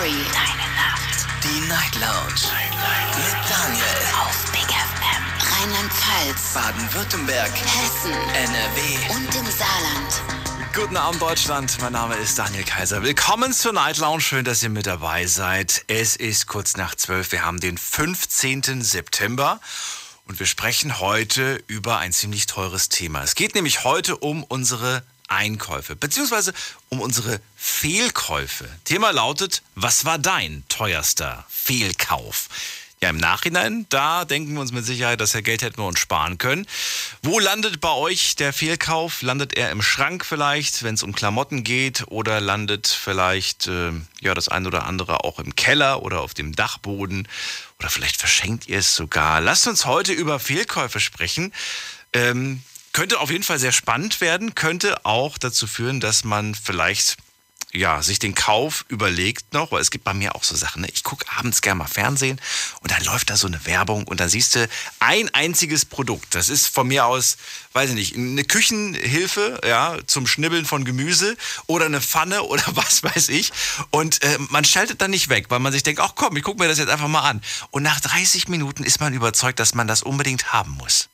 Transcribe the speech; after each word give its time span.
Story. 0.00 0.24
Deine 0.32 0.74
Nacht. 0.76 1.26
Die 1.44 1.68
Night 1.68 1.94
Lounge. 1.96 2.40
Night, 2.48 2.70
Night. 2.70 3.16
Mit 3.18 3.50
Daniel. 3.50 3.84
Auf 4.18 4.50
Big 4.50 4.62
FM. 4.62 5.24
Rheinland-Pfalz. 5.52 6.54
Baden-Württemberg. 6.54 7.50
Hessen. 7.50 8.12
NRW. 8.12 9.14
Und 9.14 9.34
im 9.34 9.44
Saarland. 9.44 10.74
Guten 10.74 10.96
Abend, 10.96 11.20
Deutschland. 11.20 11.76
Mein 11.82 11.92
Name 11.92 12.14
ist 12.14 12.38
Daniel 12.38 12.64
Kaiser. 12.64 13.02
Willkommen 13.02 13.52
zur 13.52 13.74
Night 13.74 13.98
Lounge. 13.98 14.22
Schön, 14.22 14.44
dass 14.46 14.62
ihr 14.62 14.70
mit 14.70 14.86
dabei 14.86 15.26
seid. 15.26 15.84
Es 15.86 16.16
ist 16.16 16.46
kurz 16.46 16.78
nach 16.78 16.94
zwölf. 16.94 17.30
Wir 17.32 17.44
haben 17.44 17.60
den 17.60 17.76
15. 17.76 18.82
September. 18.82 19.60
Und 20.26 20.38
wir 20.38 20.46
sprechen 20.46 20.98
heute 21.00 21.62
über 21.66 21.98
ein 21.98 22.12
ziemlich 22.12 22.46
teures 22.46 22.88
Thema. 22.88 23.22
Es 23.22 23.34
geht 23.34 23.54
nämlich 23.54 23.84
heute 23.84 24.16
um 24.16 24.44
unsere 24.44 25.02
Einkäufe, 25.30 25.96
beziehungsweise 25.96 26.52
um 26.88 27.00
unsere 27.00 27.40
Fehlkäufe. 27.56 28.68
Thema 28.84 29.10
lautet, 29.12 29.62
was 29.74 30.04
war 30.04 30.18
dein 30.18 30.64
teuerster 30.68 31.44
Fehlkauf? 31.48 32.48
Ja, 33.02 33.08
im 33.08 33.16
Nachhinein, 33.16 33.86
da 33.88 34.26
denken 34.26 34.52
wir 34.52 34.60
uns 34.60 34.72
mit 34.72 34.84
Sicherheit, 34.84 35.22
dass 35.22 35.32
ja 35.32 35.40
Geld 35.40 35.62
hätten 35.62 35.78
wir 35.78 35.86
uns 35.86 35.98
sparen 35.98 36.36
können. 36.36 36.66
Wo 37.22 37.38
landet 37.38 37.80
bei 37.80 37.92
euch 37.92 38.36
der 38.36 38.52
Fehlkauf? 38.52 39.22
Landet 39.22 39.54
er 39.54 39.70
im 39.70 39.80
Schrank 39.80 40.26
vielleicht, 40.26 40.82
wenn 40.82 40.96
es 40.96 41.02
um 41.02 41.14
Klamotten 41.14 41.64
geht? 41.64 42.04
Oder 42.08 42.42
landet 42.42 42.88
vielleicht 42.88 43.68
äh, 43.68 43.92
ja 44.20 44.34
das 44.34 44.50
ein 44.50 44.66
oder 44.66 44.84
andere 44.84 45.24
auch 45.24 45.38
im 45.38 45.56
Keller 45.56 46.02
oder 46.02 46.20
auf 46.20 46.34
dem 46.34 46.54
Dachboden? 46.54 47.26
Oder 47.78 47.88
vielleicht 47.88 48.18
verschenkt 48.18 48.68
ihr 48.68 48.80
es 48.80 48.94
sogar. 48.94 49.40
Lasst 49.40 49.66
uns 49.66 49.86
heute 49.86 50.12
über 50.12 50.38
Fehlkäufe 50.38 51.00
sprechen. 51.00 51.54
Ähm, 52.12 52.62
könnte 52.92 53.20
auf 53.20 53.30
jeden 53.30 53.44
Fall 53.44 53.58
sehr 53.58 53.72
spannend 53.72 54.20
werden, 54.20 54.54
könnte 54.54 55.04
auch 55.04 55.38
dazu 55.38 55.66
führen, 55.66 56.00
dass 56.00 56.24
man 56.24 56.54
vielleicht 56.54 57.16
ja, 57.72 58.02
sich 58.02 58.18
den 58.18 58.34
Kauf 58.34 58.84
überlegt 58.88 59.52
noch, 59.52 59.70
weil 59.70 59.80
es 59.80 59.92
gibt 59.92 60.04
bei 60.04 60.14
mir 60.14 60.34
auch 60.34 60.42
so 60.42 60.56
Sachen, 60.56 60.82
ne? 60.82 60.88
ich 60.92 61.04
gucke 61.04 61.24
abends 61.36 61.62
gerne 61.62 61.78
mal 61.78 61.86
Fernsehen 61.86 62.40
und 62.80 62.90
dann 62.90 63.04
läuft 63.04 63.30
da 63.30 63.36
so 63.36 63.46
eine 63.46 63.64
Werbung 63.64 64.04
und 64.08 64.18
dann 64.18 64.28
siehst 64.28 64.56
du 64.56 64.68
ein 64.98 65.32
einziges 65.34 65.84
Produkt. 65.84 66.34
Das 66.34 66.48
ist 66.48 66.66
von 66.66 66.88
mir 66.88 67.06
aus, 67.06 67.36
weiß 67.72 67.90
ich 67.90 67.94
nicht, 67.94 68.16
eine 68.16 68.42
Küchenhilfe, 68.42 69.60
ja, 69.64 69.98
zum 70.06 70.26
Schnibbeln 70.26 70.64
von 70.64 70.84
Gemüse 70.84 71.36
oder 71.66 71.86
eine 71.86 72.00
Pfanne 72.00 72.42
oder 72.48 72.64
was 72.70 73.04
weiß 73.04 73.28
ich. 73.28 73.52
Und 73.90 74.22
äh, 74.24 74.38
man 74.48 74.64
schaltet 74.64 75.00
dann 75.00 75.12
nicht 75.12 75.28
weg, 75.28 75.46
weil 75.48 75.60
man 75.60 75.72
sich 75.72 75.84
denkt, 75.84 76.00
ach 76.00 76.14
komm, 76.16 76.36
ich 76.36 76.42
gucke 76.42 76.60
mir 76.60 76.68
das 76.68 76.78
jetzt 76.78 76.90
einfach 76.90 77.08
mal 77.08 77.28
an. 77.28 77.40
Und 77.70 77.84
nach 77.84 78.00
30 78.00 78.48
Minuten 78.48 78.82
ist 78.82 79.00
man 79.00 79.14
überzeugt, 79.14 79.60
dass 79.60 79.74
man 79.74 79.86
das 79.86 80.02
unbedingt 80.02 80.52
haben 80.52 80.72
muss 80.72 81.08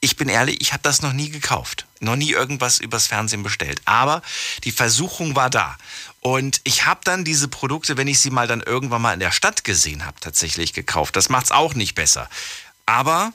ich 0.00 0.16
bin 0.16 0.28
ehrlich, 0.28 0.60
ich 0.60 0.72
habe 0.72 0.82
das 0.82 1.02
noch 1.02 1.12
nie 1.12 1.30
gekauft. 1.30 1.86
Noch 2.00 2.16
nie 2.16 2.30
irgendwas 2.30 2.78
übers 2.78 3.06
Fernsehen 3.06 3.42
bestellt. 3.42 3.80
Aber 3.84 4.22
die 4.64 4.72
Versuchung 4.72 5.34
war 5.34 5.50
da. 5.50 5.76
Und 6.20 6.60
ich 6.64 6.86
habe 6.86 7.00
dann 7.04 7.24
diese 7.24 7.48
Produkte, 7.48 7.96
wenn 7.96 8.08
ich 8.08 8.20
sie 8.20 8.30
mal 8.30 8.46
dann 8.46 8.60
irgendwann 8.60 9.02
mal 9.02 9.14
in 9.14 9.20
der 9.20 9.32
Stadt 9.32 9.64
gesehen 9.64 10.04
habe, 10.04 10.20
tatsächlich 10.20 10.72
gekauft. 10.72 11.16
Das 11.16 11.28
macht's 11.28 11.50
auch 11.50 11.74
nicht 11.74 11.94
besser. 11.94 12.28
Aber 12.86 13.32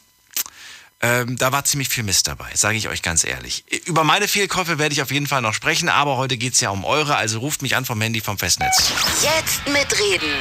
ähm, 1.04 1.38
da 1.38 1.52
war 1.52 1.66
ziemlich 1.66 1.90
viel 1.90 2.04
Mist 2.04 2.28
dabei, 2.28 2.50
sage 2.56 2.78
ich 2.78 2.88
euch 2.88 3.02
ganz 3.02 3.26
ehrlich. 3.26 3.66
Über 3.86 4.06
meine 4.06 4.30
Fehlkäufe 4.30 4.80
werde 4.80 4.94
ich 4.94 5.02
auf 5.02 5.12
jeden 5.12 5.28
Fall 5.28 5.42
noch 5.42 5.54
sprechen, 5.54 5.90
aber 5.90 6.16
heute 6.16 6.38
geht 6.38 6.54
es 6.54 6.62
ja 6.62 6.70
um 6.70 6.86
eure, 6.86 7.18
also 7.18 7.40
ruft 7.40 7.62
mich 7.62 7.76
an 7.76 7.84
vom 7.84 8.00
Handy 8.00 8.22
vom 8.22 8.38
Festnetz. 8.38 8.90
Jetzt 9.22 9.68
mitreden. 9.68 10.32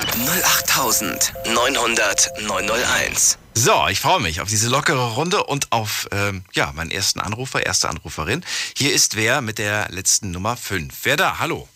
08900 0.45 2.31
901. 2.43 3.39
So, 3.55 3.89
ich 3.89 3.99
freue 3.99 4.21
mich 4.21 4.41
auf 4.41 4.49
diese 4.49 4.69
lockere 4.69 5.15
Runde 5.15 5.43
und 5.43 5.73
auf 5.73 6.07
ähm, 6.13 6.45
ja, 6.53 6.71
meinen 6.73 6.93
ersten 6.93 7.19
Anrufer, 7.19 7.67
erste 7.67 7.89
Anruferin. 7.89 8.45
Hier 8.77 8.93
ist 8.95 9.17
wer 9.17 9.41
mit 9.41 9.59
der 9.59 9.89
letzten 9.91 10.31
Nummer 10.31 10.57
5. 10.57 10.95
Wer 11.03 11.17
da? 11.17 11.41
Hallo. 11.41 11.69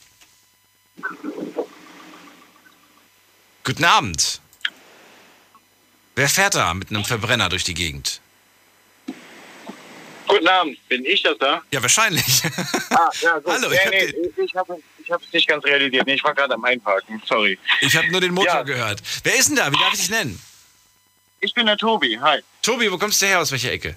Guten 3.64 3.84
Abend. 3.84 4.40
Wer 6.14 6.28
fährt 6.28 6.54
da 6.54 6.72
mit 6.72 6.90
einem 6.90 7.04
Verbrenner 7.04 7.48
durch 7.48 7.64
die 7.64 7.74
Gegend? 7.74 8.20
Guten 10.28 10.48
Abend, 10.48 10.88
bin 10.88 11.04
ich 11.04 11.22
das 11.22 11.38
da? 11.38 11.62
Ja, 11.70 11.80
wahrscheinlich. 11.82 12.42
Ah, 12.90 13.08
ja, 13.20 13.38
gut. 13.38 13.52
Hallo, 13.52 13.68
nee, 13.68 13.76
ich 14.04 14.14
nee, 14.36 14.44
ich 14.46 14.56
habe 14.56 14.80
es 15.24 15.32
nicht 15.32 15.48
ganz 15.48 15.64
realisiert. 15.64 16.06
Nee, 16.06 16.14
ich 16.14 16.24
war 16.24 16.34
gerade 16.34 16.54
am 16.54 16.64
Einparken, 16.64 17.22
sorry. 17.26 17.58
Ich 17.80 17.96
habe 17.96 18.08
nur 18.10 18.20
den 18.20 18.34
Motor 18.34 18.54
Ja. 18.56 18.62
gehört. 18.62 19.00
Wer 19.22 19.36
ist 19.38 19.48
denn 19.48 19.56
da? 19.56 19.70
Wie 19.70 19.76
darf 19.76 19.92
ich 19.94 20.00
dich 20.00 20.10
nennen? 20.10 20.40
Ich 21.40 21.54
bin 21.54 21.66
der 21.66 21.76
Tobi, 21.76 22.18
hi. 22.20 22.40
Tobi, 22.62 22.90
wo 22.90 22.98
kommst 22.98 23.22
du 23.22 23.26
her? 23.26 23.40
Aus 23.40 23.52
welcher 23.52 23.70
Ecke? 23.70 23.94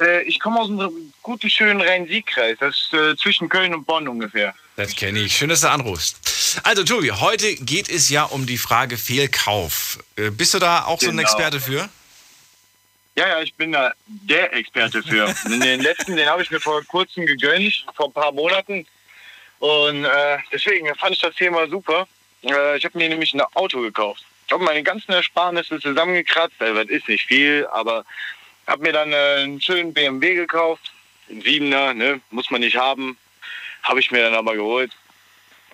Äh, 0.00 0.22
ich 0.22 0.40
komme 0.40 0.60
aus 0.60 0.70
einem 0.70 1.12
guten, 1.20 1.50
schönen 1.50 1.80
Rhein-Sieg-Kreis. 1.82 2.56
Das 2.60 2.74
ist 2.76 2.94
äh, 2.94 3.16
zwischen 3.16 3.48
Köln 3.48 3.74
und 3.74 3.84
Bonn 3.84 4.08
ungefähr. 4.08 4.54
Das 4.76 4.94
kenne 4.96 5.18
ich. 5.20 5.36
Schön, 5.36 5.50
dass 5.50 5.60
du 5.60 5.68
anrufst. 5.70 6.16
Also, 6.64 6.84
Tobi, 6.84 7.10
heute 7.10 7.54
geht 7.56 7.90
es 7.90 8.08
ja 8.08 8.24
um 8.24 8.46
die 8.46 8.56
Frage 8.56 8.96
Fehlkauf. 8.96 9.98
Äh, 10.16 10.30
Bist 10.30 10.54
du 10.54 10.58
da 10.58 10.84
auch 10.84 10.98
so 11.00 11.08
ein 11.08 11.16
Genau. 11.16 11.22
Experte 11.28 11.60
für? 11.60 11.80
Ja, 11.80 11.88
ja, 13.16 13.40
ich 13.40 13.54
bin 13.54 13.72
da 13.72 13.92
der 14.06 14.52
Experte 14.54 15.02
für. 15.02 15.26
den 15.48 15.80
letzten, 15.80 16.16
den 16.16 16.28
habe 16.28 16.42
ich 16.42 16.50
mir 16.50 16.60
vor 16.60 16.82
kurzem 16.84 17.26
gegönnt, 17.26 17.84
vor 17.94 18.06
ein 18.06 18.12
paar 18.12 18.32
Monaten. 18.32 18.86
Und 19.58 20.04
äh, 20.04 20.38
deswegen 20.52 20.92
fand 20.96 21.12
ich 21.12 21.20
das 21.20 21.34
Thema 21.34 21.68
super. 21.68 22.06
Äh, 22.42 22.76
ich 22.76 22.84
habe 22.84 22.98
mir 22.98 23.08
nämlich 23.08 23.32
ein 23.34 23.42
Auto 23.54 23.80
gekauft. 23.80 24.24
Ich 24.46 24.52
habe 24.52 24.64
meine 24.64 24.82
ganzen 24.82 25.12
Ersparnisse 25.12 25.78
zusammengekratzt. 25.78 26.56
Also, 26.58 26.82
das 26.82 26.90
ist 26.90 27.08
nicht 27.08 27.26
viel, 27.26 27.66
aber 27.72 28.04
habe 28.66 28.82
mir 28.82 28.92
dann 28.92 29.12
äh, 29.12 29.42
einen 29.42 29.60
schönen 29.60 29.92
BMW 29.92 30.34
gekauft. 30.34 30.92
Ein 31.30 31.42
Siebener, 31.42 31.94
ne? 31.94 32.20
muss 32.30 32.50
man 32.50 32.60
nicht 32.60 32.76
haben. 32.76 33.16
Habe 33.82 34.00
ich 34.00 34.10
mir 34.10 34.22
dann 34.22 34.34
aber 34.34 34.54
geholt. 34.54 34.92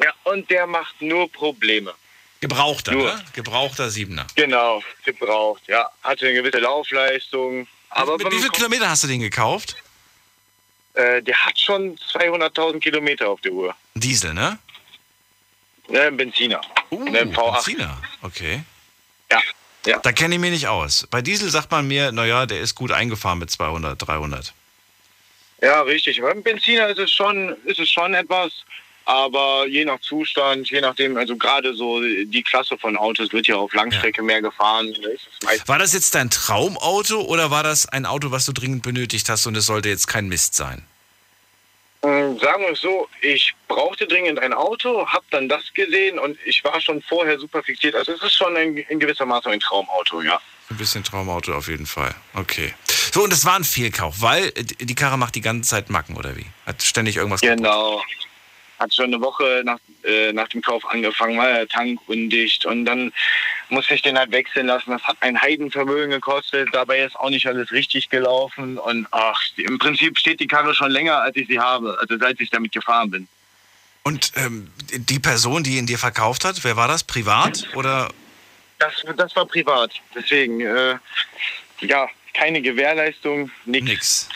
Ja, 0.03 0.12
und 0.25 0.50
der 0.50 0.66
macht 0.66 1.00
nur 1.00 1.31
Probleme. 1.31 1.94
Gebrauchter, 2.41 2.93
Nur. 2.93 3.15
ne? 3.15 3.25
Gebrauchter 3.32 3.91
Siebener. 3.91 4.26
Genau, 4.37 4.82
gebraucht. 5.04 5.62
Ja, 5.66 5.91
hatte 6.03 6.26
eine 6.26 6.34
gewisse 6.34 6.59
Laufleistung. 6.59 7.66
Aber 7.91 8.16
Mit 8.16 8.31
wie 8.31 8.38
viel 8.38 8.50
Kilometer 8.50 8.88
hast 8.88 9.03
du 9.04 9.09
den 9.09 9.21
gekauft? 9.21 9.76
Äh, 10.94 11.22
der 11.22 11.37
hat 11.37 11.59
schon 11.59 11.97
200.000 12.12 12.81
Kilometer 12.81 13.28
auf 13.28 13.41
der 13.41 13.53
Uhr. 13.53 13.75
Diesel, 13.94 14.34
ne? 14.34 14.59
Ne, 15.88 16.03
ein 16.03 16.16
Benziner. 16.16 16.60
Uh, 16.91 17.04
Ne, 17.09 17.21
ein 17.21 17.34
V8. 17.34 17.54
Benziner. 17.54 18.03
Okay. 18.22 18.62
Ja. 19.31 19.41
ja. 19.87 19.98
Da 19.98 20.12
kenne 20.12 20.34
ich 20.34 20.41
mich 20.41 20.50
nicht 20.50 20.69
aus. 20.69 21.06
Bei 21.10 21.22
Diesel 21.22 21.48
sagt 21.50 21.71
man 21.71 21.88
mir, 21.88 22.12
naja, 22.12 22.47
der 22.47 22.60
ist 22.60 22.75
gut 22.75 22.93
eingefahren 22.93 23.38
mit 23.38 23.50
200, 23.50 24.06
300. 24.06 24.53
Ja, 25.60 25.81
richtig. 25.82 26.21
Beim 26.21 26.43
Benziner 26.43 26.88
ist 26.88 26.98
es 26.98 27.10
schon, 27.10 27.56
ist 27.65 27.81
es 27.81 27.91
schon 27.91 28.15
etwas. 28.15 28.53
Aber 29.09 29.67
je 29.67 29.87
nach 29.87 30.01
Zustand, 30.01 30.69
je 30.69 30.83
nachdem, 30.83 31.17
also 31.17 31.35
gerade 31.35 31.73
so 31.75 31.99
die 32.03 32.43
Klasse 32.43 32.77
von 32.77 32.95
Autos 32.95 33.33
wird 33.33 33.47
ja 33.47 33.57
auf 33.57 33.73
Langstrecke 33.73 34.21
mehr 34.23 34.43
gefahren. 34.43 34.95
Meist- 35.45 35.67
War 35.67 35.79
das 35.79 35.95
jetzt 35.95 36.15
dein 36.15 36.29
Traumauto 36.29 37.23
oder 37.23 37.51
war 37.51 37.63
das 37.63 37.89
ein 37.89 38.05
Auto, 38.05 38.31
was 38.33 38.45
du 38.45 38.53
dringend 38.53 38.83
benötigt 38.83 39.31
hast 39.31 39.47
und 39.47 39.57
es 39.57 39.65
sollte 39.65 39.89
jetzt 39.89 40.09
kein 40.09 40.29
Mist 40.29 40.55
sein? 40.57 40.85
Ähm, 42.03 42.39
Sagen 42.39 42.63
wir 42.65 42.73
es 42.73 42.83
so, 42.83 43.09
ich 43.23 43.55
brauchte 43.67 44.07
dringend 44.07 44.41
ein 44.41 44.53
Auto, 44.53 45.07
habe 45.09 45.25
dann 45.31 45.49
das 45.49 45.63
gesehen 45.73 46.19
und 46.19 46.37
ich 46.45 46.63
war 46.63 46.79
schon 46.83 47.01
vorher 47.01 47.39
super 47.39 47.63
fixiert. 47.63 47.95
Also 47.95 48.13
es 48.13 48.23
ist 48.23 48.35
schon 48.35 48.55
in, 48.57 48.77
in 48.77 49.01
gewisser 49.01 49.25
Maße 49.25 49.49
ein 49.49 49.61
Traumauto, 49.61 50.21
ja. 50.21 50.39
Ein 50.69 50.77
bisschen 50.77 51.03
Traumauto 51.03 51.55
auf 51.55 51.69
jeden 51.69 51.87
Fall. 51.87 52.15
Okay. 52.35 52.75
So, 53.15 53.25
und 53.25 53.33
das 53.33 53.47
war 53.47 53.57
ein 53.57 53.65
Fehlkauf, 53.65 54.17
weil 54.21 54.49
äh, 54.49 54.65
die 54.65 54.95
Karre 54.95 55.17
macht 55.17 55.35
die 55.35 55.41
ganze 55.41 55.71
Zeit 55.71 55.89
Macken, 55.89 56.15
oder 56.15 56.37
wie? 56.37 56.45
Hat 56.67 56.83
ständig 56.83 57.17
irgendwas 57.17 57.41
kaputt. 57.41 57.65
Hat 58.78 58.94
schon 58.94 59.06
eine 59.06 59.21
Woche 59.21 59.62
nach, 59.65 59.78
äh, 60.05 60.33
nach 60.33 60.49
dem 60.49 60.62
Kauf 60.62 60.84
angefangen, 60.89 61.37
war 61.39 61.47
der 61.47 61.69
Tank 61.69 62.00
undicht 62.06 62.65
und 62.65 62.84
dann 62.84 63.12
musste 63.69 63.94
ich 63.94 64.03
den 64.03 64.19
halt 64.19 64.31
wechseln 64.31 64.66
lassen. 64.66 64.91
Das 64.91 65.03
hat 65.03 65.16
ein 65.21 65.41
Heidenvermögen 65.41 66.11
gekostet. 66.11 66.69
Dabei 66.72 67.03
ist 67.03 67.16
auch 67.16 67.31
nicht 67.31 67.47
alles 67.47 67.72
richtig 67.72 68.09
gelaufen 68.09 68.78
und 68.78 69.06
ach, 69.11 69.41
im 69.56 69.78
Prinzip 69.78 70.19
steht 70.19 70.41
die 70.41 70.47
Karre 70.47 70.75
schon 70.75 70.91
länger, 70.91 71.21
als 71.21 71.37
ich 71.37 71.49
sie 71.49 71.59
habe, 71.59 71.99
also 72.00 72.16
seit 72.19 72.41
ich 72.41 72.50
damit 72.50 72.72
gefahren 72.72 73.11
bin. 73.11 73.28
Und 74.05 74.33
ähm, 74.37 74.71
die 74.93 75.19
Person, 75.19 75.62
die 75.65 75.77
ihn 75.77 75.87
dir 75.87 75.99
verkauft 75.99 76.45
hat, 76.45 76.62
wer 76.65 76.77
war 76.77 76.89
das? 76.89 77.05
Privat 77.05 77.69
oder? 77.75 78.09
Das, 78.78 79.04
das 79.16 79.34
war 79.36 79.45
privat. 79.45 79.92
Deswegen, 80.15 80.60
äh, 80.60 80.97
ja, 81.80 82.09
keine 82.33 82.63
Gewährleistung, 82.63 83.51
nichts. 83.66 83.89
Nix. 83.91 84.28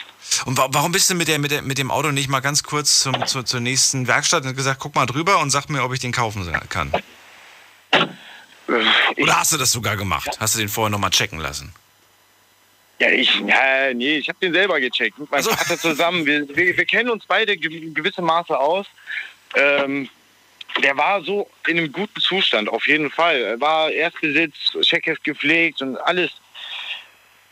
Und 0.47 0.57
wa 0.59 0.69
warum 0.71 0.93
bist 0.93 1.11
du 1.11 1.15
mit, 1.15 1.29
der, 1.29 1.39
mit, 1.39 1.51
der, 1.51 1.63
mit 1.63 1.79
dem 1.79 1.91
Auto 1.91 2.11
nicht 2.11 2.29
mal 2.29 2.41
ganz 2.41 2.63
kurz 2.63 3.01
zum, 3.01 3.27
zur, 3.27 3.45
zur 3.45 3.61
nächsten 3.61 4.07
Werkstatt 4.07 4.45
und 4.45 4.57
gesagt, 4.57 4.81
guck 4.81 4.95
mal 4.95 5.07
drüber 5.07 5.39
und 5.41 5.51
sag 5.51 5.69
mir, 5.69 5.83
ob 5.85 5.93
ich 5.93 6.01
den 6.01 6.13
kaufen 6.13 6.51
kann? 6.69 6.93
Ich, 9.13 9.23
Oder 9.23 9.39
hast 9.41 9.53
du 9.53 9.57
das 9.59 9.73
sogar 9.73 9.97
gemacht? 9.97 10.29
Hast 10.41 10.55
du 10.55 10.59
den 10.61 10.69
vorher 10.69 10.91
nochmal 10.91 11.11
checken 11.11 11.39
lassen? 11.41 11.73
ja, 12.99 13.09
ich, 13.11 13.35
ja, 13.47 13.93
nee, 13.93 14.19
ich 14.19 14.29
habe 14.29 14.39
den 14.41 14.53
selber 14.53 14.79
gecheckt. 14.79 15.19
Mit 15.19 15.29
meinem 15.31 15.39
Also- 15.39 15.51
Vater 15.51 15.77
zusammen. 15.79 16.25
Wir, 16.25 16.47
wir, 16.55 16.77
wir 16.77 16.85
kennen 16.85 17.11
uns 17.11 17.25
beide 17.27 17.57
ge- 17.57 17.77
in 17.87 17.95
gewissem 17.95 18.25
Maße 18.25 18.57
aus. 18.57 18.87
Ähm, 19.57 20.09
der 20.83 20.97
war 20.97 21.21
so 21.25 21.51
in 21.67 21.79
einem 21.79 21.91
guten 21.91 22.21
Zustand, 22.21 22.69
auf 22.69 22.87
jeden 22.87 23.11
Fall. 23.11 23.37
Er 23.43 23.61
war 23.61 23.91
Erstbesitz, 23.91 24.55
Checkheft 24.83 25.25
gepflegt 25.25 25.83
und 25.83 25.97
alles. 25.97 26.31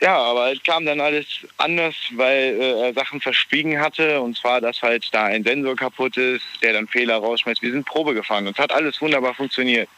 Ja, 0.01 0.17
aber 0.17 0.53
es 0.53 0.63
kam 0.63 0.87
dann 0.87 1.01
alles 1.01 1.27
anders, 1.59 1.95
weil 2.13 2.59
äh, 2.61 2.87
er 2.87 2.95
Sachen 2.95 3.21
verschwiegen 3.21 3.79
hatte. 3.79 4.21
Und 4.21 4.37
zwar, 4.37 4.61
dass 4.61 4.81
halt 4.81 5.09
da 5.13 5.25
ein 5.25 5.45
Sensor 5.45 5.77
kaputt 5.77 6.17
ist, 6.17 6.45
der 6.63 6.73
dann 6.73 6.89
Fehler 6.89 7.17
rausschmeißt. 7.17 7.63
Wir 7.63 7.73
sind 7.73 7.87
Probe 7.87 8.15
gefahren 8.15 8.47
und 8.47 8.57
es 8.57 8.63
hat 8.63 8.73
alles 8.73 9.01
wunderbar 9.01 9.35
funktioniert. 9.35 9.89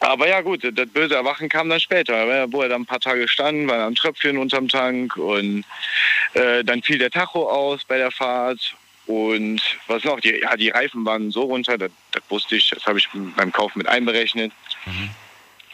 Aber 0.00 0.28
ja 0.28 0.40
gut, 0.40 0.64
das 0.64 0.88
böse 0.88 1.14
Erwachen 1.14 1.48
kam 1.48 1.68
dann 1.68 1.78
später, 1.78 2.50
wo 2.50 2.62
er 2.62 2.68
dann 2.68 2.82
ein 2.82 2.86
paar 2.86 2.98
Tage 2.98 3.28
stand, 3.28 3.68
war 3.68 3.86
ein 3.86 3.94
Tröpfchen 3.94 4.36
unterm 4.36 4.66
Tank 4.66 5.16
und 5.16 5.64
äh, 6.34 6.64
dann 6.64 6.82
fiel 6.82 6.98
der 6.98 7.10
Tacho 7.10 7.48
aus 7.48 7.84
bei 7.84 7.98
der 7.98 8.10
Fahrt 8.10 8.74
und 9.06 9.60
was 9.86 10.02
noch, 10.02 10.18
die, 10.18 10.40
ja, 10.40 10.56
die 10.56 10.70
Reifen 10.70 11.04
waren 11.04 11.30
so 11.30 11.42
runter, 11.42 11.78
das, 11.78 11.92
das 12.10 12.22
wusste 12.28 12.56
ich, 12.56 12.68
das 12.70 12.84
habe 12.84 12.98
ich 12.98 13.08
beim 13.36 13.52
Kauf 13.52 13.76
mit 13.76 13.86
einberechnet. 13.86 14.52
Mhm. 14.86 15.10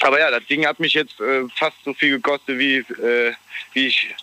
Aber 0.03 0.19
ja, 0.19 0.31
das 0.31 0.45
Ding 0.47 0.67
hat 0.67 0.79
mich 0.81 0.95
jetzt 0.95 1.21
äh, 1.21 1.45
fast 1.57 1.77
so 1.85 1.93
viel 1.95 2.11
gekostet, 2.11 2.59
wie, 2.59 2.77
äh, 2.77 3.35
wie 3.73 3.87
ich 3.89 4.15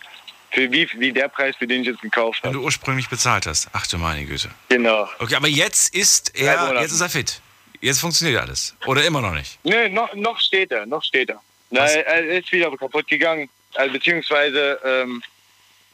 für 0.50 0.72
wie, 0.72 0.88
wie 0.94 1.12
der 1.12 1.28
Preis, 1.28 1.54
für 1.56 1.66
den 1.66 1.82
ich 1.82 1.88
jetzt 1.88 2.00
gekauft 2.00 2.38
habe. 2.42 2.54
Wenn 2.54 2.60
du 2.60 2.64
ursprünglich 2.64 3.08
bezahlt 3.08 3.46
hast. 3.46 3.68
Ach 3.72 3.86
du 3.86 3.98
meine 3.98 4.24
Güte. 4.24 4.50
Genau. 4.68 5.08
Okay, 5.18 5.34
aber 5.34 5.48
jetzt 5.48 5.94
ist 5.94 6.38
er, 6.38 6.80
jetzt 6.80 6.92
ist 6.92 7.00
er 7.00 7.10
fit. 7.10 7.40
Jetzt 7.80 8.00
funktioniert 8.00 8.40
alles. 8.40 8.74
Oder 8.86 9.04
immer 9.04 9.20
noch 9.20 9.34
nicht? 9.34 9.58
Nee, 9.64 9.88
noch, 9.90 10.12
noch 10.14 10.40
steht 10.40 10.72
er, 10.72 10.86
noch 10.86 11.04
steht 11.04 11.28
er. 11.28 11.42
Na, 11.70 11.84
er 11.84 12.38
ist 12.38 12.50
wieder 12.52 12.74
kaputt 12.76 13.06
gegangen. 13.08 13.50
Also, 13.74 13.92
beziehungsweise 13.92 14.80
ähm, 14.84 15.22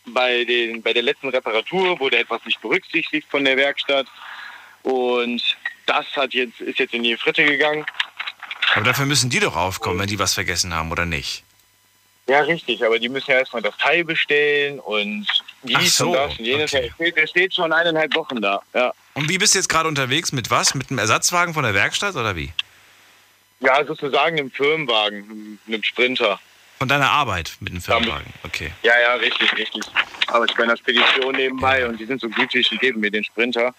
bei, 0.06 0.44
den, 0.44 0.82
bei 0.82 0.92
der 0.92 1.02
letzten 1.02 1.28
Reparatur 1.30 1.98
wurde 1.98 2.18
etwas 2.18 2.44
nicht 2.44 2.60
berücksichtigt 2.60 3.26
von 3.30 3.44
der 3.44 3.56
Werkstatt. 3.56 4.06
Und 4.82 5.42
das 5.86 6.06
hat 6.14 6.34
jetzt, 6.34 6.60
ist 6.60 6.78
jetzt 6.78 6.94
in 6.94 7.02
die 7.02 7.16
Fritte 7.16 7.44
gegangen. 7.44 7.84
Aber 8.74 8.84
dafür 8.84 9.06
müssen 9.06 9.30
die 9.30 9.40
doch 9.40 9.56
aufkommen, 9.56 9.98
wenn 10.00 10.06
die 10.06 10.18
was 10.18 10.34
vergessen 10.34 10.74
haben, 10.74 10.90
oder 10.90 11.06
nicht? 11.06 11.44
Ja, 12.28 12.40
richtig, 12.40 12.84
aber 12.84 12.98
die 12.98 13.08
müssen 13.08 13.30
ja 13.30 13.38
erstmal 13.38 13.62
das 13.62 13.76
Teil 13.78 14.04
bestellen 14.04 14.78
und 14.78 15.26
dies 15.64 15.96
so, 15.96 16.10
und 16.10 16.14
das 16.14 16.38
und 16.38 16.44
jenes. 16.44 16.72
Okay. 16.72 16.82
Der, 16.82 16.94
steht, 16.94 17.16
der 17.16 17.26
steht 17.26 17.54
schon 17.54 17.72
eineinhalb 17.72 18.14
Wochen 18.14 18.40
da. 18.40 18.62
Ja. 18.74 18.92
Und 19.14 19.28
wie 19.28 19.38
bist 19.38 19.54
du 19.54 19.58
jetzt 19.58 19.68
gerade 19.68 19.88
unterwegs? 19.88 20.32
Mit 20.32 20.50
was? 20.50 20.74
Mit 20.74 20.90
einem 20.90 20.98
Ersatzwagen 20.98 21.52
von 21.52 21.64
der 21.64 21.74
Werkstatt 21.74 22.14
oder 22.14 22.36
wie? 22.36 22.52
Ja, 23.60 23.84
sozusagen 23.84 24.38
einem 24.38 24.50
Firmenwagen, 24.50 25.58
einem 25.66 25.82
Sprinter. 25.82 26.40
Von 26.78 26.88
deiner 26.88 27.10
Arbeit 27.10 27.56
mit 27.60 27.72
einem 27.72 27.80
Firmenwagen, 27.80 28.32
okay. 28.44 28.72
Ja, 28.82 28.92
ja, 29.00 29.14
richtig, 29.14 29.52
richtig. 29.56 29.82
Aber 30.28 30.44
ich 30.44 30.54
bin 30.54 30.64
in 30.64 30.70
der 30.70 30.76
Spedition 30.76 31.34
nebenbei 31.34 31.80
ja. 31.80 31.88
und 31.88 31.98
die 31.98 32.06
sind 32.06 32.20
so 32.20 32.28
gütig 32.28 32.70
und 32.72 32.80
geben 32.80 33.00
mir 33.00 33.10
den 33.10 33.22
Sprinter. 33.24 33.74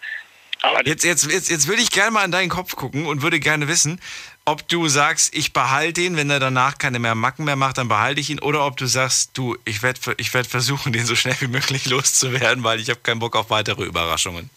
Aber 0.61 0.87
jetzt, 0.87 1.03
jetzt, 1.03 1.29
jetzt, 1.29 1.49
jetzt 1.49 1.67
würde 1.67 1.81
ich 1.81 1.91
gerne 1.91 2.11
mal 2.11 2.23
in 2.23 2.31
deinen 2.31 2.47
Kopf 2.47 2.77
gucken 2.77 3.05
und 3.05 3.21
würde 3.21 3.41
gerne 3.41 3.67
wissen, 3.67 3.99
ob 4.45 4.67
du 4.67 4.87
sagst, 4.87 5.33
ich 5.35 5.53
behalte 5.53 6.01
ihn, 6.01 6.17
wenn 6.17 6.29
er 6.29 6.39
danach 6.39 6.77
keine 6.77 6.99
mehr 6.99 7.15
Macken 7.15 7.45
mehr 7.45 7.55
macht, 7.55 7.77
dann 7.77 7.87
behalte 7.87 8.19
ich 8.19 8.29
ihn, 8.29 8.39
oder 8.39 8.65
ob 8.65 8.77
du 8.77 8.85
sagst, 8.85 9.31
du, 9.37 9.57
ich 9.65 9.81
werde 9.83 9.99
ich 10.17 10.33
werd 10.33 10.47
versuchen, 10.47 10.93
den 10.93 11.05
so 11.05 11.15
schnell 11.15 11.35
wie 11.39 11.47
möglich 11.47 11.85
loszuwerden, 11.85 12.63
weil 12.63 12.79
ich 12.79 12.89
habe 12.89 12.99
keinen 12.99 13.19
Bock 13.19 13.35
auf 13.35 13.49
weitere 13.49 13.83
Überraschungen. 13.83 14.49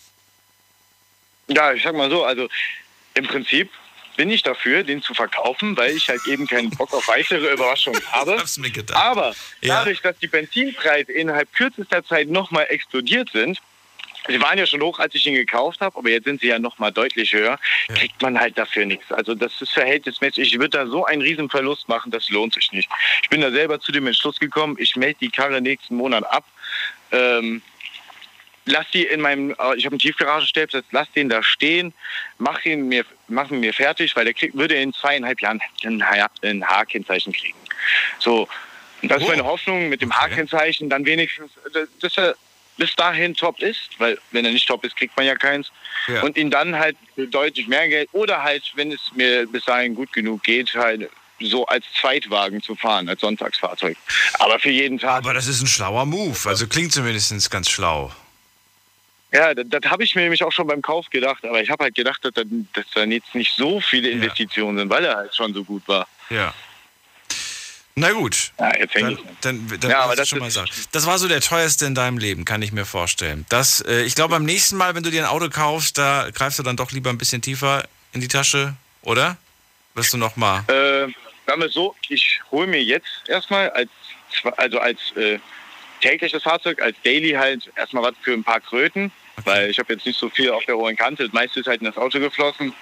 Ja, 1.49 1.73
ich 1.73 1.83
sag 1.83 1.95
mal 1.95 2.11
so, 2.11 2.25
also 2.25 2.49
im 3.15 3.27
Prinzip 3.27 3.71
bin 4.17 4.31
ich 4.31 4.43
dafür, 4.43 4.83
den 4.83 5.03
zu 5.03 5.15
verkaufen, 5.15 5.77
weil 5.77 5.95
ich 5.95 6.09
halt 6.09 6.27
eben 6.27 6.47
keinen 6.47 6.71
Bock 6.71 6.93
auf 6.93 7.07
weitere 7.07 7.53
Überraschungen 7.53 8.01
habe. 8.13 8.39
Hab's 8.39 8.59
mir 8.59 8.71
gedacht. 8.71 9.01
Aber 9.01 9.35
ja. 9.61 9.79
dadurch, 9.79 10.01
dass 10.01 10.19
die 10.19 10.27
Benzinpreise 10.27 11.13
innerhalb 11.13 11.53
kürzester 11.53 12.05
Zeit 12.05 12.29
nochmal 12.29 12.67
explodiert 12.71 13.31
sind, 13.33 13.61
Sie 14.29 14.41
waren 14.41 14.59
ja 14.59 14.67
schon 14.67 14.83
hoch, 14.83 14.99
als 14.99 15.15
ich 15.15 15.27
ihn 15.27 15.35
gekauft 15.35 15.81
habe, 15.81 15.97
aber 15.99 16.11
jetzt 16.11 16.25
sind 16.25 16.41
sie 16.41 16.49
ja 16.49 16.59
noch 16.59 16.79
mal 16.79 16.91
deutlich 16.91 17.33
höher. 17.33 17.59
Ja. 17.89 17.95
Kriegt 17.95 18.21
man 18.23 18.39
halt 18.39 18.59
dafür 18.59 18.85
nichts. 18.85 19.11
Also 19.13 19.35
das 19.35 19.61
ist 19.61 19.73
verhältnismäßig. 19.73 20.55
Ich 20.55 20.59
würde 20.59 20.79
da 20.79 20.87
so 20.87 21.05
einen 21.05 21.23
riesen 21.23 21.49
Verlust 21.49 21.89
machen, 21.89 22.11
das 22.11 22.29
lohnt 22.31 22.55
sich 22.55 22.73
nicht. 22.73 22.89
Ich 23.23 23.29
bin 23.29 23.41
da 23.41 23.51
selber 23.51 23.81
zu 23.81 23.93
dem 23.93 24.07
Entschluss 24.07 24.39
gekommen, 24.39 24.77
ich 24.79 24.97
melde 24.97 25.19
die 25.21 25.31
Karre 25.31 25.61
nächsten 25.61 25.97
Monat 25.97 26.25
ab. 26.25 26.45
Ähm, 27.13 27.63
lass 28.67 28.91
die 28.91 29.05
in 29.05 29.21
meinem, 29.21 29.51
äh, 29.51 29.77
ich 29.77 29.87
habe 29.87 29.95
einen 29.95 29.99
Tiefgaragenstellplatz, 29.99 30.85
lass 30.91 31.11
den 31.13 31.29
da 31.29 31.43
stehen, 31.43 31.95
mach 32.39 32.65
ihn 32.65 32.89
mir, 32.89 33.05
mach 33.29 33.51
ihn 33.51 33.61
mir 33.61 33.73
fertig, 33.73 34.15
weil 34.17 34.25
der 34.25 34.35
krieg, 34.35 34.55
würde 34.55 34.75
in 34.75 34.93
zweieinhalb 34.93 35.41
Jahren 35.41 35.61
ein, 35.85 36.03
ein 36.43 36.69
H-Kennzeichen 36.69 37.33
kriegen. 37.33 37.59
So, 38.19 38.49
das 39.03 39.23
ist 39.23 39.29
meine 39.29 39.45
oh. 39.45 39.49
Hoffnung 39.49 39.89
mit 39.89 40.03
dem 40.03 40.11
okay. 40.11 40.21
H-Kennzeichen, 40.21 40.91
dann 40.91 41.05
wenigstens, 41.05 41.53
dass 42.01 42.17
er 42.19 42.35
bis 42.77 42.95
dahin 42.95 43.35
top 43.35 43.61
ist, 43.61 43.91
weil 43.99 44.19
wenn 44.33 44.45
er 44.45 44.53
nicht 44.53 44.69
top 44.69 44.85
ist, 44.85 44.97
kriegt 44.97 45.17
man 45.17 45.27
ja 45.27 45.35
keins. 45.35 45.71
Ja. 46.09 46.23
Und 46.23 46.37
ihn 46.37 46.51
dann 46.51 46.77
halt 46.77 46.97
deutlich 47.17 47.67
mehr 47.69 47.89
Geld 47.89 48.09
oder 48.13 48.43
halt, 48.43 48.73
wenn 48.75 48.93
es 48.93 49.01
mir 49.15 49.47
bis 49.47 49.65
dahin 49.65 49.95
gut 49.95 50.13
genug 50.13 50.43
geht, 50.43 50.75
halt 50.75 51.11
so 51.41 51.67
als 51.67 51.85
Zweitwagen 52.01 52.63
zu 52.63 52.75
fahren, 52.75 53.09
als 53.09 53.21
Sonntagsfahrzeug. 53.21 53.97
Aber 54.39 54.59
für 54.59 54.71
jeden 54.71 54.99
Tag. 54.99 55.19
Aber 55.19 55.35
das 55.35 55.47
ist 55.47 55.63
ein 55.63 55.67
schlauer 55.67 56.07
Move. 56.07 56.39
Also 56.45 56.67
klingt 56.67 56.93
zumindest 56.93 57.51
ganz 57.51 57.69
schlau. 57.69 58.13
Ja, 59.33 59.53
das, 59.53 59.67
das 59.69 59.91
habe 59.91 60.05
ich 60.05 60.15
mir 60.15 60.23
nämlich 60.23 60.43
auch 60.45 60.53
schon 60.53 60.67
beim 60.67 60.81
Kauf 60.81 61.11
gedacht. 61.11 61.45
Aber 61.45 61.61
ich 61.61 61.69
habe 61.69 61.85
halt 61.85 61.95
gedacht, 61.95 62.25
dass, 62.25 62.33
dass 62.35 62.85
da 62.95 63.05
jetzt 63.05 63.35
nicht 63.35 63.55
so 63.55 63.81
viele 63.81 64.09
Investitionen 64.09 64.79
ja. 64.79 64.83
sind, 64.83 64.91
weil 64.91 65.05
er 65.05 65.17
halt 65.17 65.35
schon 65.35 65.53
so 65.53 65.65
gut 65.65 65.83
war. 65.87 66.07
Ja. 66.31 66.55
Na 67.99 68.13
gut. 68.13 68.53
Ja, 68.61 68.79
jetzt 68.79 68.95
dann, 68.95 69.19
dann, 69.41 69.79
dann, 69.81 69.91
ja, 69.91 70.01
aber 70.01 70.17
das 70.17 70.29
schon 70.29 70.39
mal 70.39 70.51
sagen. 70.51 70.69
Das 70.93 71.07
war 71.07 71.19
so 71.19 71.29
der 71.29 71.41
teuerste 71.41 71.87
in 71.87 71.95
deinem 71.95 72.19
Leben, 72.19 72.45
kann 72.45 72.61
ich 72.61 72.71
mir 72.71 72.85
vorstellen. 72.85 73.47
Das, 73.49 73.81
äh, 73.81 74.03
ich 74.03 74.15
glaube, 74.15 74.33
beim 74.33 74.45
nächsten 74.45 74.77
Mal, 74.77 74.95
wenn 74.95 75.03
du 75.03 75.11
dir 75.11 75.23
ein 75.23 75.29
Auto 75.29 75.49
kaufst, 75.49 75.97
da 75.97 76.29
greifst 76.31 76.59
du 76.59 76.63
dann 76.63 76.77
doch 76.77 76.93
lieber 76.93 77.09
ein 77.09 77.17
bisschen 77.17 77.41
tiefer 77.41 77.89
in 78.13 78.21
die 78.21 78.29
Tasche, 78.29 78.75
oder? 79.01 79.39
Wirst 79.95 80.13
du 80.13 80.19
noch 80.19 80.37
mal? 80.37 80.59
Äh, 80.69 81.11
sagen 81.47 81.63
wir 81.63 81.71
so, 81.71 81.97
ich 82.11 82.41
hole 82.51 82.67
mir 82.67 82.83
jetzt 82.83 83.23
erstmal 83.29 83.71
als, 83.71 83.89
also 84.59 84.79
als 84.79 85.01
äh, 85.17 85.39
tägliches 86.03 86.43
Fahrzeug, 86.43 86.83
als 86.83 86.97
Daily 87.03 87.31
halt 87.31 87.71
erstmal 87.77 88.03
was 88.03 88.15
für 88.21 88.35
ein 88.35 88.45
paar 88.45 88.61
Kröten, 88.61 89.11
okay. 89.39 89.47
weil 89.47 89.71
ich 89.71 89.79
habe 89.79 89.95
jetzt 89.95 90.05
nicht 90.05 90.19
so 90.19 90.29
viel 90.29 90.51
auf 90.51 90.67
der 90.67 90.77
hohen 90.77 90.97
Kante. 90.97 91.25
Das 91.25 91.33
meiste 91.33 91.61
ist 91.61 91.67
halt 91.67 91.81
in 91.81 91.87
das 91.87 91.97
Auto 91.97 92.21
geflossen. 92.21 92.75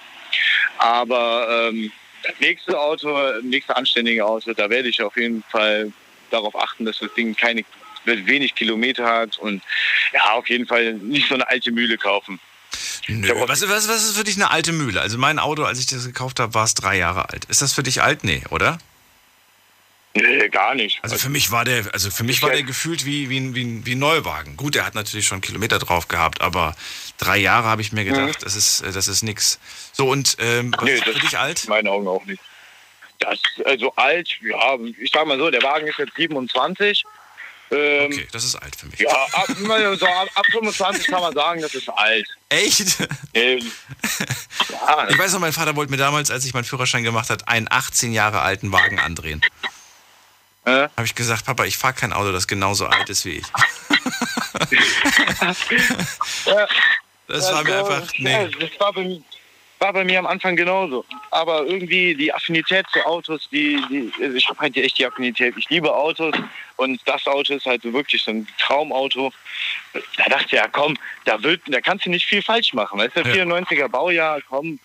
Aber 0.77 1.69
ähm, 1.69 1.89
das 2.27 2.39
nächste 2.39 2.79
Auto, 2.79 3.17
nächste 3.41 3.75
anständige 3.75 4.25
Auto, 4.25 4.53
da 4.53 4.69
werde 4.69 4.89
ich 4.89 5.01
auf 5.01 5.15
jeden 5.17 5.43
Fall 5.43 5.91
darauf 6.31 6.55
achten, 6.55 6.85
dass 6.85 6.99
das 6.99 7.13
Ding 7.13 7.35
keine 7.35 7.63
wenig 8.05 8.55
Kilometer 8.55 9.05
hat 9.05 9.37
und 9.39 9.61
ja, 10.13 10.33
auf 10.33 10.47
jeden 10.49 10.67
Fall 10.67 10.93
nicht 10.93 11.27
so 11.27 11.35
eine 11.35 11.47
alte 11.47 11.71
Mühle 11.71 11.97
kaufen. 11.97 12.39
Nö. 13.07 13.29
Was, 13.47 13.61
was, 13.67 13.87
was 13.87 14.03
ist 14.03 14.17
für 14.17 14.23
dich 14.23 14.35
eine 14.35 14.51
alte 14.51 14.71
Mühle? 14.71 15.01
Also 15.01 15.17
mein 15.17 15.39
Auto, 15.39 15.63
als 15.63 15.79
ich 15.79 15.85
das 15.85 16.05
gekauft 16.05 16.39
habe, 16.39 16.53
war 16.53 16.65
es 16.65 16.73
drei 16.73 16.97
Jahre 16.97 17.29
alt. 17.29 17.45
Ist 17.45 17.61
das 17.61 17.73
für 17.73 17.83
dich 17.83 18.01
alt? 18.01 18.23
Nee, 18.23 18.41
oder? 18.49 18.79
Nee, 20.17 20.47
gar 20.47 20.75
nicht. 20.75 20.99
Also 21.03 21.17
für 21.17 21.27
mich 21.27 21.51
war 21.51 21.65
der, 21.65 21.83
also 21.91 22.09
für 22.09 22.23
mich 22.23 22.41
war 22.41 22.49
der 22.49 22.63
gefühlt 22.63 23.05
wie, 23.05 23.29
wie, 23.29 23.53
wie, 23.53 23.85
wie 23.85 23.95
ein 23.95 23.99
Neuwagen. 23.99 24.55
Gut, 24.55 24.77
er 24.77 24.85
hat 24.85 24.95
natürlich 24.95 25.27
schon 25.27 25.41
Kilometer 25.41 25.77
drauf 25.77 26.07
gehabt, 26.07 26.39
aber 26.39 26.73
drei 27.17 27.37
Jahre 27.37 27.67
habe 27.67 27.81
ich 27.81 27.91
mir 27.91 28.05
gedacht, 28.05 28.39
mhm. 28.39 28.43
das 28.43 28.55
ist, 28.55 28.81
das 28.81 29.09
ist 29.09 29.23
nix. 29.23 29.59
So, 29.91 30.07
und 30.09 30.37
ähm, 30.39 30.73
was 30.77 30.85
nee, 30.85 30.93
ist 30.93 31.03
für 31.03 31.19
dich 31.19 31.37
alt? 31.37 31.65
In 31.65 31.69
meinen 31.69 31.89
Augen 31.89 32.07
auch 32.07 32.23
nicht. 32.23 32.41
Das, 33.19 33.39
also 33.65 33.93
alt, 33.95 34.29
ja, 34.41 34.77
ich 35.01 35.11
sag 35.11 35.27
mal 35.27 35.37
so, 35.37 35.51
der 35.51 35.61
Wagen 35.63 35.85
ist 35.87 35.99
jetzt 35.99 36.15
27. 36.15 37.03
Ähm, 37.71 38.05
okay, 38.05 38.27
das 38.31 38.45
ist 38.45 38.55
alt 38.55 38.75
für 38.75 38.85
mich. 38.85 38.99
Ja, 38.99 39.09
ab, 39.09 39.47
so, 39.47 40.05
ab, 40.05 40.29
ab 40.33 40.45
25 40.49 41.07
kann 41.07 41.21
man 41.21 41.33
sagen, 41.33 41.61
das 41.61 41.73
ist 41.73 41.89
alt. 41.89 42.27
Echt? 42.49 42.97
Ähm, 43.33 43.59
ja. 43.59 45.07
Ich 45.09 45.17
weiß 45.17 45.33
noch, 45.33 45.39
mein 45.39 45.51
Vater 45.51 45.75
wollte 45.75 45.91
mir 45.91 45.97
damals, 45.97 46.31
als 46.31 46.45
ich 46.45 46.53
meinen 46.53 46.63
Führerschein 46.63 47.03
gemacht 47.03 47.29
habe, 47.29 47.45
einen 47.47 47.67
18 47.69 48.13
Jahre 48.13 48.41
alten 48.41 48.71
Wagen 48.71 48.99
andrehen. 48.99 49.41
Äh? 50.65 50.89
Habe 50.97 51.05
ich 51.05 51.13
gesagt, 51.13 51.45
Papa, 51.45 51.65
ich 51.65 51.77
fahre 51.77 51.93
kein 51.93 52.11
Auto, 52.11 52.31
das 52.31 52.47
genauso 52.47 52.87
alt 52.87 53.07
ist 53.09 53.23
wie 53.25 53.37
ich. 53.37 53.45
das 57.27 57.51
war 57.51 57.63
mir 57.63 57.77
einfach. 57.77 58.11
Nee. 58.17 58.49
das 58.59 58.79
war 58.79 58.91
bei, 58.93 59.21
war 59.77 59.93
bei, 59.93 60.03
mir 60.03 60.17
am 60.17 60.25
Anfang 60.25 60.55
genauso. 60.55 61.05
Aber 61.29 61.67
irgendwie 61.67 62.15
die 62.15 62.33
Affinität 62.33 62.87
zu 62.91 63.05
Autos, 63.05 63.47
die, 63.51 63.79
die 63.91 64.11
also 64.23 64.35
ich 64.35 64.49
habe 64.49 64.59
halt 64.59 64.75
echt 64.75 64.97
die 64.97 65.05
Affinität. 65.05 65.53
Ich 65.55 65.69
liebe 65.69 65.93
Autos 65.93 66.33
und 66.77 66.99
das 67.05 67.27
Auto 67.27 67.53
ist 67.53 67.67
halt 67.67 67.83
wirklich 67.83 68.23
so 68.23 68.31
ein 68.31 68.47
Traumauto. 68.57 69.31
Da 69.93 70.23
dachte 70.29 70.45
ich, 70.45 70.51
ja 70.53 70.67
komm, 70.67 70.97
da, 71.25 71.43
wird, 71.43 71.61
da 71.67 71.79
kannst 71.79 72.07
du 72.07 72.09
nicht 72.09 72.25
viel 72.25 72.41
falsch 72.41 72.73
machen. 72.73 72.97
Weißt 72.99 73.15
du, 73.15 73.21
ja. 73.21 73.43
94er 73.45 73.87
Baujahr, 73.87 74.41
komm, 74.49 74.79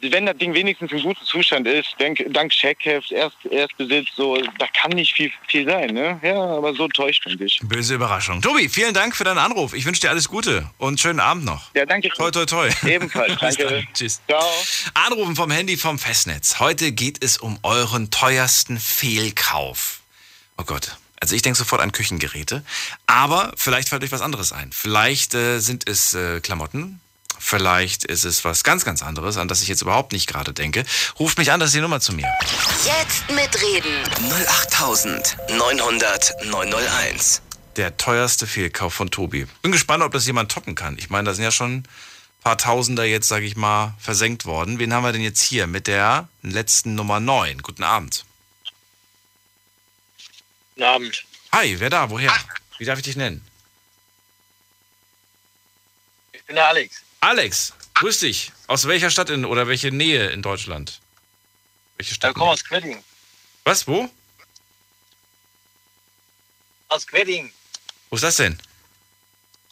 wenn 0.00 0.26
das 0.26 0.36
Ding 0.36 0.54
wenigstens 0.54 0.92
in 0.92 1.02
gutem 1.02 1.24
Zustand 1.24 1.66
ist, 1.66 1.94
denk, 1.98 2.24
dank 2.30 2.52
Checkheft, 2.52 3.10
Erst, 3.10 3.36
Erstbesitz, 3.50 4.08
so, 4.16 4.36
da 4.58 4.66
kann 4.80 4.92
nicht 4.92 5.14
viel, 5.14 5.30
viel 5.48 5.64
sein, 5.68 5.94
ne? 5.94 6.20
Ja, 6.22 6.36
aber 6.36 6.74
so 6.74 6.88
täuscht 6.88 7.26
man 7.26 7.38
dich. 7.38 7.60
Böse 7.62 7.94
Überraschung. 7.94 8.40
Tobi, 8.42 8.68
vielen 8.68 8.94
Dank 8.94 9.16
für 9.16 9.24
deinen 9.24 9.38
Anruf. 9.38 9.74
Ich 9.74 9.84
wünsche 9.84 10.00
dir 10.00 10.10
alles 10.10 10.28
Gute 10.28 10.70
und 10.78 11.00
schönen 11.00 11.20
Abend 11.20 11.44
noch. 11.44 11.74
Ja, 11.74 11.86
danke. 11.86 12.08
Toi, 12.10 12.30
toi, 12.30 12.46
toi. 12.46 12.70
Ebenfalls, 12.86 13.36
danke. 13.40 13.86
Tschüss. 13.94 14.20
Ciao. 14.28 14.44
Anrufen 14.94 15.36
vom 15.36 15.50
Handy 15.50 15.76
vom 15.76 15.98
Festnetz. 15.98 16.58
Heute 16.60 16.92
geht 16.92 17.22
es 17.24 17.38
um 17.38 17.58
euren 17.62 18.10
teuersten 18.10 18.78
Fehlkauf. 18.78 20.00
Oh 20.58 20.64
Gott. 20.64 20.96
Also 21.20 21.34
ich 21.34 21.42
denke 21.42 21.58
sofort 21.58 21.80
an 21.80 21.92
Küchengeräte. 21.92 22.62
Aber 23.06 23.52
vielleicht 23.56 23.88
fällt 23.88 24.04
euch 24.04 24.12
was 24.12 24.20
anderes 24.20 24.52
ein. 24.52 24.70
Vielleicht 24.72 25.34
äh, 25.34 25.58
sind 25.60 25.88
es 25.88 26.14
äh, 26.14 26.40
Klamotten, 26.40 27.00
Vielleicht 27.38 28.04
ist 28.04 28.24
es 28.24 28.44
was 28.44 28.64
ganz, 28.64 28.84
ganz 28.84 29.02
anderes, 29.02 29.36
an 29.36 29.48
das 29.48 29.62
ich 29.62 29.68
jetzt 29.68 29.82
überhaupt 29.82 30.12
nicht 30.12 30.26
gerade 30.26 30.52
denke. 30.52 30.84
Ruft 31.18 31.38
mich 31.38 31.52
an, 31.52 31.60
das 31.60 31.68
ist 31.68 31.74
die 31.74 31.80
Nummer 31.80 32.00
zu 32.00 32.12
mir. 32.12 32.28
Jetzt 32.84 33.30
mitreden. 33.30 34.02
08900 34.68 36.44
901. 36.46 37.42
Der 37.76 37.96
teuerste 37.96 38.46
Fehlkauf 38.46 38.94
von 38.94 39.10
Tobi. 39.10 39.46
Bin 39.62 39.72
gespannt, 39.72 40.02
ob 40.02 40.12
das 40.12 40.26
jemand 40.26 40.50
toppen 40.50 40.74
kann. 40.74 40.96
Ich 40.98 41.10
meine, 41.10 41.26
da 41.26 41.34
sind 41.34 41.44
ja 41.44 41.50
schon 41.50 41.78
ein 41.78 41.88
paar 42.42 42.56
Tausender 42.56 43.04
jetzt, 43.04 43.28
sage 43.28 43.44
ich 43.44 43.56
mal, 43.56 43.94
versenkt 43.98 44.46
worden. 44.46 44.78
Wen 44.78 44.94
haben 44.94 45.02
wir 45.02 45.12
denn 45.12 45.22
jetzt 45.22 45.42
hier 45.42 45.66
mit 45.66 45.86
der 45.86 46.28
letzten 46.42 46.94
Nummer 46.94 47.20
9? 47.20 47.62
Guten 47.62 47.84
Abend. 47.84 48.24
Guten 50.74 50.84
Abend. 50.84 51.24
Hi, 51.52 51.78
wer 51.78 51.90
da? 51.90 52.10
Woher? 52.10 52.32
Wie 52.78 52.84
darf 52.84 52.98
ich 52.98 53.04
dich 53.04 53.16
nennen? 53.16 53.46
Ich 56.32 56.44
bin 56.44 56.56
der 56.56 56.68
Alex. 56.68 57.02
Alex, 57.20 57.72
grüß 57.94 58.20
dich. 58.20 58.52
Aus 58.66 58.86
welcher 58.86 59.10
Stadt 59.10 59.30
in, 59.30 59.44
oder 59.44 59.66
welche 59.68 59.90
Nähe 59.90 60.28
in 60.30 60.42
Deutschland? 60.42 61.00
Welche 61.96 62.10
Ich 62.10 62.16
Stadt? 62.16 62.34
komme 62.34 62.50
aus 62.50 62.64
Quedding. 62.64 63.02
Was, 63.64 63.86
wo? 63.86 64.08
Aus 66.88 67.06
Quedding. 67.06 67.52
Wo 68.10 68.16
ist 68.16 68.22
das 68.22 68.36
denn? 68.36 68.58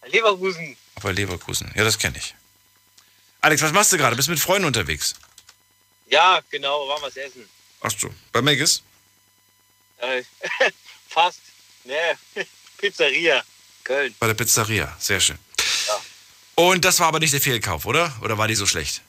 Leverkusen. 0.07 0.77
Bei 1.03 1.13
Leverkusen. 1.13 1.71
Ja, 1.75 1.85
das 1.85 1.99
kenne 1.99 2.19
ich. 2.19 2.35
Alex, 3.41 3.63
was 3.63 3.73
machst 3.73 3.93
du 3.93 3.99
gerade? 3.99 4.17
Bist 4.17 4.29
mit 4.29 4.41
Freunden 4.41 4.67
unterwegs? 4.67 5.15
Ja, 6.09 6.41
genau, 6.51 6.89
waren 6.89 7.03
was 7.03 7.17
essen. 7.17 7.49
Ach 7.81 7.91
so. 7.91 8.13
Bei 8.33 8.41
Megas? 8.43 8.83
Äh, 9.99 10.23
fast. 11.09 11.41
Ne, 11.85 12.19
Pizzeria. 12.79 13.43
Köln. 13.85 14.15
Bei 14.19 14.27
der 14.27 14.35
Pizzeria. 14.35 14.97
Sehr 14.99 15.21
schön. 15.21 15.39
Und 16.55 16.85
das 16.85 17.01
war 17.01 17.09
aber 17.09 17.19
nicht 17.19 17.33
der 17.33 17.41
Fehlkauf, 17.41 17.85
oder? 17.85 18.15
Oder 18.23 18.39
war 18.39 18.49
die 18.49 18.55
so 18.55 18.67
schlecht? 18.67 19.03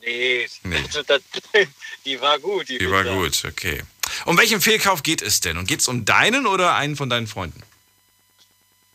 Nee, 0.00 0.48
Nee. 0.64 0.84
Die 2.04 2.20
war 2.20 2.38
gut. 2.40 2.68
Die, 2.68 2.78
Die 2.78 2.90
war 2.90 3.04
gut, 3.04 3.44
okay. 3.44 3.82
Um 4.24 4.36
welchen 4.36 4.60
Fehlkauf 4.60 5.02
geht 5.02 5.22
es 5.22 5.40
denn? 5.40 5.56
Und 5.56 5.66
geht 5.66 5.80
es 5.80 5.88
um 5.88 6.04
deinen 6.04 6.46
oder 6.46 6.74
einen 6.74 6.96
von 6.96 7.08
deinen 7.08 7.28
Freunden? 7.28 7.62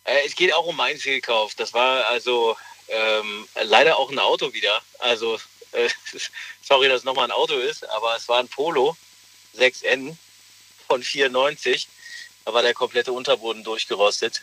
Äh, 0.04 0.26
es 0.26 0.36
geht 0.36 0.54
auch 0.54 0.66
um 0.66 0.76
meinen 0.76 1.00
Fehlkauf. 1.00 1.56
Das 1.56 1.74
war 1.74 2.06
also 2.08 2.58
ähm, 2.90 3.48
leider 3.64 3.98
auch 3.98 4.12
ein 4.12 4.20
Auto 4.20 4.54
wieder. 4.54 4.82
Also, 5.00 5.40
äh, 5.72 5.90
sorry, 6.62 6.90
dass 6.90 7.00
es 7.00 7.06
nochmal 7.06 7.26
ein 7.26 7.32
Auto 7.32 7.56
ist, 7.56 7.88
aber 7.90 8.16
es 8.18 8.28
war 8.28 8.40
ein 8.40 8.50
Polo 8.50 8.98
6N 9.58 10.16
von 10.88 11.04
94. 11.04 11.88
Da 12.46 12.54
war 12.54 12.62
der 12.62 12.74
komplette 12.74 13.14
Unterboden 13.14 13.64
durchgerostet. 13.64 14.42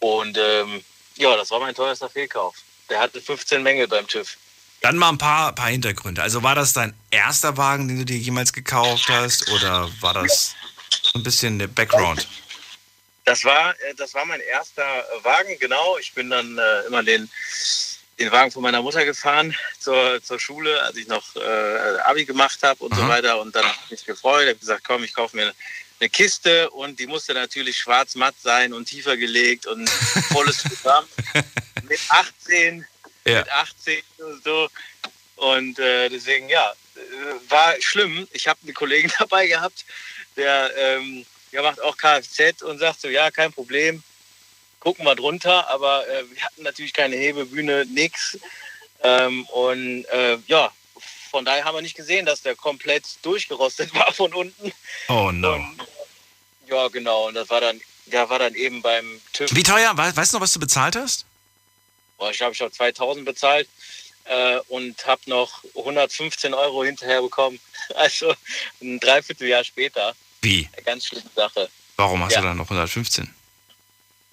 Und 0.00 0.36
ähm, 0.38 0.84
ja, 1.16 1.36
das 1.36 1.50
war 1.50 1.60
mein 1.60 1.74
teuerster 1.74 2.08
Fehlkauf. 2.08 2.56
Der 2.88 3.00
hatte 3.00 3.20
15 3.20 3.62
Mängel 3.62 3.88
beim 3.88 4.06
TÜV. 4.06 4.36
Dann 4.82 4.96
mal 4.96 5.08
ein 5.08 5.18
paar, 5.18 5.54
paar 5.54 5.68
Hintergründe. 5.68 6.22
Also 6.22 6.42
war 6.42 6.54
das 6.54 6.72
dein 6.72 6.94
erster 7.10 7.56
Wagen, 7.56 7.88
den 7.88 7.98
du 7.98 8.04
dir 8.04 8.18
jemals 8.18 8.52
gekauft 8.52 9.08
hast? 9.08 9.50
Oder 9.50 9.90
war 10.00 10.14
das 10.14 10.54
so 11.02 11.18
ein 11.18 11.22
bisschen 11.22 11.58
der 11.58 11.66
Background? 11.66 12.28
Das 13.24 13.44
war, 13.44 13.70
äh, 13.70 13.94
das 13.96 14.14
war 14.14 14.24
mein 14.24 14.40
erster 14.40 14.82
äh, 14.82 15.24
Wagen, 15.24 15.58
genau. 15.58 15.98
Ich 15.98 16.12
bin 16.14 16.30
dann 16.30 16.58
äh, 16.58 16.86
immer 16.86 17.02
den, 17.02 17.28
den 18.18 18.30
Wagen 18.30 18.52
von 18.52 18.62
meiner 18.62 18.82
Mutter 18.82 19.04
gefahren 19.04 19.56
zur, 19.80 20.22
zur 20.22 20.38
Schule, 20.38 20.80
als 20.82 20.96
ich 20.96 21.08
noch 21.08 21.34
äh, 21.34 21.98
Abi 22.04 22.24
gemacht 22.24 22.60
habe 22.62 22.84
und 22.84 22.94
so 22.94 23.02
Aha. 23.02 23.08
weiter. 23.08 23.40
Und 23.40 23.56
dann 23.56 23.64
habe 23.64 23.76
ich 23.86 23.90
mich 23.90 24.04
gefreut, 24.04 24.46
habe 24.46 24.56
gesagt, 24.56 24.84
komm, 24.86 25.02
ich 25.02 25.12
kaufe 25.12 25.36
mir 25.36 25.52
eine 26.00 26.10
Kiste 26.10 26.70
und 26.70 26.98
die 26.98 27.06
musste 27.06 27.34
natürlich 27.34 27.78
schwarz-matt 27.78 28.34
sein 28.42 28.72
und 28.72 28.86
tiefer 28.86 29.16
gelegt 29.16 29.66
und 29.66 29.88
volles 30.32 30.62
Programm 30.62 31.04
mit 31.88 32.00
18, 32.08 32.86
Ja. 33.24 33.38
mit 33.40 33.50
18 33.50 34.02
und 34.18 34.44
so. 34.44 34.68
Und 35.36 35.78
äh, 35.78 36.08
deswegen, 36.08 36.48
ja, 36.48 36.72
war 37.48 37.74
schlimm. 37.80 38.26
Ich 38.32 38.48
habe 38.48 38.58
einen 38.64 38.74
Kollegen 38.74 39.12
dabei 39.18 39.46
gehabt, 39.46 39.84
der, 40.36 40.70
ähm, 40.76 41.24
der 41.52 41.62
macht 41.62 41.80
auch 41.80 41.96
Kfz 41.96 42.62
und 42.62 42.78
sagt 42.78 43.00
so, 43.00 43.08
ja, 43.08 43.30
kein 43.30 43.52
Problem, 43.52 44.02
gucken 44.80 45.04
wir 45.04 45.14
drunter. 45.14 45.68
Aber 45.70 46.06
äh, 46.08 46.24
wir 46.30 46.42
hatten 46.42 46.62
natürlich 46.62 46.92
keine 46.92 47.16
Hebebühne, 47.16 47.86
nix. 47.86 48.38
Ähm, 49.02 49.44
und 49.46 50.04
äh, 50.06 50.38
ja, 50.46 50.72
von 51.36 51.44
daher 51.44 51.64
haben 51.66 51.74
wir 51.74 51.82
nicht 51.82 51.94
gesehen, 51.96 52.24
dass 52.24 52.40
der 52.40 52.56
komplett 52.56 53.04
durchgerostet 53.20 53.92
war 53.94 54.10
von 54.14 54.32
unten. 54.32 54.72
Oh 55.08 55.30
no. 55.32 55.52
Und, 55.56 55.82
ja, 56.66 56.88
genau. 56.88 57.26
Und 57.28 57.34
das 57.34 57.50
war 57.50 57.60
dann, 57.60 57.78
der 58.06 58.30
war 58.30 58.38
dann 58.38 58.54
eben 58.54 58.80
beim 58.80 59.20
TÜV. 59.34 59.54
Wie 59.54 59.62
teuer? 59.62 59.92
We- 59.98 60.16
Weißt 60.16 60.32
du 60.32 60.38
noch, 60.38 60.42
was 60.42 60.54
du 60.54 60.60
bezahlt 60.60 60.96
hast? 60.96 61.26
Boah, 62.16 62.30
ich 62.30 62.38
glaube, 62.38 62.54
ich 62.54 62.60
habe 62.62 62.72
2000 62.72 63.26
bezahlt 63.26 63.68
äh, 64.24 64.60
und 64.68 65.04
habe 65.06 65.20
noch 65.26 65.62
115 65.76 66.54
Euro 66.54 66.84
hinterher 66.84 67.20
bekommen. 67.20 67.60
Also 67.94 68.34
ein 68.82 68.98
Dreivierteljahr 68.98 69.62
später. 69.62 70.14
Wie? 70.40 70.68
Eine 70.72 70.82
ganz 70.84 71.04
schlimme 71.06 71.30
Sache. 71.36 71.68
Warum 71.96 72.24
hast 72.24 72.32
Ja. 72.32 72.40
du 72.40 72.46
dann 72.48 72.56
noch 72.56 72.64
115? 72.64 73.32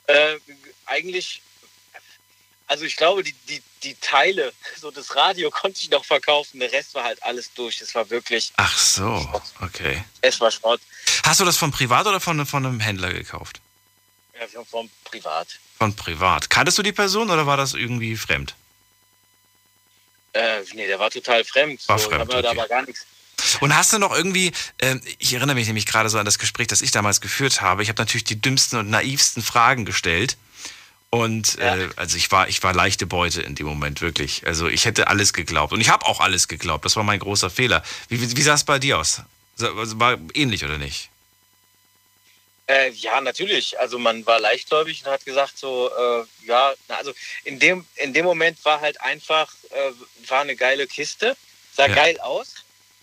Äh, 0.08 0.38
eigentlich, 0.86 1.42
also 2.74 2.86
ich 2.86 2.96
glaube, 2.96 3.22
die, 3.24 3.34
die, 3.48 3.62
die 3.84 3.94
Teile, 4.02 4.52
so 4.82 4.90
das 4.90 5.16
Radio 5.16 5.50
konnte 5.62 5.80
ich 5.80 5.90
noch 5.92 6.04
verkaufen. 6.04 6.60
Der 6.60 6.72
Rest 6.72 6.96
war 6.96 7.04
halt 7.04 7.22
alles 7.22 7.54
durch. 7.54 7.80
Es 7.82 7.94
war 7.94 8.10
wirklich, 8.10 8.52
Ach 8.58 8.76
so, 8.78 9.42
okay. 9.62 10.04
es 10.22 10.40
war 10.42 10.50
Schrott. 10.50 10.82
Hast 11.24 11.40
du 11.40 11.46
das 11.46 11.58
von 11.58 11.72
privat 11.72 12.08
oder 12.08 12.20
von, 12.20 12.44
von 12.48 12.66
einem 12.66 12.80
Händler 12.80 13.14
gekauft? 13.14 13.62
Ja, 14.40 14.48
vom- 14.48 14.66
vom 14.66 14.90
Privat. 15.04 15.48
Von 15.78 15.96
privat. 15.96 16.50
Kanntest 16.50 16.78
du 16.80 16.82
die 16.84 16.92
Person 16.92 17.30
oder 17.30 17.46
war 17.46 17.58
das 17.58 17.76
irgendwie 17.76 18.18
fremd? 18.18 18.56
Äh, 20.34 20.62
nee, 20.74 20.88
der 20.88 20.98
war 20.98 21.12
total 21.12 21.44
fremd. 21.44 21.88
War 21.88 22.00
so, 22.00 22.10
fremd, 22.10 22.22
aber 22.24 22.42
Da 22.42 22.50
okay. 22.50 22.58
war 22.58 22.68
gar 22.68 22.82
nichts. 22.82 23.06
Und 23.60 23.76
hast 23.76 23.94
du 23.94 24.00
noch 24.00 24.12
irgendwie, 24.16 24.52
ähm, 24.80 25.02
ich 25.20 25.34
erinnere 25.34 25.56
mich 25.56 25.68
nämlich 25.68 25.86
gerade 25.86 26.10
so 26.10 26.18
an 26.18 26.26
das 26.26 26.40
Gespräch, 26.40 26.68
das 26.68 26.82
ich 26.82 26.90
damals 26.92 27.22
geführt 27.22 27.62
habe. 27.62 27.84
Ich 27.84 27.90
habe 27.90 28.02
natürlich 28.02 28.24
die 28.24 28.42
dümmsten 28.42 28.80
und 28.80 28.90
naivsten 28.90 29.44
Fragen 29.44 29.86
gestellt. 29.86 30.38
Und 31.14 31.58
Ja. 31.60 31.78
äh, 31.78 31.90
also 31.96 32.18
ich 32.18 32.32
war, 32.32 32.48
ich 32.48 32.64
war 32.64 32.74
leichte 32.74 33.06
Beute 33.06 33.44
in 33.44 33.54
dem 33.54 33.68
Moment, 33.68 34.02
wirklich. 34.02 34.48
Also 34.48 34.68
ich 34.68 34.86
hätte 34.86 35.10
alles 35.10 35.32
geglaubt. 35.32 35.72
Und 35.72 35.80
ich 35.80 35.90
habe 35.90 36.08
auch 36.08 36.20
alles 36.20 36.48
geglaubt. 36.48 36.86
Das 36.86 36.96
war 36.96 37.04
mein 37.04 37.20
großer 37.20 37.52
Fehler. 37.52 37.84
Wie, 38.10 38.20
wie, 38.20 38.36
wie 38.36 38.42
sah 38.42 38.56
es 38.56 38.64
bei 38.64 38.80
dir 38.80 38.98
aus? 38.98 39.22
So- 39.56 39.72
also 39.76 40.00
War 40.00 40.18
ähnlich 40.34 40.66
oder 40.66 40.80
nicht? 40.80 41.10
Äh, 42.66 42.90
ja, 42.94 43.22
natürlich. 43.22 43.80
Also 43.80 44.00
man 44.00 44.26
war 44.26 44.40
leichtgläubig 44.40 45.04
und 45.06 45.12
hat 45.12 45.24
gesagt 45.24 45.56
so, 45.60 45.92
äh, 45.96 46.48
ja, 46.48 46.74
also 46.88 47.14
in 47.44 47.60
dem, 47.60 47.86
in 47.98 48.14
dem 48.14 48.26
Moment 48.26 48.58
war 48.66 48.82
halt 48.82 49.00
einfach, 49.02 49.54
äh, 49.70 49.92
war 50.30 50.42
eine 50.42 50.56
geile 50.56 50.88
Kiste, 50.88 51.38
sah 51.76 51.88
Ja. 51.90 51.94
geil 51.94 52.20
aus 52.22 52.56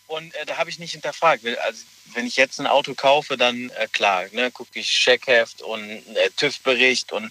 und 0.09 0.35
äh, 0.35 0.47
da 0.47 0.57
habe 0.57 0.71
ich 0.71 0.81
nicht 0.81 0.93
hinterfragt. 0.93 1.47
Also 1.47 1.85
wenn 2.15 2.27
ich 2.27 2.37
jetzt 2.37 2.59
ein 2.59 2.67
Auto 2.67 2.95
kaufe, 2.95 3.37
dann 3.37 3.71
äh, 3.79 3.87
klar, 3.93 4.25
ne, 4.33 4.51
gucke 4.51 4.81
ich 4.81 4.91
Checkheft 4.91 5.63
und 5.63 6.03
TÜV-Bericht 6.39 7.13
und 7.13 7.31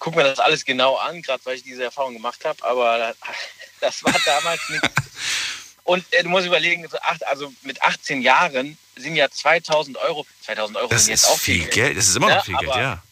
gucke 0.00 0.16
mir 0.16 0.24
das 0.24 0.40
alles 0.40 0.64
genau 0.64 0.96
an, 0.96 1.22
gerade 1.22 1.44
weil 1.44 1.56
ich 1.56 1.62
diese 1.62 1.84
Erfahrung 1.84 2.14
gemacht 2.14 2.44
habe, 2.44 2.64
aber 2.64 3.14
das 3.80 4.02
war 4.02 4.14
damals 4.24 4.60
nicht. 4.68 4.82
Und 5.84 6.04
äh, 6.12 6.22
du 6.22 6.28
musst 6.28 6.46
überlegen, 6.46 6.86
also 7.26 7.52
mit 7.62 7.80
18 7.82 8.22
Jahren 8.22 8.76
sind 8.96 9.16
ja 9.16 9.30
2000 9.30 9.96
Euro, 9.98 10.26
2000 10.42 10.76
Euro 10.76 10.88
Das 10.88 11.04
sind 11.04 11.12
jetzt 11.12 11.24
ist 11.24 11.30
auch 11.30 11.38
viel 11.38 11.66
Geld. 11.68 11.96
Das 11.96 12.06
ist 12.08 12.16
immer 12.16 12.28
noch 12.28 12.36
Ja, 12.36 12.42
viel 12.42 12.56
Geld, 12.56 12.70
aber- 12.70 12.80
ja. 12.80 13.02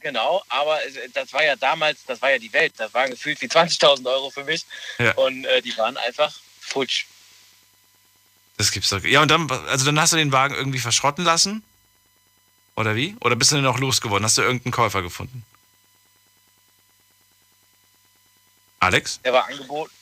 Genau, 0.00 0.42
aber 0.48 0.78
das 1.12 1.32
war 1.32 1.44
ja 1.44 1.56
damals, 1.56 1.98
das 2.06 2.22
war 2.22 2.30
ja 2.30 2.38
die 2.38 2.52
Welt. 2.52 2.72
Das 2.76 2.94
waren 2.94 3.10
gefühlt 3.10 3.40
wie 3.40 3.46
20.000 3.46 4.06
Euro 4.08 4.30
für 4.30 4.44
mich. 4.44 4.64
Ja. 4.98 5.12
Und 5.14 5.44
äh, 5.44 5.60
die 5.60 5.76
waren 5.76 5.96
einfach 5.96 6.32
futsch. 6.60 7.04
Das 8.56 8.70
gibt's 8.70 8.90
doch. 8.90 9.02
Ja, 9.02 9.22
und 9.22 9.28
dann, 9.30 9.50
also 9.50 9.84
dann 9.84 10.00
hast 10.00 10.12
du 10.12 10.16
den 10.16 10.30
Wagen 10.32 10.54
irgendwie 10.54 10.78
verschrotten 10.78 11.24
lassen? 11.24 11.64
Oder 12.76 12.94
wie? 12.94 13.16
Oder 13.20 13.34
bist 13.34 13.50
du 13.50 13.56
denn 13.56 13.64
noch 13.64 13.78
losgeworden? 13.80 14.24
Hast 14.24 14.38
du 14.38 14.42
irgendeinen 14.42 14.72
Käufer 14.72 15.02
gefunden? 15.02 15.44
Alex, 18.80 19.20
Der 19.24 19.32
war 19.32 19.46
angeboten. 19.46 19.92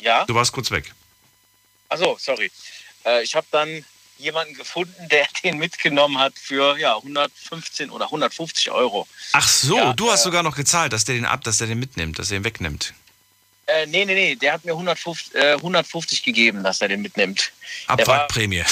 Ja, 0.00 0.24
du 0.24 0.34
warst 0.34 0.52
kurz 0.52 0.70
weg. 0.70 0.92
achso, 1.88 2.16
sorry. 2.20 2.50
Äh, 3.04 3.22
ich 3.24 3.34
habe 3.34 3.46
dann 3.50 3.84
jemanden 4.18 4.54
gefunden, 4.54 5.08
der 5.08 5.26
den 5.44 5.58
mitgenommen 5.58 6.18
hat 6.18 6.34
für 6.38 6.76
ja, 6.78 6.96
115 6.96 7.90
oder 7.90 8.06
150 8.06 8.70
Euro. 8.70 9.06
Ach 9.32 9.48
so, 9.48 9.76
Ja, 9.76 9.92
du 9.92 10.10
hast 10.10 10.20
äh, 10.20 10.24
sogar 10.24 10.42
noch 10.42 10.56
gezahlt, 10.56 10.92
dass 10.92 11.04
der 11.04 11.14
den 11.14 11.24
ab, 11.24 11.42
dass 11.44 11.58
der 11.58 11.66
den 11.68 11.78
mitnimmt, 11.78 12.18
dass 12.18 12.30
er 12.30 12.38
ihn 12.38 12.44
wegnimmt. 12.44 12.94
Äh, 13.66 13.86
nee, 13.86 14.04
nee, 14.04 14.14
nee, 14.14 14.34
der 14.34 14.54
hat 14.54 14.64
mir 14.64 14.72
150, 14.72 15.34
äh, 15.34 15.52
150 15.54 16.22
gegeben, 16.22 16.62
dass 16.62 16.80
er 16.80 16.88
den 16.88 17.02
mitnimmt. 17.02 17.52
Abwrackprämie. 17.86 18.64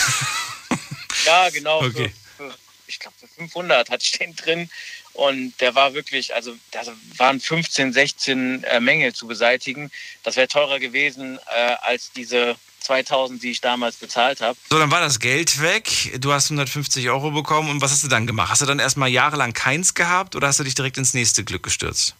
Ja, 1.24 1.50
genau. 1.50 1.82
Okay. 1.86 2.12
Für, 2.36 2.50
für, 2.50 2.54
ich 2.86 2.98
glaube, 2.98 3.16
für 3.18 3.28
500 3.28 3.90
hatte 3.90 4.04
ich 4.04 4.12
den 4.12 4.34
drin. 4.36 4.70
Und 5.16 5.58
der 5.60 5.74
war 5.74 5.94
wirklich, 5.94 6.34
also 6.34 6.54
da 6.72 6.82
waren 7.16 7.40
15, 7.40 7.92
16 7.92 8.64
äh, 8.64 8.80
Mängel 8.80 9.14
zu 9.14 9.26
beseitigen. 9.26 9.90
Das 10.22 10.36
wäre 10.36 10.46
teurer 10.46 10.78
gewesen 10.78 11.38
äh, 11.46 11.74
als 11.80 12.12
diese 12.12 12.56
2000, 12.80 13.42
die 13.42 13.50
ich 13.50 13.60
damals 13.62 13.96
bezahlt 13.96 14.42
habe. 14.42 14.58
So, 14.70 14.78
dann 14.78 14.90
war 14.90 15.00
das 15.00 15.18
Geld 15.18 15.60
weg. 15.62 16.18
Du 16.20 16.32
hast 16.32 16.50
150 16.50 17.08
Euro 17.08 17.30
bekommen. 17.30 17.70
Und 17.70 17.80
was 17.80 17.92
hast 17.92 18.04
du 18.04 18.08
dann 18.08 18.26
gemacht? 18.26 18.50
Hast 18.50 18.60
du 18.60 18.66
dann 18.66 18.78
erstmal 18.78 19.08
jahrelang 19.08 19.54
keins 19.54 19.94
gehabt 19.94 20.36
oder 20.36 20.48
hast 20.48 20.60
du 20.60 20.64
dich 20.64 20.74
direkt 20.74 20.98
ins 20.98 21.14
nächste 21.14 21.44
Glück 21.44 21.62
gestürzt? 21.62 22.14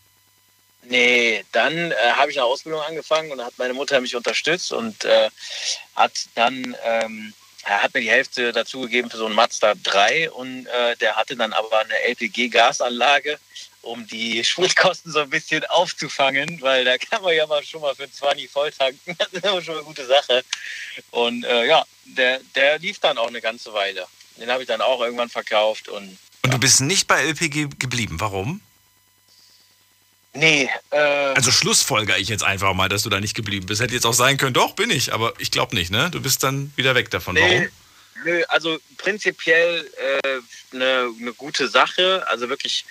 Nee, 0.89 1.45
dann 1.53 1.91
äh, 1.91 1.95
habe 2.15 2.31
ich 2.31 2.39
eine 2.39 2.47
Ausbildung 2.47 2.81
angefangen 2.81 3.31
und 3.31 3.43
hat 3.43 3.55
meine 3.59 3.75
Mutter 3.75 4.01
mich 4.01 4.17
unterstützt 4.17 4.73
und 4.73 5.05
äh, 5.05 5.29
hat 5.95 6.13
dann 6.35 6.77
ähm, 6.85 7.35
er 7.67 7.83
hat 7.83 7.95
mir 7.95 8.01
die 8.01 8.11
Hälfte 8.11 8.53
dazu 8.53 8.83
gegeben 8.83 9.11
für 9.11 9.17
so 9.17 9.27
einen 9.27 9.35
Mazda 9.35 9.75
3 9.83 10.31
und 10.31 10.67
äh, 10.67 10.97
der 10.97 11.17
hatte 11.17 11.37
dann 11.37 11.53
aber 11.53 11.81
eine 11.81 11.95
LPG-Gasanlage, 12.11 13.39
um 13.83 14.07
die 14.07 14.45
Spritkosten 14.45 15.11
so 15.11 15.21
ein 15.21 15.31
bisschen 15.31 15.65
aufzufangen, 15.67 16.61
weil 16.61 16.85
da 16.85 16.97
kann 16.97 17.23
man 17.23 17.35
ja 17.35 17.47
mal 17.47 17.65
schon 17.65 17.81
mal 17.81 17.95
für 17.95 18.11
20 18.11 18.49
voll 18.49 18.71
tanken. 18.71 19.17
Das 19.19 19.33
ist 19.33 19.45
aber 19.45 19.63
schon 19.63 19.75
eine 19.75 19.85
gute 19.85 20.07
Sache. 20.07 20.45
Und 21.11 21.45
äh, 21.45 21.67
ja, 21.67 21.85
der, 22.05 22.41
der 22.55 22.79
lief 22.79 23.01
dann 23.01 23.19
auch 23.19 23.29
eine 23.29 23.41
ganze 23.41 23.73
Weile. 23.73 24.07
Den 24.37 24.51
habe 24.51 24.63
ich 24.63 24.69
dann 24.69 24.81
auch 24.81 25.01
irgendwann 25.01 25.29
verkauft 25.29 25.89
und. 25.89 26.19
Und 26.43 26.55
du 26.55 26.59
bist 26.59 26.81
nicht 26.81 27.09
bei 27.09 27.23
LPG 27.23 27.69
geblieben. 27.79 28.21
Warum? 28.21 28.61
Nee. 30.37 30.71
Äh, 30.91 30.99
also 30.99 31.51
schlussfolger 31.51 32.19
ich 32.19 32.29
jetzt 32.29 32.45
einfach 32.45 32.75
mal, 32.75 32.89
dass 32.89 33.03
du 33.03 33.11
da 33.11 33.21
nicht 33.21 33.35
geblieben 33.35 33.67
bist. 33.67 33.81
Hätte 33.81 33.95
jetzt 33.95 34.07
auch 34.07 34.15
sein 34.15 34.37
können, 34.37 34.55
doch, 34.55 34.73
bin 34.73 34.91
ich, 34.91 35.13
aber 35.13 35.33
ich 35.39 35.51
glaube 35.51 35.75
nicht, 35.75 35.91
ne? 35.91 36.11
Du 36.11 36.21
bist 36.21 36.43
dann 36.43 36.73
wieder 36.77 36.95
weg 36.95 37.11
davon. 37.11 37.35
Nee, 37.35 37.41
Warum? 37.41 37.69
Nö, 38.25 38.43
also 38.49 38.79
prinzipiell 38.99 39.91
eine 40.73 40.83
äh, 40.83 41.23
ne 41.23 41.33
gute 41.37 41.69
Sache, 41.69 42.25
also 42.29 42.49
wirklich 42.49 42.85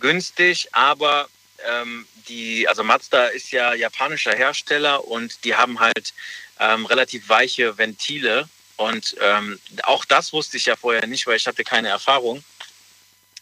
günstig, 0.00 0.68
aber 0.72 1.28
ähm, 1.66 2.06
die, 2.28 2.68
also 2.68 2.82
Mazda 2.82 3.26
ist 3.26 3.50
ja 3.50 3.74
japanischer 3.74 4.34
Hersteller 4.34 5.06
und 5.06 5.44
die 5.44 5.54
haben 5.54 5.80
halt 5.80 6.12
ähm, 6.58 6.86
relativ 6.86 7.28
weiche 7.28 7.76
Ventile. 7.78 8.48
Und 8.76 9.16
ähm, 9.20 9.58
auch 9.84 10.04
das 10.04 10.32
wusste 10.32 10.58
ich 10.58 10.66
ja 10.66 10.76
vorher 10.76 11.06
nicht, 11.06 11.26
weil 11.26 11.36
ich 11.36 11.46
hatte 11.46 11.64
keine 11.64 11.88
Erfahrung 11.88 12.44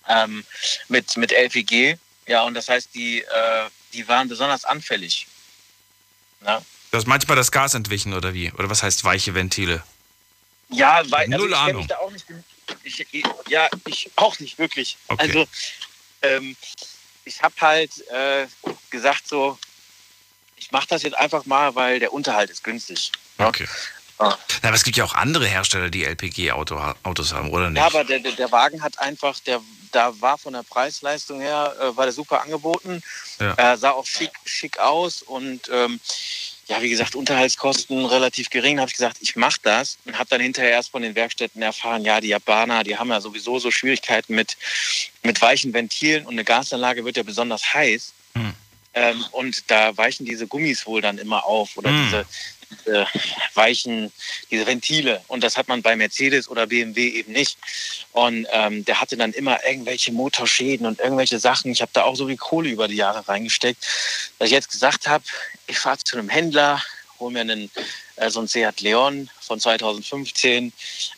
ähm, 0.09 0.45
mit, 0.89 1.17
mit 1.17 1.33
LPG. 1.33 1.97
Ja, 2.27 2.43
und 2.43 2.55
das 2.55 2.69
heißt, 2.69 2.95
die, 2.95 3.21
äh, 3.21 3.69
die 3.93 4.07
waren 4.09 4.29
besonders 4.29 4.65
anfällig. 4.65 5.27
Ja? 6.45 6.63
Du 6.91 6.99
hast 6.99 7.07
manchmal 7.07 7.37
das 7.37 7.51
Gas 7.51 7.75
entwichen 7.75 8.15
oder 8.15 8.35
wie? 8.35 8.53
Oder 8.53 8.71
was 8.71 8.83
heißt 8.83 9.05
weiche 9.05 9.35
Ventile? 9.35 9.83
Ja, 10.71 11.03
weil 11.11 11.33
also 11.33 11.45
Null 11.45 11.51
ich 11.51 11.57
Ahnung. 11.57 11.89
Auch 12.01 12.11
nicht, 12.11 12.27
ich, 12.83 13.25
ja, 13.49 13.69
ich 13.87 14.11
auch 14.17 14.39
nicht 14.39 14.59
wirklich. 14.59 14.97
Okay. 15.09 15.23
Also 15.23 15.47
ähm, 16.23 16.57
ich 17.25 17.43
habe 17.43 17.55
halt 17.61 17.91
äh, 18.09 18.47
gesagt 18.91 19.29
so, 19.29 19.59
ich 20.57 20.71
mache 20.73 20.87
das 20.89 21.03
jetzt 21.03 21.17
einfach 21.17 21.45
mal, 21.47 21.75
weil 21.75 22.01
der 22.01 22.13
Unterhalt 22.13 22.51
ist 22.51 22.65
günstig. 22.65 23.13
Ja? 23.39 23.49
Okay. 23.49 23.69
Ja. 24.21 24.39
Na, 24.63 24.69
aber 24.69 24.77
es 24.77 24.85
gibt 24.85 24.97
ja 24.97 25.05
auch 25.05 25.15
andere 25.15 25.47
Hersteller, 25.47 25.91
die 25.91 26.05
LPG-Autos 26.05 27.33
haben, 27.33 27.51
oder 27.51 27.71
nicht? 27.71 27.81
Ja, 27.81 27.87
aber 27.87 28.05
der, 28.05 28.21
der 28.21 28.53
Wagen 28.53 28.83
hat 28.83 28.99
einfach, 28.99 29.39
der, 29.41 29.61
da 29.93 30.13
war 30.21 30.39
von 30.39 30.53
der 30.53 30.63
Preisleistung 30.63 31.41
her, 31.41 31.75
äh, 31.81 31.97
war 31.97 32.05
der 32.05 32.13
super 32.13 32.43
angeboten. 32.43 33.03
Ja. 33.41 33.73
Äh, 33.73 33.77
sah 33.77 33.91
auch 33.91 34.07
schick, 34.07 34.31
schick 34.45 34.79
aus 34.79 35.23
und 35.23 35.69
ähm, 35.73 36.01
ja, 36.67 36.81
wie 36.81 36.89
gesagt, 36.89 37.15
Unterhaltskosten 37.15 38.07
relativ 38.07 38.49
gering. 38.49 38.81
Habe 38.81 38.89
ich 38.89 38.97
gesagt, 38.97 39.19
ich 39.21 39.37
mache 39.37 39.61
das 39.63 39.99
und 40.07 40.19
habe 40.19 40.31
dann 40.31 40.41
hinterher 40.41 40.71
erst 40.71 40.93
von 40.93 41.03
den 41.03 41.15
Werkstätten 41.15 41.61
erfahren, 41.61 42.05
ja, 42.05 42.21
die 42.21 42.29
Japaner, 42.29 42.85
die 42.85 42.97
haben 42.97 43.11
ja 43.11 43.21
sowieso 43.21 43.59
so 43.59 43.71
Schwierigkeiten 43.71 44.35
mit, 44.35 44.57
mit 45.23 45.41
weichen 45.43 45.75
Ventilen 45.75 46.25
und 46.25 46.35
eine 46.35 46.45
Gasanlage 46.45 47.05
wird 47.05 47.17
ja 47.17 47.23
besonders 47.23 47.75
heiß. 47.75 48.15
Hm. 48.95 49.03
Ähm, 49.03 49.25
und 49.33 49.71
da 49.71 49.97
weichen 49.97 50.25
diese 50.25 50.47
Gummis 50.47 50.87
wohl 50.87 51.01
dann 51.01 51.19
immer 51.19 51.45
auf 51.45 51.77
oder 51.77 51.91
hm. 51.91 52.05
diese, 52.05 52.27
diese 52.71 53.07
weichen, 53.55 54.13
diese 54.51 54.67
Ventile. 54.67 55.23
Und 55.29 55.45
das 55.45 55.57
hat 55.57 55.69
man 55.69 55.83
bei 55.83 55.97
Mercedes 55.97 56.49
oder 56.49 56.67
BMW 56.67 57.09
eben 57.09 57.33
nicht. 57.33 57.59
Und 58.13 58.47
ähm, 58.53 58.85
der 58.85 59.01
hatte 59.01 59.17
dann 59.17 59.33
immer 59.33 59.65
irgendwelche 59.67 60.13
Motorschäden 60.13 60.87
und 60.87 61.01
irgendwelche 61.01 61.39
Sachen. 61.39 61.73
Ich 61.73 61.83
habe 61.83 61.91
da 61.93 62.05
auch 62.05 62.17
so 62.17 62.27
viel 62.27 62.37
Kohle 62.37 62.71
über 62.71 62.89
die 62.89 62.97
Jahre 62.97 63.27
reingesteckt, 63.27 63.85
dass 64.39 64.47
ich 64.47 64.53
jetzt 64.53 64.71
gesagt 64.71 65.07
habe, 65.07 65.25
ich 65.67 65.79
fahre 65.79 65.99
zu 65.99 66.17
einem 66.17 66.29
Händler, 66.29 66.83
hole 67.19 67.33
mir 67.33 67.41
einen, 67.41 67.71
äh, 68.17 68.31
so 68.31 68.41
einen 68.41 68.49
Seat 68.49 68.81
Leon 68.81 69.31
von 69.41 69.61
2015, 69.61 70.73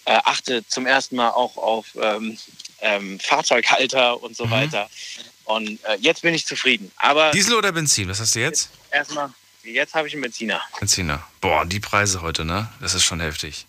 äh, 0.04 0.18
achte 0.24 0.66
zum 0.66 0.86
ersten 0.86 1.16
Mal 1.16 1.30
auch 1.30 1.56
auf 1.56 1.86
ähm, 2.00 2.38
ähm, 2.80 3.18
Fahrzeughalter 3.20 4.22
und 4.22 4.36
so 4.36 4.46
mhm. 4.46 4.50
weiter. 4.50 4.90
Und 5.46 5.82
äh, 5.84 5.96
jetzt 6.00 6.22
bin 6.22 6.34
ich 6.34 6.46
zufrieden. 6.46 6.92
Aber 6.96 7.30
Diesel 7.30 7.54
oder 7.54 7.72
Benzin? 7.72 8.08
Was 8.08 8.20
hast 8.20 8.34
du 8.34 8.40
jetzt? 8.40 8.70
Erstmal 8.90 9.32
Jetzt 9.72 9.94
habe 9.94 10.06
ich 10.06 10.14
einen 10.14 10.22
Benziner. 10.22 10.62
Benziner. 10.78 11.22
Boah, 11.40 11.64
die 11.64 11.80
Preise 11.80 12.22
heute, 12.22 12.44
ne? 12.44 12.68
Das 12.80 12.94
ist 12.94 13.04
schon 13.04 13.20
heftig. 13.20 13.66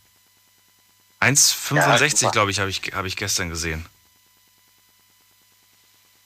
1,65, 1.22 2.24
ja, 2.24 2.30
glaube 2.30 2.52
ich, 2.52 2.60
habe 2.60 2.70
ich, 2.70 2.82
hab 2.94 3.06
ich 3.06 3.16
gestern 3.16 3.50
gesehen. 3.50 3.86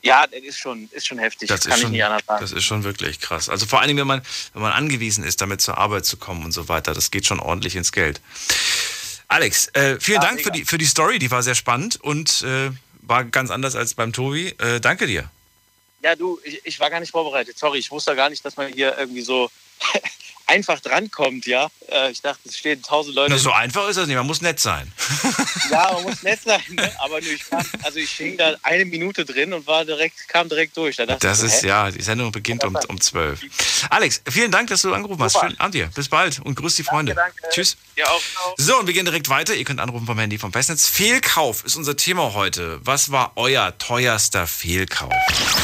Ja, 0.02 0.26
das 0.28 0.42
ist 0.42 0.58
schon, 0.58 0.90
ist 0.92 1.08
schon 1.08 1.20
heftig. 1.20 1.48
Das, 1.48 1.62
das 1.62 1.70
kann 1.70 1.80
schon, 1.80 1.88
ich 1.92 1.94
nicht 1.94 2.04
anders 2.04 2.26
sagen. 2.26 2.42
Das 2.42 2.52
ist 2.52 2.66
schon 2.66 2.84
wirklich 2.84 3.20
krass. 3.20 3.48
Also 3.48 3.66
vor 3.66 3.80
allen 3.80 3.88
Dingen, 3.88 4.00
wenn 4.00 4.08
man, 4.08 4.22
wenn 4.54 4.62
man 4.62 4.74
angewiesen 4.74 5.24
ist, 5.24 5.40
damit 5.40 5.62
zur 5.62 5.78
Arbeit 5.78 6.06
zu 6.06 6.18
kommen 6.18 6.44
und 6.44 6.52
so 6.52 6.68
weiter, 6.68 6.94
das 6.94 7.12
geht 7.12 7.26
schon 7.26 7.40
ordentlich 7.40 7.76
ins 7.76 7.92
Geld. 7.92 8.20
Alex, 9.28 9.68
äh, 9.70 10.00
vielen 10.00 10.22
ja, 10.22 10.28
Dank 10.28 10.42
für 10.42 10.52
die, 10.52 10.66
für 10.66 10.78
die 10.78 10.86
Story, 10.86 11.20
die 11.20 11.32
war 11.32 11.44
sehr 11.44 11.56
spannend 11.56 12.02
und 12.02 12.42
äh, 12.42 12.72
war 13.04 13.24
ganz 13.24 13.52
anders 13.52 13.76
als 13.76 13.94
beim 13.94 14.12
Tobi. 14.12 14.50
Äh, 14.58 14.82
danke 14.82 15.08
dir. 15.08 15.30
Ja, 16.02 16.16
du, 16.16 16.40
ich, 16.44 16.66
ich 16.66 16.80
war 16.80 16.90
gar 16.90 17.00
nicht 17.00 17.12
vorbereitet. 17.12 17.58
Sorry, 17.58 17.80
ich 17.80 17.92
wusste 17.92 18.16
gar 18.16 18.30
nicht, 18.30 18.44
dass 18.44 18.58
man 18.58 18.72
hier 18.74 18.98
irgendwie 18.98 19.22
so 19.22 19.50
einfach 20.52 20.80
drankommt, 20.82 21.46
ja. 21.46 21.70
Äh, 21.90 22.12
ich 22.12 22.22
dachte, 22.22 22.48
es 22.48 22.58
stehen 22.58 22.84
tausend 22.84 23.16
Leute. 23.16 23.32
Na, 23.32 23.38
so 23.38 23.52
einfach 23.52 23.88
ist 23.90 23.96
das 23.96 24.08
nicht, 24.08 24.18
man 24.18 24.28
muss 24.28 24.42
nett 24.42 24.60
sein. 24.60 24.92
ja, 25.72 25.92
man 25.94 26.04
muss 26.04 26.22
nett 26.24 26.42
sein, 26.44 26.62
ne? 26.70 26.92
aber 27.00 27.22
nur 27.22 27.32
ich 27.32 27.50
kam, 27.50 27.66
also 27.84 28.00
ich 28.00 28.12
hing 28.12 28.38
da 28.38 28.56
eine 28.64 28.86
Minute 28.86 29.26
drin 29.26 29.54
und 29.54 29.66
war 29.66 29.86
direkt, 29.86 30.28
kam 30.28 30.50
direkt 30.50 30.76
durch. 30.76 30.98
Da 30.98 31.06
das 31.06 31.40
so, 31.40 31.46
ist, 31.46 31.64
hä? 31.64 31.68
ja, 31.68 31.90
die 31.90 32.02
Sendung 32.02 32.32
beginnt 32.32 32.66
um, 32.66 32.78
um 32.88 33.00
12. 33.00 33.42
Alex, 33.90 34.22
vielen 34.30 34.52
Dank, 34.52 34.70
dass 34.70 34.82
du 34.82 34.94
angerufen 34.94 35.24
hast. 35.24 35.40
Schönen 35.40 35.58
Abend 35.60 35.76
dir. 35.76 35.88
Bis 35.88 36.10
bald 36.10 36.40
und 36.40 36.56
grüß 36.56 36.76
die 36.76 36.84
Freunde. 36.84 37.16
Danke, 37.16 37.34
danke. 37.42 37.56
Tschüss. 37.56 37.78
Ja, 37.96 38.08
auch, 38.08 38.22
auch. 38.44 38.56
So, 38.58 38.78
und 38.80 38.88
wir 38.88 38.94
gehen 38.94 39.06
direkt 39.06 39.30
weiter. 39.30 39.56
Ihr 39.56 39.64
könnt 39.64 39.80
anrufen 39.80 40.06
vom 40.06 40.20
Handy 40.20 40.38
vom 40.38 40.52
Festnetz. 40.52 40.88
Fehlkauf 40.88 41.64
ist 41.64 41.78
unser 41.78 41.96
Thema 41.96 42.34
heute. 42.34 42.80
Was 42.84 43.12
war 43.12 43.32
euer 43.36 43.78
teuerster 43.78 44.48
Fehlkauf? 44.48 45.14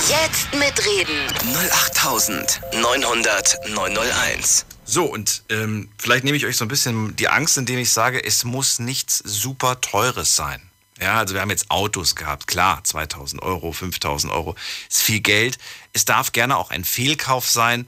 Jetzt 0.10 0.54
mitreden. 0.54 1.28
08900 1.44 3.58
901. 3.70 4.77
So, 4.90 5.04
und 5.04 5.44
ähm, 5.50 5.90
vielleicht 5.98 6.24
nehme 6.24 6.38
ich 6.38 6.46
euch 6.46 6.56
so 6.56 6.64
ein 6.64 6.70
bisschen 6.70 7.14
die 7.18 7.28
Angst, 7.28 7.58
indem 7.58 7.78
ich 7.78 7.92
sage, 7.92 8.24
es 8.24 8.46
muss 8.46 8.80
nichts 8.80 9.18
super 9.18 9.82
Teures 9.82 10.38
sein. 10.38 10.62
Ja, 10.98 11.20
also 11.20 11.34
wir 11.34 11.42
haben 11.42 11.50
jetzt 11.50 11.70
Autos 11.70 12.16
gehabt, 12.16 12.48
klar, 12.48 12.82
2000 12.86 13.42
Euro, 13.42 13.74
5000 13.74 14.32
Euro 14.32 14.56
ist 14.90 15.02
viel 15.02 15.20
Geld. 15.20 15.58
Es 15.92 16.06
darf 16.06 16.32
gerne 16.32 16.56
auch 16.56 16.72
ein 16.72 16.86
Fehlkauf 16.86 17.50
sein, 17.50 17.86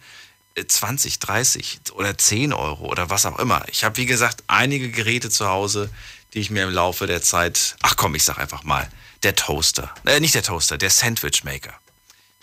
20, 0.68 1.16
äh, 1.16 1.18
30 1.20 1.80
oder 1.94 2.18
10 2.18 2.52
Euro 2.52 2.88
oder 2.88 3.10
was 3.10 3.26
auch 3.26 3.40
immer. 3.40 3.64
Ich 3.72 3.86
habe, 3.86 3.96
wie 3.96 4.06
gesagt, 4.06 4.44
einige 4.48 4.92
Geräte 4.92 5.30
zu 5.30 5.48
Hause, 5.48 5.90
die 6.34 6.40
ich 6.40 6.50
mir 6.50 6.66
im 6.66 6.74
Laufe 6.74 7.08
der 7.08 7.22
Zeit, 7.22 7.78
ach 7.82 7.96
komm, 7.96 8.14
ich 8.14 8.26
sag 8.26 8.40
einfach 8.40 8.64
mal, 8.64 8.92
der 9.24 9.36
Toaster, 9.36 9.96
äh, 10.06 10.20
nicht 10.20 10.36
der 10.36 10.44
Toaster, 10.44 10.78
der 10.78 10.90
Sandwich 10.90 11.46
Maker. 11.46 11.74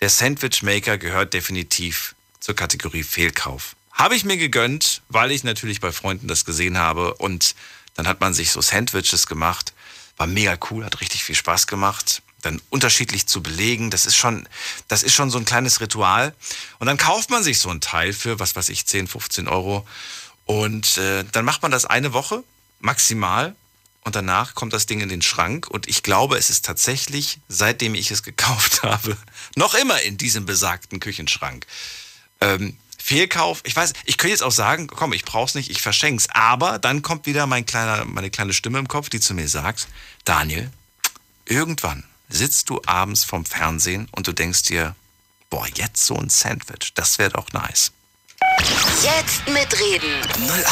Der 0.01 0.09
Sandwich 0.09 0.63
Maker 0.63 0.97
gehört 0.97 1.35
definitiv 1.35 2.15
zur 2.39 2.55
Kategorie 2.55 3.03
Fehlkauf. 3.03 3.76
Habe 3.97 4.15
ich 4.15 4.23
mir 4.23 4.37
gegönnt, 4.37 5.01
weil 5.09 5.31
ich 5.31 5.43
natürlich 5.43 5.81
bei 5.81 5.91
Freunden 5.91 6.27
das 6.27 6.45
gesehen 6.45 6.77
habe 6.77 7.15
und 7.15 7.55
dann 7.95 8.07
hat 8.07 8.21
man 8.21 8.33
sich 8.33 8.51
so 8.51 8.61
Sandwiches 8.61 9.25
gemacht. 9.25 9.73
War 10.17 10.27
mega 10.27 10.55
cool, 10.69 10.85
hat 10.85 11.01
richtig 11.01 11.23
viel 11.23 11.33
Spaß 11.33 11.65
gemacht. 11.65 12.21
Dann 12.43 12.61
unterschiedlich 12.69 13.25
zu 13.25 13.41
belegen, 13.41 13.89
das 13.89 14.05
ist 14.05 14.15
schon, 14.15 14.47
das 14.87 15.01
ist 15.01 15.15
schon 15.15 15.31
so 15.31 15.39
ein 15.39 15.45
kleines 15.45 15.81
Ritual. 15.81 16.35
Und 16.77 16.85
dann 16.85 16.97
kauft 16.97 17.31
man 17.31 17.41
sich 17.41 17.57
so 17.59 17.69
ein 17.69 17.81
Teil 17.81 18.13
für, 18.13 18.39
was 18.39 18.55
weiß 18.55 18.69
ich, 18.69 18.85
10, 18.85 19.07
15 19.07 19.47
Euro. 19.47 19.87
Und 20.45 20.99
äh, 20.99 21.25
dann 21.31 21.43
macht 21.43 21.63
man 21.63 21.71
das 21.71 21.85
eine 21.85 22.13
Woche 22.13 22.43
maximal 22.79 23.55
und 24.03 24.15
danach 24.15 24.53
kommt 24.53 24.73
das 24.73 24.85
Ding 24.85 25.01
in 25.01 25.09
den 25.09 25.23
Schrank 25.23 25.67
und 25.67 25.87
ich 25.87 26.03
glaube, 26.03 26.37
es 26.37 26.51
ist 26.51 26.63
tatsächlich, 26.63 27.39
seitdem 27.49 27.95
ich 27.95 28.11
es 28.11 28.21
gekauft 28.21 28.83
habe, 28.83 29.17
noch 29.55 29.73
immer 29.73 29.99
in 30.03 30.17
diesem 30.17 30.45
besagten 30.45 30.99
Küchenschrank. 30.99 31.65
Ähm, 32.39 32.77
Fehlkauf, 33.07 33.61
ich 33.63 33.73
weiß, 33.73 33.93
ich 34.03 34.17
könnte 34.17 34.31
jetzt 34.31 34.43
auch 34.43 34.51
sagen, 34.51 34.87
komm, 34.87 35.13
ich 35.13 35.23
brauch's 35.23 35.55
nicht, 35.55 35.69
ich 35.69 35.81
verschenk's. 35.81 36.27
Aber 36.29 36.77
dann 36.77 37.03
kommt 37.03 37.25
wieder 37.25 37.47
mein 37.47 37.65
kleiner, 37.65 38.03
meine 38.03 38.29
kleine 38.29 38.51
Stimme 38.51 38.79
im 38.79 38.89
Kopf, 38.89 39.07
die 39.07 39.21
zu 39.21 39.33
mir 39.33 39.47
sagt, 39.47 39.87
Daniel, 40.25 40.69
irgendwann 41.45 42.03
sitzt 42.27 42.69
du 42.69 42.81
abends 42.85 43.23
vorm 43.23 43.45
Fernsehen 43.45 44.09
und 44.11 44.27
du 44.27 44.33
denkst 44.33 44.63
dir, 44.63 44.93
boah, 45.49 45.65
jetzt 45.75 46.05
so 46.05 46.17
ein 46.17 46.27
Sandwich, 46.27 46.91
das 46.95 47.17
wäre 47.17 47.29
doch 47.29 47.53
nice. 47.53 47.93
Jetzt 49.01 49.47
mitreden. 49.47 50.21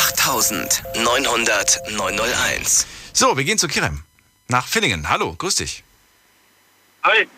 08900 0.03 1.89
901. 1.93 2.85
So, 3.13 3.37
wir 3.37 3.45
gehen 3.45 3.57
zu 3.57 3.69
Kirem. 3.69 4.03
Nach 4.49 4.67
Villingen. 4.67 5.07
Hallo, 5.07 5.33
grüß 5.37 5.55
dich. 5.55 5.85
Hi. 7.01 7.29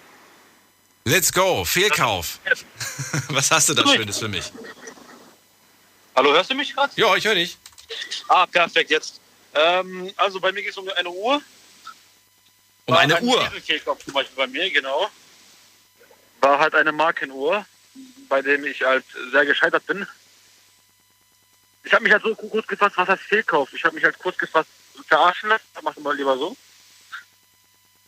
Let's 1.04 1.32
go, 1.32 1.66
Fehlkauf. 1.66 2.40
Was 3.30 3.52
hast 3.52 3.70
du 3.70 3.76
da 3.76 3.88
Schönes 3.88 4.18
für 4.18 4.28
mich? 4.28 4.52
Hallo, 6.18 6.34
hörst 6.34 6.50
du 6.50 6.56
mich 6.56 6.74
gerade? 6.74 6.92
Ja, 6.98 7.16
ich 7.16 7.24
höre 7.24 7.36
dich. 7.36 7.58
Ah, 8.28 8.46
perfekt, 8.46 8.90
jetzt. 8.90 9.22
Ähm, 9.54 10.12
also 10.18 10.42
bei 10.42 10.52
mir 10.52 10.62
geht 10.62 10.72
es 10.72 10.78
um 10.78 10.90
eine 10.90 11.10
Uhr. 11.10 11.42
Um 12.86 12.94
War 12.94 13.00
eine 13.00 13.16
ein 13.16 13.24
Uhr? 13.24 13.50
Zum 14.04 14.14
Beispiel 14.14 14.36
bei 14.36 14.48
mir, 14.48 14.70
genau. 14.70 15.10
War 16.42 16.60
halt 16.60 16.76
eine 16.76 16.92
Markenuhr 16.92 17.66
bei 18.30 18.42
dem 18.42 18.66
ich 18.66 18.82
halt 18.82 19.06
sehr 19.32 19.46
gescheitert 19.46 19.86
bin. 19.86 20.06
Ich 21.84 21.94
habe 21.94 22.04
mich 22.04 22.12
halt 22.12 22.24
so 22.24 22.36
kurz 22.36 22.68
gefasst, 22.68 22.98
was 22.98 23.08
heißt 23.08 23.24
Fehlkauf? 23.24 23.72
Ich 23.74 23.84
habe 23.84 23.96
mich 23.96 24.04
halt 24.04 24.20
kurz 24.20 24.38
gefasst, 24.38 24.70
verarschen 25.08 25.50
lassen. 25.50 25.64
Mach 25.82 25.96
mal 25.98 26.16
lieber 26.16 26.38
so. 26.38 26.58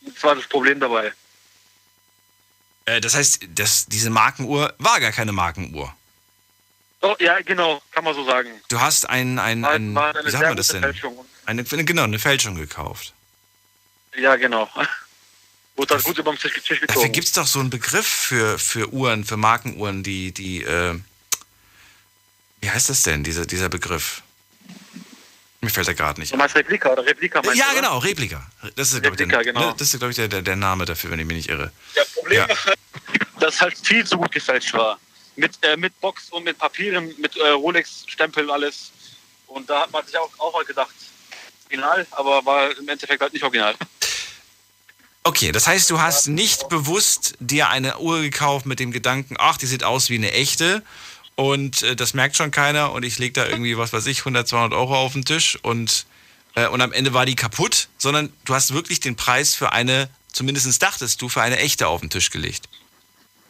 Das 0.02 0.24
war 0.24 0.36
das 0.36 0.48
Problem 0.48 0.80
dabei. 0.80 1.14
Äh, 2.86 3.00
das 3.00 3.16
heißt, 3.16 3.48
das, 3.50 3.86
diese 3.86 4.10
Markenuhr 4.10 4.74
war 4.78 5.00
gar 5.00 5.12
keine 5.12 5.32
Markenuhr. 5.32 5.96
Oh, 7.02 7.16
ja, 7.20 7.40
genau, 7.42 7.82
kann 7.92 8.04
man 8.04 8.14
so 8.14 8.26
sagen. 8.26 8.50
Du 8.68 8.80
hast 8.80 9.10
ein, 9.10 9.40
ein, 9.40 9.62
War, 9.62 9.72
ein 9.72 9.96
war 9.96 10.16
eine 10.16 10.26
wie 10.26 10.32
sagt 10.32 10.44
man 10.44 10.58
das 10.58 10.68
denn? 10.68 10.82
Fälschung. 10.82 11.26
Eine, 11.46 11.64
genau, 11.64 12.04
eine 12.04 12.20
Fälschung 12.20 12.56
gekauft. 12.56 13.14
Ja, 14.18 14.36
genau. 14.36 14.70
Wurde 15.78 15.96
halt 15.96 16.04
gut 16.04 16.18
über 16.18 16.34
den 16.34 16.40
Tisch, 16.40 16.54
Tisch 16.54 16.68
Dafür 16.82 16.88
gezogen. 16.88 17.12
gibt 17.14 17.28
es 17.28 17.32
doch 17.34 17.48
so 17.48 17.60
einen 17.60 17.70
Begriff 17.70 18.06
für, 18.06 18.60
für 18.60 18.92
Uhren, 18.92 19.24
für 19.24 19.38
Markenuhren, 19.38 20.04
die, 20.04 20.34
die, 20.34 20.62
äh, 20.64 21.00
wie 22.60 22.70
heißt 22.70 22.90
das 22.90 23.04
denn, 23.04 23.24
dieser, 23.24 23.46
dieser 23.46 23.70
Begriff? 23.70 24.22
Mir 25.62 25.70
fällt 25.70 25.88
er 25.88 25.94
gerade 25.94 26.20
nicht. 26.20 26.34
Du 26.34 26.38
meinst 26.38 26.56
Replika 26.56 26.90
oder 26.90 27.06
Replika 27.06 27.42
meinst 27.42 27.58
Ja, 27.58 27.70
du, 27.70 27.76
genau, 27.78 27.98
Replika. 28.00 28.46
Das 28.76 28.92
ist, 28.92 29.02
glaube 29.02 29.16
ich, 29.16 29.22
Replika, 29.22 29.44
der, 29.44 29.54
genau. 29.54 29.70
ne, 29.70 29.76
das 29.78 29.94
ist, 29.94 30.00
glaub 30.00 30.10
ich 30.10 30.18
der, 30.18 30.28
der, 30.28 30.42
der 30.42 30.56
Name 30.58 30.84
dafür, 30.86 31.12
wenn 31.12 31.20
ich 31.20 31.26
mich 31.26 31.38
nicht 31.38 31.50
irre. 31.50 31.72
Ja, 31.96 32.04
Problem 32.14 32.46
Ja. 32.50 32.56
dass 33.40 33.62
halt 33.62 33.78
viel 33.78 34.06
zu 34.06 34.18
gut 34.18 34.32
gefälscht 34.34 34.74
war. 34.74 35.00
Mit, 35.40 35.58
äh, 35.64 35.78
mit 35.78 36.00
Box 36.02 36.30
und 36.32 36.44
mit 36.44 36.58
Papieren, 36.58 37.14
mit 37.18 37.38
äh, 37.38 37.50
Rolex-Stempel 37.50 38.52
alles. 38.52 38.92
Und 39.48 39.70
da 39.70 39.82
hat 39.82 39.92
man 39.92 40.06
sich 40.06 40.18
auch, 40.18 40.30
auch 40.38 40.54
mal 40.54 40.66
gedacht, 40.66 40.94
original, 41.66 42.06
aber 42.12 42.46
war 42.46 42.78
im 42.78 42.88
Endeffekt 42.90 43.22
halt 43.22 43.34
nicht 43.34 43.44
original. 43.44 43.76
Okay, 45.24 45.52
das 45.52 45.68
heißt, 45.68 45.90
du 45.90 46.00
hast 46.02 46.28
nicht 46.28 46.70
bewusst 46.70 47.36
dir 47.40 47.70
eine 47.70 48.00
Uhr 48.00 48.22
gekauft 48.22 48.66
mit 48.66 48.80
dem 48.80 48.92
Gedanken, 48.92 49.36
ach, 49.38 49.58
die 49.58 49.66
sieht 49.66 49.84
aus 49.84 50.10
wie 50.10 50.16
eine 50.16 50.32
echte 50.32 50.84
und 51.36 51.84
äh, 51.84 51.96
das 51.96 52.14
merkt 52.14 52.36
schon 52.36 52.52
keiner 52.52 52.92
und 52.92 53.04
ich 53.04 53.20
lege 53.20 53.34
da 53.34 53.48
irgendwie, 53.48 53.78
was 53.78 53.94
weiß 53.94 54.08
ich, 54.08 54.20
100, 54.20 54.48
200 54.48 54.74
Euro 54.78 54.98
auf 54.98 55.14
den 55.14 55.26
Tisch 55.26 55.58
und, 55.62 56.06
äh, 56.56 56.68
und 56.68 56.82
am 56.82 56.92
Ende 56.92 57.14
war 57.14 57.26
die 57.26 57.36
kaputt, 57.36 57.90
sondern 57.98 58.34
du 58.46 58.54
hast 58.54 58.74
wirklich 58.74 59.00
den 59.00 59.16
Preis 59.16 59.56
für 59.56 59.72
eine, 59.72 60.10
zumindest 60.32 60.82
dachtest 60.82 61.22
du, 61.22 61.30
für 61.30 61.42
eine 61.42 61.60
echte 61.60 61.88
auf 61.88 62.02
den 62.02 62.10
Tisch 62.10 62.30
gelegt. 62.30 62.68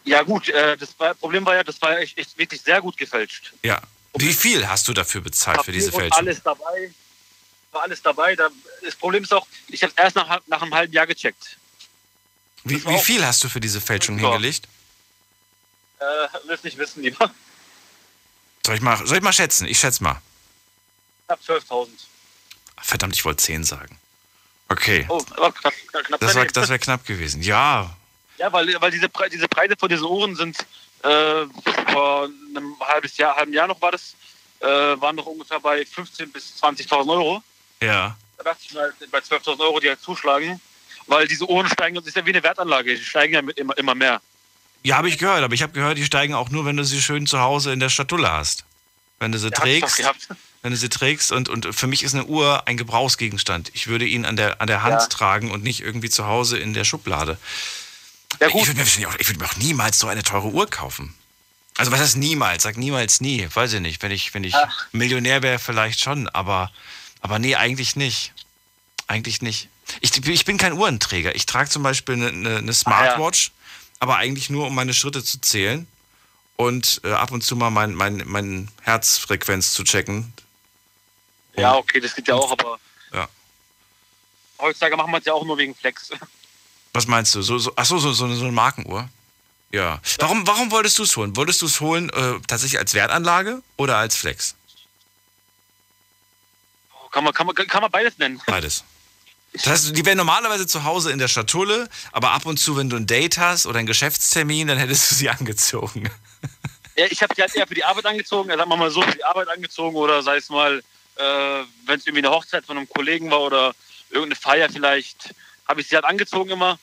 Ja 0.05 0.23
gut, 0.23 0.49
äh, 0.49 0.77
das 0.77 0.97
war, 0.99 1.13
Problem 1.13 1.45
war 1.45 1.55
ja, 1.55 1.63
das 1.63 1.81
war 1.81 1.97
echt, 1.99 2.17
echt 2.17 2.37
wirklich 2.37 2.61
sehr 2.61 2.81
gut 2.81 2.97
gefälscht. 2.97 3.53
Ja. 3.63 3.81
Wie 4.15 4.33
viel 4.33 4.67
hast 4.67 4.87
du 4.87 4.93
dafür 4.93 5.21
bezahlt 5.21 5.63
für 5.63 5.71
diese 5.71 5.91
Fälschung? 5.91 6.17
Alles 6.17 6.41
dabei. 6.41 6.91
War 7.71 7.83
alles 7.83 8.01
dabei. 8.01 8.35
Da, 8.35 8.49
das 8.83 8.95
Problem 8.95 9.23
ist 9.23 9.33
auch, 9.33 9.45
ich 9.67 9.83
habe 9.83 9.93
erst 9.95 10.15
nach, 10.15 10.41
nach 10.47 10.61
einem 10.61 10.73
halben 10.73 10.93
Jahr 10.93 11.05
gecheckt. 11.05 11.57
Wie, 12.63 12.83
wie 12.85 12.97
viel 12.99 13.23
hast 13.25 13.43
du 13.43 13.49
für 13.49 13.59
diese 13.59 13.79
Fälschung 13.79 14.17
Ja. 14.19 14.29
hingelegt? 14.31 14.67
Äh, 15.99 16.03
willst 16.45 16.63
nicht 16.63 16.77
wissen, 16.77 17.03
lieber. 17.03 17.31
Soll 18.65 18.75
ich 18.75 18.81
mal, 18.81 19.05
soll 19.05 19.17
ich 19.17 19.23
mal 19.23 19.33
schätzen? 19.33 19.67
Ich 19.67 19.79
schätze 19.79 20.01
mal. 20.03 20.21
Knapp 21.27 21.39
12.000. 21.45 21.87
Verdammt, 22.81 23.15
ich 23.15 23.25
wollte 23.25 23.43
10 23.43 23.63
sagen. 23.63 23.99
Okay. 24.69 25.05
Oh, 25.09 25.17
knapp, 25.19 25.55
knapp 25.55 25.73
Das, 25.93 26.11
war, 26.11 26.17
daneben. 26.19 26.53
das 26.53 26.69
wäre 26.69 26.79
knapp 26.79 27.05
gewesen. 27.05 27.41
Ja, 27.41 27.95
Ja, 28.39 28.51
weil, 28.53 28.73
weil 28.79 28.91
diese, 28.91 29.09
Pre 29.09 29.29
diese 29.29 29.47
Preise 29.47 29.75
von 29.77 29.89
diesen 29.89 30.05
Uhren 30.05 30.35
sind 30.35 30.57
äh, 31.03 31.45
vor 31.91 32.23
einem 32.23 32.79
halbes 32.79 33.17
Jahr, 33.17 33.35
halben 33.35 33.53
Jahr 33.53 33.67
noch 33.67 33.81
war 33.81 33.91
das, 33.91 34.15
äh, 34.61 34.65
waren 34.65 35.15
noch 35.17 35.25
ungefähr 35.25 35.59
bei 35.59 35.81
15.000 35.81 36.31
bis 36.31 36.53
20.000 36.61 37.09
Euro. 37.09 37.43
ja. 37.81 38.15
Da 38.37 38.43
dachte 38.45 38.61
ich 38.65 38.73
mir 38.73 38.79
halt 38.79 38.95
bei 39.11 39.19
12.000 39.19 39.59
Euro, 39.59 39.81
die 39.81 39.89
halt 39.89 39.99
zuschlagen, 39.99 40.61
weil 41.07 41.27
diese 41.27 41.45
Uhren 41.49 41.67
steigen, 41.67 41.95
das 41.95 42.07
ist 42.07 42.15
ja 42.15 42.25
wie 42.25 42.29
eine 42.29 42.41
Wertanlage, 42.41 42.95
die 42.95 43.03
steigen 43.03 43.33
ja 43.33 43.41
mit 43.41 43.57
immer, 43.57 43.77
immer 43.77 43.93
mehr. 43.95 44.21
Ja, 44.83 44.95
habe 44.95 45.09
ich 45.09 45.17
gehört, 45.17 45.43
aber 45.43 45.53
ich 45.53 45.61
habe 45.61 45.73
gehört, 45.73 45.97
die 45.97 46.05
steigen 46.05 46.33
auch 46.33 46.49
nur, 46.49 46.63
wenn 46.65 46.77
du 46.77 46.85
sie 46.85 47.01
schön 47.01 47.27
zu 47.27 47.41
Hause 47.41 47.73
in 47.73 47.81
der 47.81 47.89
Schatulle 47.89 48.31
hast. 48.31 48.63
Wenn 49.19 49.33
du 49.33 49.37
sie 49.37 49.49
Ja, 49.49 49.59
trägst, 49.59 50.01
wenn 50.61 50.71
du 50.71 50.77
sie 50.77 50.87
trägst 50.87 51.33
und, 51.33 51.49
und 51.49 51.75
für 51.75 51.87
mich 51.87 52.03
ist 52.03 52.13
eine 52.13 52.23
Uhr 52.25 52.65
ein 52.65 52.77
Gebrauchsgegenstand. 52.77 53.71
Ich 53.73 53.87
würde 53.87 54.05
ihn 54.05 54.23
an 54.25 54.37
der, 54.37 54.61
an 54.61 54.67
der 54.67 54.83
Hand 54.83 55.01
Ja. 55.01 55.07
tragen 55.07 55.51
und 55.51 55.63
nicht 55.63 55.81
irgendwie 55.81 56.09
zu 56.09 56.27
Hause 56.27 56.57
in 56.57 56.73
der 56.73 56.85
Schublade. 56.85 57.37
Ja 58.39 58.47
Ich 58.47 58.53
gut, 58.53 58.67
würde 58.67 58.79
mir, 58.79 58.85
ich 59.19 59.27
würde 59.27 59.39
mir 59.39 59.45
auch 59.45 59.55
niemals 59.57 59.99
so 59.99 60.07
eine 60.07 60.23
teure 60.23 60.47
Uhr 60.47 60.69
kaufen. 60.69 61.13
Also 61.77 61.91
was 61.91 61.99
heißt 61.99 62.17
niemals? 62.17 62.63
Sag 62.63 62.77
niemals 62.77 63.21
nie. 63.21 63.47
Weiß 63.53 63.73
ich 63.73 63.79
nicht. 63.79 64.01
Wenn 64.01 64.11
ich, 64.11 64.33
wenn 64.33 64.43
ich 64.43 64.55
Ach. 64.55 64.87
Millionär 64.91 65.41
wäre, 65.43 65.59
vielleicht 65.59 65.99
schon, 66.01 66.27
aber, 66.29 66.71
aber 67.21 67.39
nee, 67.39 67.55
eigentlich 67.55 67.95
nicht. 67.95 68.33
Eigentlich 69.07 69.41
nicht. 69.41 69.69
Ich, 70.01 70.15
ich 70.27 70.45
bin 70.45 70.57
kein 70.57 70.73
Uhrenträger. 70.73 71.35
Ich 71.35 71.45
trage 71.45 71.69
zum 71.69 71.83
Beispiel 71.83 72.15
eine, 72.15 72.27
eine, 72.27 72.57
eine 72.57 72.73
Smartwatch, 72.73 73.51
aber 73.99 74.17
eigentlich 74.17 74.49
nur, 74.49 74.67
um 74.67 74.75
meine 74.75 74.93
Schritte 74.93 75.23
zu 75.23 75.39
zählen 75.41 75.87
und 76.57 77.01
äh, 77.03 77.13
ab 77.13 77.31
und 77.31 77.43
zu 77.43 77.55
mal 77.55 77.69
mein, 77.71 77.93
mein, 77.95 78.21
mein 78.25 78.69
Herzfrequenz 78.81 79.73
zu 79.73 79.83
checken. 79.83 80.33
ja 81.55 81.75
okay, 81.75 81.99
das 81.99 82.13
geht 82.13 82.27
ja 82.27 82.35
auch, 82.35 82.51
aber 82.51 82.77
Ja. 83.13 83.27
heutzutage 84.59 84.95
machen 84.97 85.11
wir 85.11 85.19
es 85.19 85.25
ja 85.25 85.33
auch 85.33 85.45
nur 85.45 85.57
wegen 85.57 85.73
Flex. 85.73 86.09
Was 86.93 87.07
meinst 87.07 87.35
du? 87.35 87.41
So, 87.41 87.57
so, 87.59 87.71
ach 87.75 87.85
so, 87.85 87.99
so, 87.99 88.13
so, 88.13 88.25
eine- 88.25 88.51
Markenuhr? 88.51 89.09
Ja. 89.71 90.01
Warum, 90.17 90.47
warum 90.47 90.71
wolltest 90.71 90.97
du 90.97 91.03
es 91.03 91.15
holen? 91.15 91.35
Wolltest 91.35 91.61
du 91.61 91.67
es 91.67 91.79
holen 91.79 92.09
äh, 92.09 92.39
tatsächlich 92.47 92.79
als 92.79 92.93
Wertanlage 92.95 93.61
oder 93.77 93.97
als 93.97 94.15
Flex? 94.15 94.55
Kann 97.11 97.23
man, 97.23 97.33
kann 97.33 97.45
man, 97.47 97.55
kann 97.55 97.81
man 97.81 97.91
beides 97.91 98.17
nennen. 98.17 98.41
Beides. 98.45 98.83
Das 99.53 99.67
heißt, 99.67 99.97
die 99.97 100.05
wären 100.05 100.17
normalerweise 100.17 100.67
zu 100.67 100.83
Hause 100.83 101.11
in 101.11 101.17
der 101.17 101.27
Schatulle, 101.27 101.89
aber 102.11 102.31
ab 102.31 102.45
und 102.45 102.57
zu, 102.57 102.77
wenn 102.77 102.89
du 102.89 102.95
ein 102.97 103.07
Date 103.07 103.37
hast 103.39 103.65
oder 103.65 103.79
einen 103.79 103.87
Geschäftstermin, 103.87 104.67
dann 104.67 104.77
hättest 104.77 105.09
du 105.11 105.15
sie 105.15 105.29
angezogen. 105.29 106.09
Ja, 106.95 107.05
ich 107.09 107.21
habe 107.23 107.33
die 107.33 107.41
halt 107.41 107.55
eher 107.55 107.65
für 107.65 107.73
die 107.75 107.83
Arbeit 107.83 108.05
angezogen, 108.05 108.49
also 108.51 108.59
sagen 108.59 108.69
wir 108.69 108.77
mal 108.77 108.91
so, 108.91 109.01
für 109.01 109.11
die 109.15 109.23
Arbeit 109.23 109.49
angezogen 109.49 109.95
oder 109.95 110.21
sei 110.21 110.37
es 110.37 110.49
mal, 110.49 110.83
äh, 111.15 111.23
wenn 111.85 111.99
es 111.99 112.05
irgendwie 112.05 112.25
eine 112.25 112.31
Hochzeit 112.35 112.65
von 112.65 112.77
einem 112.77 112.89
Kollegen 112.89 113.31
war 113.31 113.41
oder 113.41 113.73
irgendeine 114.09 114.35
Feier 114.35 114.69
vielleicht, 114.69 115.33
habe 115.69 115.79
ich 115.81 115.87
sie 115.87 115.95
halt 115.95 116.05
angezogen 116.05 116.49
immer. 116.49 116.77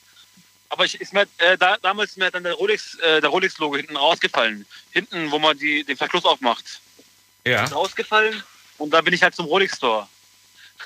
Aber 0.69 0.83
ich, 0.85 0.99
ist 0.99 1.13
mir, 1.13 1.27
äh, 1.37 1.57
da, 1.57 1.77
damals 1.81 2.11
ist 2.11 2.17
mir 2.17 2.31
dann 2.31 2.43
der 2.43 2.53
Rolex, 2.53 2.95
äh, 2.95 3.21
der 3.21 3.29
Rolex-Logo 3.29 3.77
hinten 3.77 3.95
rausgefallen. 3.95 4.65
Hinten, 4.91 5.31
wo 5.31 5.39
man 5.39 5.57
die, 5.57 5.83
den 5.83 5.95
Verschluss 5.95 6.25
aufmacht. 6.25 6.81
Ja. 7.45 7.63
Ist 7.63 7.73
rausgefallen 7.75 8.43
und 8.77 8.89
da 8.91 9.01
bin 9.01 9.13
ich 9.13 9.21
halt 9.23 9.35
zum 9.35 9.45
Rolex-Store. 9.45 10.07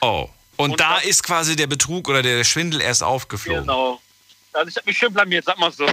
Oh. 0.02 0.30
Und, 0.58 0.72
Und 0.72 0.80
da 0.80 0.96
das- 0.96 1.06
ist 1.06 1.24
quasi 1.24 1.56
der 1.56 1.66
Betrug 1.68 2.08
oder 2.10 2.22
der 2.22 2.44
Schwindel 2.44 2.82
erst 2.82 3.02
aufgeflogen. 3.02 3.62
Genau. 3.62 4.00
Also 4.54 4.70
ich 4.70 4.76
habe 4.76 4.86
mich 4.90 4.98
schön 4.98 5.14
blamiert, 5.14 5.46
sag 5.46 5.58
mal 5.58 5.72
so. 5.72 5.88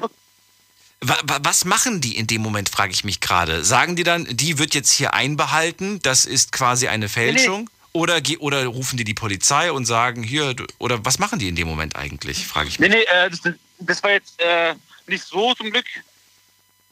Wa 1.00 1.16
wa 1.22 1.38
was 1.42 1.64
machen 1.64 2.00
die 2.00 2.16
in 2.16 2.26
dem 2.26 2.42
Moment, 2.42 2.68
frage 2.68 2.92
ich 2.92 3.04
mich 3.04 3.20
gerade. 3.20 3.64
Sagen 3.64 3.94
die 3.96 4.02
dann, 4.02 4.26
die 4.36 4.58
wird 4.58 4.74
jetzt 4.74 4.90
hier 4.90 5.14
einbehalten, 5.14 6.00
das 6.02 6.24
ist 6.24 6.50
quasi 6.52 6.88
eine 6.88 7.08
Fälschung? 7.08 7.66
Ge- 7.66 7.74
oder 7.92 8.66
rufen 8.66 8.96
die 8.96 9.04
die 9.04 9.14
Polizei 9.14 9.72
und 9.72 9.86
sagen, 9.86 10.22
hier, 10.22 10.54
oder 10.78 11.04
was 11.04 11.18
machen 11.18 11.38
die 11.38 11.48
in 11.48 11.56
dem 11.56 11.68
Moment 11.68 11.96
eigentlich, 11.96 12.46
frage 12.46 12.68
ich 12.68 12.78
Nee, 12.78 12.88
mich. 12.88 12.98
nee, 12.98 13.04
äh, 13.04 13.30
das, 13.30 13.40
das 13.78 14.02
war 14.02 14.10
jetzt 14.10 14.40
äh, 14.40 14.74
nicht 15.06 15.24
so 15.24 15.54
zum 15.54 15.70
Glück. 15.70 15.86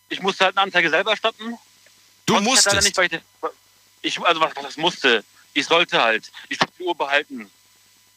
Ich 0.09 0.23
musste 0.23 0.45
halt 0.45 0.57
eine 0.57 0.65
Anzeige 0.65 0.89
selber 0.91 1.11
erstatten. 1.11 1.59
Du 2.25 2.35
ich 2.35 2.39
halt 2.39 2.45
musstest. 2.45 2.99
Nicht, 2.99 3.13
ich, 3.13 3.21
ich, 4.03 4.21
also 4.21 4.41
was, 4.41 4.53
was 4.63 4.77
musste. 4.77 5.25
Ich 5.53 5.67
sollte 5.67 6.03
halt. 6.03 6.31
Ich 6.49 6.59
sollte 6.59 6.73
die 6.79 6.85
Uhr 6.85 6.95
behalten. 6.97 7.51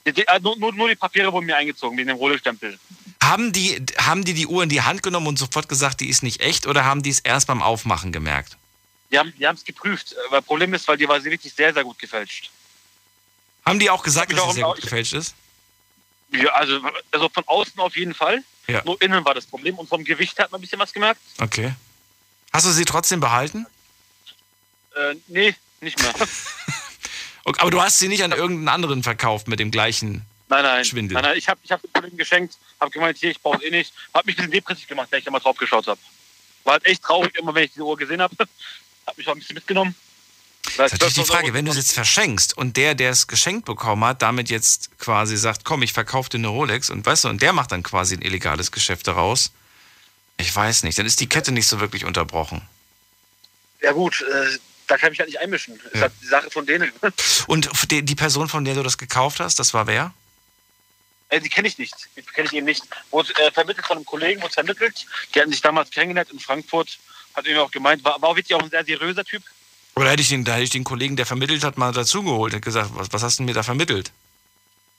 Die, 0.05 0.27
äh, 0.27 0.39
nur, 0.39 0.57
nur, 0.57 0.73
nur 0.73 0.89
die 0.89 0.95
Papiere 0.95 1.31
wurden 1.31 1.45
mir 1.45 1.57
eingezogen, 1.57 1.97
wegen 1.97 2.07
dem 2.07 2.17
Rolex-Stempel. 2.17 2.79
Haben 3.21 3.51
die, 3.51 3.83
haben 3.97 4.23
die 4.23 4.33
die 4.33 4.47
Uhr 4.47 4.63
in 4.63 4.69
die 4.69 4.81
Hand 4.81 5.03
genommen 5.03 5.27
und 5.27 5.37
sofort 5.37 5.67
gesagt, 5.69 5.99
die 5.99 6.09
ist 6.09 6.23
nicht 6.23 6.41
echt 6.41 6.65
oder 6.67 6.85
haben 6.85 7.03
die 7.03 7.09
es 7.09 7.19
erst 7.19 7.47
beim 7.47 7.61
Aufmachen 7.61 8.11
gemerkt? 8.11 8.57
Die 9.11 9.17
haben 9.17 9.33
es 9.39 9.65
geprüft. 9.65 10.15
Aber 10.27 10.41
Problem 10.41 10.73
ist, 10.73 10.87
weil 10.87 10.97
die 10.97 11.07
war 11.07 11.23
wirklich 11.23 11.53
sehr, 11.53 11.73
sehr 11.73 11.83
gut 11.83 11.99
gefälscht. 11.99 12.49
Haben 13.69 13.79
die 13.79 13.89
auch 13.89 14.03
gesagt, 14.03 14.31
dass 14.31 14.43
sie 14.45 14.53
sehr 14.53 14.65
gut 14.65 14.81
gefälscht 14.81 15.13
ist? 15.13 15.35
Ja, 16.31 16.49
also, 16.53 16.79
also 17.11 17.29
von 17.29 17.43
außen 17.47 17.79
auf 17.79 17.95
jeden 17.95 18.13
Fall. 18.13 18.43
Ja. 18.67 18.81
Nur 18.85 19.01
innen 19.01 19.25
war 19.25 19.33
das 19.33 19.45
Problem. 19.45 19.79
Und 19.79 19.89
vom 19.89 20.03
Gewicht 20.03 20.37
hat 20.39 20.51
man 20.51 20.59
ein 20.59 20.61
bisschen 20.61 20.79
was 20.79 20.93
gemerkt. 20.93 21.21
Okay. 21.39 21.73
Hast 22.53 22.65
du 22.65 22.71
sie 22.71 22.85
trotzdem 22.85 23.19
behalten? 23.19 23.65
Äh, 24.95 25.15
nee, 25.27 25.55
nicht 25.81 25.99
mehr. 26.01 26.13
Okay, 27.45 27.61
aber 27.61 27.71
du 27.71 27.81
hast 27.81 27.97
sie 27.97 28.09
nicht 28.09 28.23
an 28.23 28.31
irgendeinen 28.31 28.67
anderen 28.67 29.01
verkauft 29.01 29.47
mit 29.47 29.59
dem 29.59 29.71
gleichen. 29.71 30.23
Nein, 30.49 30.63
nein. 30.63 30.85
Schwindel. 30.85 31.15
Nein, 31.15 31.23
nein, 31.23 31.37
ich 31.37 31.47
habe 31.49 31.59
ich 31.63 31.71
hab 31.71 31.81
den 31.81 31.91
Kollegen 31.91 32.15
geschenkt, 32.15 32.57
habe 32.79 32.91
gemeint, 32.91 33.17
hier, 33.17 33.31
ich 33.31 33.41
brauche 33.41 33.63
eh 33.63 33.71
nicht. 33.71 33.91
Habe 34.13 34.27
mich 34.27 34.35
ein 34.35 34.37
bisschen 34.37 34.51
depressiv 34.51 34.87
gemacht, 34.87 35.07
wenn 35.09 35.17
ich 35.17 35.25
da 35.25 35.31
mal 35.31 35.39
drauf 35.39 35.57
geschaut 35.57 35.87
habe. 35.87 35.99
War 36.63 36.73
halt 36.73 36.85
echt 36.85 37.01
traurig, 37.01 37.35
immer 37.39 37.55
wenn 37.55 37.63
ich 37.63 37.71
diese 37.71 37.83
Uhr 37.83 37.97
gesehen 37.97 38.21
habe. 38.21 38.35
Habe 39.07 39.17
mich 39.17 39.27
auch 39.27 39.33
ein 39.33 39.39
bisschen 39.39 39.55
mitgenommen. 39.55 39.95
Das 40.77 40.93
ist 40.93 41.01
natürlich 41.01 41.13
die 41.15 41.23
Frage, 41.23 41.53
wenn 41.53 41.65
du 41.65 41.71
es 41.71 41.77
jetzt 41.77 41.93
verschenkst 41.93 42.55
und 42.57 42.77
der, 42.77 42.93
der 42.95 43.11
es 43.11 43.27
geschenkt 43.27 43.65
bekommen 43.65 44.03
hat, 44.05 44.21
damit 44.21 44.49
jetzt 44.49 44.97
quasi 44.99 45.35
sagt, 45.37 45.65
komm, 45.65 45.81
ich 45.81 45.93
verkaufe 45.93 46.29
dir 46.29 46.37
eine 46.37 46.47
Rolex 46.49 46.89
und 46.89 47.05
weißt 47.05 47.23
du, 47.23 47.29
und 47.29 47.41
der 47.41 47.53
macht 47.53 47.71
dann 47.71 47.81
quasi 47.83 48.15
ein 48.15 48.21
illegales 48.21 48.71
Geschäft 48.71 49.07
daraus. 49.07 49.51
Ich 50.37 50.55
weiß 50.55 50.83
nicht, 50.83 50.97
dann 50.97 51.05
ist 51.05 51.19
die 51.19 51.27
Kette 51.27 51.51
nicht 51.51 51.67
so 51.67 51.79
wirklich 51.79 52.05
unterbrochen. 52.05 52.61
Ja 53.81 53.93
gut, 53.93 54.21
äh, 54.21 54.57
da 54.87 54.97
kann 54.97 55.07
ich 55.07 55.11
mich 55.11 55.19
halt 55.19 55.29
nicht 55.29 55.39
einmischen. 55.39 55.77
Das 55.77 55.85
ist 55.85 55.95
Ja. 55.95 56.01
halt 56.01 56.13
die 56.21 56.27
Sache 56.27 56.51
von 56.51 56.65
denen. 56.65 56.91
Und 57.47 57.69
die, 57.91 58.03
die 58.03 58.15
Person, 58.15 58.47
von 58.47 58.63
der 58.65 58.75
du 58.75 58.83
das 58.83 58.97
gekauft 58.97 59.39
hast, 59.39 59.59
das 59.59 59.73
war 59.73 59.87
wer? 59.87 60.13
äh, 61.29 61.39
die 61.39 61.49
kenne 61.49 61.67
ich 61.67 61.77
nicht. 61.77 61.95
Die 62.17 62.21
kenne 62.21 62.47
ich 62.47 62.53
eben 62.53 62.65
nicht. 62.65 62.83
Wurde 63.11 63.33
äh, 63.37 63.51
vermittelt 63.51 63.85
von 63.85 63.97
einem 63.97 64.05
Kollegen, 64.05 64.41
wurde 64.41 64.53
vermittelt. 64.53 65.05
Die 65.33 65.39
hatten 65.39 65.51
sich 65.51 65.61
damals 65.61 65.91
kennengelernt 65.91 66.31
in 66.31 66.39
Frankfurt 66.39 66.99
hat 67.35 67.45
irgendwie 67.45 67.61
auch 67.61 67.71
gemeint, 67.71 68.03
war, 68.03 68.19
war 68.21 68.29
auch 68.29 68.35
wirklich 68.35 68.55
auch 68.55 68.63
ein 68.63 68.69
sehr 68.71 68.83
seriöser 68.83 69.23
Typ. 69.23 69.43
Oder 69.99 70.11
hätte 70.11 70.21
ich 70.21 70.29
den, 70.29 70.45
da 70.45 70.53
hätte 70.53 70.63
ich 70.63 70.69
den 70.69 70.85
Kollegen, 70.85 71.17
der 71.17 71.25
vermittelt 71.25 71.61
hat, 71.65 71.77
mal 71.77 71.91
dazugeholt 71.91 72.53
und 72.53 72.61
gesagt, 72.61 72.91
was, 72.93 73.11
was 73.11 73.21
hast 73.21 73.39
du 73.39 73.43
mir 73.43 73.53
da 73.53 73.63
vermittelt? 73.63 74.13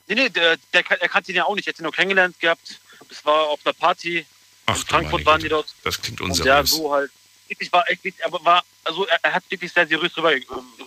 Nee, 0.07 0.13
nee, 0.13 0.29
der, 0.29 0.57
der, 0.73 0.91
er 0.91 1.09
kannte 1.09 1.31
ihn 1.31 1.37
ja 1.37 1.45
auch 1.45 1.55
nicht. 1.55 1.67
Er 1.67 1.73
hat 1.73 1.79
ihn 1.79 1.83
nur 1.83 1.91
kennengelernt 1.91 2.39
gehabt. 2.39 2.79
Es 3.09 3.25
war 3.25 3.47
auf 3.47 3.59
einer 3.65 3.73
Party. 3.73 4.27
Ach, 4.67 4.77
in 4.77 4.85
Frankfurt 4.85 5.25
waren 5.25 5.41
die 5.41 5.49
dort. 5.49 5.73
Das 5.83 5.99
klingt 5.99 6.21
Und 6.21 6.37
ja, 6.37 6.59
unseriös. 6.59 6.69
so 6.69 6.93
halt. 6.93 7.11
Wirklich 7.47 7.73
war 7.73 7.83
echt, 7.89 8.01
aber 8.23 8.45
war, 8.45 8.63
also 8.83 9.07
er, 9.07 9.33
hat 9.33 9.43
wirklich 9.49 9.73
sehr 9.73 9.87
seriös 9.87 10.15
rüber, 10.15 10.33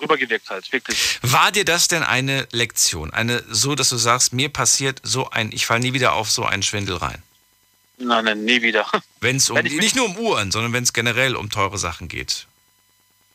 rübergewirkt 0.00 0.48
halt, 0.48 0.72
wirklich. 0.72 1.18
War 1.22 1.50
dir 1.50 1.64
das 1.64 1.88
denn 1.88 2.05
eine 2.05 2.46
Lektion? 2.53 3.12
Eine 3.12 3.42
so, 3.50 3.74
dass 3.74 3.88
du 3.88 3.96
sagst, 3.96 4.33
mir 4.33 4.48
passiert 4.48 5.00
so 5.03 5.29
ein, 5.29 5.50
ich 5.50 5.66
falle 5.66 5.81
nie 5.81 5.92
wieder 5.92 6.12
auf 6.12 6.31
so 6.31 6.44
einen 6.44 6.62
Schwindel 6.62 6.96
rein? 6.96 7.20
Nein, 7.98 8.24
nein, 8.24 8.44
nie 8.44 8.62
wieder. 8.62 8.87
Wenn 9.20 9.37
es 9.37 9.50
um, 9.50 9.57
Wenn 9.57 9.64
nicht 9.64 9.96
nur 9.96 10.07
um 10.07 10.16
Uhren, 10.16 10.53
sondern 10.53 10.72
wenn 10.72 10.85
es 10.85 10.92
generell 10.92 11.35
um 11.35 11.50
teure 11.50 11.79
Sachen 11.79 12.07
geht. 12.07 12.46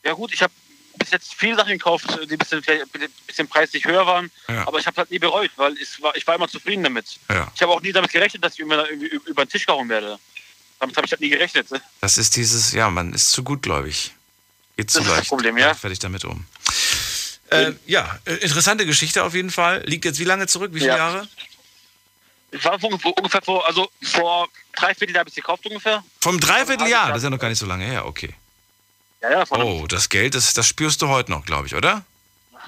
Ja 0.03 0.13
gut, 0.13 0.33
ich 0.33 0.41
habe 0.41 0.53
bis 0.99 1.11
jetzt 1.11 1.33
viele 1.33 1.55
Sachen 1.55 1.71
gekauft, 1.71 2.05
die 2.29 2.33
ein 2.33 2.37
bisschen, 2.37 2.61
bisschen 3.25 3.47
preislich 3.47 3.85
höher 3.85 4.05
waren, 4.05 4.29
Ja. 4.47 4.67
aber 4.67 4.79
ich 4.79 4.85
habe 4.85 4.97
halt 4.97 5.09
nie 5.09 5.19
bereut, 5.19 5.49
weil 5.55 5.73
es 5.81 6.01
war, 6.01 6.15
ich 6.15 6.27
war 6.27 6.35
immer 6.35 6.47
zufrieden 6.47 6.83
damit. 6.83 7.17
Ja. 7.29 7.51
Ich 7.55 7.61
habe 7.61 7.71
auch 7.71 7.81
nie 7.81 7.91
damit 7.91 8.11
gerechnet, 8.11 8.43
dass 8.43 8.53
ich 8.53 8.59
immer 8.59 8.87
irgendwie 8.89 9.07
über 9.07 9.45
den 9.45 9.49
Tisch 9.49 9.65
gehauen 9.65 9.89
werde. 9.89 10.19
Damit 10.79 10.95
habe 10.95 11.05
ich 11.05 11.11
halt 11.11 11.21
nie 11.21 11.29
gerechnet. 11.29 11.67
Das 12.01 12.17
ist 12.17 12.35
dieses, 12.35 12.71
ja, 12.73 12.89
man 12.89 13.13
ist 13.13 13.31
zu 13.31 13.43
gutgläubig. 13.43 14.11
Geht 14.77 14.91
zu 14.91 14.99
Das 14.99 15.05
ist 15.05 15.09
das 15.11 15.17
leicht. 15.19 15.29
Problem, 15.29 15.57
ja. 15.57 15.73
Fertig 15.73 15.99
damit 15.99 16.23
um. 16.25 16.45
Äh, 17.49 17.73
ja, 17.87 18.19
äh, 18.25 18.35
interessante 18.35 18.85
Geschichte 18.85 19.23
auf 19.23 19.33
jeden 19.33 19.49
Fall. 19.49 19.83
Liegt 19.85 20.05
jetzt 20.05 20.19
wie 20.19 20.23
lange 20.23 20.45
zurück? 20.47 20.71
Wie 20.73 20.79
viele 20.79 20.91
Ja. 20.91 20.97
Jahre? 20.97 21.27
Ich 22.51 22.63
war 22.65 22.81
ungefähr 22.83 23.41
vor, 23.41 23.65
also 23.67 23.89
vor 24.01 24.47
drei 24.75 24.95
Vierteljahr 24.95 25.19
habe 25.21 25.29
ich 25.29 25.33
es 25.33 25.43
gekauft 25.43 25.65
ungefähr. 25.65 26.03
Vom 26.21 26.39
Dreivierteljahr. 26.39 26.89
Jahr. 27.03 27.07
Das 27.09 27.17
ist 27.17 27.23
ja 27.23 27.29
noch 27.29 27.39
gar 27.39 27.49
nicht 27.49 27.59
so 27.59 27.65
lange 27.65 27.85
her, 27.85 28.05
okay. 28.05 28.33
Ja, 29.21 29.31
ja, 29.31 29.43
Oh, 29.51 29.85
das 29.87 30.09
Geld, 30.09 30.35
das, 30.35 30.53
das 30.53 30.67
spürst 30.67 31.01
du 31.01 31.07
heute 31.09 31.31
noch, 31.31 31.45
glaube 31.45 31.67
ich, 31.67 31.75
oder? 31.75 32.05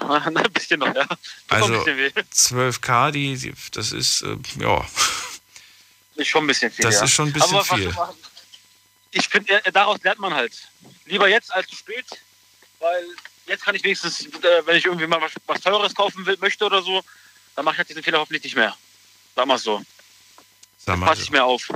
ein 0.00 0.34
bisschen 0.52 0.80
noch, 0.80 0.94
ja. 0.94 1.06
Tut 1.06 1.18
Also- 1.48 1.66
ein 1.74 1.84
bisschen 1.84 1.96
weh. 1.98 2.10
12k, 2.32 3.10
die, 3.12 3.36
die 3.36 3.54
das 3.72 3.92
ist, 3.92 4.22
äh, 4.22 4.36
ja, 4.58 4.84
Ist 6.16 6.28
schon 6.28 6.44
ein 6.44 6.46
bisschen 6.48 6.70
viel. 6.70 6.84
Das 6.84 6.96
ja. 6.96 7.04
ist 7.04 7.10
schon 7.12 7.28
ein 7.28 7.32
bisschen 7.32 7.56
Aber 7.56 7.64
viel. 7.64 7.94
Ich 9.12 9.28
finde, 9.28 9.62
daraus 9.72 10.02
lernt 10.02 10.18
man 10.20 10.34
halt. 10.34 10.52
Lieber 11.06 11.28
jetzt 11.28 11.52
als 11.52 11.68
zu 11.68 11.76
spät, 11.76 12.06
weil 12.80 13.04
jetzt 13.46 13.64
kann 13.64 13.74
ich 13.74 13.82
wenigstens, 13.84 14.26
äh, 14.26 14.66
wenn 14.66 14.76
ich 14.76 14.84
irgendwie 14.86 15.06
mal 15.06 15.20
was, 15.20 15.32
was 15.46 15.60
Teures 15.60 15.94
kaufen 15.94 16.24
will, 16.26 16.36
möchte 16.40 16.64
oder 16.64 16.82
so, 16.82 17.02
dann 17.54 17.64
mache 17.64 17.74
ich 17.74 17.78
halt 17.78 17.88
diesen 17.90 18.02
Fehler 18.02 18.18
hoffentlich 18.18 18.42
nicht 18.44 18.56
mehr. 18.56 18.76
Sag 19.36 19.46
mal 19.46 19.58
so. 19.58 19.82
sag 20.78 20.98
mal. 20.98 21.06
Passe 21.06 21.22
ich 21.22 21.30
mehr 21.30 21.44
auf. 21.44 21.68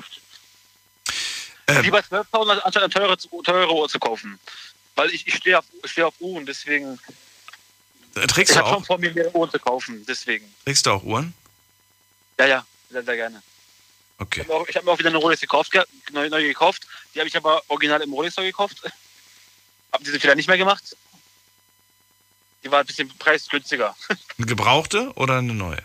Ähm, 1.69 1.83
Lieber 1.83 1.99
12.000 1.99 2.59
anstatt 2.61 2.83
eine 2.85 2.93
teure, 2.93 3.17
teure 3.43 3.75
Uhr 3.75 3.89
zu 3.89 3.99
kaufen. 3.99 4.39
Weil 4.95 5.11
ich, 5.11 5.27
ich 5.27 5.35
stehe 5.37 5.59
auf, 5.59 5.65
ich 5.85 5.91
stehe 5.91 6.07
auf 6.07 6.15
Uhren, 6.21 6.47
deswegen. 6.47 6.99
äh, 8.15 8.27
trägst, 8.27 8.51
Ich 8.53 8.57
du 8.57 8.63
habe 8.63 8.69
schon 8.75 8.83
auch, 8.83 8.87
vor 8.87 8.99
mir, 8.99 9.13
mehrere 9.13 9.35
Uhren 9.37 9.51
zu 9.51 9.59
kaufen, 9.59 10.05
deswegen. 10.07 10.53
trägst 10.65 10.87
du 10.87 10.91
auch 10.91 11.03
Uhren? 11.03 11.35
Ja, 12.39 12.47
ja, 12.47 12.67
sehr, 12.91 13.03
sehr 13.03 13.17
gerne. 13.17 13.43
Okay. 14.19 14.43
Ich 14.43 14.49
habe 14.49 14.59
mir, 14.59 14.61
auch- 14.63 14.69
hab 14.75 14.85
mir 14.85 14.91
auch 14.93 14.99
wieder 14.99 15.09
eine 15.11 15.19
Rolex 15.19 15.41
gekauft, 15.41 15.73
ge- 15.73 15.85
neu, 16.13 16.29
neu 16.29 16.43
gekauft. 16.43 16.87
Die 17.15 17.19
habe 17.19 17.29
ich 17.29 17.37
aber 17.37 17.63
original 17.69 18.01
im 18.03 18.13
Rolex 18.13 18.35
Store 18.35 18.47
gekauft. 18.47 18.81
Hab 19.93 20.03
diesen 20.05 20.21
Fehler 20.21 20.35
nicht 20.35 20.49
mehr 20.49 20.59
gemacht. 20.59 20.97
Die 22.65 22.71
war 22.71 22.81
ein 22.81 22.87
bisschen 22.87 23.09
preisgünstiger. 23.19 23.97
Eine 24.39 24.47
gebrauchte 24.47 25.13
oder 25.15 25.39
eine 25.39 25.55
neue? 25.55 25.79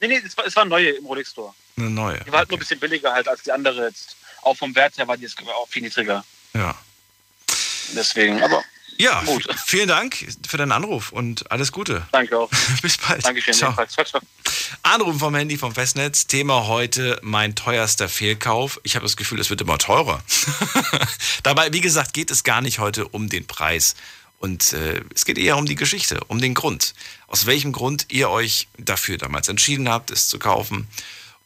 Nee, 0.00 0.08
nee, 0.08 0.16
es 0.24 0.36
war, 0.36 0.44
es 0.44 0.54
war 0.56 0.62
eine 0.62 0.70
neue 0.70 0.90
im 0.90 1.06
Rolex 1.06 1.30
Store. 1.30 1.54
Eine 1.76 1.88
neue. 1.90 2.18
Die 2.24 2.32
war 2.32 2.40
halt 2.40 2.48
nur 2.50 2.58
ein 2.58 2.60
bisschen 2.60 2.80
billiger 2.80 3.12
halt 3.12 3.28
als 3.28 3.42
die 3.42 3.52
andere 3.52 3.86
jetzt. 3.86 4.16
Auch 4.46 4.56
vom 4.56 4.72
Wert 4.76 4.96
her 4.96 5.08
war 5.08 5.16
die 5.16 5.24
jetzt 5.24 5.36
auch 5.40 5.68
viel 5.68 5.82
niedriger. 5.82 6.24
Ja. 6.54 6.72
Deswegen, 7.96 8.40
aber 8.40 8.62
Ja, 8.96 9.22
Gut. 9.24 9.44
vielen 9.66 9.88
Dank 9.88 10.16
für 10.46 10.56
deinen 10.56 10.70
Anruf 10.70 11.10
und 11.10 11.50
alles 11.50 11.72
Gute. 11.72 12.06
danke 12.12 12.38
auch. 12.38 12.48
Bis 12.82 12.96
bald. 12.96 13.24
Dankeschön. 13.24 13.54
Ciao. 13.54 13.74
Ciao, 13.86 14.04
ciao. 14.06 14.20
Anrufen 14.84 15.18
vom 15.18 15.34
Handy 15.34 15.58
vom 15.58 15.74
Festnetz. 15.74 16.28
Thema 16.28 16.68
heute 16.68 17.18
mein 17.22 17.56
teuerster 17.56 18.08
Fehlkauf. 18.08 18.78
Ich 18.84 18.94
habe 18.94 19.04
das 19.04 19.16
Gefühl, 19.16 19.40
es 19.40 19.50
wird 19.50 19.60
immer 19.62 19.78
teurer. 19.78 20.22
Dabei, 21.42 21.72
wie 21.72 21.80
gesagt, 21.80 22.12
geht 22.14 22.30
es 22.30 22.44
gar 22.44 22.60
nicht 22.60 22.78
heute 22.78 23.08
um 23.08 23.28
den 23.28 23.48
Preis. 23.48 23.96
Und 24.38 24.74
äh, 24.74 25.02
es 25.12 25.24
geht 25.24 25.38
eher 25.38 25.56
um 25.56 25.66
die 25.66 25.74
Geschichte, 25.74 26.20
um 26.28 26.40
den 26.40 26.54
Grund. 26.54 26.94
Aus 27.26 27.46
welchem 27.46 27.72
Grund 27.72 28.06
ihr 28.10 28.30
euch 28.30 28.68
dafür 28.78 29.18
damals 29.18 29.48
entschieden 29.48 29.88
habt, 29.88 30.12
es 30.12 30.28
zu 30.28 30.38
kaufen 30.38 30.86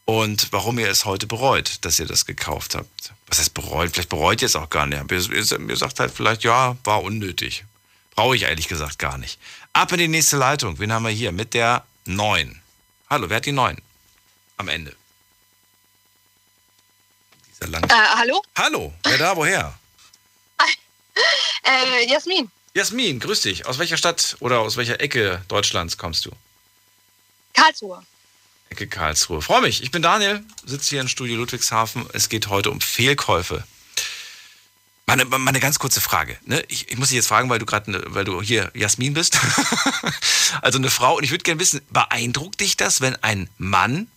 und 0.05 0.51
warum 0.51 0.79
ihr 0.79 0.89
es 0.89 1.05
heute 1.05 1.27
bereut, 1.27 1.85
dass 1.85 1.99
ihr 1.99 2.05
das 2.05 2.25
gekauft 2.25 2.75
habt. 2.75 3.13
Was 3.27 3.39
heißt 3.39 3.53
bereut? 3.53 3.91
Vielleicht 3.91 4.09
bereut 4.09 4.41
ihr 4.41 4.47
es 4.47 4.55
auch 4.55 4.69
gar 4.69 4.85
nicht. 4.85 5.11
Ihr 5.11 5.77
sagt 5.77 5.99
halt 5.99 6.11
vielleicht, 6.13 6.43
ja, 6.43 6.75
war 6.83 7.03
unnötig. 7.03 7.65
Brauche 8.15 8.35
ich 8.35 8.43
ehrlich 8.43 8.67
gesagt 8.67 8.99
gar 8.99 9.17
nicht. 9.17 9.39
Ab 9.73 9.91
in 9.93 9.99
die 9.99 10.07
nächste 10.07 10.37
Leitung. 10.37 10.79
Wen 10.79 10.91
haben 10.91 11.03
wir 11.03 11.11
hier? 11.11 11.31
Mit 11.31 11.53
der 11.53 11.85
9. 12.05 12.61
Hallo, 13.09 13.29
wer 13.29 13.37
hat 13.37 13.45
die 13.45 13.51
9? 13.51 13.77
Am 14.57 14.67
Ende. 14.67 14.95
Dieser 17.49 17.69
lange. 17.69 17.87
Äh, 17.87 17.93
hallo? 17.93 18.43
Hallo, 18.55 18.93
wer 19.03 19.17
da, 19.17 19.35
woher? 19.35 19.77
Äh, 21.63 22.09
Jasmin. 22.09 22.49
Jasmin, 22.73 23.19
grüß 23.19 23.41
dich. 23.41 23.65
Aus 23.67 23.77
welcher 23.77 23.97
Stadt 23.97 24.35
oder 24.39 24.61
aus 24.61 24.77
welcher 24.77 24.99
Ecke 24.99 25.43
Deutschlands 25.47 25.97
kommst 25.97 26.25
du? 26.25 26.31
Karlsruhe. 27.53 28.03
Ecke 28.71 28.87
Karlsruhe. 28.87 29.41
Freue 29.41 29.61
mich. 29.61 29.83
Ich 29.83 29.91
bin 29.91 30.01
Daniel, 30.01 30.43
sitze 30.65 30.91
hier 30.91 31.01
im 31.01 31.09
Studio 31.09 31.35
Ludwigshafen. 31.35 32.05
Es 32.13 32.29
geht 32.29 32.47
heute 32.47 32.71
um 32.71 32.79
Fehlkäufe. 32.79 33.65
Meine, 35.05 35.25
meine 35.25 35.59
ganz 35.59 35.77
kurze 35.77 35.99
Frage. 35.99 36.37
Ne? 36.45 36.63
Ich, 36.69 36.89
ich 36.89 36.97
muss 36.97 37.09
dich 37.09 37.17
jetzt 37.17 37.27
fragen, 37.27 37.49
weil 37.49 37.59
du 37.59 37.65
gerade, 37.65 37.91
ne- 37.91 38.01
weil 38.07 38.23
du 38.23 38.41
hier 38.41 38.71
Jasmin 38.73 39.13
bist. 39.13 39.37
also 40.61 40.77
eine 40.77 40.89
Frau. 40.89 41.17
Und 41.17 41.23
ich 41.25 41.31
würde 41.31 41.43
gerne 41.43 41.59
wissen, 41.59 41.81
beeindruckt 41.89 42.61
dich 42.61 42.77
das, 42.77 43.01
wenn 43.01 43.17
ein 43.17 43.49
Mann 43.57 44.07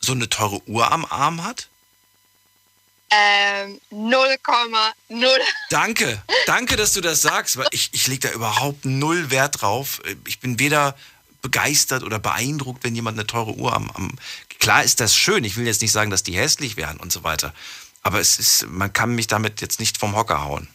so 0.00 0.12
eine 0.12 0.30
teure 0.30 0.66
Uhr 0.66 0.90
am 0.90 1.04
Arm 1.04 1.44
hat? 1.44 1.68
Ähm, 3.10 3.80
0,0. 3.92 5.26
Danke, 5.68 6.22
danke, 6.46 6.76
dass 6.76 6.92
du 6.92 7.00
das 7.02 7.20
sagst, 7.20 7.56
weil 7.58 7.66
ich, 7.72 7.90
ich 7.92 8.06
lege 8.06 8.28
da 8.28 8.34
überhaupt 8.34 8.84
null 8.86 9.30
Wert 9.30 9.60
drauf. 9.60 10.00
Ich 10.26 10.38
bin 10.38 10.58
weder 10.58 10.96
begeistert 11.42 12.02
oder 12.02 12.18
beeindruckt, 12.18 12.84
wenn 12.84 12.94
jemand 12.94 13.18
eine 13.18 13.26
teure 13.26 13.54
Uhr 13.54 13.74
am, 13.74 13.90
am. 13.90 14.16
Klar 14.58 14.84
ist 14.84 15.00
das 15.00 15.16
schön, 15.16 15.44
ich 15.44 15.56
will 15.56 15.66
jetzt 15.66 15.82
nicht 15.82 15.92
sagen, 15.92 16.10
dass 16.10 16.22
die 16.22 16.36
hässlich 16.36 16.76
wären 16.76 16.98
und 16.98 17.12
so 17.12 17.24
weiter. 17.24 17.54
Aber 18.02 18.20
es 18.20 18.38
ist, 18.38 18.66
man 18.68 18.92
kann 18.92 19.14
mich 19.14 19.26
damit 19.26 19.60
jetzt 19.60 19.80
nicht 19.80 19.98
vom 19.98 20.16
Hocker 20.16 20.42
hauen. 20.42 20.68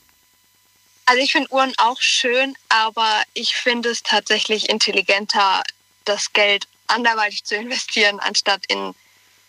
Also 1.05 1.21
ich 1.21 1.31
finde 1.31 1.51
Uhren 1.51 1.73
auch 1.77 2.01
schön, 2.01 2.55
aber 2.69 3.21
ich 3.33 3.55
finde 3.55 3.89
es 3.89 4.01
tatsächlich 4.01 4.69
intelligenter, 4.69 5.63
das 6.03 6.33
Geld 6.33 6.67
anderweitig 6.87 7.43
zu 7.43 7.55
investieren, 7.55 8.19
anstatt 8.19 8.63
in 8.67 8.93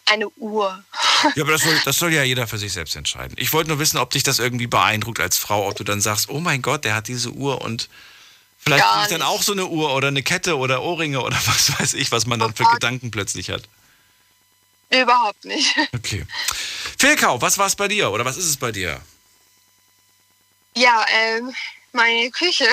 eine 0.07 0.29
Uhr. 0.37 0.85
Ja, 1.35 1.42
aber 1.42 1.52
das 1.52 1.62
soll, 1.62 1.81
das 1.85 1.98
soll 1.98 2.12
ja 2.12 2.22
jeder 2.22 2.46
für 2.46 2.59
sich 2.59 2.72
selbst 2.72 2.94
entscheiden. 2.94 3.37
Ich 3.38 3.52
wollte 3.52 3.68
nur 3.68 3.79
wissen, 3.79 3.98
ob 3.98 4.11
dich 4.11 4.22
das 4.22 4.38
irgendwie 4.38 4.66
beeindruckt 4.66 5.20
als 5.20 5.38
Frau, 5.38 5.68
ob 5.68 5.76
du 5.76 5.85
dann 5.85 6.00
sagst, 6.00 6.29
oh 6.29 6.40
mein 6.40 6.62
Gott, 6.62 6.85
der 6.85 6.94
hat 6.94 7.09
diese 7.09 7.31
Uhr 7.31 7.61
und 7.62 7.88
vielleicht 8.66 8.83
Gar 8.85 8.94
krieg 8.94 9.02
ich 9.12 9.18
dann 9.18 9.22
auch 9.26 9.42
so 9.42 9.52
eine 9.52 9.66
Uhr 9.66 9.94
oder 9.94 10.09
eine 10.09 10.22
Kette 10.22 10.57
oder 10.59 10.83
Ohrringe 10.83 11.20
oder 11.22 11.37
was 11.46 11.79
weiß 11.79 11.94
ich, 11.94 12.11
was 12.12 12.26
man 12.26 12.38
dann 12.38 12.55
für 12.55 12.64
Oh. 12.64 12.72
Gedanken 12.72 13.11
plötzlich 13.11 13.50
hat. 13.50 13.62
Überhaupt 14.90 15.44
nicht. 15.44 15.74
Okay. 15.94 16.24
Fehlkauf, 16.98 17.42
was 17.42 17.59
war 17.59 17.66
es 17.66 17.76
bei 17.76 17.88
dir 17.88 18.11
oder 18.11 18.24
was 18.24 18.37
ist 18.37 18.46
es 18.46 18.57
bei 18.57 18.72
dir? 18.72 19.00
Ja, 20.74 21.05
ähm, 21.11 21.55
meine 21.92 22.31
Küche. 22.31 22.66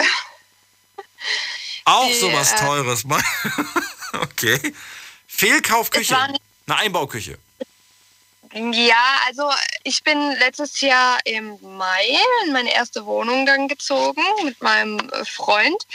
Auch 1.85 2.07
Die, 2.07 2.19
sowas 2.19 2.51
äh, 2.53 2.55
Teures. 2.57 3.03
Okay. 4.13 4.73
Fehlkaufküche. 5.27 6.15
Eine 6.17 6.39
Einbauküche. 6.67 7.39
Ja, 8.55 9.19
also 9.25 9.49
ich 9.83 10.03
bin 10.03 10.31
letztes 10.37 10.79
Jahr 10.81 11.17
im 11.25 11.57
Mai 11.75 12.19
in 12.45 12.53
meine 12.53 12.71
erste 12.71 13.03
Wohnung 13.03 13.47
dann 13.47 13.67
gezogen 13.67 14.21
mit 14.43 14.61
meinem 14.61 14.99
äh, 15.09 15.25
Freund. 15.25 15.87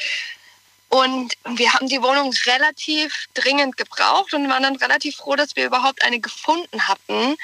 Und 0.88 1.34
wir 1.44 1.72
haben 1.72 1.88
die 1.88 2.02
Wohnung 2.02 2.32
relativ 2.46 3.26
dringend 3.34 3.76
gebraucht 3.76 4.34
und 4.34 4.48
waren 4.48 4.64
dann 4.64 4.76
relativ 4.76 5.16
froh, 5.16 5.36
dass 5.36 5.54
wir 5.54 5.66
überhaupt 5.66 6.02
eine 6.02 6.18
gefunden 6.18 6.88
hatten. 6.88 7.36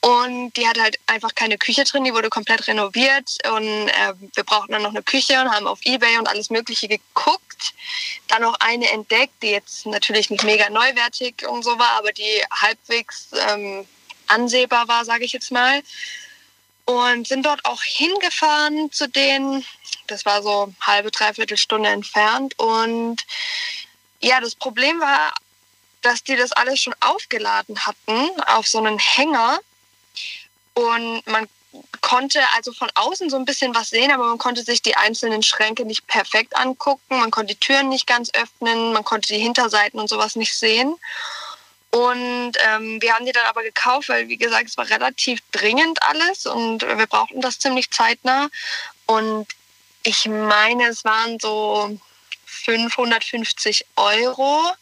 Und 0.00 0.56
die 0.56 0.66
hatte 0.66 0.82
halt 0.82 0.98
einfach 1.06 1.34
keine 1.34 1.56
Küche 1.58 1.84
drin, 1.84 2.04
die 2.04 2.14
wurde 2.14 2.30
komplett 2.30 2.66
renoviert. 2.66 3.36
Und 3.54 3.88
äh, 3.88 4.14
wir 4.34 4.42
brauchten 4.42 4.72
dann 4.72 4.82
noch 4.82 4.90
eine 4.90 5.02
Küche 5.04 5.40
und 5.40 5.52
haben 5.52 5.68
auf 5.68 5.78
Ebay 5.82 6.18
und 6.18 6.26
alles 6.26 6.50
Mögliche 6.50 6.88
geguckt. 6.88 7.74
Dann 8.26 8.42
noch 8.42 8.56
eine 8.58 8.90
entdeckt, 8.90 9.34
die 9.42 9.50
jetzt 9.50 9.86
natürlich 9.86 10.28
nicht 10.28 10.42
mega 10.42 10.68
neuwertig 10.70 11.46
und 11.46 11.62
so 11.62 11.78
war, 11.78 11.92
aber 11.98 12.12
die 12.12 12.42
halbwegs 12.50 13.28
ähm, 13.48 13.86
ansehbar 14.30 14.88
war, 14.88 15.04
sage 15.04 15.24
ich 15.24 15.32
jetzt 15.32 15.50
mal. 15.50 15.82
Und 16.84 17.28
sind 17.28 17.46
dort 17.46 17.64
auch 17.64 17.82
hingefahren 17.82 18.90
zu 18.90 19.08
denen. 19.08 19.64
Das 20.06 20.24
war 20.24 20.42
so 20.42 20.72
halbe, 20.80 21.10
dreiviertel 21.10 21.56
Stunde 21.56 21.88
entfernt. 21.88 22.58
Und 22.58 23.24
ja, 24.20 24.40
das 24.40 24.54
Problem 24.54 25.00
war, 25.00 25.32
dass 26.02 26.24
die 26.24 26.36
das 26.36 26.52
alles 26.52 26.80
schon 26.80 26.94
aufgeladen 27.00 27.86
hatten 27.86 28.40
auf 28.46 28.66
so 28.66 28.78
einen 28.78 28.98
Hänger. 28.98 29.60
Und 30.74 31.26
man 31.26 31.48
konnte 32.00 32.40
also 32.56 32.72
von 32.72 32.90
außen 32.94 33.30
so 33.30 33.36
ein 33.36 33.44
bisschen 33.44 33.74
was 33.74 33.90
sehen, 33.90 34.10
aber 34.10 34.26
man 34.26 34.38
konnte 34.38 34.62
sich 34.62 34.82
die 34.82 34.96
einzelnen 34.96 35.42
Schränke 35.42 35.84
nicht 35.84 36.06
perfekt 36.06 36.56
angucken. 36.56 37.18
Man 37.18 37.30
konnte 37.30 37.54
die 37.54 37.60
Türen 37.60 37.88
nicht 37.88 38.06
ganz 38.06 38.30
öffnen, 38.34 38.92
man 38.92 39.04
konnte 39.04 39.28
die 39.28 39.38
Hinterseiten 39.38 40.00
und 40.00 40.08
sowas 40.08 40.36
nicht 40.36 40.56
sehen. 40.56 40.96
Und 41.90 42.52
ähm, 42.68 43.02
wir 43.02 43.14
haben 43.14 43.26
die 43.26 43.32
dann 43.32 43.46
aber 43.46 43.62
gekauft, 43.62 44.08
weil, 44.08 44.28
wie 44.28 44.36
gesagt, 44.36 44.68
es 44.68 44.76
war 44.76 44.88
relativ 44.88 45.40
dringend 45.50 46.00
alles 46.02 46.46
und 46.46 46.82
wir 46.82 47.06
brauchten 47.06 47.40
das 47.40 47.58
ziemlich 47.58 47.90
zeitnah. 47.90 48.48
Und 49.06 49.46
ich 50.04 50.26
meine, 50.26 50.86
es 50.86 51.04
waren 51.04 51.38
so 51.40 51.98
550 52.44 53.86
Euro. 53.96 54.72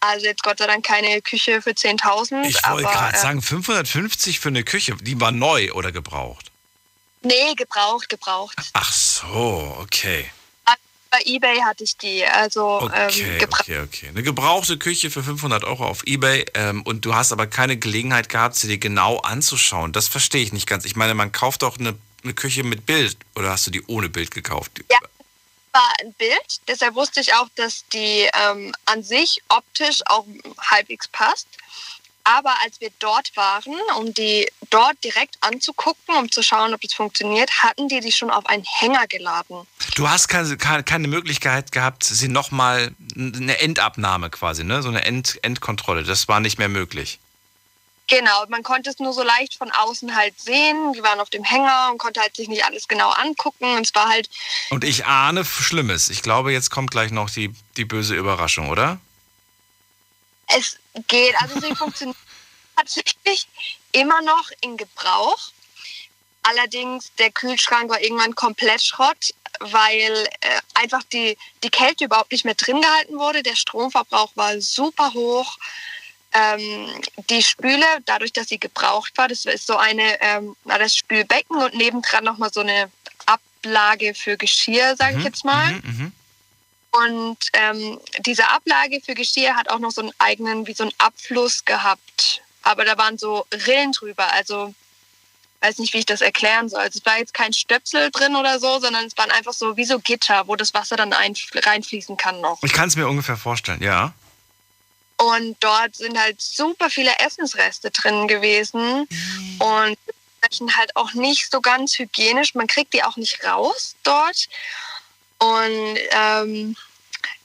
Also 0.00 0.26
jetzt 0.26 0.42
Gott 0.42 0.58
sei 0.58 0.66
Dank 0.66 0.84
keine 0.84 1.22
Küche 1.22 1.62
für 1.62 1.70
10.000. 1.70 2.44
Ich 2.46 2.56
wollte 2.68 2.88
gerade 2.88 3.16
äh, 3.16 3.20
sagen, 3.20 3.40
550 3.40 4.40
für 4.40 4.48
eine 4.48 4.64
Küche, 4.64 4.96
die 5.00 5.20
war 5.20 5.30
neu 5.30 5.72
oder 5.72 5.92
gebraucht? 5.92 6.50
Nee, 7.22 7.54
gebraucht, 7.54 8.08
gebraucht. 8.08 8.54
Ach 8.74 8.92
so, 8.92 9.76
okay. 9.80 10.30
Bei 11.14 11.22
eBay 11.26 11.60
hatte 11.60 11.84
ich 11.84 11.96
die, 11.96 12.26
also 12.26 12.80
Okay, 12.82 13.22
ähm, 13.22 13.38
gebraucht. 13.38 13.60
okay, 13.60 13.80
okay. 13.82 14.08
Eine 14.08 14.24
gebrauchte 14.24 14.78
Küche 14.78 15.12
für 15.12 15.22
500 15.22 15.62
Euro 15.62 15.86
auf 15.86 16.04
Ebay 16.06 16.44
ähm, 16.54 16.82
und 16.82 17.04
du 17.04 17.14
hast 17.14 17.30
aber 17.30 17.46
keine 17.46 17.76
Gelegenheit 17.76 18.28
gehabt, 18.28 18.56
sie 18.56 18.66
dir 18.66 18.78
genau 18.78 19.18
anzuschauen. 19.18 19.92
Das 19.92 20.08
verstehe 20.08 20.42
ich 20.42 20.52
nicht 20.52 20.66
ganz. 20.66 20.84
Ich 20.84 20.96
meine, 20.96 21.14
man 21.14 21.30
kauft 21.30 21.62
doch 21.62 21.78
eine, 21.78 21.94
eine 22.24 22.34
Küche 22.34 22.64
mit 22.64 22.84
Bild 22.84 23.16
oder 23.36 23.50
hast 23.50 23.64
du 23.64 23.70
die 23.70 23.84
ohne 23.86 24.08
Bild 24.08 24.32
gekauft? 24.32 24.72
Ja. 24.90 24.98
war 25.72 25.92
ein 26.00 26.12
Bild, 26.14 26.60
deshalb 26.66 26.96
wusste 26.96 27.20
ich 27.20 27.32
auch, 27.34 27.48
dass 27.54 27.84
die 27.92 28.28
ähm, 28.48 28.74
an 28.86 29.04
sich 29.04 29.40
optisch 29.48 30.00
auch 30.06 30.26
halbwegs 30.58 31.06
passt. 31.06 31.46
Aber 32.24 32.54
als 32.62 32.80
wir 32.80 32.90
dort 32.98 33.36
waren, 33.36 33.74
um 33.98 34.14
die 34.14 34.50
dort 34.70 35.02
direkt 35.04 35.36
anzugucken, 35.40 36.16
um 36.18 36.30
zu 36.30 36.42
schauen, 36.42 36.72
ob 36.72 36.80
das 36.80 36.94
funktioniert, 36.94 37.50
hatten 37.62 37.88
die 37.88 38.00
die 38.00 38.12
schon 38.12 38.30
auf 38.30 38.46
einen 38.46 38.64
Hänger 38.64 39.06
geladen. 39.06 39.66
Du 39.94 40.08
hast 40.08 40.28
keine, 40.28 40.56
keine, 40.56 41.06
Möglichkeit 41.06 41.70
gehabt, 41.70 42.02
sie 42.04 42.28
nochmal, 42.28 42.94
eine 43.14 43.58
Endabnahme 43.60 44.30
quasi, 44.30 44.64
ne? 44.64 44.82
so 44.82 44.88
eine 44.88 45.04
End, 45.04 45.38
Endkontrolle. 45.42 46.02
Das 46.02 46.26
war 46.26 46.40
nicht 46.40 46.58
mehr 46.58 46.70
möglich. 46.70 47.20
Genau, 48.06 48.44
man 48.48 48.62
konnte 48.62 48.90
es 48.90 48.98
nur 48.98 49.12
so 49.12 49.22
leicht 49.22 49.54
von 49.56 49.70
außen 49.70 50.14
halt 50.14 50.38
sehen. 50.38 50.92
Die 50.94 51.02
waren 51.02 51.20
auf 51.20 51.30
dem 51.30 51.42
Hänger 51.42 51.88
und 51.90 51.98
konnte 51.98 52.20
halt 52.20 52.36
sich 52.36 52.48
nicht 52.48 52.64
alles 52.64 52.86
genau 52.86 53.10
angucken. 53.10 53.76
Und 53.76 53.86
es 53.86 53.94
war 53.94 54.08
halt, 54.08 54.28
Und 54.70 54.84
ich 54.84 55.06
ahne 55.06 55.44
Schlimmes. 55.44 56.10
Ich 56.10 56.22
glaube, 56.22 56.52
jetzt 56.52 56.70
kommt 56.70 56.90
gleich 56.90 57.12
noch 57.12 57.30
die, 57.30 57.54
die 57.76 57.86
böse 57.86 58.14
Überraschung, 58.14 58.68
oder? 58.68 58.98
Es 60.48 60.78
geht. 61.08 61.34
Also 61.40 61.60
sie 61.60 61.74
funktioniert 61.76 62.16
tatsächlich 62.76 63.46
immer 63.92 64.20
noch 64.22 64.50
in 64.60 64.76
Gebrauch. 64.76 65.50
Allerdings 66.42 67.10
der 67.18 67.30
Kühlschrank 67.30 67.90
war 67.90 68.00
irgendwann 68.00 68.34
komplett 68.34 68.82
Schrott, 68.82 69.34
weil 69.60 70.28
äh, 70.40 70.60
einfach 70.74 71.02
die, 71.04 71.38
die 71.62 71.70
Kälte 71.70 72.04
überhaupt 72.04 72.32
nicht 72.32 72.44
mehr 72.44 72.54
drin 72.54 72.82
gehalten 72.82 73.18
wurde. 73.18 73.42
Der 73.42 73.56
Stromverbrauch 73.56 74.32
war 74.34 74.60
super 74.60 75.14
hoch. 75.14 75.56
Ähm, 76.32 76.90
die 77.30 77.42
Spüle, 77.42 77.86
dadurch, 78.04 78.32
dass 78.32 78.48
sie 78.48 78.58
gebraucht 78.58 79.16
war, 79.16 79.28
das 79.28 79.44
ist 79.44 79.66
so 79.66 79.76
eine, 79.76 80.20
ähm, 80.20 80.56
das 80.64 80.96
Spülbecken 80.96 81.56
und 81.56 81.74
nebendran 81.74 82.24
nochmal 82.24 82.52
so 82.52 82.60
eine 82.60 82.90
Ablage 83.24 84.14
für 84.14 84.36
Geschirr, 84.36 84.96
sage 84.96 85.18
ich 85.18 85.24
jetzt 85.24 85.44
mal. 85.44 85.72
Mhm, 85.72 85.82
mhm. 85.84 86.12
Und 87.02 87.38
ähm, 87.54 87.98
diese 88.20 88.48
Ablage 88.50 89.00
für 89.04 89.14
Geschirr 89.14 89.56
hat 89.56 89.68
auch 89.68 89.78
noch 89.80 89.90
so 89.90 90.02
einen 90.02 90.12
eigenen, 90.18 90.66
wie 90.66 90.74
so 90.74 90.84
einen 90.84 90.92
Abfluss 90.98 91.64
gehabt. 91.64 92.42
Aber 92.62 92.84
da 92.84 92.96
waren 92.96 93.18
so 93.18 93.46
Rillen 93.66 93.92
drüber. 93.92 94.32
Also 94.32 94.74
weiß 95.60 95.78
nicht, 95.78 95.94
wie 95.94 95.98
ich 95.98 96.06
das 96.06 96.20
erklären 96.20 96.68
soll. 96.68 96.80
Also 96.80 96.98
es 96.98 97.06
war 97.06 97.18
jetzt 97.18 97.34
kein 97.34 97.52
Stöpsel 97.52 98.10
drin 98.10 98.36
oder 98.36 98.60
so, 98.60 98.78
sondern 98.78 99.06
es 99.06 99.16
waren 99.16 99.30
einfach 99.30 99.54
so 99.54 99.76
wie 99.76 99.84
so 99.84 99.98
Gitter, 99.98 100.46
wo 100.46 100.56
das 100.56 100.74
Wasser 100.74 100.96
dann 100.96 101.12
ein, 101.12 101.34
reinfließen 101.54 102.16
kann 102.16 102.40
noch. 102.40 102.62
Ich 102.62 102.72
kann 102.72 102.88
es 102.88 102.96
mir 102.96 103.08
ungefähr 103.08 103.36
vorstellen, 103.36 103.82
ja. 103.82 104.12
Und 105.16 105.56
dort 105.60 105.96
sind 105.96 106.18
halt 106.18 106.40
super 106.40 106.90
viele 106.90 107.18
Essensreste 107.18 107.90
drin 107.90 108.28
gewesen. 108.28 109.08
Und 109.58 109.98
dementsprechend 110.44 110.76
halt 110.76 110.96
auch 110.96 111.14
nicht 111.14 111.50
so 111.50 111.60
ganz 111.60 111.98
hygienisch. 111.98 112.54
Man 112.54 112.66
kriegt 112.66 112.92
die 112.92 113.02
auch 113.02 113.16
nicht 113.16 113.42
raus 113.44 113.96
dort. 114.02 114.48
Und 115.44 115.98
ähm, 116.10 116.76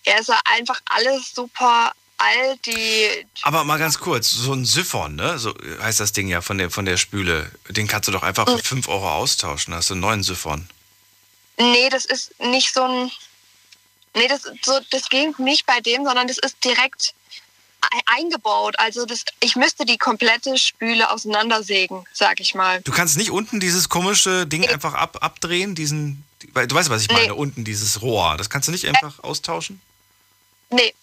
er 0.06 0.20
ist 0.20 0.32
einfach 0.46 0.80
alles 0.86 1.34
super 1.34 1.92
alt. 2.18 2.66
Die 2.66 3.26
Aber 3.42 3.64
mal 3.64 3.78
ganz 3.78 4.00
kurz, 4.00 4.30
so 4.30 4.54
ein 4.54 4.66
Siphon, 4.66 5.16
ne? 5.16 5.38
So 5.38 5.54
heißt 5.82 6.00
das 6.00 6.14
Ding 6.14 6.28
ja 6.28 6.42
von 6.42 6.58
der, 6.58 6.70
von 6.70 6.86
der 6.86 6.98
Spüle. 6.98 7.52
Den 7.68 7.88
kannst 7.88 8.08
du 8.08 8.12
doch 8.12 8.24
einfach 8.24 8.48
für 8.48 8.58
5 8.58 8.88
Euro 8.88 9.12
austauschen. 9.12 9.72
Da 9.72 9.78
hast 9.78 9.90
du 9.90 9.96
einen 9.96 10.02
neuen 10.02 10.24
Siphon. 10.24 10.70
Nee, 11.58 11.90
das 11.90 12.06
ist 12.06 12.40
nicht 12.40 12.74
so 12.74 12.84
ein. 12.84 13.12
Nee, 14.16 14.28
das, 14.28 14.44
so, 14.64 14.80
das 14.92 15.10
ging 15.10 15.36
nicht 15.38 15.66
bei 15.66 15.82
dem, 15.82 16.06
sondern 16.06 16.28
das 16.28 16.38
ist 16.38 16.64
direkt 16.64 17.14
eingebaut. 18.06 18.78
Also 18.78 19.06
das, 19.06 19.24
ich 19.40 19.56
müsste 19.56 19.86
die 19.86 19.98
komplette 19.98 20.58
Spüle 20.58 21.10
auseinandersägen, 21.12 22.06
sag 22.14 22.40
ich 22.40 22.56
mal. 22.56 22.82
Du 22.82 22.92
kannst 22.92 23.18
nicht 23.18 23.32
unten 23.32 23.60
dieses 23.60 23.90
komische 23.90 24.46
Ding 24.48 24.68
einfach 24.68 24.94
ab, 24.94 25.18
abdrehen, 25.22 25.76
diesen. 25.76 26.24
Du 26.40 26.76
weißt, 26.76 26.90
was 26.90 27.02
ich 27.02 27.12
meine, 27.12 27.28
Nee. 27.28 27.32
unten 27.32 27.64
dieses 27.64 28.02
Rohr. 28.02 28.38
Das 28.38 28.50
kannst 28.50 28.68
du 28.68 28.72
nicht 28.72 28.88
einfach 28.88 29.24
austauschen? 29.24 29.82
Nee. 30.70 30.94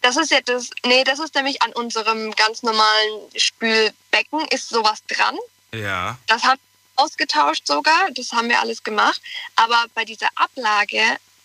Das 0.00 0.16
ist 0.16 0.30
ja 0.30 0.40
das. 0.40 0.70
Nee, 0.84 1.04
das 1.04 1.18
ist 1.18 1.34
nämlich 1.34 1.62
an 1.62 1.72
unserem 1.72 2.32
ganz 2.32 2.62
normalen 2.62 3.20
Spülbecken 3.36 4.40
ist 4.50 4.68
sowas 4.68 5.02
dran. 5.06 5.36
Ja. 5.72 6.18
Das 6.26 6.42
wir 6.42 6.54
ausgetauscht 6.96 7.66
sogar. 7.66 8.10
Das 8.14 8.32
haben 8.32 8.48
wir 8.48 8.60
alles 8.60 8.82
gemacht. 8.82 9.20
Aber 9.56 9.84
bei 9.94 10.04
dieser 10.04 10.28
Ablage 10.34 11.02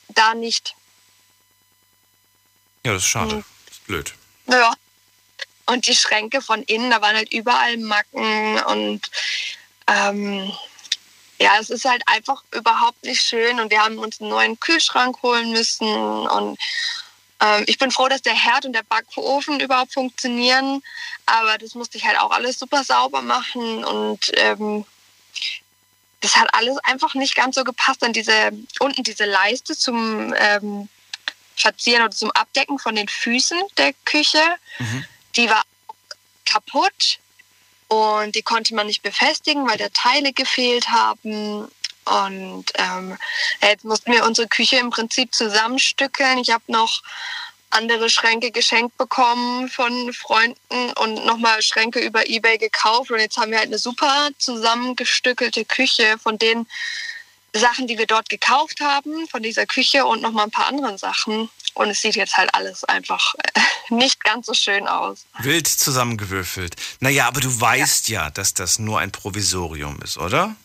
da 0.09 0.33
nicht. 0.33 0.75
Ja, 2.85 2.93
das 2.93 3.03
ist 3.03 3.09
schade. 3.09 3.35
Mhm. 3.35 3.45
Das 3.65 3.77
ist 3.77 3.85
blöd. 3.87 4.13
Ja. 4.47 4.73
Und 5.65 5.87
die 5.87 5.95
Schränke 5.95 6.41
von 6.41 6.63
innen, 6.63 6.91
da 6.91 7.01
waren 7.01 7.15
halt 7.15 7.33
überall 7.33 7.77
Macken 7.77 8.59
und 8.63 9.01
ähm, 9.87 10.51
ja, 11.39 11.57
es 11.59 11.69
ist 11.69 11.85
halt 11.85 12.01
einfach 12.07 12.43
überhaupt 12.51 13.03
nicht 13.03 13.21
schön 13.21 13.59
und 13.59 13.69
wir 13.69 13.83
haben 13.83 13.99
uns 13.99 14.21
einen 14.21 14.29
neuen 14.29 14.59
Kühlschrank 14.59 15.21
holen 15.21 15.51
müssen 15.51 15.87
und 15.87 16.57
ähm, 17.41 17.63
ich 17.67 17.77
bin 17.77 17.91
froh, 17.91 18.07
dass 18.07 18.21
der 18.21 18.33
Herd 18.33 18.65
und 18.65 18.73
der 18.73 18.83
Backofen 18.83 19.59
überhaupt 19.59 19.93
funktionieren, 19.93 20.81
aber 21.25 21.57
das 21.57 21.75
musste 21.75 21.97
ich 21.97 22.05
halt 22.05 22.19
auch 22.19 22.31
alles 22.31 22.57
super 22.57 22.83
sauber 22.83 23.21
machen 23.21 23.83
und 23.83 24.31
ähm, 24.35 24.85
das 26.21 26.35
hat 26.35 26.53
alles 26.53 26.77
einfach 26.79 27.13
nicht 27.13 27.35
ganz 27.35 27.55
so 27.55 27.63
gepasst. 27.63 28.01
Dann 28.01 28.13
diese 28.13 28.51
unten 28.79 29.03
diese 29.03 29.25
Leiste 29.25 29.77
zum 29.77 30.33
ähm, 30.35 30.89
Verzieren 31.57 32.03
oder 32.03 32.11
zum 32.11 32.31
Abdecken 32.31 32.79
von 32.79 32.95
den 32.95 33.07
Füßen 33.07 33.59
der 33.77 33.93
Küche, 34.05 34.41
Mhm. 34.79 35.05
die 35.35 35.49
war 35.49 35.63
kaputt 36.45 37.19
und 37.87 38.35
die 38.35 38.41
konnte 38.43 38.75
man 38.75 38.87
nicht 38.87 39.01
befestigen, 39.01 39.67
weil 39.67 39.77
da 39.77 39.89
Teile 39.89 40.33
gefehlt 40.33 40.89
haben. 40.89 41.67
Und 42.05 42.65
ähm, 42.75 43.17
jetzt 43.61 43.83
mussten 43.83 44.13
wir 44.13 44.23
unsere 44.25 44.47
Küche 44.47 44.77
im 44.77 44.91
Prinzip 44.91 45.33
zusammenstückeln. 45.35 46.37
Ich 46.37 46.51
habe 46.51 46.63
noch 46.67 47.01
andere 47.69 48.09
Schränke 48.09 48.51
geschenkt 48.51 48.97
bekommen 48.97 49.67
von 49.67 50.13
Freunden 50.13 50.93
und 50.99 51.25
nochmal 51.25 51.61
Schränke 51.61 51.99
über 51.99 52.29
Ebay 52.29 52.57
gekauft. 52.57 53.11
Und 53.11 53.19
jetzt 53.19 53.35
haben 53.37 53.51
wir 53.51 53.57
halt 53.57 53.67
eine 53.67 53.77
super 53.77 54.29
zusammengestückelte 54.37 55.65
Küche 55.65 56.17
von 56.17 56.37
den 56.37 56.65
Sachen, 57.53 57.87
die 57.87 57.97
wir 57.97 58.07
dort 58.07 58.29
gekauft 58.29 58.79
haben, 58.81 59.27
von 59.27 59.41
dieser 59.41 59.65
Küche 59.65 60.05
und 60.05 60.21
nochmal 60.21 60.45
ein 60.45 60.51
paar 60.51 60.67
anderen 60.67 60.97
Sachen. 60.97 61.49
Und 61.73 61.89
es 61.89 62.01
sieht 62.01 62.15
jetzt 62.15 62.37
halt 62.37 62.53
alles 62.53 62.83
einfach 62.83 63.33
äh, 63.35 63.61
nicht 63.93 64.23
ganz 64.23 64.47
so 64.47 64.53
schön 64.53 64.87
aus. 64.87 65.25
Wild 65.39 65.67
zusammengewürfelt. 65.67 66.75
Naja, 66.99 67.27
aber 67.27 67.39
du 67.41 67.59
weißt 67.59 68.09
ja, 68.09 68.29
dass 68.31 68.53
das 68.53 68.79
nur 68.79 68.99
ein 68.99 69.11
Provisorium 69.11 70.01
ist, 70.01 70.17
oder? 70.17 70.55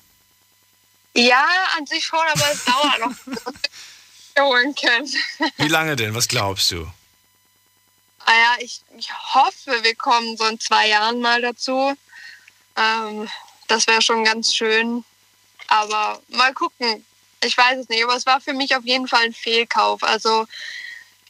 Ja, 1.15 1.47
an 1.77 1.87
sich 1.87 2.05
schon, 2.05 2.19
aber 2.19 2.51
es 2.51 2.65
dauert 2.65 2.99
noch, 3.01 3.53
holen 4.45 4.75
können. 4.75 5.13
Wie 5.59 5.69
lange 5.69 5.97
denn? 5.97 6.15
Was 6.15 6.29
glaubst 6.29 6.71
du? 6.71 6.91
Naja, 8.27 8.53
Ah 8.55 8.57
ich, 8.61 8.81
ich 8.97 9.11
hoffe, 9.35 9.83
wir 9.83 9.95
kommen 9.95 10.37
so 10.37 10.45
in 10.47 10.59
zwei 10.59 10.89
Jahren 10.89 11.21
mal 11.21 11.43
dazu. 11.43 11.95
Ähm, 12.77 13.29
das 13.69 13.87
wäre 13.87 14.01
schon 14.01 14.25
ganz 14.25 14.55
schön. 14.55 15.05
Aber 15.69 16.21
mal 16.29 16.53
gucken. 16.55 17.05
Ich 17.45 17.57
weiß 17.59 17.79
es 17.81 17.89
nicht, 17.89 18.05
aber 18.05 18.15
es 18.15 18.27
war 18.27 18.41
für 18.41 18.53
mich 18.53 18.77
auf 18.77 18.85
jeden 18.85 19.09
Fall 19.09 19.25
ein 19.25 19.33
Fehlkauf. 19.33 20.03
Also 20.05 20.47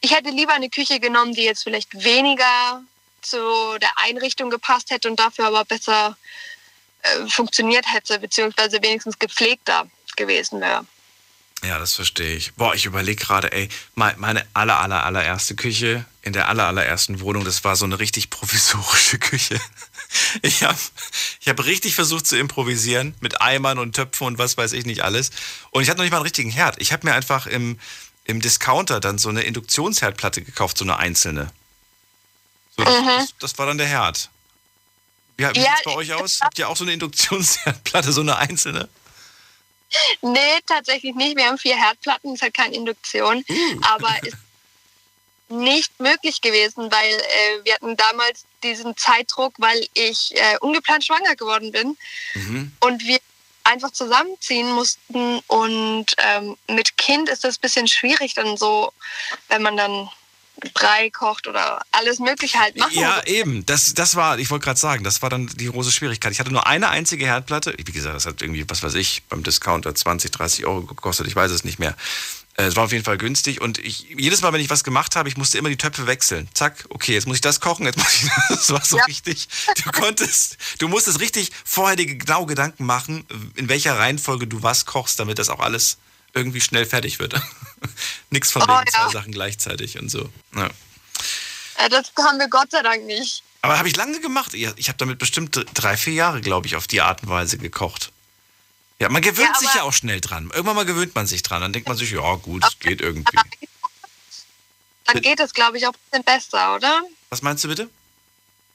ich 0.00 0.14
hätte 0.14 0.30
lieber 0.30 0.52
eine 0.52 0.68
Küche 0.68 1.00
genommen, 1.00 1.32
die 1.34 1.44
jetzt 1.44 1.62
vielleicht 1.62 2.04
weniger 2.04 2.82
zu 3.22 3.38
der 3.80 3.96
Einrichtung 3.98 4.50
gepasst 4.50 4.90
hätte 4.90 5.08
und 5.08 5.18
dafür 5.18 5.46
aber 5.46 5.64
besser 5.64 6.16
äh, 7.02 7.26
funktioniert 7.28 7.86
hätte, 7.92 8.18
beziehungsweise 8.18 8.82
wenigstens 8.82 9.18
gepflegter 9.18 9.86
gewesen 10.16 10.60
wäre. 10.60 10.84
Ja, 11.64 11.78
das 11.78 11.94
verstehe 11.94 12.34
ich. 12.34 12.52
Boah, 12.54 12.74
ich 12.74 12.84
überlege 12.86 13.24
gerade, 13.24 13.52
ey, 13.52 13.68
me- 13.94 14.14
meine 14.18 14.44
aller, 14.52 14.80
aller, 14.80 15.04
allererste 15.04 15.54
Küche 15.54 16.04
in 16.22 16.32
der 16.32 16.48
aller, 16.48 16.66
allerersten 16.66 17.20
Wohnung, 17.20 17.44
das 17.44 17.62
war 17.62 17.76
so 17.76 17.84
eine 17.84 18.00
richtig 18.00 18.28
provisorische 18.30 19.18
Küche. 19.20 19.60
Ich 20.42 20.62
habe 20.62 20.78
ich 21.40 21.48
hab 21.48 21.64
richtig 21.64 21.94
versucht 21.94 22.26
zu 22.26 22.36
improvisieren 22.36 23.14
mit 23.20 23.40
Eimern 23.40 23.78
und 23.78 23.94
Töpfen 23.96 24.26
und 24.26 24.38
was 24.38 24.56
weiß 24.56 24.72
ich 24.72 24.84
nicht 24.86 25.02
alles. 25.02 25.30
Und 25.70 25.82
ich 25.82 25.88
hatte 25.88 25.98
noch 25.98 26.04
nicht 26.04 26.10
mal 26.12 26.18
einen 26.18 26.24
richtigen 26.24 26.50
Herd. 26.50 26.76
Ich 26.80 26.92
habe 26.92 27.06
mir 27.06 27.14
einfach 27.14 27.46
im, 27.46 27.78
im 28.24 28.40
Discounter 28.40 29.00
dann 29.00 29.18
so 29.18 29.28
eine 29.28 29.42
Induktionsherdplatte 29.42 30.42
gekauft, 30.42 30.78
so 30.78 30.84
eine 30.84 30.96
einzelne. 30.98 31.52
So, 32.76 32.84
das, 32.84 32.94
Mhm. 33.00 33.06
das, 33.06 33.34
das 33.40 33.58
war 33.58 33.66
dann 33.66 33.78
der 33.78 33.86
Herd. 33.88 34.30
Wie, 35.36 35.44
wie 35.44 35.46
Ja, 35.46 35.52
sieht's 35.54 35.84
bei 35.84 35.92
euch 35.94 36.12
aus? 36.12 36.40
Habt 36.42 36.58
ihr 36.58 36.68
auch 36.68 36.76
so 36.76 36.84
eine 36.84 36.92
Induktionsherdplatte, 36.92 38.12
so 38.12 38.20
eine 38.20 38.36
einzelne? 38.36 38.88
Nee, 40.22 40.58
tatsächlich 40.66 41.14
nicht. 41.14 41.36
Wir 41.36 41.46
haben 41.46 41.58
vier 41.58 41.76
Herdplatten, 41.76 42.34
ist 42.34 42.42
halt 42.42 42.54
keine 42.54 42.74
Induktion. 42.74 43.44
Aber 43.82 44.08
ist 44.22 44.36
nicht 45.52 45.98
möglich 46.00 46.40
gewesen, 46.40 46.90
weil 46.90 47.14
äh, 47.14 47.64
wir 47.64 47.74
hatten 47.74 47.96
damals 47.96 48.44
diesen 48.62 48.96
Zeitdruck, 48.96 49.54
weil 49.58 49.86
ich 49.94 50.34
äh, 50.34 50.58
ungeplant 50.60 51.04
schwanger 51.04 51.36
geworden 51.36 51.72
bin 51.72 51.96
Mhm. 52.34 52.72
und 52.80 53.02
wir 53.04 53.18
einfach 53.64 53.90
zusammenziehen 53.92 54.72
mussten. 54.72 55.38
Und 55.46 56.06
ähm, 56.18 56.56
mit 56.68 56.96
Kind 56.96 57.28
ist 57.28 57.44
das 57.44 57.56
ein 57.56 57.60
bisschen 57.60 57.86
schwierig 57.88 58.34
dann 58.34 58.56
so, 58.56 58.92
wenn 59.48 59.62
man 59.62 59.76
dann 59.76 60.08
Brei 60.74 61.10
kocht 61.10 61.46
oder 61.48 61.80
alles 61.92 62.18
Mögliche 62.18 62.58
halt 62.60 62.76
machen 62.76 62.92
Ja, 62.98 63.16
muss. 63.16 63.24
eben. 63.26 63.66
Das, 63.66 63.94
das 63.94 64.14
war, 64.16 64.38
ich 64.38 64.50
wollte 64.50 64.64
gerade 64.64 64.78
sagen, 64.78 65.02
das 65.02 65.22
war 65.22 65.30
dann 65.30 65.46
die 65.48 65.66
große 65.66 65.90
Schwierigkeit. 65.90 66.30
Ich 66.32 66.40
hatte 66.40 66.52
nur 66.52 66.66
eine 66.66 66.88
einzige 66.90 67.24
Herdplatte. 67.24 67.74
Wie 67.78 67.90
gesagt, 67.92 68.14
das 68.14 68.26
hat 68.26 68.42
irgendwie, 68.42 68.68
was 68.68 68.82
weiß 68.82 68.94
ich, 68.94 69.22
beim 69.28 69.42
Discounter 69.42 69.94
20, 69.94 70.30
30 70.30 70.66
Euro 70.66 70.82
gekostet. 70.82 71.26
Ich 71.26 71.34
weiß 71.34 71.50
es 71.50 71.64
nicht 71.64 71.78
mehr. 71.78 71.96
Äh, 72.56 72.64
Es 72.64 72.76
war 72.76 72.84
auf 72.84 72.92
jeden 72.92 73.04
Fall 73.04 73.18
günstig 73.18 73.60
und 73.60 73.78
ich, 73.78 74.00
jedes 74.16 74.42
Mal, 74.42 74.52
wenn 74.52 74.60
ich 74.60 74.70
was 74.70 74.84
gemacht 74.84 75.16
habe, 75.16 75.28
ich 75.28 75.36
musste 75.36 75.58
immer 75.58 75.68
die 75.70 75.76
Töpfe 75.76 76.06
wechseln. 76.06 76.48
Zack, 76.54 76.84
okay, 76.90 77.14
jetzt 77.14 77.26
muss 77.26 77.36
ich 77.36 77.40
das 77.40 77.60
kochen, 77.60 77.86
jetzt 77.86 77.96
muss 77.98 78.14
ich 78.14 78.22
das. 78.48 78.48
Das 78.48 78.70
war 78.70 78.84
so 78.84 78.98
Ja. 78.98 79.04
richtig. 79.04 79.48
Du 79.84 79.90
konntest, 79.92 80.56
du 80.78 80.88
musstest 80.88 81.20
richtig 81.20 81.50
vorher 81.64 81.96
dir 81.96 82.06
genau 82.06 82.46
Gedanken 82.46 82.84
machen, 82.84 83.24
in 83.56 83.68
welcher 83.68 83.98
Reihenfolge 83.98 84.46
du 84.46 84.62
was 84.62 84.84
kochst, 84.86 85.18
damit 85.18 85.38
das 85.38 85.48
auch 85.48 85.60
alles 85.60 85.98
irgendwie 86.34 86.60
schnell 86.60 86.86
fertig 86.86 87.18
wird. 87.18 87.34
Nichts 88.30 88.50
von 88.52 88.62
Oh, 88.62 88.66
wegen 88.68 88.90
zwei 88.90 89.02
ja. 89.02 89.10
Sachen 89.10 89.32
gleichzeitig 89.32 89.98
und 89.98 90.10
so. 90.10 90.30
Ja. 90.54 90.66
Äh, 91.76 91.88
das 91.90 92.12
haben 92.18 92.38
wir 92.38 92.48
Gott 92.48 92.70
sei 92.70 92.82
Dank 92.82 93.04
nicht. 93.04 93.42
Aber 93.62 93.78
habe 93.78 93.88
ich 93.88 93.96
lange 93.96 94.20
gemacht. 94.20 94.54
Ja, 94.54 94.72
Ich 94.76 94.88
habe 94.88 94.98
damit 94.98 95.18
bestimmt 95.18 95.64
drei, 95.74 95.96
vier 95.96 96.12
Jahre, 96.14 96.40
glaube 96.40 96.66
ich, 96.66 96.76
auf 96.76 96.86
die 96.86 97.00
Art 97.00 97.22
und 97.22 97.28
Weise 97.28 97.58
gekocht. 97.58 98.11
Ja, 99.02 99.08
man 99.08 99.20
gewöhnt 99.20 99.48
Ja, 99.54 99.58
sich 99.58 99.74
ja 99.74 99.82
auch 99.82 99.92
schnell 99.92 100.20
dran. 100.20 100.44
Irgendwann 100.54 100.76
mal 100.76 100.84
gewöhnt 100.84 101.12
man 101.16 101.26
sich 101.26 101.42
dran. 101.42 101.60
Dann 101.60 101.72
denkt 101.72 101.88
man 101.88 101.96
sich, 101.96 102.12
ja 102.12 102.34
gut, 102.36 102.62
es 102.64 102.78
geht 102.78 103.00
irgendwie. 103.00 103.36
Dann 105.06 105.20
geht 105.20 105.40
es, 105.40 105.52
glaube 105.54 105.76
ich, 105.76 105.86
auch 105.88 105.92
ein 105.92 105.98
bisschen 106.10 106.24
besser, 106.24 106.76
oder? 106.76 107.02
Was 107.28 107.42
meinst 107.42 107.64
du 107.64 107.68
bitte? 107.68 107.90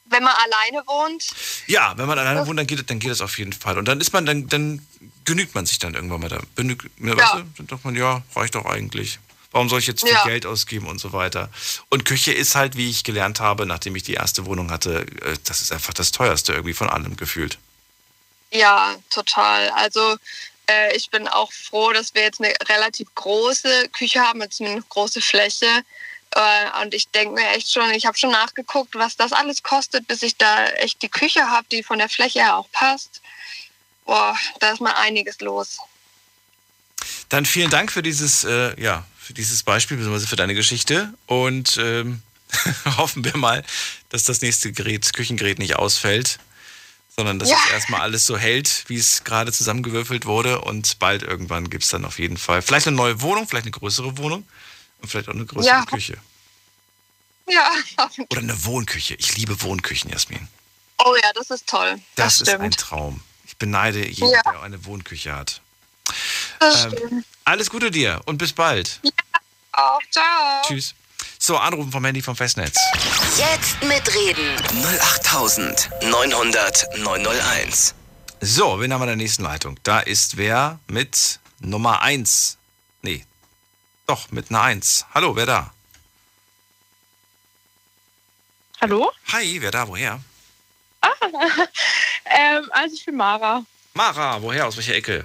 Wenn 0.04 0.22
man 0.22 0.34
alleine 0.34 0.86
wohnt. 0.86 1.28
Ja, 1.66 1.96
wenn 1.96 2.06
man 2.06 2.18
alleine 2.18 2.46
wohnt, 2.46 2.58
dann 2.58 2.66
geht, 2.66 2.78
es- 2.78 2.84
dann 2.86 2.98
geht 2.98 3.10
es 3.10 3.22
auf 3.22 3.38
jeden 3.38 3.54
Fall. 3.54 3.78
Und 3.78 3.86
dann 3.86 4.02
ist 4.02 4.12
man, 4.12 4.26
dann, 4.26 4.48
dann 4.48 4.86
genügt 5.24 5.54
man 5.54 5.64
sich 5.64 5.78
dann 5.78 5.94
irgendwann 5.94 6.20
mal 6.20 6.28
da. 6.28 6.40
Benüg, 6.54 6.90
ne, 7.00 7.16
weißt 7.16 7.34
du? 7.34 7.38
Dann 7.56 7.66
denkt 7.66 7.84
man, 7.86 7.94
ja, 7.96 8.22
reicht 8.36 8.54
doch 8.54 8.66
eigentlich. 8.66 9.18
Warum 9.50 9.70
soll 9.70 9.78
ich 9.78 9.86
jetzt 9.86 10.02
viel 10.02 10.12
Ja. 10.12 10.24
Geld 10.24 10.44
ausgeben 10.44 10.86
und 10.88 10.98
so 10.98 11.14
weiter? 11.14 11.50
Und 11.88 12.04
Küche 12.04 12.32
ist 12.32 12.54
halt, 12.54 12.76
wie 12.76 12.90
ich 12.90 13.02
gelernt 13.02 13.40
habe, 13.40 13.64
nachdem 13.64 13.96
ich 13.96 14.02
die 14.02 14.12
erste 14.12 14.44
Wohnung 14.44 14.70
hatte, 14.70 15.06
äh, 15.22 15.38
das 15.44 15.62
ist 15.62 15.72
einfach 15.72 15.94
das 15.94 16.12
teuerste 16.12 16.52
irgendwie 16.52 16.74
von 16.74 16.90
allem 16.90 17.16
gefühlt. 17.16 17.58
Ja, 18.50 18.96
total. 19.10 19.70
Also 19.70 20.16
äh, 20.68 20.96
ich 20.96 21.10
bin 21.10 21.28
auch 21.28 21.52
froh, 21.52 21.92
dass 21.92 22.14
wir 22.14 22.22
jetzt 22.22 22.40
eine 22.40 22.54
relativ 22.68 23.14
große 23.14 23.88
Küche 23.90 24.20
haben, 24.20 24.42
jetzt 24.42 24.60
eine 24.60 24.82
große 24.88 25.20
Fläche. 25.20 25.66
Äh, 26.34 26.82
und 26.82 26.94
ich 26.94 27.08
denke 27.08 27.34
mir 27.34 27.48
echt 27.50 27.72
schon, 27.72 27.90
ich 27.90 28.06
habe 28.06 28.18
schon 28.18 28.30
nachgeguckt, 28.30 28.94
was 28.94 29.16
das 29.16 29.32
alles 29.32 29.62
kostet, 29.62 30.06
bis 30.06 30.22
ich 30.22 30.36
da 30.36 30.66
echt 30.66 31.02
die 31.02 31.08
Küche 31.08 31.48
habe, 31.48 31.66
die 31.70 31.82
von 31.82 31.98
der 31.98 32.08
Fläche 32.08 32.40
her 32.40 32.56
auch 32.56 32.70
passt. 32.70 33.20
Boah, 34.04 34.36
da 34.60 34.72
ist 34.72 34.80
mal 34.80 34.94
einiges 34.94 35.40
los. 35.40 35.78
Dann 37.28 37.44
vielen 37.44 37.70
Dank 37.70 37.92
für 37.92 38.02
dieses, 38.02 38.44
äh, 38.44 38.80
ja, 38.80 39.06
für 39.18 39.34
dieses 39.34 39.62
Beispiel, 39.62 39.98
beziehungsweise 39.98 40.26
für 40.26 40.36
deine 40.36 40.54
Geschichte. 40.54 41.12
Und 41.26 41.76
ähm, 41.78 42.22
hoffen 42.96 43.24
wir 43.24 43.36
mal, 43.36 43.62
dass 44.08 44.24
das 44.24 44.40
nächste 44.40 44.72
Gerät, 44.72 45.12
Küchengerät 45.12 45.58
nicht 45.58 45.76
ausfällt, 45.76 46.38
sondern 47.18 47.40
dass 47.40 47.50
Ja. 47.50 47.56
es 47.66 47.72
erstmal 47.72 48.00
alles 48.02 48.24
so 48.26 48.38
hält, 48.38 48.84
wie 48.86 48.94
es 48.96 49.24
gerade 49.24 49.52
zusammengewürfelt 49.52 50.24
wurde. 50.24 50.60
Und 50.60 51.00
bald 51.00 51.24
irgendwann 51.24 51.68
gibt 51.68 51.82
es 51.82 51.90
dann 51.90 52.04
auf 52.04 52.20
jeden 52.20 52.36
Fall 52.36 52.62
vielleicht 52.62 52.86
eine 52.86 52.94
neue 52.96 53.20
Wohnung, 53.22 53.48
vielleicht 53.48 53.64
eine 53.64 53.72
größere 53.72 54.16
Wohnung 54.18 54.46
und 55.02 55.08
vielleicht 55.10 55.28
auch 55.28 55.34
eine 55.34 55.44
größere 55.44 55.66
Ja. 55.74 55.84
Küche. 55.84 56.16
Ja, 57.50 57.72
Oder 58.30 58.40
eine 58.40 58.64
Wohnküche. 58.64 59.14
Ich 59.14 59.36
liebe 59.36 59.60
Wohnküchen, 59.62 60.10
Jasmin. 60.10 60.46
oh 60.98 61.16
ja, 61.20 61.32
das 61.34 61.50
ist 61.50 61.66
toll. 61.66 61.98
Das, 62.14 62.38
Das, 62.38 62.48
ist 62.48 62.54
ein. 62.60 62.70
Traum. 62.70 63.20
Ich 63.46 63.56
beneide 63.56 64.06
jeden, 64.06 64.30
Ja. 64.30 64.42
der 64.42 64.62
eine 64.62 64.84
Wohnküche 64.84 65.34
hat. 65.34 65.60
Das 66.60 66.84
Ähm, 66.84 66.92
stimmt. 66.92 67.24
Alles 67.44 67.68
Gute 67.70 67.90
dir 67.90 68.20
und 68.26 68.38
bis 68.38 68.52
bald. 68.52 69.00
Auch, 69.72 70.00
ciao. 70.12 70.62
Tschüss. 70.68 70.94
So, 71.38 71.56
Anrufen 71.56 71.90
vom 71.92 72.04
Handy 72.04 72.20
vom 72.20 72.34
Festnetz. 72.36 72.74
Jetzt 73.36 73.80
mitreden. 73.84 74.56
08900 74.82 76.98
901. 76.98 77.94
So, 78.40 78.80
wen 78.80 78.92
haben 78.92 79.00
wir 79.00 79.04
in 79.04 79.08
der 79.10 79.16
nächsten 79.16 79.44
Leitung? 79.44 79.78
Da 79.84 80.00
ist 80.00 80.36
wer 80.36 80.80
mit 80.88 81.38
Nummer 81.60 82.02
1. 82.02 82.58
Nee, 83.02 83.24
doch, 84.06 84.30
mit 84.30 84.50
einer 84.50 84.62
1. 84.62 85.06
Hallo, 85.14 85.34
wer 85.36 85.46
da? 85.46 85.72
Hallo? 88.80 89.10
Hi, 89.32 89.60
wer 89.60 89.70
da, 89.70 89.86
woher? 89.88 90.20
Ähm, 92.30 92.68
also 92.72 92.94
ich 92.94 93.06
bin 93.06 93.16
Mara. 93.16 93.64
Mara, 93.94 94.42
woher, 94.42 94.66
aus 94.66 94.76
welcher 94.76 94.94
Ecke? 94.94 95.22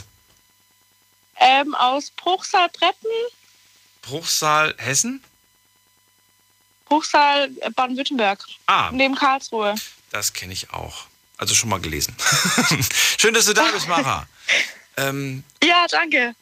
Ähm, 1.36 1.76
aus 1.76 2.10
Bruchsal 2.12 2.70
Bretten, 2.70 3.12
Bruchsal, 4.02 4.74
Hessen? 4.78 5.22
Bruchsal 6.98 7.50
äh, 7.62 7.72
Baden-Württemberg, 7.72 8.44
Ah, 8.68 8.92
neben 8.94 9.16
Karlsruhe. 9.16 9.74
das 10.12 10.32
kenne 10.34 10.54
ich 10.54 10.70
auch. 10.72 11.06
Also 11.38 11.56
schon 11.56 11.70
mal 11.70 11.80
gelesen. 11.80 12.16
Schön, 13.18 13.34
dass 13.34 13.46
du 13.46 13.54
da 13.54 13.64
bist, 13.72 13.88
Mara. 13.88 14.28
ähm, 14.98 15.44
Ja, 15.64 15.88
danke. 15.90 16.36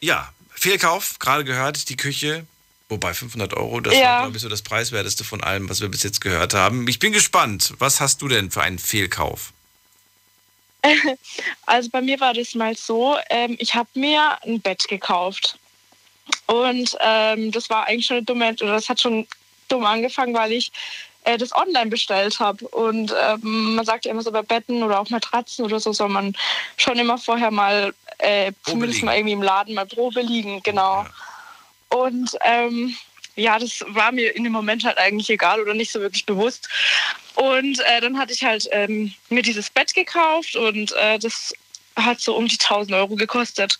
ja, 0.00 0.32
Fehlkauf, 0.54 1.18
gerade 1.18 1.42
gehört, 1.44 1.88
die 1.88 1.96
Küche. 1.96 2.46
Wobei 2.88 3.12
500 3.12 3.52
Euro, 3.54 3.80
das 3.80 3.94
Ja. 3.94 4.00
war, 4.04 4.20
glaube 4.22 4.36
ich, 4.36 4.42
so 4.42 4.48
das 4.48 4.62
preiswerteste 4.62 5.24
von 5.24 5.42
allem, 5.42 5.68
was 5.68 5.80
wir 5.80 5.88
bis 5.88 6.04
jetzt 6.04 6.20
gehört 6.20 6.54
haben. 6.54 6.86
Ich 6.88 7.00
bin 7.00 7.12
gespannt. 7.12 7.74
Was 7.80 8.00
hast 8.00 8.22
du 8.22 8.28
denn 8.28 8.50
für 8.52 8.62
einen 8.62 8.78
Fehlkauf? 8.78 9.52
Also 11.66 11.90
bei 11.90 12.00
mir 12.00 12.18
war 12.20 12.32
das 12.34 12.54
mal 12.54 12.76
so, 12.76 13.18
ähm, 13.30 13.56
ich 13.58 13.74
habe 13.74 13.88
mir 13.94 14.38
ein 14.44 14.60
Bett 14.60 14.86
gekauft. 14.88 15.58
Und 16.46 16.96
ähm, 17.00 17.50
das 17.52 17.68
war 17.68 17.86
eigentlich 17.86 18.06
schon 18.06 18.18
eine 18.18 18.24
dumme, 18.26 18.52
oder 18.52 18.72
das 18.72 18.88
hat 18.88 19.00
schon 19.00 19.26
dumm 19.68 19.84
angefangen, 19.84 20.34
weil 20.34 20.52
ich 20.52 20.72
äh, 21.24 21.38
das 21.38 21.54
online 21.54 21.90
bestellt 21.90 22.40
habe. 22.40 22.66
Und 22.68 23.14
ähm, 23.22 23.74
man 23.74 23.84
sagt 23.84 24.04
ja 24.04 24.10
immer 24.10 24.22
so 24.22 24.32
bei 24.32 24.42
Betten 24.42 24.82
oder 24.82 25.00
auch 25.00 25.10
Matratzen 25.10 25.64
oder 25.64 25.80
so 25.80 25.92
soll 25.92 26.08
man 26.08 26.34
schon 26.76 26.98
immer 26.98 27.18
vorher 27.18 27.50
mal 27.50 27.94
äh, 28.18 28.52
zumindest 28.64 28.96
liegen. 28.96 29.06
mal 29.06 29.16
irgendwie 29.16 29.32
im 29.32 29.42
Laden 29.42 29.74
mal 29.74 29.86
Probe 29.86 30.22
liegen, 30.22 30.62
genau. 30.62 31.04
Ja. 31.04 31.10
Und 31.90 32.36
ähm, 32.42 32.96
ja, 33.36 33.58
das 33.58 33.84
war 33.88 34.10
mir 34.10 34.34
in 34.34 34.44
dem 34.44 34.52
Moment 34.52 34.84
halt 34.84 34.98
eigentlich 34.98 35.30
egal 35.30 35.60
oder 35.60 35.74
nicht 35.74 35.92
so 35.92 36.00
wirklich 36.00 36.26
bewusst. 36.26 36.68
Und 37.34 37.78
äh, 37.80 38.00
dann 38.00 38.18
hatte 38.18 38.32
ich 38.32 38.44
halt 38.44 38.68
ähm, 38.72 39.14
mir 39.28 39.42
dieses 39.42 39.70
Bett 39.70 39.94
gekauft 39.94 40.56
und 40.56 40.92
äh, 40.92 41.18
das 41.18 41.54
hat 41.94 42.20
so 42.20 42.34
um 42.34 42.48
die 42.48 42.58
1000 42.58 42.94
Euro 42.96 43.14
gekostet. 43.14 43.78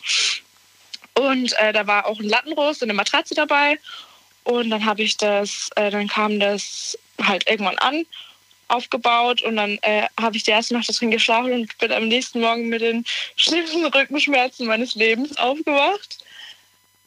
Und 1.15 1.53
äh, 1.59 1.73
da 1.73 1.87
war 1.87 2.07
auch 2.07 2.21
ein 2.21 2.29
Lattenrost 2.29 2.83
und 2.83 2.87
eine 2.87 2.97
Matratze 2.97 3.35
dabei. 3.35 3.79
Und 4.49 4.71
dann 4.71 4.87
habe 4.87 5.03
ich 5.03 5.19
das, 5.19 5.69
äh, 5.77 5.91
dann 5.91 6.09
kam 6.09 6.41
das 6.41 6.97
halt 7.23 7.47
irgendwann 7.51 7.77
an, 7.77 8.07
aufgebaut 8.69 9.43
und 9.43 9.57
dann 9.57 9.77
äh, 9.83 10.07
habe 10.19 10.39
ich 10.39 10.45
die 10.45 10.53
erste 10.53 10.73
Nacht 10.73 10.89
drin 10.89 11.11
geschlafen 11.11 11.53
und 11.53 11.77
bin 11.77 11.93
am 11.93 12.09
nächsten 12.09 12.41
Morgen 12.41 12.71
mit 12.71 12.81
den 12.81 13.05
schlimmsten 13.37 13.85
Rückenschmerzen 13.85 14.67
meines 14.67 14.95
Lebens 14.95 15.37
aufgewacht. 15.37 16.25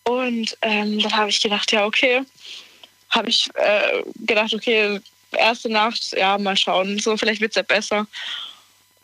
Und 0.04 0.56
ähm, 0.62 1.00
dann 1.00 1.18
habe 1.18 1.32
ich 1.32 1.42
gedacht, 1.42 1.72
ja, 1.72 1.84
okay. 1.84 2.22
Habe 3.10 3.30
ich 3.30 3.50
äh, 3.56 4.04
gedacht, 4.18 4.54
okay, 4.54 5.00
erste 5.32 5.70
Nacht, 5.70 6.12
ja, 6.12 6.38
mal 6.38 6.56
schauen. 6.56 7.00
So, 7.00 7.18
vielleicht 7.18 7.42
wird 7.42 7.54
es 7.54 7.56
ja 7.56 7.64
besser. 7.64 8.06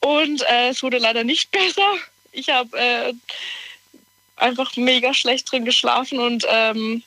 Und 0.01 0.43
äh, 0.43 0.69
es 0.69 0.83
wurde 0.83 0.99
leider 0.99 1.23
nicht 1.23 1.49
besser. 1.51 1.91
Ich 2.33 2.49
habe 2.49 2.77
äh, 2.77 3.13
einfach 4.35 4.75
mega 4.75 5.11
schlecht 5.15 5.51
drin 5.51 5.65
geschlafen 5.65 6.19
und 6.19 6.45
ähm, 6.47 7.01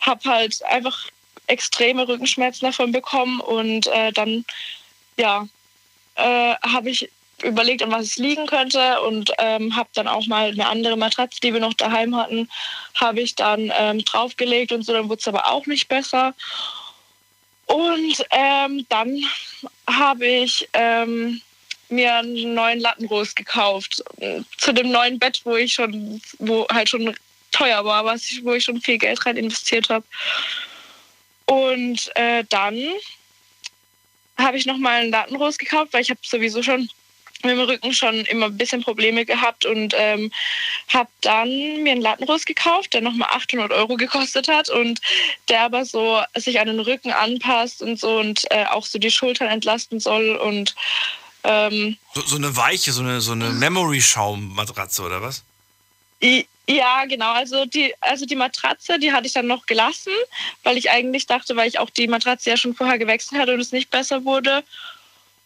habe 0.00 0.28
halt 0.28 0.62
einfach 0.64 1.08
extreme 1.46 2.06
Rückenschmerzen 2.06 2.66
davon 2.66 2.92
bekommen. 2.92 3.40
Und 3.40 3.86
äh, 3.88 4.12
dann, 4.12 4.44
ja, 5.16 5.46
äh, 6.16 6.54
habe 6.62 6.90
ich 6.90 7.10
überlegt, 7.42 7.82
an 7.82 7.92
was 7.92 8.06
es 8.06 8.16
liegen 8.16 8.46
könnte 8.46 9.00
und 9.02 9.30
ähm, 9.38 9.74
habe 9.76 9.88
dann 9.94 10.08
auch 10.08 10.26
mal 10.26 10.50
eine 10.50 10.66
andere 10.66 10.96
Matratze, 10.96 11.40
die 11.40 11.52
wir 11.52 11.60
noch 11.60 11.74
daheim 11.74 12.16
hatten, 12.16 12.48
habe 12.96 13.20
ich 13.20 13.34
dann 13.36 13.72
ähm, 13.78 14.04
draufgelegt 14.04 14.72
und 14.72 14.82
so, 14.82 14.92
dann 14.92 15.08
wurde 15.08 15.20
es 15.20 15.28
aber 15.28 15.46
auch 15.46 15.66
nicht 15.66 15.88
besser. 15.88 16.34
Und 17.66 18.24
ähm, 18.30 18.86
dann 18.88 19.22
habe 19.86 20.26
ich 20.26 20.68
ähm, 20.72 21.40
mir 21.90 22.16
einen 22.16 22.54
neuen 22.54 22.80
Lattenrost 22.80 23.36
gekauft. 23.36 24.02
Zu 24.56 24.72
dem 24.72 24.90
neuen 24.90 25.18
Bett, 25.18 25.42
wo 25.44 25.56
ich 25.56 25.74
schon, 25.74 26.20
wo 26.38 26.66
halt 26.72 26.88
schon 26.88 27.14
teuer 27.58 27.84
war, 27.84 28.04
was 28.04 28.24
ich, 28.30 28.44
wo 28.44 28.52
ich 28.52 28.64
schon 28.64 28.80
viel 28.80 28.98
Geld 28.98 29.24
rein 29.26 29.36
investiert 29.36 29.88
habe. 29.88 30.04
Und 31.46 32.10
äh, 32.14 32.44
dann 32.48 32.78
habe 34.36 34.56
ich 34.56 34.66
nochmal 34.66 35.00
einen 35.00 35.10
Lattenrost 35.10 35.58
gekauft, 35.58 35.92
weil 35.92 36.02
ich 36.02 36.10
habe 36.10 36.20
sowieso 36.22 36.62
schon 36.62 36.88
mit 37.42 37.52
dem 37.52 37.60
Rücken 37.60 37.92
schon 37.92 38.24
immer 38.26 38.46
ein 38.46 38.56
bisschen 38.56 38.82
Probleme 38.82 39.24
gehabt 39.24 39.64
und 39.64 39.94
ähm, 39.96 40.32
habe 40.88 41.08
dann 41.20 41.48
mir 41.82 41.92
einen 41.92 42.00
Lattenrost 42.00 42.46
gekauft, 42.46 42.94
der 42.94 43.00
nochmal 43.00 43.28
800 43.30 43.70
Euro 43.72 43.96
gekostet 43.96 44.48
hat 44.48 44.68
und 44.68 45.00
der 45.48 45.62
aber 45.62 45.84
so 45.84 46.20
sich 46.34 46.58
an 46.58 46.66
den 46.66 46.80
Rücken 46.80 47.12
anpasst 47.12 47.80
und 47.80 47.98
so 47.98 48.18
und 48.18 48.44
äh, 48.50 48.64
auch 48.66 48.84
so 48.84 48.98
die 48.98 49.10
Schultern 49.10 49.48
entlasten 49.48 50.00
soll 50.00 50.36
und 50.36 50.74
ähm, 51.44 51.96
so, 52.14 52.22
so, 52.22 52.36
eine 52.36 52.56
weiche, 52.56 52.92
so 52.92 53.02
eine, 53.02 53.20
so 53.20 53.32
eine 53.32 53.50
Memory-Schaum-Matratze 53.50 55.02
oder 55.02 55.22
was? 55.22 55.44
Ja, 56.68 57.06
genau. 57.06 57.32
Also 57.32 57.64
die, 57.64 57.94
also 58.00 58.26
die 58.26 58.36
Matratze, 58.36 58.98
die 58.98 59.12
hatte 59.12 59.26
ich 59.26 59.32
dann 59.32 59.46
noch 59.46 59.64
gelassen, 59.64 60.12
weil 60.64 60.76
ich 60.76 60.90
eigentlich 60.90 61.26
dachte, 61.26 61.56
weil 61.56 61.66
ich 61.66 61.78
auch 61.78 61.88
die 61.88 62.06
Matratze 62.06 62.50
ja 62.50 62.56
schon 62.58 62.74
vorher 62.74 62.98
gewechselt 62.98 63.40
hatte 63.40 63.54
und 63.54 63.60
es 63.60 63.72
nicht 63.72 63.90
besser 63.90 64.24
wurde. 64.24 64.62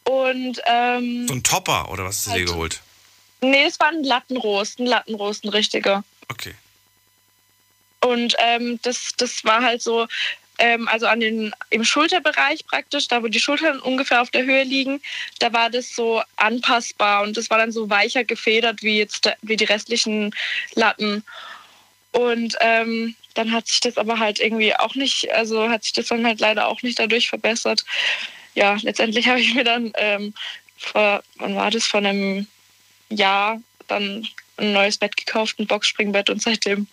Und 0.04 0.60
ähm, 0.66 1.28
so 1.28 1.34
ein 1.34 1.44
Topper 1.44 1.88
oder 1.90 2.04
was 2.04 2.18
hast 2.18 2.26
du 2.26 2.30
dir 2.30 2.38
halt 2.38 2.48
geholt? 2.48 2.80
Nee, 3.40 3.64
es 3.64 3.78
war 3.78 3.88
ein 3.88 4.02
Lattenrost, 4.02 4.80
ein 4.80 4.86
Lattenrost, 4.86 5.44
ein 5.44 5.50
richtiger. 5.50 6.02
Okay. 6.28 6.54
Und 8.00 8.34
ähm, 8.38 8.80
das, 8.82 9.10
das 9.16 9.44
war 9.44 9.62
halt 9.62 9.80
so, 9.80 10.08
ähm, 10.62 10.86
also 10.86 11.06
an 11.06 11.18
den, 11.18 11.52
im 11.70 11.84
Schulterbereich 11.84 12.64
praktisch, 12.66 13.08
da 13.08 13.20
wo 13.22 13.26
die 13.26 13.40
Schultern 13.40 13.80
ungefähr 13.80 14.22
auf 14.22 14.30
der 14.30 14.44
Höhe 14.44 14.62
liegen, 14.62 15.02
da 15.40 15.52
war 15.52 15.70
das 15.70 15.92
so 15.94 16.22
anpassbar 16.36 17.24
und 17.24 17.36
das 17.36 17.50
war 17.50 17.58
dann 17.58 17.72
so 17.72 17.90
weicher 17.90 18.22
gefedert 18.22 18.80
wie 18.82 18.96
jetzt 18.96 19.28
wie 19.42 19.56
die 19.56 19.64
restlichen 19.64 20.32
Latten. 20.74 21.24
Und 22.12 22.56
ähm, 22.60 23.16
dann 23.34 23.50
hat 23.50 23.66
sich 23.66 23.80
das 23.80 23.98
aber 23.98 24.20
halt 24.20 24.38
irgendwie 24.38 24.76
auch 24.76 24.94
nicht, 24.94 25.32
also 25.32 25.68
hat 25.68 25.82
sich 25.82 25.94
das 25.94 26.06
dann 26.06 26.24
halt 26.24 26.38
leider 26.38 26.68
auch 26.68 26.82
nicht 26.82 26.98
dadurch 26.98 27.28
verbessert. 27.28 27.84
Ja, 28.54 28.76
letztendlich 28.82 29.26
habe 29.28 29.40
ich 29.40 29.54
mir 29.54 29.64
dann, 29.64 29.92
ähm, 29.96 30.32
vor, 30.76 31.24
wann 31.36 31.56
war 31.56 31.72
das, 31.72 31.86
vor 31.86 31.98
einem 31.98 32.46
Jahr 33.08 33.60
dann 33.88 34.28
ein 34.58 34.72
neues 34.72 34.98
Bett 34.98 35.16
gekauft, 35.16 35.58
ein 35.58 35.66
Boxspringbett 35.66 36.30
und 36.30 36.40
seitdem 36.40 36.86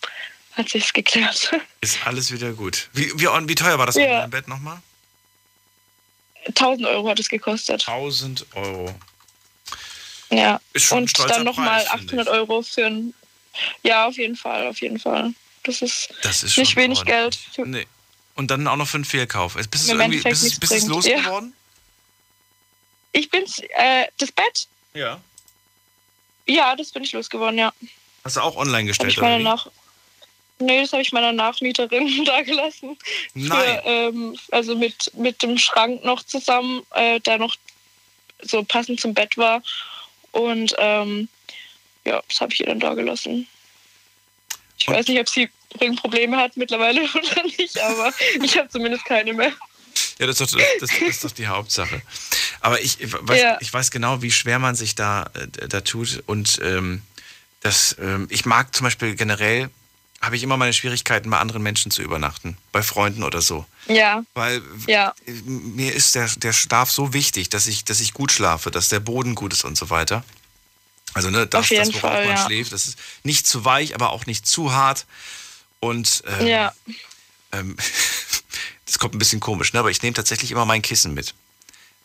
hat 0.52 0.68
sich's 0.68 0.92
geklärt. 0.92 1.52
Ist 1.80 2.06
alles 2.06 2.32
wieder 2.32 2.52
gut. 2.52 2.88
Wie, 2.92 3.12
wie, 3.18 3.26
wie 3.26 3.54
teuer 3.54 3.78
war 3.78 3.86
das 3.86 3.94
ja. 3.96 4.26
Bett 4.26 4.48
nochmal? 4.48 4.80
1000 6.46 6.86
Euro 6.86 7.08
hat 7.08 7.20
es 7.20 7.28
gekostet. 7.28 7.86
1000 7.86 8.46
Euro. 8.54 8.94
Ja. 10.30 10.60
und 10.90 11.18
dann 11.18 11.44
nochmal 11.44 11.86
800 11.88 12.28
Euro 12.28 12.62
für 12.62 12.86
ein. 12.86 13.14
Ja, 13.82 14.06
auf 14.06 14.16
jeden 14.16 14.36
Fall, 14.36 14.68
auf 14.68 14.80
jeden 14.80 14.98
Fall. 14.98 15.34
Das 15.64 15.82
ist, 15.82 16.14
das 16.22 16.42
ist 16.42 16.56
nicht 16.56 16.76
wenig 16.76 17.04
Geld. 17.04 17.38
Nee. 17.56 17.86
Und 18.36 18.50
dann 18.50 18.66
auch 18.68 18.76
noch 18.76 18.88
für 18.88 18.96
einen 18.96 19.04
Fehlkauf. 19.04 19.54
Bist 19.54 19.90
du 19.90 19.96
irgendwie 19.96 20.20
bist, 20.20 20.60
bist 20.60 20.88
losgeworden? 20.88 21.52
Ja. 21.52 23.20
Ich 23.20 23.28
bin's, 23.28 23.58
äh, 23.58 24.06
das 24.18 24.30
Bett? 24.32 24.68
Ja. 24.94 25.20
Ja, 26.46 26.76
das 26.76 26.90
bin 26.92 27.02
ich 27.02 27.12
losgeworden, 27.12 27.58
ja. 27.58 27.72
Hast 28.24 28.36
du 28.36 28.40
auch 28.40 28.56
online 28.56 28.84
gestellt? 28.84 29.12
ich 29.12 29.20
meine 29.20 29.42
nach, 29.42 29.66
Nee, 30.60 30.82
das 30.82 30.92
habe 30.92 31.02
ich 31.02 31.12
meiner 31.12 31.32
Nachmieterin 31.32 32.24
da 32.26 32.42
gelassen. 32.42 32.96
Nein. 33.34 33.58
Für, 33.58 33.82
ähm, 33.86 34.38
also 34.50 34.76
mit, 34.76 35.10
mit 35.16 35.42
dem 35.42 35.58
Schrank 35.58 36.04
noch 36.04 36.22
zusammen, 36.22 36.82
äh, 36.94 37.18
der 37.20 37.38
noch 37.38 37.56
so 38.42 38.62
passend 38.62 39.00
zum 39.00 39.14
Bett 39.14 39.36
war. 39.36 39.62
Und 40.32 40.74
ähm, 40.78 41.28
ja, 42.04 42.22
das 42.28 42.40
habe 42.40 42.52
ich 42.52 42.60
ihr 42.60 42.66
dann 42.66 42.80
da 42.80 42.94
gelassen. 42.94 43.46
Ich 44.78 44.88
Und? 44.88 44.94
weiß 44.94 45.08
nicht, 45.08 45.20
ob 45.20 45.28
sie 45.28 45.50
Probleme 45.96 46.36
hat 46.36 46.56
mittlerweile 46.56 47.02
oder 47.14 47.42
nicht, 47.44 47.80
aber 47.80 48.12
ich 48.42 48.58
habe 48.58 48.68
zumindest 48.68 49.04
keine 49.04 49.32
mehr. 49.32 49.52
Ja, 50.18 50.26
das 50.26 50.40
ist, 50.40 50.52
doch, 50.52 50.60
das, 50.80 50.90
das 50.90 51.00
ist 51.00 51.24
doch 51.24 51.30
die 51.30 51.46
Hauptsache. 51.46 52.02
Aber 52.60 52.80
ich, 52.80 52.98
weiß, 53.00 53.40
ja. 53.40 53.58
ich 53.60 53.72
weiß 53.72 53.90
genau, 53.90 54.22
wie 54.22 54.30
schwer 54.30 54.58
man 54.58 54.74
sich 54.74 54.94
da, 54.94 55.30
äh, 55.34 55.68
da 55.68 55.80
tut. 55.80 56.22
Und 56.26 56.60
ähm, 56.62 57.02
das, 57.60 57.96
ähm, 57.98 58.26
ich 58.30 58.44
mag 58.44 58.74
zum 58.74 58.84
Beispiel 58.84 59.14
generell 59.14 59.70
habe 60.20 60.36
ich 60.36 60.42
immer 60.42 60.56
meine 60.56 60.72
Schwierigkeiten, 60.72 61.30
bei 61.30 61.38
anderen 61.38 61.62
Menschen 61.62 61.90
zu 61.90 62.02
übernachten, 62.02 62.58
bei 62.72 62.82
Freunden 62.82 63.22
oder 63.22 63.40
so. 63.40 63.64
Ja. 63.86 64.22
Weil 64.34 64.62
ja. 64.86 65.14
mir 65.26 65.94
ist 65.94 66.14
der, 66.14 66.28
der 66.36 66.52
Schlaf 66.52 66.90
so 66.90 67.14
wichtig, 67.14 67.48
dass 67.48 67.66
ich, 67.66 67.84
dass 67.84 68.00
ich 68.00 68.12
gut 68.12 68.30
schlafe, 68.30 68.70
dass 68.70 68.88
der 68.88 69.00
Boden 69.00 69.34
gut 69.34 69.52
ist 69.52 69.64
und 69.64 69.78
so 69.78 69.88
weiter. 69.88 70.22
Also 71.14 71.30
ne, 71.30 71.46
das, 71.46 71.68
das 71.68 71.88
worauf 71.88 72.00
Fall, 72.00 72.26
man 72.26 72.36
ja. 72.36 72.44
schläft, 72.44 72.72
das 72.72 72.86
ist 72.86 72.98
nicht 73.24 73.46
zu 73.46 73.64
weich, 73.64 73.94
aber 73.94 74.10
auch 74.10 74.26
nicht 74.26 74.46
zu 74.46 74.72
hart. 74.72 75.06
Und 75.80 76.22
ähm, 76.38 76.46
ja. 76.46 76.74
ähm, 77.52 77.76
das 78.86 78.98
kommt 78.98 79.14
ein 79.14 79.18
bisschen 79.18 79.40
komisch, 79.40 79.72
ne? 79.72 79.80
aber 79.80 79.90
ich 79.90 80.02
nehme 80.02 80.14
tatsächlich 80.14 80.50
immer 80.50 80.66
mein 80.66 80.82
Kissen 80.82 81.14
mit. 81.14 81.34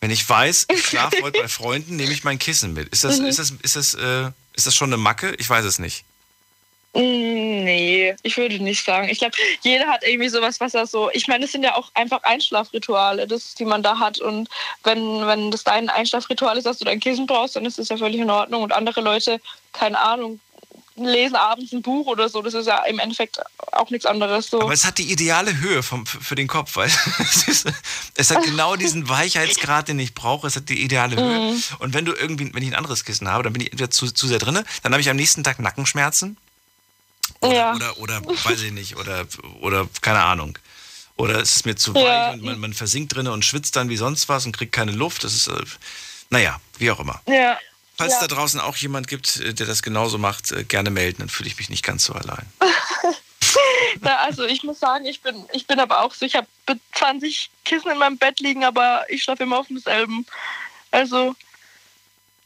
Wenn 0.00 0.10
ich 0.10 0.28
weiß, 0.28 0.66
ich 0.74 0.86
schlafe 0.86 1.22
heute 1.22 1.40
bei 1.40 1.48
Freunden, 1.48 1.96
nehme 1.96 2.12
ich 2.12 2.24
mein 2.24 2.38
Kissen 2.38 2.72
mit. 2.72 2.88
Ist 2.88 3.04
das, 3.04 3.18
mhm. 3.18 3.26
ist 3.26 3.38
das, 3.38 3.52
ist 3.62 3.76
das, 3.76 3.94
äh, 3.94 4.30
ist 4.54 4.66
das 4.66 4.74
schon 4.74 4.88
eine 4.88 4.96
Macke? 4.96 5.34
Ich 5.34 5.48
weiß 5.48 5.64
es 5.66 5.78
nicht. 5.78 6.04
Mm, 6.96 7.64
nee, 7.64 8.14
ich 8.22 8.36
würde 8.38 8.58
nicht 8.58 8.82
sagen. 8.82 9.08
Ich 9.10 9.18
glaube, 9.18 9.36
jeder 9.60 9.86
hat 9.86 10.02
irgendwie 10.02 10.30
sowas, 10.30 10.60
was 10.60 10.72
er 10.72 10.86
so. 10.86 11.10
Ich 11.12 11.28
meine, 11.28 11.44
es 11.44 11.52
sind 11.52 11.62
ja 11.62 11.74
auch 11.74 11.90
einfach 11.92 12.22
Einschlafrituale, 12.22 13.26
das, 13.26 13.54
die 13.54 13.66
man 13.66 13.82
da 13.82 13.98
hat. 13.98 14.18
Und 14.18 14.48
wenn, 14.82 15.26
wenn 15.26 15.50
das 15.50 15.62
dein 15.62 15.90
Einschlafritual 15.90 16.56
ist, 16.56 16.64
dass 16.64 16.78
du 16.78 16.86
dein 16.86 17.00
Kissen 17.00 17.26
brauchst, 17.26 17.54
dann 17.54 17.66
ist 17.66 17.78
das 17.78 17.90
ja 17.90 17.98
völlig 17.98 18.20
in 18.20 18.30
Ordnung. 18.30 18.62
Und 18.62 18.72
andere 18.72 19.02
Leute, 19.02 19.40
keine 19.74 19.98
Ahnung, 20.00 20.40
lesen 20.94 21.36
abends 21.36 21.72
ein 21.74 21.82
Buch 21.82 22.06
oder 22.06 22.30
so. 22.30 22.40
Das 22.40 22.54
ist 22.54 22.66
ja 22.66 22.82
im 22.84 22.98
Endeffekt 22.98 23.40
auch 23.72 23.90
nichts 23.90 24.06
anderes. 24.06 24.48
So. 24.48 24.62
Aber 24.62 24.72
es 24.72 24.86
hat 24.86 24.96
die 24.96 25.12
ideale 25.12 25.58
Höhe 25.58 25.82
vom, 25.82 26.06
für 26.06 26.34
den 26.34 26.46
Kopf, 26.46 26.76
weil 26.76 26.90
es, 27.18 27.46
ist, 27.46 27.66
es 28.14 28.30
hat 28.30 28.42
genau 28.42 28.76
diesen 28.76 29.06
Weichheitsgrad, 29.06 29.88
den 29.88 29.98
ich 29.98 30.14
brauche. 30.14 30.46
Es 30.46 30.56
hat 30.56 30.70
die 30.70 30.82
ideale 30.82 31.16
Höhe. 31.16 31.52
Mm. 31.52 31.62
Und 31.80 31.92
wenn 31.92 32.06
du 32.06 32.12
irgendwie, 32.12 32.54
wenn 32.54 32.62
ich 32.62 32.70
ein 32.70 32.74
anderes 32.74 33.04
Kissen 33.04 33.28
habe, 33.28 33.42
dann 33.42 33.52
bin 33.52 33.60
ich 33.60 33.72
entweder 33.72 33.90
zu, 33.90 34.10
zu 34.10 34.26
sehr 34.26 34.38
drin, 34.38 34.64
dann 34.82 34.92
habe 34.92 35.02
ich 35.02 35.10
am 35.10 35.16
nächsten 35.16 35.44
Tag 35.44 35.58
Nackenschmerzen 35.58 36.38
oder, 37.40 37.54
ja. 37.54 37.74
oder, 37.74 37.98
oder, 37.98 38.26
weiß 38.26 38.62
ich 38.62 38.72
nicht, 38.72 38.96
oder, 38.96 39.26
oder 39.60 39.88
keine 40.00 40.22
Ahnung. 40.22 40.58
Oder 41.16 41.40
es 41.40 41.56
ist 41.56 41.66
mir 41.66 41.76
zu 41.76 41.94
weich 41.94 42.04
ja. 42.04 42.32
und 42.32 42.42
man, 42.42 42.58
man 42.58 42.72
versinkt 42.74 43.14
drin 43.14 43.26
und 43.26 43.44
schwitzt 43.44 43.76
dann 43.76 43.88
wie 43.88 43.96
sonst 43.96 44.28
was 44.28 44.44
und 44.44 44.56
kriegt 44.56 44.72
keine 44.72 44.92
Luft. 44.92 45.24
Das 45.24 45.32
ist, 45.32 45.48
äh, 45.48 45.64
naja, 46.28 46.60
wie 46.78 46.90
auch 46.90 47.00
immer. 47.00 47.20
Ja. 47.26 47.58
Falls 47.96 48.12
ja. 48.12 48.26
da 48.26 48.34
draußen 48.34 48.60
auch 48.60 48.76
jemand 48.76 49.08
gibt, 49.08 49.36
äh, 49.38 49.54
der 49.54 49.66
das 49.66 49.82
genauso 49.82 50.18
macht, 50.18 50.52
äh, 50.52 50.64
gerne 50.64 50.90
melden, 50.90 51.20
dann 51.20 51.28
fühle 51.30 51.48
ich 51.48 51.56
mich 51.56 51.70
nicht 51.70 51.82
ganz 51.82 52.04
so 52.04 52.12
allein. 52.12 52.46
Na, 54.00 54.18
also 54.18 54.44
ich 54.44 54.62
muss 54.62 54.78
sagen, 54.78 55.06
ich 55.06 55.22
bin, 55.22 55.46
ich 55.52 55.66
bin 55.66 55.80
aber 55.80 56.02
auch 56.02 56.12
so, 56.12 56.26
ich 56.26 56.34
habe 56.36 56.46
20 56.94 57.50
Kissen 57.64 57.90
in 57.90 57.98
meinem 57.98 58.18
Bett 58.18 58.40
liegen, 58.40 58.64
aber 58.64 59.06
ich 59.08 59.22
schlafe 59.22 59.44
immer 59.44 59.58
auf 59.58 59.68
demselben. 59.68 60.26
Also. 60.90 61.34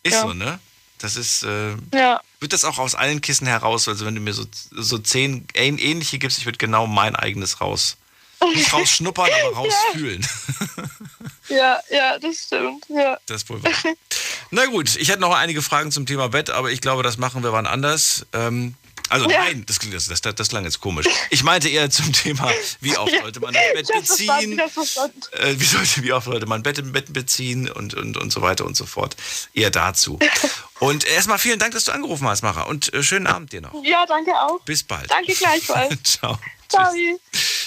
Ist 0.05 0.15
ja. 0.15 0.23
so, 0.23 0.33
ne? 0.33 0.61
Das 0.99 1.17
ist. 1.17 1.43
Äh, 1.43 1.75
ja. 1.93 2.21
Wird 2.41 2.53
das 2.55 2.65
auch 2.65 2.79
aus 2.79 2.95
allen 2.95 3.21
Kissen 3.21 3.47
heraus? 3.47 3.87
Also, 3.87 4.07
wenn 4.07 4.15
du 4.15 4.21
mir 4.21 4.33
so, 4.33 4.45
so 4.71 4.99
zehn 4.99 5.47
ähnliche 5.55 6.19
gibst, 6.19 6.39
ich 6.39 6.47
würde 6.47 6.59
genau 6.59 6.87
mein 6.87 7.15
eigenes 7.15 7.61
raus. 7.61 7.99
Nicht 8.55 8.73
rausschnuppern, 8.73 9.29
aber 9.45 9.57
rausfühlen. 9.57 10.27
Ja. 11.49 11.57
ja, 11.57 11.81
ja, 11.91 12.19
das 12.19 12.37
stimmt. 12.47 12.87
Ja. 12.89 13.19
Das 13.27 13.43
ist 13.43 13.51
wohl 13.51 13.63
wahr. 13.63 13.73
Na 14.51 14.67
gut, 14.67 14.97
ich 14.97 15.09
hätte 15.09 15.21
noch 15.21 15.35
einige 15.35 15.63
Fragen 15.63 15.93
zum 15.93 16.07
Thema 16.07 16.29
Bett, 16.31 16.51
aber 16.51 16.71
ich 16.71 16.81
glaube, 16.81 17.03
das 17.03 17.19
machen 17.19 17.43
wir 17.43 17.53
wann 17.53 17.67
anders. 17.67 18.27
Ähm, 18.33 18.75
also 19.11 19.29
ja. 19.29 19.41
nein, 19.41 19.65
das, 19.67 19.79
das, 19.79 20.23
das, 20.23 20.35
das 20.37 20.49
klang 20.49 20.65
jetzt 20.65 20.81
komisch. 20.81 21.07
Ich 21.31 21.43
meinte 21.43 21.69
eher 21.69 21.91
zum 21.91 22.13
Thema, 22.13 22.51
wie 22.81 22.97
oft 22.97 23.13
sollte 23.21 23.41
man 23.41 23.53
das 23.53 23.63
Bett 23.75 23.89
beziehen? 23.93 24.59
Äh, 24.59 25.55
wie, 25.57 25.65
sollte, 25.65 26.03
wie 26.05 26.13
oft 26.13 26.27
sollte 26.27 26.47
man 26.47 26.63
Bett 26.63 26.79
im 26.79 26.93
Bett 26.93 27.13
beziehen 27.13 27.69
und, 27.69 27.95
und, 27.95 28.17
und 28.17 28.33
so 28.33 28.41
weiter 28.41 28.65
und 28.65 28.77
so 28.77 28.87
fort. 28.87 29.17
Eher 29.53 29.71
dazu. 29.71 30.19
Und 30.81 31.05
erstmal 31.05 31.39
vielen 31.39 31.59
Dank, 31.59 31.75
dass 31.75 31.85
du 31.85 31.93
angerufen 31.93 32.27
hast, 32.27 32.41
Macher. 32.41 32.67
Und 32.67 32.95
äh, 32.95 33.03
schönen 33.03 33.27
Abend 33.27 33.53
dir 33.53 33.61
noch. 33.61 33.75
Ja, 33.85 34.07
danke 34.07 34.33
auch. 34.33 34.61
Bis 34.63 34.83
bald. 34.83 35.11
Danke 35.11 35.35
gleichfalls. 35.35 35.95
Ciao. 36.05 36.39
Ciao. 36.71 36.91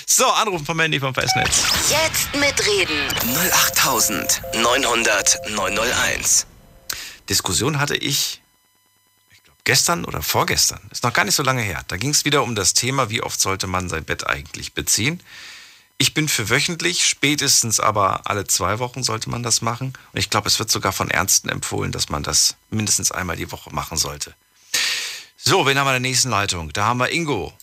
So, 0.07 0.25
Anrufen 0.25 0.65
vom 0.65 0.79
Handy 0.79 0.99
vom 0.99 1.13
Festnetz. 1.13 1.61
Jetzt 1.91 2.33
mitreden. 2.33 3.07
08900 3.75 5.51
901. 5.51 6.47
Diskussion 7.29 7.79
hatte 7.79 7.95
ich 7.95 8.42
gestern 9.63 10.05
oder 10.05 10.21
vorgestern, 10.21 10.81
ist 10.91 11.03
noch 11.03 11.13
gar 11.13 11.25
nicht 11.25 11.35
so 11.35 11.43
lange 11.43 11.61
her. 11.61 11.83
Da 11.87 11.97
ging 11.97 12.11
es 12.11 12.25
wieder 12.25 12.43
um 12.43 12.55
das 12.55 12.73
Thema, 12.73 13.09
wie 13.09 13.21
oft 13.21 13.39
sollte 13.39 13.67
man 13.67 13.89
sein 13.89 14.03
Bett 14.03 14.27
eigentlich 14.27 14.73
beziehen. 14.73 15.21
Ich 15.97 16.13
bin 16.13 16.27
für 16.27 16.49
wöchentlich, 16.49 17.07
spätestens 17.07 17.79
aber 17.79 18.21
alle 18.25 18.45
zwei 18.45 18.79
Wochen 18.79 19.03
sollte 19.03 19.29
man 19.29 19.43
das 19.43 19.61
machen. 19.61 19.93
Und 20.11 20.19
ich 20.19 20.29
glaube, 20.29 20.47
es 20.47 20.59
wird 20.59 20.69
sogar 20.69 20.91
von 20.91 21.09
Ärzten 21.09 21.49
empfohlen, 21.49 21.91
dass 21.91 22.09
man 22.09 22.23
das 22.23 22.57
mindestens 22.69 23.11
einmal 23.11 23.37
die 23.37 23.51
Woche 23.51 23.69
machen 23.73 23.97
sollte. 23.97 24.33
So, 25.37 25.65
wen 25.65 25.77
haben 25.77 25.85
wir 25.85 25.95
in 25.95 26.03
der 26.03 26.09
nächsten 26.09 26.29
Leitung? 26.29 26.73
Da 26.73 26.85
haben 26.85 26.99
wir 26.99 27.09
Ingo. 27.11 27.53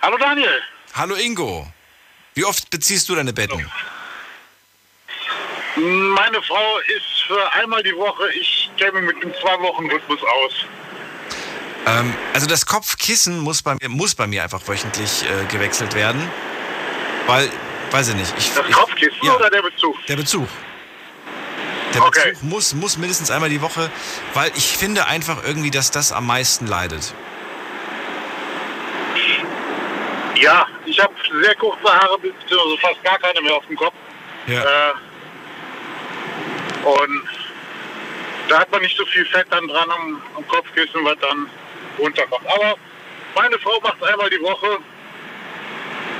Hallo 0.00 0.16
Daniel. 0.16 0.62
Hallo 0.94 1.14
Ingo. 1.16 1.72
Wie 2.34 2.44
oft 2.44 2.70
beziehst 2.70 3.08
du 3.08 3.14
deine 3.14 3.32
Betten? 3.32 3.70
Meine 5.76 6.42
Frau 6.42 6.78
ist 6.96 7.22
für 7.26 7.52
einmal 7.52 7.82
die 7.82 7.94
Woche, 7.96 8.32
ich 8.32 8.65
käme 8.76 9.00
mit 9.02 9.16
einem 9.22 9.32
Zwei-Wochen-Rhythmus 9.34 10.20
aus. 10.22 10.52
Ähm, 11.86 12.14
also 12.34 12.46
das 12.46 12.66
Kopfkissen 12.66 13.38
muss 13.40 13.62
bei 13.62 13.74
mir, 13.80 13.88
muss 13.88 14.14
bei 14.14 14.26
mir 14.26 14.42
einfach 14.42 14.60
wöchentlich 14.66 15.24
äh, 15.24 15.44
gewechselt 15.46 15.94
werden. 15.94 16.20
Weil, 17.26 17.50
weiß 17.90 18.08
ich 18.08 18.14
nicht. 18.16 18.34
Ich, 18.38 18.52
Das 18.54 18.68
ich, 18.68 18.74
Kopfkissen 18.74 19.18
ja. 19.22 19.34
oder 19.34 19.50
der 19.50 19.62
Bezug? 19.62 19.94
Der 20.06 20.16
Bezug. 20.16 20.48
Der 21.94 22.02
Okay. 22.02 22.30
Bezug 22.30 22.42
muss, 22.42 22.74
muss 22.74 22.98
mindestens 22.98 23.30
einmal 23.30 23.48
die 23.48 23.62
Woche, 23.62 23.90
weil 24.34 24.50
ich 24.56 24.76
finde 24.76 25.06
einfach 25.06 25.44
irgendwie, 25.44 25.70
dass 25.70 25.90
das 25.90 26.12
am 26.12 26.26
meisten 26.26 26.66
leidet. 26.66 27.14
Ja, 30.38 30.66
ich 30.84 31.00
habe 31.00 31.14
sehr 31.42 31.54
kurze 31.54 31.84
Haare, 31.84 32.18
beziehungsweise 32.18 32.78
fast 32.82 33.02
gar 33.02 33.18
keine 33.18 33.40
mehr 33.40 33.54
auf 33.56 33.66
dem 33.66 33.76
Kopf. 33.76 33.94
Ja. 34.46 34.60
Äh, 34.60 34.92
und 36.84 37.25
da 38.48 38.60
hat 38.60 38.70
man 38.70 38.80
nicht 38.82 38.96
so 38.96 39.04
viel 39.06 39.24
Fett 39.26 39.46
dann 39.50 39.66
dran 39.68 39.90
am, 39.90 40.22
am 40.36 40.46
Kopfkissen, 40.48 41.04
was 41.04 41.16
dann 41.20 41.48
runterkommt. 41.98 42.46
Aber 42.46 42.74
meine 43.34 43.58
Frau 43.58 43.80
macht 43.82 44.02
einmal 44.02 44.30
die 44.30 44.40
Woche 44.40 44.78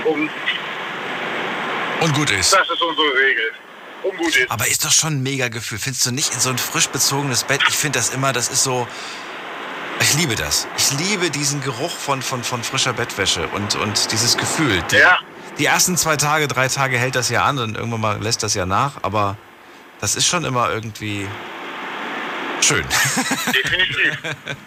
und 0.07 0.31
Und 2.01 2.15
gut 2.15 2.31
ist. 2.31 2.53
das 2.53 2.69
ist 2.69 2.83
unsere 2.83 3.09
Regel. 3.19 3.53
Und 4.03 4.17
gut 4.19 4.37
ist. 4.37 4.51
Aber 4.51 4.67
ist 4.67 4.85
doch 4.85 4.93
schon 4.93 5.15
ein 5.15 5.23
mega 5.23 5.49
Gefühl. 5.49 5.79
Findest 5.79 6.07
du 6.07 6.11
nicht 6.13 6.33
in 6.35 6.41
so 6.41 6.51
ein 6.51 6.59
frisch 6.59 6.89
bezogenes 6.89 7.45
Bett? 7.45 7.61
Ich 7.69 7.77
finde 7.77 7.99
das 7.99 8.11
immer, 8.11 8.33
das 8.33 8.49
ist 8.49 8.63
so. 8.63 8.87
Ich 10.01 10.15
liebe 10.15 10.35
das. 10.35 10.69
Ich 10.77 10.93
liebe 10.93 11.31
diesen 11.31 11.63
Geruch 11.63 11.91
von, 11.97 12.21
von, 12.21 12.45
von 12.45 12.63
frischer 12.63 12.93
Bettwäsche 12.93 13.49
und, 13.49 13.77
und 13.77 14.13
dieses 14.13 14.37
Gefühl. 14.37 14.83
Die, 14.91 14.97
Ja. 14.97 15.19
die 15.59 15.65
ersten 15.65 15.97
zwei 15.97 16.17
Tage, 16.17 16.49
drei 16.49 16.69
Tage 16.69 16.99
hält 16.99 17.17
das 17.17 17.31
ja 17.31 17.45
an 17.45 17.59
und 17.59 17.77
irgendwann 17.77 18.03
mal 18.03 18.23
lässt 18.23 18.43
das 18.43 18.53
ja 18.53 18.67
nach, 18.67 18.99
aber 19.03 19.39
das 20.01 20.15
ist 20.15 20.27
schon 20.27 20.45
immer 20.45 20.71
irgendwie 20.71 21.27
schön. 22.61 22.85
Definitiv. 23.53 24.19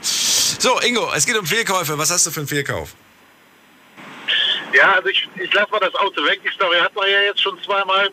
so, 0.60 0.80
Ingo, 0.82 1.12
es 1.14 1.26
geht 1.26 1.38
um 1.38 1.46
Fehlkäufe. 1.46 1.98
Was 1.98 2.12
hast 2.12 2.26
du 2.26 2.32
für 2.32 2.42
einen 2.42 2.48
Fehlkauf? 2.48 2.96
Ja, 4.74 4.94
also 4.94 5.10
ich, 5.10 5.28
ich 5.36 5.54
lasse 5.54 5.72
mal 5.72 5.80
das 5.80 5.96
Auto 5.96 6.24
weg. 6.26 6.42
Die 6.44 6.54
Story 6.54 6.78
hat 6.80 6.96
man 6.96 7.10
ja 7.10 7.22
jetzt 7.22 7.42
schon 7.42 7.58
zweimal. 7.64 8.12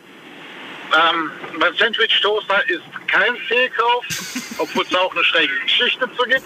Ähm, 0.97 1.31
mein 1.59 1.75
Sandwich 1.75 2.21
Toaster 2.21 2.63
ist 2.69 2.83
kein 3.09 3.37
Fehlkauf, 3.49 4.05
obwohl 4.59 4.85
es 4.85 4.95
auch 4.95 5.13
eine 5.15 5.25
schräge 5.25 5.53
Geschichte 5.61 6.09
zu 6.17 6.23
gibt. 6.25 6.45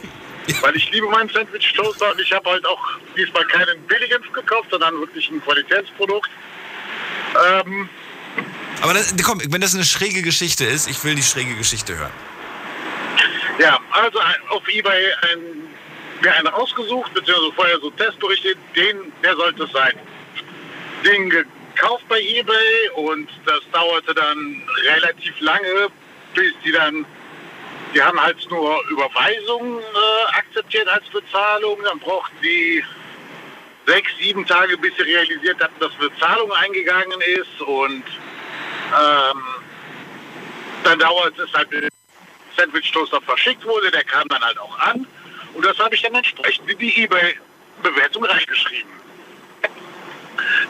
Weil 0.62 0.74
ich 0.74 0.90
liebe 0.90 1.06
meinen 1.08 1.28
Sandwich 1.28 1.72
Toaster 1.74 2.10
und 2.10 2.20
ich 2.20 2.32
habe 2.32 2.50
halt 2.50 2.66
auch 2.66 2.82
diesmal 3.16 3.44
keinen 3.46 3.80
billigen 3.86 4.22
gekauft, 4.32 4.68
sondern 4.70 4.98
wirklich 4.98 5.30
ein 5.30 5.40
Qualitätsprodukt. 5.42 6.30
Ähm, 7.50 7.88
Aber 8.82 8.94
das, 8.94 9.14
komm, 9.22 9.40
wenn 9.52 9.60
das 9.60 9.74
eine 9.74 9.84
schräge 9.84 10.22
Geschichte 10.22 10.64
ist, 10.64 10.88
ich 10.88 11.04
will 11.04 11.14
die 11.14 11.22
schräge 11.22 11.54
Geschichte 11.54 11.96
hören. 11.96 12.12
Ja, 13.60 13.78
also 13.92 14.18
ein- 14.18 14.48
auf 14.48 14.66
Ebay 14.68 15.12
ein, 15.32 15.68
mir 16.22 16.34
einen 16.34 16.48
ausgesucht, 16.48 17.12
beziehungsweise 17.12 17.52
vorher 17.52 17.78
so 17.80 17.90
Testberichte, 17.90 18.54
den, 18.74 19.12
der 19.22 19.36
sollte 19.36 19.64
es 19.64 19.72
sein. 19.72 19.98
Den 21.04 21.28
gekauft 21.28 22.04
bei 22.08 22.20
Ebay 22.22 22.88
und 22.94 23.28
das 23.44 23.60
dauerte 23.72 24.14
dann 24.14 24.62
relativ 24.84 25.38
lange, 25.40 25.88
bis 26.34 26.52
die 26.64 26.72
dann, 26.72 27.04
die 27.94 28.02
haben 28.02 28.18
halt 28.22 28.38
nur 28.50 28.82
Überweisungen 28.88 29.80
äh, 29.80 30.36
akzeptiert 30.38 30.88
als 30.88 31.06
Bezahlung, 31.08 31.78
dann 31.84 31.98
brauchten 31.98 32.36
die 32.42 32.82
sechs, 33.86 34.10
sieben 34.20 34.46
Tage, 34.46 34.78
bis 34.78 34.94
sie 34.96 35.02
realisiert 35.02 35.62
hatten, 35.62 35.80
dass 35.80 35.92
Bezahlung 35.96 36.50
eingegangen 36.52 37.20
ist 37.20 37.60
und 37.60 38.04
ähm, 39.02 39.42
dann 40.84 40.98
dauert 40.98 41.38
es 41.38 41.52
halt, 41.52 41.68
bis 42.68 42.82
Sandwich 42.82 42.92
Toaster 42.92 43.20
verschickt 43.22 43.64
wurde, 43.64 43.90
der 43.90 44.04
kam 44.04 44.28
dann 44.28 44.42
halt 44.42 44.58
auch 44.58 44.78
an. 44.80 45.06
Und 45.54 45.64
das 45.64 45.78
habe 45.78 45.94
ich 45.94 46.02
dann 46.02 46.14
entsprechend 46.14 46.68
in 46.70 46.78
die 46.78 47.04
eBay-Bewertung 47.04 48.24
reingeschrieben. 48.24 48.90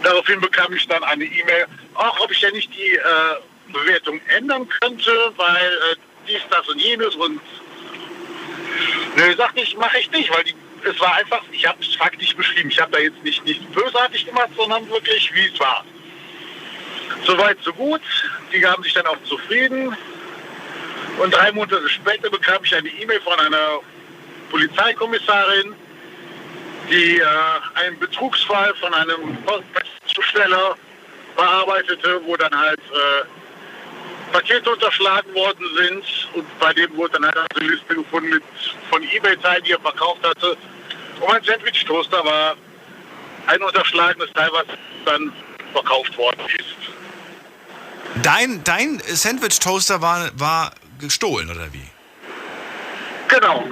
Daraufhin 0.03 0.41
bekam 0.41 0.73
ich 0.73 0.87
dann 0.89 1.03
eine 1.05 1.25
E-Mail, 1.25 1.67
auch 1.95 2.19
ob 2.21 2.31
ich 2.31 2.41
ja 2.41 2.51
nicht 2.51 2.73
die 2.75 2.95
äh, 2.95 3.73
Bewertung 3.73 4.21
ändern 4.29 4.69
könnte, 4.81 5.33
weil 5.37 5.73
äh, 5.93 5.97
dies, 6.27 6.41
das 6.51 6.69
und 6.69 6.81
jenes 6.81 7.15
und 7.17 7.41
Nö, 9.17 9.35
sagte 9.37 9.61
ich, 9.61 9.77
mache 9.77 9.99
ich 9.99 10.11
nicht, 10.13 10.31
weil 10.31 10.45
die, 10.45 10.55
es 10.85 10.99
war 11.01 11.15
einfach, 11.17 11.43
ich 11.53 11.67
habe 11.67 11.83
es 11.83 11.95
faktisch 11.97 12.35
beschrieben. 12.35 12.71
Ich 12.71 12.81
habe 12.81 12.93
da 12.93 12.99
jetzt 12.99 13.23
nicht, 13.23 13.45
nicht 13.45 13.73
bösartig 13.73 14.25
gemacht, 14.25 14.49
sondern 14.57 14.89
wirklich, 14.89 15.35
wie 15.35 15.47
es 15.53 15.61
war. 15.61 15.85
Soweit, 17.25 17.59
so 17.63 17.73
gut. 17.73 18.01
Die 18.53 18.61
gaben 18.61 18.83
sich 18.83 18.95
dann 18.95 19.07
auch 19.07 19.23
zufrieden. 19.25 19.95
Und 21.19 21.35
drei 21.35 21.53
Monate 21.53 21.89
später 21.89 22.31
bekam 22.31 22.65
ich 22.65 22.75
eine 22.75 22.89
E-Mail 22.89 23.21
von 23.21 23.39
einer 23.39 23.81
Polizeikommissarin, 24.51 25.75
die 26.91 27.19
äh, 27.19 27.25
einen 27.75 27.99
Betrugsfall 27.99 28.75
von 28.81 28.93
einem 28.95 29.37
Postzusteller 29.45 30.77
bearbeitete, 31.37 32.21
wo 32.25 32.37
dann 32.37 32.57
halt 32.57 32.81
äh, 32.81 34.33
Pakete 34.33 34.71
unterschlagen 34.71 35.35
worden 35.35 35.65
sind 35.77 36.05
und 36.35 36.61
bei 36.61 36.73
dem 36.73 36.97
wurde 36.97 37.15
dann 37.15 37.25
halt 37.25 37.57
eine 37.57 37.69
Liste 37.69 37.95
gefunden 37.95 38.31
mit 38.31 38.43
von 38.89 39.03
Ebay-Teilen, 39.03 39.65
die 39.65 39.73
er 39.73 39.81
verkauft 39.81 40.25
hatte. 40.25 40.57
Und 41.21 41.29
mein 41.29 41.43
Sandwich-Toaster 41.43 42.25
war 42.25 42.57
ein 43.47 43.63
unterschlagenes 43.63 44.31
Teil, 44.33 44.49
was 44.53 44.67
dann 45.05 45.33
verkauft 45.73 46.17
worden 46.17 46.41
ist. 46.59 48.23
Dein, 48.23 48.63
dein 48.65 49.01
Sandwich-Toaster 49.07 50.01
war, 50.01 50.31
war 50.35 50.73
gestohlen, 51.01 51.51
oder 51.51 51.73
wie? 51.73 51.87
Genau. 53.29 53.69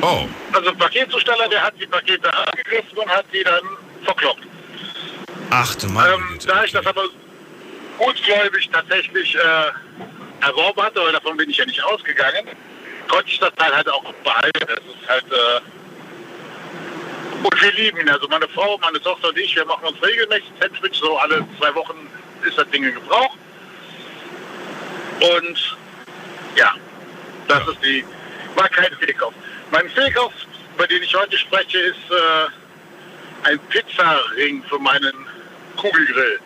Oh. 0.00 0.26
Also 0.52 0.72
Paketzusteller, 0.74 1.48
der 1.48 1.62
hat 1.62 1.74
die 1.80 1.86
Pakete 1.86 2.32
angegriffen 2.34 2.98
und 2.98 3.08
hat 3.08 3.24
die 3.32 3.42
dann 3.42 3.60
verkloppt. 4.04 4.42
Ach 5.50 5.74
du 5.74 5.88
meine 5.88 6.14
Ähm, 6.14 6.28
Güte. 6.32 6.46
da 6.46 6.64
ich 6.64 6.72
das 6.72 6.86
aber 6.86 7.04
gutgläubig 7.98 8.68
tatsächlich 8.70 9.34
äh, 9.34 10.44
erworben 10.44 10.82
hatte, 10.82 11.00
weil 11.00 11.12
davon 11.12 11.36
bin 11.36 11.50
ich 11.50 11.56
ja 11.56 11.66
nicht 11.66 11.82
ausgegangen, 11.82 12.46
konnte 13.08 13.28
ich 13.28 13.38
das 13.40 13.54
Teil 13.56 13.74
halt 13.74 13.88
auch 13.88 14.04
behalten. 14.22 14.52
Das 14.60 14.78
ist 14.78 15.08
halt 15.08 15.24
äh, 15.32 15.60
und 17.42 17.62
wir 17.62 17.72
lieben 17.72 17.98
ihn. 17.98 18.08
Also 18.08 18.28
meine 18.28 18.48
Frau, 18.48 18.78
meine 18.78 19.00
Tochter 19.00 19.28
und 19.28 19.38
ich, 19.38 19.54
wir 19.56 19.64
machen 19.64 19.86
uns 19.86 20.02
regelmäßig 20.02 20.50
Sandwich, 20.60 20.98
so 20.98 21.16
alle 21.18 21.46
zwei 21.58 21.74
Wochen 21.74 22.08
ist 22.46 22.58
das 22.58 22.68
Ding 22.70 22.84
in 22.84 22.94
Gebrauch. 22.94 23.36
Und 25.20 25.76
ja, 26.56 26.74
das 27.48 27.66
ist 27.68 27.84
die, 27.84 28.04
war 28.54 28.68
kein 28.68 28.92
Fehlkauf. 28.98 29.34
Mein 29.70 29.88
Fehlkauf, 29.90 30.32
über 30.74 30.86
den 30.86 31.02
ich 31.02 31.14
heute 31.14 31.36
spreche, 31.38 31.78
ist 31.78 32.10
äh, 32.10 33.48
ein 33.48 33.58
Pizzaring 33.68 34.62
für 34.64 34.78
meinen 34.78 35.26
Kugelgrill. 35.76 36.40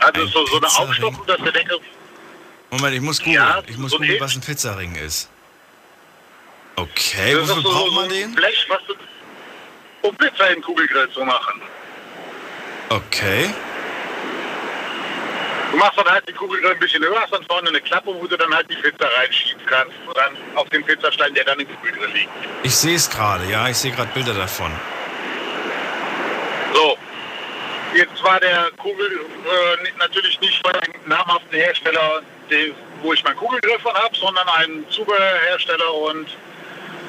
Also 0.00 0.22
Ein 0.22 0.28
so, 0.28 0.46
so 0.46 0.56
eine? 0.56 0.66
Aufstockung, 0.66 1.26
dass 1.26 1.38
der 1.38 1.52
Deckel 1.52 1.78
Moment, 2.70 2.94
ich 2.94 3.00
muss 3.00 3.18
googeln. 3.18 3.34
Ja, 3.34 3.62
ich 3.66 3.76
muss 3.76 3.90
so 3.90 3.96
ein 3.98 4.02
googeln, 4.02 4.20
was 4.20 4.36
ein 4.36 4.40
Pizzaring 4.40 4.94
ist. 4.94 5.28
Okay, 6.76 7.36
wofür 7.36 7.62
braucht 7.62 7.86
so 7.88 7.92
man 7.92 8.04
ein 8.04 8.10
den? 8.10 8.34
Blech, 8.34 8.66
was 8.68 8.80
du, 8.86 8.94
um 10.08 10.16
Pizza 10.16 10.48
in 10.48 10.54
den 10.54 10.62
Kugelgrill 10.62 11.10
zu 11.10 11.24
machen. 11.24 11.60
Okay. 12.88 13.50
Du 15.70 15.76
machst 15.76 15.98
dann 15.98 16.06
halt 16.06 16.26
den 16.28 16.36
Kugelgrill 16.36 16.72
ein 16.72 16.78
bisschen 16.78 17.02
höher, 17.02 17.20
hast 17.20 17.32
dann 17.32 17.44
vorne 17.44 17.68
eine 17.68 17.80
Klappe, 17.80 18.12
wo 18.12 18.26
du 18.26 18.36
dann 18.36 18.52
halt 18.52 18.68
die 18.70 18.76
Pizza 18.76 19.06
reinschieben 19.16 19.64
kannst. 19.66 19.94
Und 20.06 20.16
dann 20.16 20.36
auf 20.56 20.68
dem 20.70 20.84
Pizzastein, 20.84 21.32
der 21.34 21.44
dann 21.44 21.60
im 21.60 21.68
Kugelgrill 21.68 22.10
liegt. 22.10 22.30
Ich 22.62 22.74
sehe 22.74 22.96
es 22.96 23.08
gerade, 23.08 23.44
ja, 23.46 23.68
ich 23.68 23.76
sehe 23.76 23.92
gerade 23.92 24.10
Bilder 24.12 24.34
davon. 24.34 24.70
So. 26.74 26.96
Jetzt 27.94 28.22
war 28.22 28.38
der 28.38 28.70
Kugel 28.76 29.04
äh, 29.04 29.98
natürlich 29.98 30.40
nicht 30.40 30.64
von 30.64 30.72
einem 30.72 30.94
namhaften 31.06 31.58
Hersteller, 31.58 32.22
den, 32.48 32.72
wo 33.02 33.12
ich 33.12 33.22
meinen 33.24 33.36
Kugelgrill 33.36 33.80
von 33.80 33.92
habe, 33.94 34.14
sondern 34.16 34.48
ein 34.48 34.84
Zubehörhersteller 34.90 35.92
und 35.94 36.28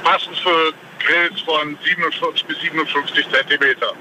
passend 0.04 0.36
für 0.40 0.74
Grills 1.00 1.42
von 1.42 1.78
47 1.84 2.46
bis 2.46 2.60
57 2.62 3.30
Zentimeter. 3.30 3.94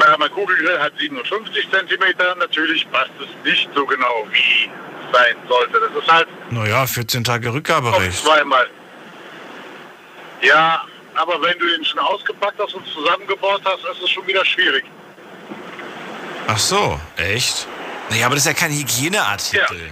Ja, 0.00 0.16
mein 0.18 0.30
Kugelgrill 0.30 0.78
hat 0.78 0.92
57 0.98 1.70
Zentimeter. 1.70 2.34
Natürlich 2.36 2.90
passt 2.90 3.10
es 3.20 3.28
nicht 3.50 3.68
so 3.74 3.86
genau, 3.86 4.26
wie 4.30 4.64
es 4.66 5.12
sein 5.16 5.36
sollte. 5.48 5.80
Das 5.80 6.02
ist 6.02 6.12
halt 6.12 6.28
Naja, 6.50 6.86
14 6.86 7.24
Tage 7.24 7.52
Rückgaberecht. 7.52 8.22
zweimal. 8.24 8.68
Ja, 10.42 10.84
aber 11.14 11.40
wenn 11.42 11.58
du 11.58 11.66
den 11.66 11.84
schon 11.84 11.98
ausgepackt 12.00 12.58
hast 12.58 12.74
und 12.74 12.86
zusammengebaut 12.88 13.62
hast, 13.64 13.84
ist 13.84 14.02
es 14.02 14.10
schon 14.10 14.26
wieder 14.26 14.44
schwierig. 14.44 14.84
Ach 16.48 16.58
so, 16.58 17.00
echt? 17.16 17.66
Naja, 18.10 18.26
aber 18.26 18.34
das 18.34 18.44
ist 18.46 18.48
ja 18.52 18.54
kein 18.54 18.72
Hygieneartikel. 18.72 19.90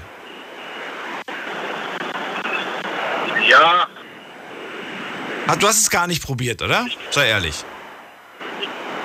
Ja, 3.49 3.87
Ah, 5.49 5.57
du 5.57 5.67
hast 5.67 5.81
es 5.81 5.91
gar 5.91 6.07
nicht 6.07 6.23
probiert, 6.25 6.63
oder? 6.63 6.87
Sei 7.11 7.29
ehrlich. 7.29 7.65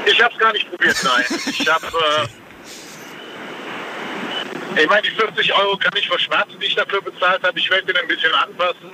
Ich 0.09 0.21
habe 0.23 0.33
es 0.33 0.39
gar 0.39 0.53
nicht 0.53 0.69
probiert, 0.69 0.97
nein. 1.03 1.25
Ich 1.45 1.67
habe, 1.67 1.85
äh, 4.75 4.81
ich 4.81 4.87
meine, 4.87 5.01
die 5.01 5.11
50 5.11 5.53
Euro 5.53 5.77
kann 5.77 5.91
ich 5.97 6.07
verschmerzen, 6.07 6.57
die 6.59 6.67
ich 6.67 6.75
dafür 6.75 7.01
bezahlt 7.01 7.43
habe. 7.43 7.59
Ich 7.59 7.69
werde 7.69 7.87
den 7.87 7.97
ein 7.97 8.07
bisschen 8.07 8.33
anpassen. 8.33 8.91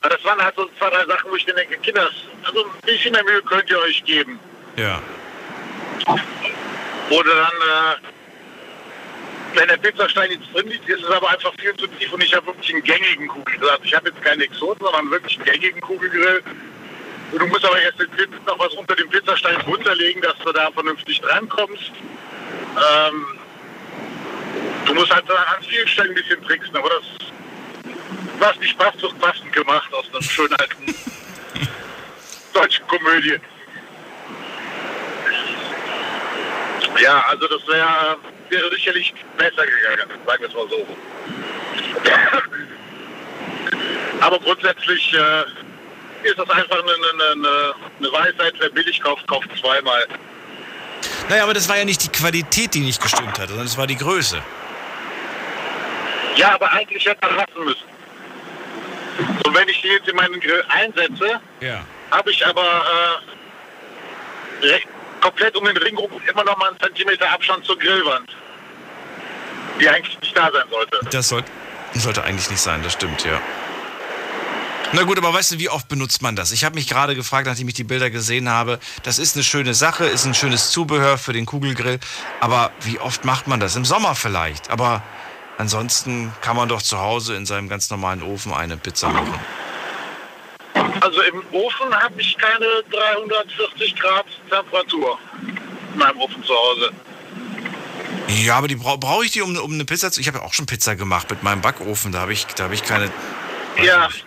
Aber 0.00 0.14
das 0.14 0.24
waren 0.24 0.42
halt 0.42 0.54
so 0.56 0.68
zwei, 0.78 0.90
drei 0.90 1.06
Sachen, 1.06 1.30
wo 1.30 1.36
ich 1.36 1.44
denke, 1.44 1.76
Kinder, 1.78 2.08
also 2.44 2.64
ein 2.64 2.70
bisschen 2.84 3.12
mehr 3.12 3.24
Mühe 3.24 3.42
könnt 3.42 3.70
ihr 3.70 3.78
euch 3.78 4.02
geben. 4.04 4.38
Ja. 4.76 5.00
Oder 7.10 7.34
dann, 7.34 7.52
äh, 7.52 7.96
wenn 9.58 9.68
der 9.68 9.76
Pizzastein 9.78 10.30
jetzt 10.30 10.54
drin 10.54 10.68
liegt, 10.68 10.88
ist 10.88 11.02
es 11.02 11.10
aber 11.10 11.30
einfach 11.30 11.52
viel 11.60 11.74
zu 11.76 11.86
tief 11.86 12.12
und 12.12 12.22
ich 12.22 12.34
habe 12.34 12.46
wirklich 12.46 12.72
einen 12.72 12.82
gängigen 12.82 13.28
Kugelgrill. 13.28 13.68
Also 13.68 13.84
ich 13.84 13.94
habe 13.94 14.08
jetzt 14.08 14.22
keinen 14.22 14.40
Exoten, 14.42 14.84
sondern 14.84 15.10
wirklich 15.10 15.36
einen 15.36 15.44
gängigen 15.44 15.80
Kugelgrill. 15.80 16.42
Du 17.32 17.46
musst 17.46 17.64
aber 17.64 17.80
erst 17.80 18.00
den 18.00 18.10
Pizza, 18.10 18.36
noch 18.46 18.58
was 18.58 18.72
unter 18.74 18.96
dem 18.96 19.08
Pizzastein 19.08 19.60
runterlegen, 19.62 20.20
dass 20.22 20.36
du 20.44 20.52
da 20.52 20.70
vernünftig 20.72 21.20
drankommst. 21.20 21.92
Ähm, 22.76 23.38
du 24.86 24.94
musst 24.94 25.14
halt 25.14 25.30
an 25.30 25.62
vielen 25.62 25.86
Stellen 25.86 26.10
ein 26.10 26.14
bisschen 26.14 26.42
tricksen, 26.44 26.76
aber 26.76 26.88
das, 26.88 27.04
was 28.38 28.56
nicht 28.58 28.76
passt, 28.78 29.00
wird 29.02 29.18
passend 29.20 29.52
gemacht 29.52 29.92
aus 29.94 30.06
einer 30.12 30.22
schönen 30.22 30.54
alten 30.54 30.86
deutschen 32.52 32.86
Komödie. 32.88 33.38
Ja, 37.00 37.24
also 37.28 37.46
das 37.46 37.66
wäre 37.68 38.18
wäre 38.50 38.70
sicherlich 38.70 39.14
besser 39.36 39.64
gegangen, 39.64 40.10
sagen 40.26 40.42
wir 40.42 40.48
es 40.48 40.54
mal 40.54 40.68
so. 40.68 40.86
Aber 44.20 44.38
grundsätzlich 44.40 45.14
äh, 45.14 45.44
ist 46.22 46.38
das 46.38 46.50
einfach 46.50 46.78
eine, 46.82 46.92
eine, 47.32 47.74
eine 47.98 48.12
Weisheit, 48.12 48.54
wer 48.58 48.70
billig 48.70 49.00
kauft, 49.00 49.26
kauft 49.26 49.48
zweimal. 49.60 50.06
Naja, 51.28 51.44
aber 51.44 51.54
das 51.54 51.68
war 51.68 51.76
ja 51.78 51.84
nicht 51.84 52.02
die 52.02 52.08
Qualität, 52.08 52.74
die 52.74 52.80
nicht 52.80 53.00
gestimmt 53.00 53.38
hat, 53.38 53.48
sondern 53.48 53.66
es 53.66 53.76
war 53.76 53.86
die 53.86 53.96
Größe. 53.96 54.40
Ja, 56.36 56.54
aber 56.54 56.70
eigentlich 56.72 57.04
hätte 57.06 57.26
man 57.26 57.36
lassen 57.36 57.64
müssen. 57.64 57.84
Und 59.46 59.54
wenn 59.54 59.68
ich 59.68 59.80
die 59.82 59.88
jetzt 59.88 60.08
in 60.08 60.16
meinen 60.16 60.40
Grill 60.40 60.64
einsetze, 60.68 61.40
Ja. 61.60 61.84
habe 62.10 62.30
ich 62.30 62.46
aber 62.46 62.84
äh, 64.62 64.80
komplett 65.20 65.56
um 65.56 65.64
den 65.64 65.76
Ring 65.76 65.96
rum 65.96 66.10
immer 66.30 66.44
noch 66.44 66.56
mal 66.56 66.68
einen 66.68 66.80
Zentimeter 66.80 67.30
Abstand 67.30 67.64
zur 67.64 67.78
Grillwand. 67.78 68.30
Die 69.80 69.88
eigentlich 69.88 70.18
nicht 70.20 70.36
da 70.36 70.50
sein 70.52 70.64
sollte. 70.70 70.98
Das 71.10 71.28
soll, 71.28 71.42
sollte 71.94 72.22
eigentlich 72.24 72.50
nicht 72.50 72.60
sein, 72.60 72.82
das 72.82 72.92
stimmt, 72.92 73.24
ja. 73.24 73.40
Na 74.92 75.04
gut, 75.04 75.18
aber 75.18 75.32
weißt 75.32 75.52
du, 75.52 75.58
wie 75.58 75.68
oft 75.68 75.88
benutzt 75.88 76.20
man 76.20 76.34
das? 76.34 76.50
Ich 76.50 76.64
habe 76.64 76.74
mich 76.74 76.88
gerade 76.88 77.14
gefragt, 77.14 77.46
nachdem 77.46 77.68
ich 77.68 77.74
die 77.74 77.84
Bilder 77.84 78.10
gesehen 78.10 78.48
habe, 78.48 78.80
das 79.04 79.20
ist 79.20 79.36
eine 79.36 79.44
schöne 79.44 79.72
Sache, 79.72 80.04
ist 80.04 80.24
ein 80.24 80.34
schönes 80.34 80.72
Zubehör 80.72 81.16
für 81.16 81.32
den 81.32 81.46
Kugelgrill, 81.46 82.00
aber 82.40 82.72
wie 82.80 82.98
oft 82.98 83.24
macht 83.24 83.46
man 83.46 83.60
das? 83.60 83.76
Im 83.76 83.84
Sommer 83.84 84.16
vielleicht, 84.16 84.68
aber 84.68 85.02
ansonsten 85.58 86.32
kann 86.40 86.56
man 86.56 86.68
doch 86.68 86.82
zu 86.82 86.98
Hause 86.98 87.36
in 87.36 87.46
seinem 87.46 87.68
ganz 87.68 87.88
normalen 87.88 88.22
Ofen 88.22 88.52
eine 88.52 88.76
Pizza 88.76 89.10
machen. 89.10 89.38
Also 91.00 91.22
im 91.22 91.42
Ofen 91.52 91.94
habe 91.94 92.20
ich 92.20 92.36
keine 92.36 92.66
340 92.90 93.94
Grad 93.94 94.26
Temperatur. 94.50 95.18
In 95.92 95.98
meinem 95.98 96.18
Ofen 96.18 96.42
zu 96.42 96.52
Hause. 96.52 96.90
Ja, 98.26 98.56
aber 98.56 98.66
die 98.66 98.76
brauche 98.76 98.98
brauch 98.98 99.22
ich 99.22 99.30
die, 99.30 99.42
um, 99.42 99.56
um 99.56 99.72
eine 99.72 99.84
Pizza 99.84 100.10
zu... 100.10 100.20
Ich 100.20 100.26
habe 100.26 100.38
ja 100.38 100.44
auch 100.44 100.52
schon 100.52 100.66
Pizza 100.66 100.96
gemacht 100.96 101.30
mit 101.30 101.44
meinem 101.44 101.60
Backofen, 101.62 102.10
da 102.10 102.20
habe 102.20 102.32
ich, 102.32 102.46
da 102.46 102.64
hab 102.64 102.72
ich 102.72 102.82
keine... 102.82 103.10
Ja. 103.82 104.08
nicht. 104.08 104.24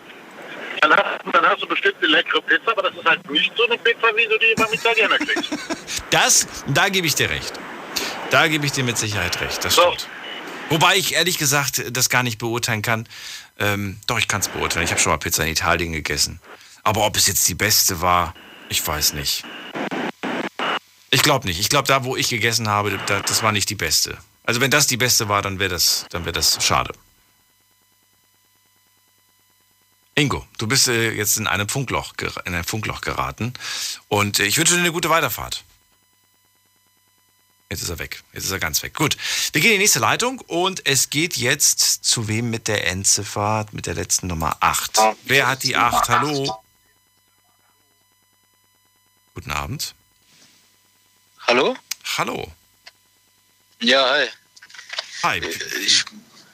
Dann 0.82 0.92
hast, 0.94 1.20
dann 1.34 1.46
hast 1.46 1.62
du 1.62 1.68
bestimmt 1.68 1.96
eine 2.00 2.08
leckere 2.08 2.42
Pizza, 2.42 2.72
aber 2.72 2.84
das 2.84 2.96
ist 2.96 3.06
halt 3.06 3.30
nicht 3.32 3.52
so 3.56 3.66
eine 3.66 3.78
Pizza, 3.78 4.08
wie 4.16 4.26
du 4.28 4.38
die 4.38 4.54
beim 4.56 4.74
Italiener 4.74 5.18
kriegst. 5.18 5.50
Das, 6.10 6.48
da 6.68 6.90
gebe 6.90 7.08
ich 7.08 7.16
dir 7.16 7.30
recht. 7.30 7.54
Da 8.30 8.48
gebe 8.48 8.66
ich 8.68 8.72
dir 8.72 8.84
mit 8.84 8.98
Sicherheit 9.00 9.40
recht, 9.42 9.64
das 9.66 9.74
So. 9.76 9.82
stimmt. 9.82 10.08
Wobei 10.70 10.96
ich 10.96 11.14
ehrlich 11.16 11.38
gesagt 11.40 11.84
das 11.92 12.10
gar 12.10 12.22
nicht 12.24 12.38
beurteilen 12.38 12.82
kann. 12.84 13.08
Ähm, 13.60 14.00
doch, 14.08 14.20
ich 14.20 14.28
kann 14.28 14.42
es 14.42 14.48
beurteilen. 14.48 14.86
Ich 14.86 14.92
habe 14.92 15.02
schon 15.02 15.12
mal 15.12 15.18
Pizza 15.18 15.44
in 15.44 15.50
Italien 15.52 15.92
gegessen. 15.92 16.40
Aber 16.84 17.06
ob 17.06 17.16
es 17.18 17.28
jetzt 17.28 17.48
die 17.48 17.56
beste 17.56 18.02
war, 18.02 18.34
ich 18.70 18.86
weiß 18.86 19.14
nicht. 19.14 19.44
Ich 21.10 21.22
glaube 21.24 21.48
nicht. 21.48 21.60
Ich 21.60 21.70
glaube, 21.70 21.88
da, 21.88 22.04
wo 22.04 22.16
ich 22.16 22.30
gegessen 22.30 22.70
habe, 22.70 23.00
da, 23.08 23.20
das 23.22 23.44
war 23.44 23.52
nicht 23.52 23.70
die 23.70 23.76
beste. 23.76 24.18
Also 24.46 24.62
wenn 24.62 24.72
das 24.72 24.88
die 24.88 24.98
beste 24.98 25.30
war, 25.30 25.42
dann 25.42 25.60
wäre 25.60 25.70
das, 25.70 26.06
dann 26.10 26.26
wäre 26.26 26.34
das 26.34 26.64
schade. 26.64 26.94
Ingo, 30.16 30.46
du 30.58 30.68
bist 30.68 30.88
äh, 30.88 31.12
jetzt 31.12 31.38
in 31.38 31.48
einem 31.48 31.68
Funkloch, 31.68 32.14
in 32.46 32.54
ein 32.54 32.64
Funkloch 32.64 33.02
geraten 33.02 33.54
und 34.10 34.40
äh, 34.40 34.46
ich 34.46 34.58
wünsche 34.58 34.74
dir 34.76 34.80
eine 34.80 34.92
gute 34.92 35.10
Weiterfahrt. 35.10 35.64
Jetzt 37.70 37.82
ist 37.82 37.90
er 37.90 37.98
weg. 37.98 38.22
Jetzt 38.34 38.44
ist 38.46 38.52
er 38.52 38.60
ganz 38.60 38.84
weg. 38.84 38.94
Gut. 38.94 39.18
Wir 39.52 39.62
gehen 39.62 39.72
in 39.72 39.78
die 39.78 39.84
nächste 39.84 39.98
Leitung 39.98 40.40
und 40.42 40.86
es 40.86 41.10
geht 41.10 41.38
jetzt 41.38 41.80
zu 42.06 42.28
wem 42.28 42.52
mit 42.52 42.68
der 42.68 42.86
Endziffer, 42.86 43.66
mit 43.72 43.88
der 43.88 43.96
letzten 43.96 44.28
Nummer 44.28 44.58
8. 44.60 45.00
Wer 45.24 45.48
hat 45.48 45.64
die 45.64 45.76
8? 45.76 46.08
Hallo. 46.10 46.62
Guten 49.34 49.52
Abend. 49.52 49.96
Hallo? 51.48 51.76
Hallo. 52.18 52.52
Ja, 53.82 54.08
hi. 54.12 54.28
Hi. 55.24 55.40
Ich, 55.84 56.06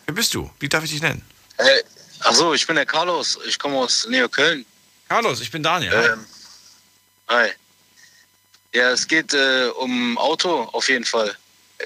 Wer 0.05 0.15
bist 0.15 0.33
du? 0.33 0.49
Wie 0.59 0.69
darf 0.69 0.85
ich 0.85 0.91
dich 0.91 1.01
nennen? 1.01 1.21
äh, 1.57 1.83
achso, 2.21 2.53
ich 2.53 2.65
bin 2.65 2.75
der 2.75 2.85
Carlos. 2.85 3.37
Ich 3.45 3.57
komme 3.57 3.77
aus 3.77 4.07
Nähe 4.07 4.29
Köln. 4.29 4.65
Carlos, 5.07 5.41
ich 5.41 5.51
bin 5.51 5.63
Daniel. 5.63 5.93
Ähm, 5.93 6.25
hi. 7.27 7.49
Ja, 8.73 8.91
es 8.91 9.07
geht 9.07 9.33
äh, 9.33 9.69
um 9.77 10.17
Auto 10.17 10.63
auf 10.73 10.89
jeden 10.89 11.05
Fall. 11.05 11.35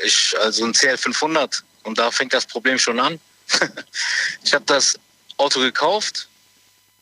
Ich, 0.04 0.36
also 0.40 0.66
ein 0.66 0.74
CL500. 0.74 1.64
Und 1.84 1.98
da 1.98 2.12
fängt 2.12 2.34
das 2.34 2.46
Problem 2.46 2.78
schon 2.78 3.00
an. 3.00 3.20
ich 4.44 4.54
habe 4.54 4.66
das 4.66 4.98
Auto 5.38 5.60
gekauft 5.60 6.28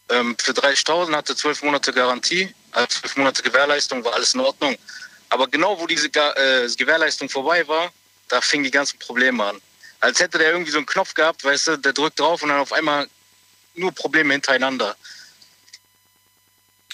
ähm, 0.10 0.36
für 0.40 0.52
30.000, 0.52 1.16
hatte 1.16 1.36
12 1.36 1.64
Monate 1.64 1.94
Garantie, 1.94 2.54
also 2.72 2.88
12 2.88 3.18
Monate 3.18 3.44
Gewährleistung, 3.44 4.04
war 4.04 4.14
alles 4.14 4.34
in 4.34 4.42
Ordnung. 4.42 4.78
Aber 5.30 5.48
genau 5.48 5.80
wo 5.80 5.88
diese 5.88 6.08
äh, 6.08 6.68
Gewährleistung 6.76 7.30
vorbei 7.30 7.68
war, 7.68 7.92
da 8.28 8.42
fingen 8.42 8.64
die 8.64 8.72
ganzen 8.72 9.00
Probleme 9.00 9.44
an. 9.44 9.62
Als 10.00 10.20
hätte 10.20 10.38
der 10.38 10.52
irgendwie 10.52 10.72
so 10.72 10.78
einen 10.78 10.86
Knopf 10.86 11.14
gehabt, 11.14 11.44
weißt 11.44 11.68
du, 11.68 11.78
der 11.78 11.94
drückt 11.94 12.20
drauf 12.20 12.42
und 12.42 12.50
dann 12.50 12.60
auf 12.60 12.74
einmal 12.74 13.08
nur 13.76 13.92
Probleme 13.92 14.34
hintereinander. 14.34 14.96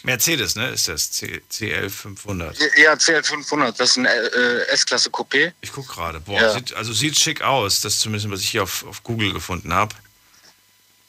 Mercedes, 0.03 0.55
ne? 0.55 0.69
Ist 0.69 0.88
das 0.88 1.11
C 1.11 1.41
CL 1.49 1.89
500. 1.89 2.57
Ja, 2.78 2.93
CL500, 2.93 3.71
das 3.78 3.91
ist 3.91 3.97
ein 3.97 4.05
äh, 4.05 4.59
S-Klasse 4.71 5.09
Coupé. 5.09 5.53
Ich 5.61 5.71
guck 5.71 5.88
gerade. 5.88 6.19
Boah, 6.19 6.39
Ja. 6.39 6.53
sieht, 6.53 6.73
also 6.73 6.93
sieht 6.93 7.17
schick 7.19 7.41
aus. 7.41 7.82
Das 7.82 7.99
zumindest, 7.99 8.32
was 8.32 8.41
ich 8.41 8.49
hier 8.49 8.63
auf, 8.63 8.86
auf 8.86 9.03
Google 9.03 9.34
gefunden 9.34 9.73
habe. 9.73 9.95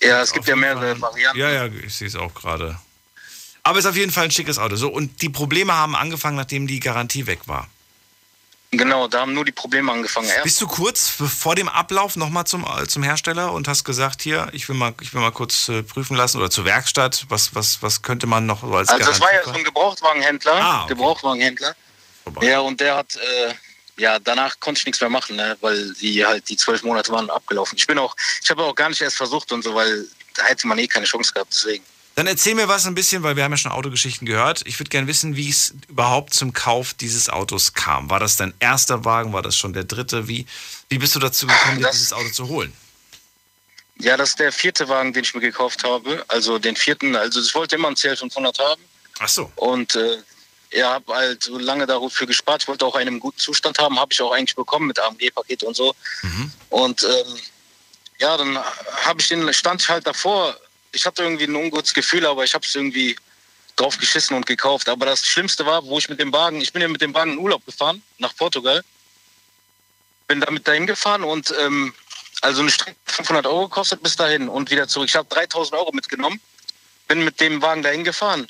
Ja, 0.01 0.23
es 0.23 0.33
gibt 0.33 0.45
Auf 0.45 0.49
ja 0.49 0.57
mehrere 0.57 0.97
Fall- 0.97 1.01
Varianten. 1.03 1.39
Ja, 1.39 1.51
ja, 1.51 1.67
ich 1.67 1.95
sehe 1.95 2.09
es 2.09 2.17
auch 2.17 2.33
gerade. 2.35 2.79
Aber 3.63 3.79
es 3.79 3.85
ist 3.85 3.91
auf 3.91 3.97
jeden 3.97 4.11
Fall 4.13 4.25
ein 4.25 4.31
schickes 4.31 4.59
Auto. 4.59 4.77
So, 4.77 4.89
und 4.89 5.21
die 5.21 5.29
Probleme 5.29 5.75
haben 5.75 5.95
angefangen, 5.95 6.37
nachdem 6.37 6.67
die 6.67 6.81
Garantie 6.81 7.27
weg 7.27 7.41
war. 7.47 7.69
Genau, 8.71 9.09
da 9.09 9.21
haben 9.21 9.33
nur 9.33 9.47
die 9.47 9.53
Probleme 9.53 9.91
angefangen. 9.91 10.29
Erst, 10.29 10.43
Bist 10.43 10.61
du 10.61 10.67
kurz 10.67 11.09
vor 11.09 11.55
dem 11.55 11.71
Ablauf 11.71 12.17
nochmal 12.17 12.47
zum, 12.47 12.65
äh, 12.65 12.87
zum 12.87 13.03
Hersteller 13.03 13.53
und 13.53 13.67
hast 13.67 13.85
gesagt, 13.85 14.21
hier, 14.21 14.49
ich 14.53 14.69
will 14.69 14.77
mal, 14.77 14.93
ich 15.01 15.15
will 15.15 15.23
mal 15.23 15.33
kurz 15.33 15.71
äh, 15.71 15.83
prüfen 15.83 16.17
lassen 16.17 16.37
oder 16.39 16.51
zur 16.51 16.67
Werkstatt, 16.67 17.25
was, 17.31 17.55
was, 17.55 17.83
was 17.83 18.03
könnte 18.03 18.27
man 18.27 18.45
noch 18.45 18.63
als 18.63 18.91
also 18.91 19.07
das 19.07 19.21
war 19.21 19.33
ja 19.33 19.43
so 19.43 19.53
ein 19.53 19.65
Gebrauchtwagenhändler. 19.65 20.53
Ah, 20.53 20.85
okay. 20.85 20.95
Gebrauchtwagenhändler. 20.95 21.75
Vorbei. 22.25 22.47
Ja, 22.47 22.61
und 22.61 22.79
der 22.79 22.97
hat, 22.97 23.17
äh, 23.17 23.55
ja, 23.97 24.19
danach 24.19 24.61
konnte 24.61 24.81
ich 24.81 24.87
nichts 24.87 25.01
mehr 25.01 25.09
machen, 25.09 25.37
ne, 25.37 25.57
weil 25.63 25.95
die 25.95 26.27
halt 26.27 26.47
die 26.51 26.57
zwölf 26.59 26.83
Monate 26.83 27.11
waren 27.11 27.31
abgelaufen. 27.31 27.79
Ich 27.79 27.87
bin 27.87 27.99
auch, 27.99 28.15
ich 28.43 28.51
habe 28.51 28.65
auch 28.65 28.75
gar 28.75 28.91
nicht 28.91 29.01
erst 29.01 29.17
versucht 29.17 29.51
und 29.51 29.65
so, 29.65 29.75
weil 29.75 30.07
da 30.35 30.45
hätte 30.45 30.67
man 30.67 30.79
eh 30.79 30.87
keine 30.87 31.07
Chance 31.07 31.33
gehabt, 31.33 31.55
deswegen. 31.55 31.85
Dann 32.19 32.27
erzähl 32.27 32.57
mir 32.57 32.67
was 32.67 32.85
ein 32.85 32.97
bisschen, 32.97 33.23
weil 33.23 33.37
wir 33.37 33.45
haben 33.45 33.53
ja 33.53 33.57
schon 33.57 33.71
Autogeschichten 33.71 34.27
gehört. 34.27 34.63
Ich 34.65 34.81
würde 34.81 34.89
gerne 34.91 35.07
wissen, 35.07 35.37
wie 35.37 35.49
es 35.49 35.73
überhaupt 35.89 36.35
zum 36.35 36.53
Kauf 36.53 36.93
dieses 36.93 37.29
Autos 37.29 37.75
kam. 37.75 38.11
War 38.11 38.19
das 38.19 38.37
dein 38.37 38.53
erster 38.59 39.05
Wagen? 39.05 39.33
War 39.33 39.43
das 39.43 39.57
schon 39.57 39.73
der 39.73 39.85
dritte? 39.85 40.27
Wie, 40.27 40.45
wie 40.89 40.99
bist 40.99 41.15
du 41.15 41.21
dazu 41.21 41.47
gekommen, 41.47 41.77
dir 41.79 41.85
Das- 41.85 41.93
dieses 41.93 42.13
Auto 42.13 42.29
zu 42.31 42.49
holen? 42.49 42.73
Ja, 44.01 44.17
das 44.17 44.31
ist 44.31 44.41
der 44.41 44.51
vierte 44.51 44.89
Wagen, 44.89 45.13
den 45.13 45.23
ich 45.23 45.33
mir 45.33 45.41
gekauft 45.41 45.85
habe. 45.85 46.25
Also 46.27 46.59
den 46.59 46.75
vierten, 46.75 47.15
also 47.15 47.41
ich 47.41 47.55
wollte 47.55 47.77
immer 47.77 47.87
einen 47.87 47.97
CL500 47.97 48.59
haben. 48.59 48.83
Ach 49.21 49.29
so. 49.29 49.53
Und 49.55 49.95
äh, 49.95 50.19
ja, 50.73 50.95
habe 50.95 51.15
halt 51.15 51.45
so 51.45 51.57
lange 51.57 51.87
dafür 51.87 52.27
gespart. 52.27 52.63
Ich 52.63 52.69
wollte 52.69 52.85
auch 52.85 52.97
einen 52.97 53.15
im 53.15 53.21
guten 53.21 53.39
Zustand 53.39 53.79
haben, 53.79 53.97
habe 53.97 54.13
ich 54.13 54.21
auch 54.21 54.33
eigentlich 54.33 54.57
bekommen 54.57 54.89
mit 54.89 54.99
AMG-Paket 54.99 55.63
und 55.63 55.77
so. 55.77 55.95
Mhm. 56.23 56.51
Und 56.71 57.05
ähm, 57.05 57.39
ja, 58.19 58.37
dann 58.37 58.59
habe 59.05 59.21
ich 59.21 59.29
den 59.29 59.55
stand 59.55 59.83
ich 59.83 59.89
halt 59.89 60.05
davor. 60.05 60.57
Ich 60.99 61.07
hatte 61.07 61.23
irgendwie 61.23 61.45
ein 61.45 61.55
ungutes 61.55 61.95
Gefühl, 61.95 62.27
aber 62.27 62.43
ich 62.43 62.55
habe 62.55 62.67
es 62.67 62.75
irgendwie 62.75 63.15
drauf 63.77 63.97
geschissen 63.99 64.37
und 64.37 64.47
gekauft. 64.47 64.89
Aber 64.89 65.07
das 65.07 65.25
Schlimmste 65.25 65.65
war, 65.65 65.85
wo 65.87 65.97
ich 65.97 66.09
mit 66.09 66.19
dem 66.19 66.33
Wagen, 66.33 66.61
ich 66.61 66.73
bin 66.73 66.83
ja 66.83 66.89
mit 66.89 67.01
dem 67.01 67.15
Wagen 67.15 67.35
in 67.35 67.39
Urlaub 67.39 67.65
gefahren 67.65 68.03
nach 68.19 68.35
Portugal, 68.35 68.83
bin 70.27 70.41
damit 70.41 70.67
dahin 70.67 70.89
gefahren 70.89 71.23
und 71.23 71.55
ähm, 71.61 71.95
also 72.41 72.63
eine 72.63 72.71
Strecke 72.73 72.97
500 73.05 73.47
Euro 73.47 73.69
gekostet 73.69 74.03
bis 74.03 74.17
dahin 74.17 74.49
und 74.49 74.73
wieder 74.73 74.89
zurück. 74.89 75.09
Ich 75.09 75.15
habe 75.15 75.29
3000 75.29 75.79
Euro 75.79 75.93
mitgenommen, 75.93 76.41
bin 77.07 77.25
mit 77.25 77.41
dem 77.41 77.63
Wagen 77.63 77.85
dahin 77.85 78.03
gefahren 78.03 78.49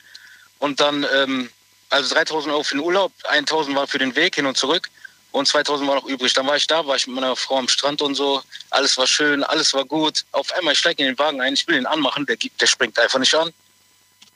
und 0.59 0.81
dann 0.81 1.07
ähm, 1.15 1.51
also 1.91 2.15
3000 2.15 2.55
Euro 2.55 2.63
für 2.63 2.77
den 2.77 2.85
Urlaub, 2.85 3.13
1000 3.25 3.77
war 3.77 3.87
für 3.87 3.99
den 3.99 4.17
Weg 4.17 4.37
hin 4.37 4.47
und 4.47 4.57
zurück 4.57 4.89
und 5.33 5.47
2000 5.47 5.89
war 5.89 5.97
noch 5.97 6.07
übrig. 6.07 6.33
Dann 6.33 6.47
war 6.47 6.57
ich 6.57 6.67
da, 6.67 6.87
war 6.87 6.97
ich 6.97 7.07
mit 7.07 7.17
meiner 7.17 7.37
Frau 7.37 7.59
am 7.59 7.69
Strand 7.69 8.03
und 8.03 8.15
so. 8.15 8.43
Alles 8.71 8.97
war 8.97 9.07
schön, 9.07 9.45
alles 9.45 9.75
war 9.75 9.85
gut. 9.85 10.25
Auf 10.33 10.53
einmal 10.53 10.73
ich 10.73 10.79
steige 10.79 11.03
in 11.03 11.11
den 11.11 11.19
Wagen 11.19 11.41
ein, 11.41 11.55
ich 11.55 11.67
will 11.67 11.77
ihn 11.77 11.87
anmachen, 11.87 12.27
der, 12.27 12.37
der 12.37 12.67
springt 12.67 12.99
einfach 12.99 13.19
nicht 13.19 13.35
an. 13.35 13.53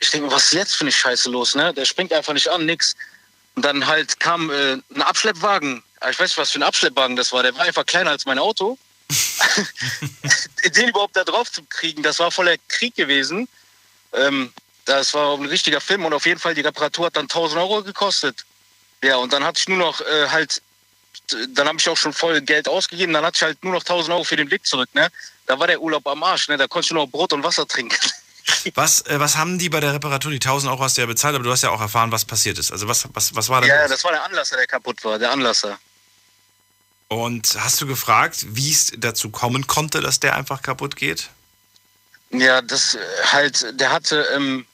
Ich 0.00 0.10
denke 0.10 0.30
was 0.30 0.44
ist 0.46 0.52
jetzt 0.52 0.76
für 0.76 0.82
eine 0.82 0.92
Scheiße 0.92 1.30
los, 1.30 1.54
ne? 1.54 1.72
Der 1.74 1.84
springt 1.84 2.12
einfach 2.12 2.32
nicht 2.32 2.48
an, 2.48 2.66
nix. 2.66 2.94
Und 3.54 3.64
dann 3.64 3.86
halt 3.86 4.18
kam 4.20 4.50
äh, 4.50 4.78
ein 4.94 5.02
Abschleppwagen. 5.02 5.82
Ich 6.10 6.18
weiß 6.18 6.30
nicht, 6.30 6.38
was 6.38 6.50
für 6.50 6.58
ein 6.58 6.64
Abschleppwagen 6.64 7.16
das 7.16 7.32
war. 7.32 7.42
Der 7.42 7.54
war 7.54 7.62
einfach 7.62 7.86
kleiner 7.86 8.10
als 8.10 8.26
mein 8.26 8.38
Auto. 8.38 8.78
Den 10.76 10.88
überhaupt 10.88 11.16
da 11.16 11.24
drauf 11.24 11.50
zu 11.50 11.62
kriegen, 11.64 12.02
das 12.02 12.18
war 12.18 12.30
voller 12.30 12.56
Krieg 12.68 12.94
gewesen. 12.94 13.48
Ähm, 14.12 14.52
das 14.84 15.14
war 15.14 15.36
ein 15.36 15.46
richtiger 15.46 15.80
Film 15.80 16.04
und 16.04 16.12
auf 16.12 16.26
jeden 16.26 16.40
Fall 16.40 16.54
die 16.54 16.60
Reparatur 16.60 17.06
hat 17.06 17.16
dann 17.16 17.24
1000 17.24 17.60
Euro 17.60 17.82
gekostet. 17.82 18.44
Ja, 19.02 19.16
und 19.16 19.32
dann 19.32 19.44
hatte 19.44 19.60
ich 19.60 19.68
nur 19.68 19.78
noch 19.78 20.00
äh, 20.00 20.28
halt, 20.28 20.62
dann 21.54 21.68
habe 21.68 21.78
ich 21.78 21.88
auch 21.88 21.96
schon 21.96 22.12
voll 22.12 22.40
Geld 22.40 22.68
ausgegeben, 22.68 23.12
dann 23.12 23.24
hatte 23.24 23.36
ich 23.36 23.42
halt 23.42 23.62
nur 23.64 23.72
noch 23.72 23.82
1000 23.82 24.14
Euro 24.14 24.24
für 24.24 24.36
den 24.36 24.50
Weg 24.50 24.66
zurück, 24.66 24.88
ne? 24.94 25.08
Da 25.46 25.58
war 25.58 25.66
der 25.66 25.80
Urlaub 25.80 26.06
am 26.06 26.22
Arsch, 26.22 26.48
ne? 26.48 26.56
Da 26.56 26.66
konnte 26.68 26.86
ich 26.86 26.92
nur 26.92 27.04
noch 27.04 27.10
Brot 27.10 27.32
und 27.32 27.42
Wasser 27.42 27.66
trinken. 27.66 27.96
Was, 28.74 29.02
äh, 29.02 29.20
was 29.20 29.36
haben 29.36 29.58
die 29.58 29.68
bei 29.68 29.80
der 29.80 29.94
Reparatur? 29.94 30.30
Die 30.30 30.38
1000 30.38 30.70
Euro 30.72 30.82
hast 30.82 30.96
du 30.96 31.00
ja 31.00 31.06
bezahlt, 31.06 31.34
aber 31.34 31.44
du 31.44 31.50
hast 31.50 31.62
ja 31.62 31.70
auch 31.70 31.80
erfahren, 31.80 32.10
was 32.10 32.24
passiert 32.24 32.58
ist. 32.58 32.72
Also 32.72 32.88
was, 32.88 33.06
was, 33.12 33.34
was 33.34 33.48
war 33.48 33.60
da? 33.60 33.66
Ja, 33.68 33.82
los? 33.82 33.90
das 33.90 34.04
war 34.04 34.10
der 34.10 34.24
Anlasser, 34.24 34.56
der 34.56 34.66
kaputt 34.66 35.04
war, 35.04 35.18
der 35.18 35.30
Anlasser. 35.30 35.78
Und 37.08 37.56
hast 37.60 37.80
du 37.80 37.86
gefragt, 37.86 38.44
wie 38.48 38.72
es 38.72 38.92
dazu 38.96 39.30
kommen 39.30 39.66
konnte, 39.66 40.00
dass 40.00 40.18
der 40.18 40.34
einfach 40.34 40.62
kaputt 40.62 40.96
geht? 40.96 41.28
Ja, 42.30 42.62
das 42.62 42.94
äh, 42.94 42.98
halt, 43.32 43.78
der 43.78 43.92
hatte 43.92 44.26
ähm, 44.34 44.66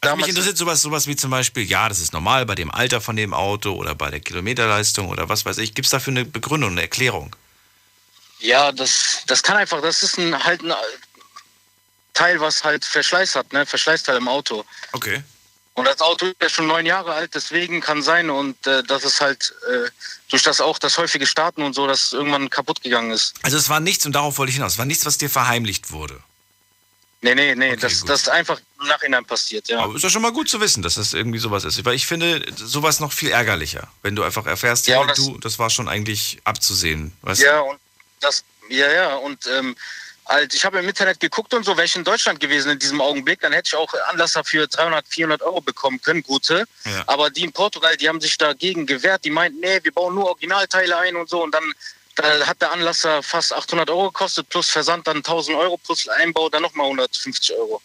also 0.00 0.16
mich 0.16 0.28
interessiert 0.28 0.56
sowas, 0.56 0.80
sowas 0.82 1.06
wie 1.06 1.16
zum 1.16 1.30
Beispiel, 1.30 1.64
ja, 1.64 1.88
das 1.88 2.00
ist 2.00 2.12
normal 2.12 2.46
bei 2.46 2.54
dem 2.54 2.70
Alter 2.70 3.00
von 3.00 3.16
dem 3.16 3.34
Auto 3.34 3.72
oder 3.72 3.94
bei 3.94 4.10
der 4.10 4.20
Kilometerleistung 4.20 5.08
oder 5.08 5.28
was 5.28 5.44
weiß 5.44 5.58
ich. 5.58 5.74
Gibt 5.74 5.86
es 5.86 5.90
dafür 5.90 6.12
eine 6.12 6.24
Begründung, 6.24 6.72
eine 6.72 6.82
Erklärung? 6.82 7.34
Ja, 8.40 8.70
das, 8.72 9.22
das 9.26 9.42
kann 9.42 9.56
einfach, 9.56 9.82
das 9.82 10.02
ist 10.02 10.18
ein, 10.18 10.44
halt 10.44 10.62
ein 10.62 10.72
Teil, 12.14 12.40
was 12.40 12.64
halt 12.64 12.84
Verschleiß 12.84 13.34
hat, 13.34 13.52
ne? 13.52 13.66
Verschleißteil 13.66 14.16
im 14.16 14.28
Auto. 14.28 14.64
Okay. 14.92 15.22
Und 15.74 15.84
das 15.84 16.00
Auto 16.00 16.26
ist 16.26 16.36
ja 16.42 16.48
schon 16.48 16.66
neun 16.66 16.86
Jahre 16.86 17.12
alt, 17.12 17.36
deswegen 17.36 17.80
kann 17.80 18.02
sein 18.02 18.30
und 18.30 18.66
äh, 18.66 18.82
das 18.82 19.04
ist 19.04 19.20
halt 19.20 19.54
äh, 19.70 19.88
durch 20.28 20.42
das 20.42 20.60
auch 20.60 20.78
das 20.80 20.98
häufige 20.98 21.24
Starten 21.24 21.62
und 21.62 21.74
so, 21.74 21.86
dass 21.86 22.12
irgendwann 22.12 22.50
kaputt 22.50 22.82
gegangen 22.82 23.12
ist. 23.12 23.34
Also 23.42 23.56
es 23.56 23.68
war 23.68 23.78
nichts, 23.78 24.04
und 24.04 24.12
darauf 24.12 24.38
wollte 24.38 24.50
ich 24.50 24.56
hinaus, 24.56 24.72
es 24.72 24.78
war 24.78 24.86
nichts, 24.86 25.06
was 25.06 25.18
dir 25.18 25.30
verheimlicht 25.30 25.92
wurde. 25.92 26.20
Nee, 27.20 27.34
nee, 27.34 27.54
nee, 27.56 27.72
okay, 27.72 27.78
das, 27.80 28.04
das 28.04 28.22
ist 28.22 28.28
einfach 28.28 28.60
im 28.80 28.86
Nachhinein 28.86 29.24
passiert, 29.24 29.68
ja. 29.68 29.80
Aber 29.80 29.96
ist 29.96 30.02
ja 30.02 30.10
schon 30.10 30.22
mal 30.22 30.32
gut 30.32 30.48
zu 30.48 30.60
wissen, 30.60 30.82
dass 30.82 30.94
das 30.94 31.14
irgendwie 31.14 31.40
sowas 31.40 31.64
ist. 31.64 31.84
Weil 31.84 31.94
ich 31.94 32.06
finde 32.06 32.44
sowas 32.54 33.00
noch 33.00 33.12
viel 33.12 33.30
ärgerlicher, 33.30 33.88
wenn 34.02 34.14
du 34.14 34.22
einfach 34.22 34.46
erfährst, 34.46 34.86
ja, 34.86 35.00
ja 35.00 35.06
das, 35.06 35.16
du, 35.16 35.36
das 35.38 35.58
war 35.58 35.68
schon 35.68 35.88
eigentlich 35.88 36.38
abzusehen. 36.44 37.12
Weißt 37.22 37.42
ja, 37.42 37.60
und 37.60 37.80
das, 38.20 38.44
ja, 38.68 38.90
ja, 38.92 39.16
und 39.16 39.48
ähm, 39.48 39.74
halt, 40.28 40.54
ich 40.54 40.64
habe 40.64 40.78
im 40.78 40.88
Internet 40.88 41.18
geguckt 41.18 41.52
und 41.54 41.64
so, 41.64 41.76
wäre 41.76 41.86
ich 41.86 41.96
in 41.96 42.04
Deutschland 42.04 42.38
gewesen 42.38 42.72
in 42.72 42.78
diesem 42.78 43.00
Augenblick, 43.00 43.40
dann 43.40 43.52
hätte 43.52 43.68
ich 43.68 43.74
auch 43.74 43.92
Anlasser 44.08 44.44
für 44.44 44.68
300, 44.68 45.06
400 45.08 45.42
Euro 45.42 45.60
bekommen 45.60 46.00
können, 46.00 46.22
gute. 46.22 46.66
Ja. 46.84 47.02
Aber 47.06 47.30
die 47.30 47.42
in 47.42 47.52
Portugal, 47.52 47.96
die 47.96 48.08
haben 48.08 48.20
sich 48.20 48.38
dagegen 48.38 48.86
gewehrt. 48.86 49.24
Die 49.24 49.30
meinten, 49.30 49.58
nee, 49.60 49.80
wir 49.82 49.92
bauen 49.92 50.14
nur 50.14 50.26
Originalteile 50.26 50.96
ein 50.98 51.16
und 51.16 51.28
so. 51.28 51.42
Und 51.42 51.52
dann 51.52 51.64
da 52.18 52.46
hat 52.46 52.60
der 52.60 52.72
Anlasser 52.72 53.22
fast 53.22 53.52
800 53.52 53.88
Euro 53.90 54.10
gekostet, 54.10 54.48
plus 54.48 54.70
Versand 54.70 55.06
dann 55.06 55.18
1000 55.18 55.56
Euro, 55.56 55.76
plus 55.78 56.08
Einbau 56.08 56.48
dann 56.48 56.62
nochmal 56.62 56.86
150 56.86 57.56
Euro. 57.56 57.80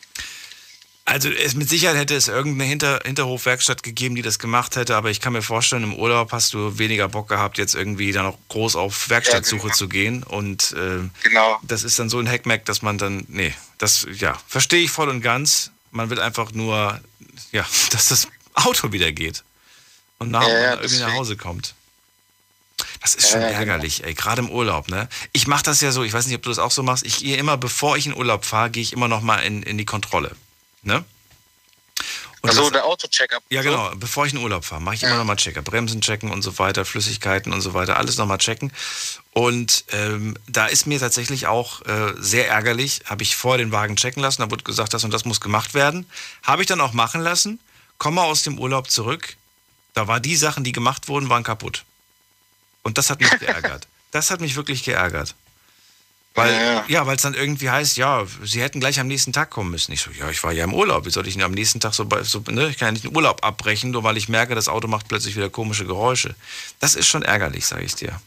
Also 1.06 1.30
es, 1.30 1.54
mit 1.54 1.68
Sicherheit 1.68 1.98
hätte 1.98 2.16
es 2.16 2.30
irgendeine 2.30 2.70
Hinter 2.70 3.02
Hinterhofwerkstatt 3.04 3.84
gegeben, 3.84 4.16
die 4.16 4.22
das 4.22 4.40
gemacht 4.40 4.78
hätte, 4.78 4.96
aber 4.96 5.10
ich 5.10 5.20
kann 5.20 5.34
mir 5.34 5.42
vorstellen, 5.42 5.84
im 5.84 5.96
Urlaub 5.96 6.32
hast 6.32 6.54
du 6.54 6.78
weniger 6.80 7.10
Bock 7.10 7.28
gehabt, 7.28 7.58
jetzt 7.58 7.76
irgendwie 7.76 8.14
dann 8.14 8.26
auch 8.26 8.38
groß 8.48 8.78
auf 8.78 9.10
Werkstattsuche 9.10 9.58
ja, 9.58 9.64
genau. 9.64 9.76
zu 9.76 9.90
gehen. 9.90 10.24
Und 10.24 10.72
äh, 10.72 11.10
genau. 11.24 11.60
das 11.64 11.84
ist 11.84 12.00
dann 12.00 12.10
so 12.10 12.20
ein 12.20 12.30
Hackmack, 12.30 12.64
dass 12.66 12.82
man 12.82 12.98
dann, 12.98 13.26
nee, 13.28 13.54
das, 13.80 14.08
ja, 14.14 14.40
verstehe 14.48 14.82
ich 14.82 14.92
voll 14.92 15.10
und 15.10 15.22
ganz. 15.22 15.72
Man 15.92 16.10
will 16.10 16.22
einfach 16.22 16.54
nur, 16.54 17.00
ja, 17.52 17.66
dass 17.92 18.08
das 18.08 18.30
Auto 18.54 18.94
wieder 18.94 19.12
geht 19.12 19.44
und 20.20 20.32
nach, 20.32 20.48
ja, 20.48 20.58
ja, 20.58 20.74
irgendwie 20.76 21.00
nach 21.00 21.14
Hause 21.14 21.36
kommt. 21.36 21.76
Das 23.04 23.16
ist 23.16 23.30
schon 23.30 23.42
ja, 23.42 23.48
ärgerlich, 23.48 23.98
genau. 23.98 24.08
ey, 24.08 24.14
gerade 24.14 24.42
im 24.42 24.50
Urlaub, 24.50 24.88
ne? 24.88 25.10
Ich 25.34 25.46
mache 25.46 25.64
das 25.64 25.82
ja 25.82 25.92
so, 25.92 26.04
ich 26.04 26.14
weiß 26.14 26.26
nicht, 26.26 26.38
ob 26.38 26.42
du 26.42 26.50
das 26.50 26.58
auch 26.58 26.72
so 26.72 26.84
machst. 26.84 27.06
Ich 27.06 27.20
gehe 27.20 27.36
immer, 27.36 27.58
bevor 27.58 27.98
ich 27.98 28.06
in 28.06 28.16
Urlaub 28.16 28.46
fahre, 28.46 28.70
gehe 28.70 28.82
ich 28.82 28.94
immer 28.94 29.10
noch 29.10 29.22
mal 29.22 29.40
in, 29.40 29.62
in 29.62 29.78
die 29.78 29.84
Kontrolle. 29.84 30.34
Ne? 30.84 31.04
Und 32.40 32.50
also 32.50 32.70
der 32.70 32.86
Auto-Checkup. 32.86 33.44
Ja, 33.50 33.62
genau. 33.62 33.92
Bevor 33.96 34.26
ich 34.26 34.32
in 34.32 34.40
Urlaub 34.40 34.64
fahre, 34.64 34.82
mache 34.82 34.96
ich 34.96 35.02
ja. 35.02 35.10
immer 35.10 35.18
nochmal 35.18 35.36
Checker. 35.36 35.62
Bremsen 35.62 36.00
checken 36.00 36.32
und 36.32 36.44
so 36.44 36.58
weiter, 36.60 36.86
Flüssigkeiten 36.86 37.52
und 37.52 37.60
so 37.60 37.74
weiter, 37.74 37.98
alles 37.98 38.18
nochmal 38.18 38.38
checken. 38.38 38.72
Und 39.34 39.84
ähm, 39.92 40.38
da 40.48 40.68
ist 40.68 40.88
mir 40.88 40.98
tatsächlich 40.98 41.48
auch 41.48 41.82
äh, 41.82 42.14
sehr 42.18 42.48
ärgerlich, 42.48 43.02
habe 43.06 43.24
ich 43.24 43.36
vor 43.36 43.58
den 43.58 43.74
Wagen 43.74 43.98
checken 43.98 44.22
lassen, 44.22 44.42
da 44.42 44.52
wurde 44.52 44.64
gesagt, 44.64 44.94
das 44.94 45.04
und 45.04 45.14
das 45.14 45.26
muss 45.26 45.42
gemacht 45.42 45.74
werden. 45.74 46.06
Habe 46.42 46.62
ich 46.62 46.70
dann 46.70 46.80
auch 46.80 46.94
machen 46.94 47.20
lassen, 47.20 47.60
komme 47.98 48.22
aus 48.22 48.44
dem 48.44 48.58
Urlaub 48.58 48.90
zurück. 48.90 49.36
Da 49.94 50.08
war 50.08 50.22
die 50.22 50.38
Sachen, 50.38 50.64
die 50.64 50.72
gemacht 50.72 51.10
wurden, 51.10 51.28
waren 51.28 51.44
kaputt. 51.44 51.84
Und 52.84 52.98
das 52.98 53.10
hat 53.10 53.20
mich 53.20 53.32
geärgert. 53.40 53.88
Das 54.12 54.30
hat 54.30 54.42
mich 54.42 54.56
wirklich 54.56 54.84
geärgert. 54.84 55.34
Weil, 56.36 56.52
ja, 56.54 56.86
ja 56.88 57.08
weil 57.08 57.16
es 57.16 57.22
dann 57.22 57.34
irgendwie 57.34 57.70
heißt, 57.70 57.98
ja, 57.98 58.26
sie 58.44 58.62
hätten 58.62 58.80
gleich 58.80 59.00
am 59.00 59.08
nächsten 59.08 59.34
Tag 59.34 59.50
kommen 59.50 59.72
müssen. 59.72 59.92
Ich 59.92 60.02
so, 60.02 60.12
ja, 60.12 60.30
ich 60.30 60.44
war 60.44 60.52
ja 60.52 60.64
im 60.64 60.74
Urlaub. 60.74 61.06
Wie 61.06 61.10
soll 61.12 61.28
ich 61.28 61.34
denn 61.34 61.44
am 61.44 61.52
nächsten 61.52 61.80
Tag 61.80 61.94
so, 61.94 62.08
so 62.24 62.44
ne? 62.50 62.70
ich 62.70 62.78
kann 62.78 62.88
ja 62.88 62.92
nicht 62.92 63.06
den 63.06 63.16
Urlaub 63.16 63.44
abbrechen, 63.44 63.92
nur 63.92 64.04
weil 64.04 64.18
ich 64.18 64.30
merke, 64.30 64.56
das 64.56 64.68
Auto 64.68 64.88
macht 64.88 65.08
plötzlich 65.08 65.36
wieder 65.36 65.50
komische 65.50 65.86
Geräusche. 65.86 66.36
Das 66.80 66.96
ist 66.96 67.08
schon 67.08 67.24
ärgerlich, 67.24 67.66
sage 67.66 67.84
ich 67.84 67.96
dir. 67.96 68.20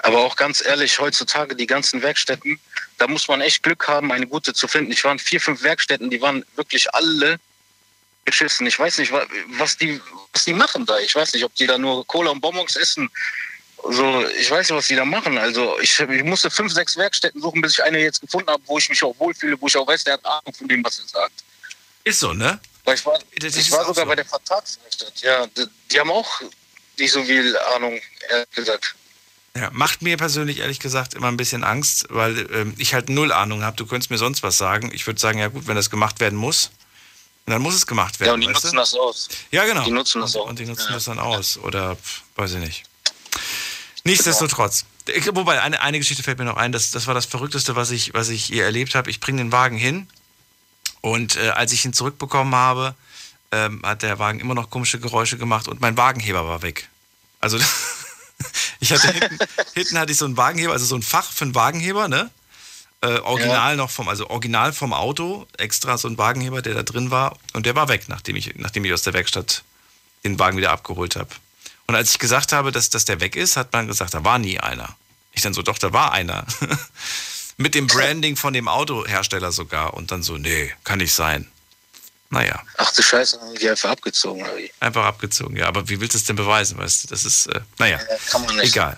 Aber 0.00 0.18
auch 0.18 0.36
ganz 0.36 0.64
ehrlich, 0.64 0.98
heutzutage 0.98 1.54
die 1.54 1.66
ganzen 1.66 2.00
Werkstätten, 2.00 2.58
da 2.98 3.06
muss 3.06 3.28
man 3.28 3.40
echt 3.40 3.62
Glück 3.62 3.86
haben, 3.86 4.12
eine 4.12 4.26
gute 4.26 4.54
zu 4.54 4.66
finden. 4.66 4.92
Ich 4.92 5.04
war 5.04 5.12
in 5.12 5.18
vier, 5.18 5.40
fünf 5.40 5.62
Werkstätten, 5.62 6.10
die 6.10 6.20
waren 6.20 6.44
wirklich 6.56 6.92
alle 6.94 7.38
beschissen. 8.24 8.66
Ich 8.66 8.78
weiß 8.78 8.98
nicht, 8.98 9.12
was 9.58 9.76
die, 9.76 10.00
was 10.32 10.44
die 10.44 10.54
machen 10.54 10.86
da. 10.86 10.98
Ich 10.98 11.14
weiß 11.14 11.32
nicht, 11.34 11.44
ob 11.44 11.54
die 11.54 11.66
da 11.66 11.76
nur 11.76 12.06
Cola 12.06 12.30
und 12.30 12.40
Bonbons 12.40 12.76
essen 12.76 13.10
so, 13.88 14.26
ich 14.38 14.50
weiß 14.50 14.68
nicht, 14.68 14.76
was 14.76 14.88
die 14.88 14.96
da 14.96 15.04
machen. 15.04 15.38
Also 15.38 15.78
ich, 15.80 15.98
ich 15.98 16.24
musste 16.24 16.50
fünf, 16.50 16.72
sechs 16.72 16.96
Werkstätten 16.96 17.40
suchen, 17.40 17.60
bis 17.60 17.72
ich 17.72 17.82
eine 17.82 17.98
jetzt 17.98 18.20
gefunden 18.20 18.50
habe, 18.50 18.62
wo 18.66 18.78
ich 18.78 18.88
mich 18.88 19.02
auch 19.02 19.14
wohlfühle, 19.18 19.60
wo 19.60 19.66
ich 19.66 19.76
auch 19.76 19.86
weiß, 19.86 20.04
der 20.04 20.14
hat 20.14 20.24
Ahnung 20.24 20.54
von 20.56 20.68
dem, 20.68 20.84
was 20.84 20.98
er 20.98 21.08
sagt. 21.08 21.44
Ist 22.04 22.20
so, 22.20 22.32
ne? 22.32 22.60
Weil 22.84 22.94
ich 22.94 23.06
war, 23.06 23.18
ich 23.32 23.70
war 23.70 23.84
sogar 23.84 24.04
so. 24.04 24.08
bei 24.08 24.16
der 24.16 24.24
Vertragswerkstatt. 24.24 25.20
Ja, 25.20 25.46
die, 25.46 25.64
die, 25.90 26.00
haben 26.00 26.10
auch 26.10 26.40
nicht 26.98 27.12
so 27.12 27.22
viel 27.22 27.56
Ahnung, 27.74 28.00
ehrlich 28.30 28.50
gesagt. 28.50 28.94
Ja, 29.56 29.70
macht 29.72 30.02
mir 30.02 30.16
persönlich 30.16 30.58
ehrlich 30.60 30.80
gesagt 30.80 31.14
immer 31.14 31.28
ein 31.28 31.36
bisschen 31.36 31.64
Angst, 31.64 32.06
weil 32.10 32.48
ähm, 32.52 32.74
ich 32.78 32.94
halt 32.94 33.08
null 33.08 33.32
Ahnung 33.32 33.62
habe. 33.62 33.76
Du 33.76 33.86
könntest 33.86 34.10
mir 34.10 34.18
sonst 34.18 34.42
was 34.42 34.56
sagen. 34.56 34.90
Ich 34.94 35.06
würde 35.06 35.20
sagen, 35.20 35.38
ja 35.38 35.48
gut, 35.48 35.66
wenn 35.66 35.76
das 35.76 35.90
gemacht 35.90 36.20
werden 36.20 36.38
muss, 36.38 36.70
dann 37.46 37.60
muss 37.60 37.74
es 37.74 37.86
gemacht 37.86 38.20
werden. 38.20 38.28
Ja, 38.28 38.34
und 38.34 38.40
die 38.42 38.46
nutzen 38.46 38.70
du? 38.70 38.76
das 38.76 38.94
aus. 38.94 39.28
Ja, 39.50 39.64
genau. 39.64 39.84
Die 39.84 39.90
nutzen 39.90 40.20
das 40.20 40.34
und, 40.34 40.42
aus. 40.42 40.48
Und 40.48 40.58
die 40.58 40.66
nutzen 40.66 40.86
ja. 40.88 40.94
das 40.94 41.04
dann 41.04 41.18
aus. 41.18 41.58
Oder 41.58 41.96
weiß 42.36 42.52
ich 42.52 42.60
nicht. 42.60 42.84
Nichtsdestotrotz. 44.04 44.84
Wobei, 45.32 45.60
eine, 45.60 45.80
eine 45.80 45.98
Geschichte 45.98 46.22
fällt 46.22 46.38
mir 46.38 46.44
noch 46.44 46.56
ein, 46.56 46.72
das, 46.72 46.90
das 46.90 47.06
war 47.06 47.14
das 47.14 47.26
Verrückteste, 47.26 47.76
was 47.76 47.90
ich, 47.90 48.14
was 48.14 48.28
ich 48.28 48.44
hier 48.44 48.64
erlebt 48.64 48.94
habe. 48.94 49.10
Ich 49.10 49.20
bringe 49.20 49.38
den 49.42 49.52
Wagen 49.52 49.76
hin 49.76 50.08
und 51.00 51.36
äh, 51.36 51.50
als 51.50 51.72
ich 51.72 51.84
ihn 51.84 51.92
zurückbekommen 51.92 52.54
habe, 52.54 52.94
ähm, 53.52 53.82
hat 53.84 54.02
der 54.02 54.18
Wagen 54.18 54.40
immer 54.40 54.54
noch 54.54 54.70
komische 54.70 55.00
Geräusche 55.00 55.36
gemacht 55.36 55.68
und 55.68 55.80
mein 55.80 55.96
Wagenheber 55.96 56.46
war 56.46 56.62
weg. 56.62 56.88
Also 57.40 57.58
ich 58.80 58.92
hatte 58.92 59.12
hinten, 59.12 59.38
hinten 59.74 59.98
hatte 59.98 60.12
ich 60.12 60.18
so 60.18 60.24
einen 60.24 60.36
Wagenheber, 60.36 60.72
also 60.72 60.86
so 60.86 60.96
ein 60.96 61.02
Fach 61.02 61.30
für 61.30 61.44
einen 61.44 61.54
Wagenheber, 61.54 62.08
ne? 62.08 62.30
Äh, 63.02 63.18
original 63.20 63.72
ja. 63.72 63.76
noch 63.76 63.90
vom, 63.90 64.08
also 64.08 64.28
original 64.28 64.74
vom 64.74 64.92
Auto, 64.92 65.46
extra 65.56 65.96
so 65.96 66.06
ein 66.06 66.18
Wagenheber, 66.18 66.60
der 66.60 66.74
da 66.74 66.82
drin 66.82 67.10
war 67.10 67.36
und 67.54 67.64
der 67.64 67.74
war 67.74 67.88
weg, 67.88 68.04
nachdem 68.08 68.36
ich, 68.36 68.54
nachdem 68.56 68.84
ich 68.84 68.92
aus 68.92 69.02
der 69.02 69.14
Werkstatt 69.14 69.64
den 70.22 70.38
Wagen 70.38 70.58
wieder 70.58 70.70
abgeholt 70.70 71.16
habe. 71.16 71.30
Und 71.90 71.96
als 71.96 72.12
ich 72.12 72.20
gesagt 72.20 72.52
habe, 72.52 72.70
dass, 72.70 72.88
dass 72.88 73.04
der 73.04 73.20
weg 73.20 73.34
ist, 73.34 73.56
hat 73.56 73.72
man 73.72 73.88
gesagt, 73.88 74.14
da 74.14 74.22
war 74.22 74.38
nie 74.38 74.60
einer. 74.60 74.94
Ich 75.32 75.42
dann 75.42 75.54
so, 75.54 75.60
doch, 75.60 75.76
da 75.76 75.92
war 75.92 76.12
einer. 76.12 76.46
Mit 77.56 77.74
dem 77.74 77.88
Branding 77.88 78.36
von 78.36 78.52
dem 78.52 78.68
Autohersteller 78.68 79.50
sogar. 79.50 79.94
Und 79.94 80.12
dann 80.12 80.22
so, 80.22 80.38
nee, 80.38 80.72
kann 80.84 80.98
nicht 80.98 81.12
sein. 81.12 81.50
Naja. 82.28 82.62
Ach 82.76 82.92
du 82.92 83.02
Scheiße, 83.02 83.40
haben 83.40 83.56
die 83.56 83.68
einfach 83.68 83.90
abgezogen, 83.90 84.40
oder 84.44 84.56
wie? 84.56 84.70
Einfach 84.78 85.04
abgezogen, 85.04 85.56
ja. 85.56 85.66
Aber 85.66 85.88
wie 85.88 86.00
willst 86.00 86.14
du 86.14 86.18
es 86.18 86.24
denn 86.26 86.36
beweisen, 86.36 86.78
weißt 86.78 87.02
du? 87.02 87.08
Das 87.08 87.24
ist, 87.24 87.46
äh, 87.48 87.60
naja, 87.78 87.98
ja, 87.98 88.16
kann 88.30 88.44
man 88.44 88.54
nicht. 88.54 88.70
egal. 88.70 88.96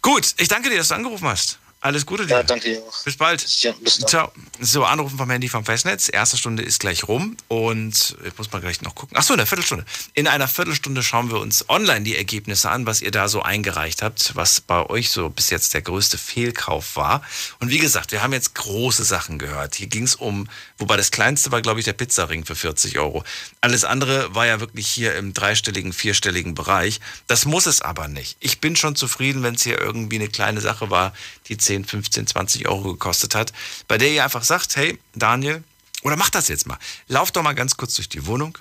Gut, 0.00 0.32
ich 0.36 0.46
danke 0.46 0.70
dir, 0.70 0.78
dass 0.78 0.86
du 0.86 0.94
angerufen 0.94 1.26
hast. 1.26 1.58
Alles 1.82 2.04
Gute 2.04 2.24
Ja, 2.24 2.42
dir. 2.42 2.44
danke 2.44 2.68
dir 2.68 2.82
auch. 2.82 3.04
Bis 3.04 3.16
bald. 3.16 3.42
Ja, 3.62 3.72
bis 3.72 3.98
dann. 3.98 4.08
Ciao. 4.08 4.32
So, 4.60 4.84
anrufen 4.84 5.16
vom 5.16 5.30
Handy 5.30 5.48
vom 5.48 5.64
Festnetz. 5.64 6.10
Erste 6.12 6.36
Stunde 6.36 6.62
ist 6.62 6.78
gleich 6.80 7.08
rum 7.08 7.38
und 7.48 8.16
ich 8.22 8.36
muss 8.36 8.52
mal 8.52 8.60
gleich 8.60 8.82
noch 8.82 8.94
gucken. 8.94 9.16
Achso, 9.16 9.32
in 9.32 9.40
einer 9.40 9.46
Viertelstunde. 9.46 9.86
In 10.12 10.28
einer 10.28 10.46
Viertelstunde 10.46 11.02
schauen 11.02 11.30
wir 11.30 11.40
uns 11.40 11.70
online 11.70 12.02
die 12.02 12.16
Ergebnisse 12.16 12.68
an, 12.70 12.84
was 12.84 13.00
ihr 13.00 13.10
da 13.10 13.28
so 13.28 13.40
eingereicht 13.42 14.02
habt, 14.02 14.36
was 14.36 14.60
bei 14.60 14.84
euch 14.90 15.08
so 15.10 15.30
bis 15.30 15.48
jetzt 15.48 15.72
der 15.72 15.80
größte 15.80 16.18
Fehlkauf 16.18 16.96
war. 16.96 17.22
Und 17.60 17.70
wie 17.70 17.78
gesagt, 17.78 18.12
wir 18.12 18.22
haben 18.22 18.34
jetzt 18.34 18.54
große 18.56 19.04
Sachen 19.04 19.38
gehört. 19.38 19.74
Hier 19.76 19.86
ging 19.86 20.04
es 20.04 20.14
um, 20.16 20.48
wobei 20.80 20.96
das 20.96 21.12
kleinste 21.12 21.52
war, 21.52 21.62
glaube 21.62 21.78
ich, 21.78 21.84
der 21.84 21.92
Pizzaring 21.92 22.44
für 22.44 22.56
40 22.56 22.98
Euro. 22.98 23.22
Alles 23.60 23.84
andere 23.84 24.34
war 24.34 24.46
ja 24.46 24.58
wirklich 24.58 24.88
hier 24.88 25.14
im 25.14 25.32
dreistelligen, 25.32 25.92
vierstelligen 25.92 26.54
Bereich. 26.54 27.00
Das 27.28 27.44
muss 27.44 27.66
es 27.66 27.82
aber 27.82 28.08
nicht. 28.08 28.36
Ich 28.40 28.60
bin 28.60 28.74
schon 28.74 28.96
zufrieden, 28.96 29.42
wenn 29.42 29.54
es 29.54 29.62
hier 29.62 29.78
irgendwie 29.78 30.16
eine 30.16 30.28
kleine 30.28 30.60
Sache 30.60 30.90
war, 30.90 31.12
die 31.46 31.56
10, 31.56 31.84
15, 31.84 32.26
20 32.26 32.66
Euro 32.66 32.92
gekostet 32.92 33.34
hat, 33.34 33.52
bei 33.86 33.98
der 33.98 34.10
ihr 34.10 34.24
einfach 34.24 34.42
sagt, 34.42 34.74
hey, 34.74 34.98
Daniel, 35.14 35.62
oder 36.02 36.16
macht 36.16 36.34
das 36.34 36.48
jetzt 36.48 36.66
mal. 36.66 36.78
Lauft 37.06 37.36
doch 37.36 37.42
mal 37.42 37.52
ganz 37.52 37.76
kurz 37.76 37.94
durch 37.94 38.08
die 38.08 38.26
Wohnung 38.26 38.58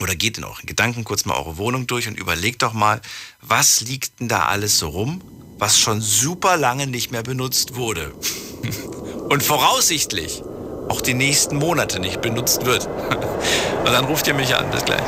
oder 0.00 0.14
geht 0.14 0.38
in 0.38 0.44
euren 0.44 0.66
Gedanken 0.66 1.04
kurz 1.04 1.24
mal 1.24 1.36
eure 1.36 1.56
Wohnung 1.58 1.86
durch 1.86 2.08
und 2.08 2.18
überlegt 2.18 2.62
doch 2.62 2.72
mal, 2.72 3.00
was 3.40 3.80
liegt 3.80 4.20
denn 4.20 4.28
da 4.28 4.46
alles 4.46 4.78
so 4.78 4.88
rum, 4.88 5.22
was 5.58 5.78
schon 5.78 6.00
super 6.00 6.56
lange 6.56 6.86
nicht 6.86 7.12
mehr 7.12 7.22
benutzt 7.22 7.74
wurde. 7.74 8.12
Und 9.28 9.42
voraussichtlich 9.42 10.42
auch 10.88 11.00
die 11.00 11.14
nächsten 11.14 11.56
Monate 11.56 12.00
nicht 12.00 12.20
benutzt 12.20 12.64
wird. 12.64 12.86
Und 13.84 13.92
dann 13.92 14.04
ruft 14.04 14.26
ihr 14.26 14.34
mich 14.34 14.54
an. 14.54 14.70
Bis 14.70 14.84
gleich. 14.84 15.02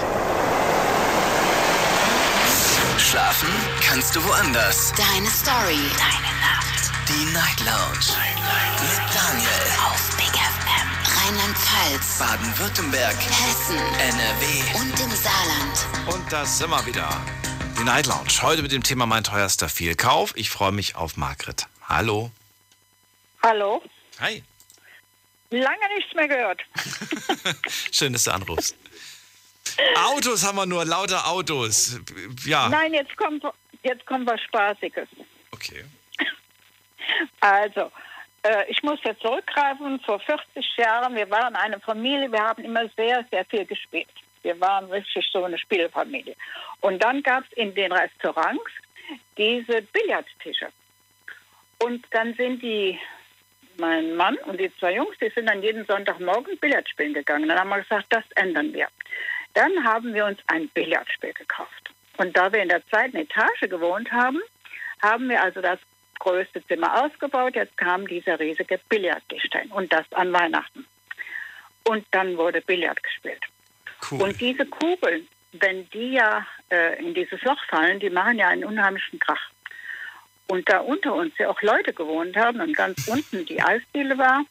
Schlafen 2.99 3.49
kannst 3.81 4.17
du 4.17 4.25
woanders. 4.25 4.93
Deine 4.97 5.29
Story. 5.29 5.79
Deine 5.97 6.33
Nacht. 6.41 6.91
Die 7.09 7.33
Night 7.33 7.61
Lounge. 7.61 8.19
Mit 8.81 9.15
Daniel. 9.15 9.49
Auf 9.87 10.17
Big 10.17 10.35
FM. 10.35 10.89
Rheinland-Pfalz. 11.17 12.19
Baden-Württemberg. 12.19 13.15
Hessen. 13.15 13.79
NRW. 13.99 14.81
Und 14.81 15.01
im 15.01 15.11
Saarland. 15.11 16.15
Und 16.15 16.33
da 16.33 16.45
sind 16.45 16.71
wir 16.71 16.85
wieder. 16.87 17.09
Die 17.79 17.85
Night 17.85 18.07
Lounge. 18.07 18.43
Heute 18.43 18.63
mit 18.63 18.73
dem 18.73 18.83
Thema 18.83 19.07
mein 19.07 19.25
teuerster 19.25 19.69
Fehlkauf. 19.69 20.33
Ich 20.37 20.51
freue 20.51 20.73
mich 20.73 20.97
auf 20.97 21.17
Margret. 21.17 21.67
Hallo. 21.89 22.31
Hallo? 23.43 23.83
Hi. 24.21 24.43
Lange 25.55 25.89
nichts 25.97 26.15
mehr 26.15 26.29
gehört. 26.29 26.63
Schön, 27.93 28.13
dass 28.13 28.25
du 28.25 28.33
anrufst. 28.33 28.77
Autos 29.97 30.45
haben 30.45 30.57
wir 30.57 30.67
nur, 30.67 30.85
lauter 30.85 31.27
Autos. 31.27 31.99
Ja. 32.45 32.69
Nein, 32.69 32.95
jetzt 32.95 33.17
kommt, 33.17 33.45
jetzt 33.83 34.05
kommt 34.07 34.27
was 34.27 34.41
Spaßiges. 34.43 35.09
Okay. 35.53 35.85
Also, 37.41 37.91
äh, 38.43 38.65
ich 38.69 38.83
muss 38.83 38.99
jetzt 39.05 39.23
zurückgreifen. 39.23 40.01
Vor 40.01 40.21
40 40.21 40.77
Jahren, 40.77 41.15
wir 41.15 41.31
waren 41.31 41.55
eine 41.57 41.81
Familie, 41.81 42.31
wir 42.31 42.43
haben 42.43 42.65
immer 42.65 42.89
sehr, 42.97 43.25
sehr 43.31 43.45
viel 43.47 43.65
gespielt. 43.65 44.09
Wir 44.43 44.61
waren 44.61 44.91
richtig 44.91 45.27
so 45.33 45.45
eine 45.45 45.59
Spielfamilie. 45.59 46.37
Und 46.81 47.03
dann 47.03 47.23
gab 47.23 47.45
es 47.45 47.53
in 47.57 47.75
den 47.75 47.93
Restaurants 47.93 48.71
diese 49.37 49.83
Billardtische. 49.83 50.69
Und 51.79 52.05
dann 52.11 52.35
sind 52.35 52.63
die, 52.63 52.99
mein 53.79 54.15
Mann 54.17 54.37
und 54.47 54.59
die 54.61 54.73
zwei 54.79 54.95
Jungs, 54.95 55.17
die 55.21 55.31
sind 55.31 55.49
dann 55.49 55.63
jeden 55.63 55.85
Sonntagmorgen 55.87 56.59
Billard 56.59 56.89
spielen 56.89 57.15
gegangen. 57.15 57.49
Dann 57.49 57.59
haben 57.59 57.71
wir 57.71 57.83
gesagt, 57.83 58.07
das 58.11 58.25
ändern 58.37 58.73
wir. 58.73 58.89
Dann 59.55 59.85
haben 59.85 60.15
wir 60.15 60.27
uns 60.27 60.39
ein 60.49 60.69
Billardspiel 60.69 61.33
gekauft. 61.33 61.91
Und 62.17 62.37
da 62.37 62.53
wir 62.53 62.63
in 62.63 62.69
der 62.69 62.87
zweiten 62.89 63.17
Etage 63.17 63.61
gewohnt 63.63 64.11
haben, 64.13 64.41
haben 65.03 65.29
wir 65.29 65.43
also 65.43 65.61
das 65.61 65.79
größte 66.19 66.65
Zimmer 66.67 67.05
ausgebaut. 67.05 67.55
Jetzt 67.55 67.77
kam 67.77 68.07
dieser 68.07 68.39
riesige 68.39 68.81
Billardtisch 68.89 69.49
und 69.71 69.93
das 69.93 70.11
an 70.13 70.33
Weihnachten. 70.33 70.87
Und 71.85 72.07
dann 72.13 72.37
wurde 72.37 72.61
Billard 72.63 73.03
gespielt. 73.03 73.43
Cool. 74.11 74.23
Und 74.23 74.41
diese 74.41 74.67
Kugeln, 74.67 75.29
wenn 75.53 75.89
die 75.91 76.13
ja 76.13 76.47
äh, 76.71 76.99
in 76.99 77.15
dieses 77.15 77.43
Loch 77.43 77.63
fallen, 77.69 78.01
die 78.01 78.11
machen 78.11 78.39
ja 78.39 78.49
einen 78.49 78.65
unheimlichen 78.65 79.19
Krach. 79.19 79.51
Und 80.47 80.69
da 80.69 80.81
unter 80.81 81.15
uns 81.15 81.37
ja 81.39 81.49
auch 81.49 81.61
Leute 81.63 81.93
gewohnt 81.93 82.37
haben 82.37 82.61
und 82.61 82.77
ganz 82.77 83.09
unten 83.09 83.47
die 83.47 83.61
Eisdiele 83.63 84.19
war, 84.19 84.45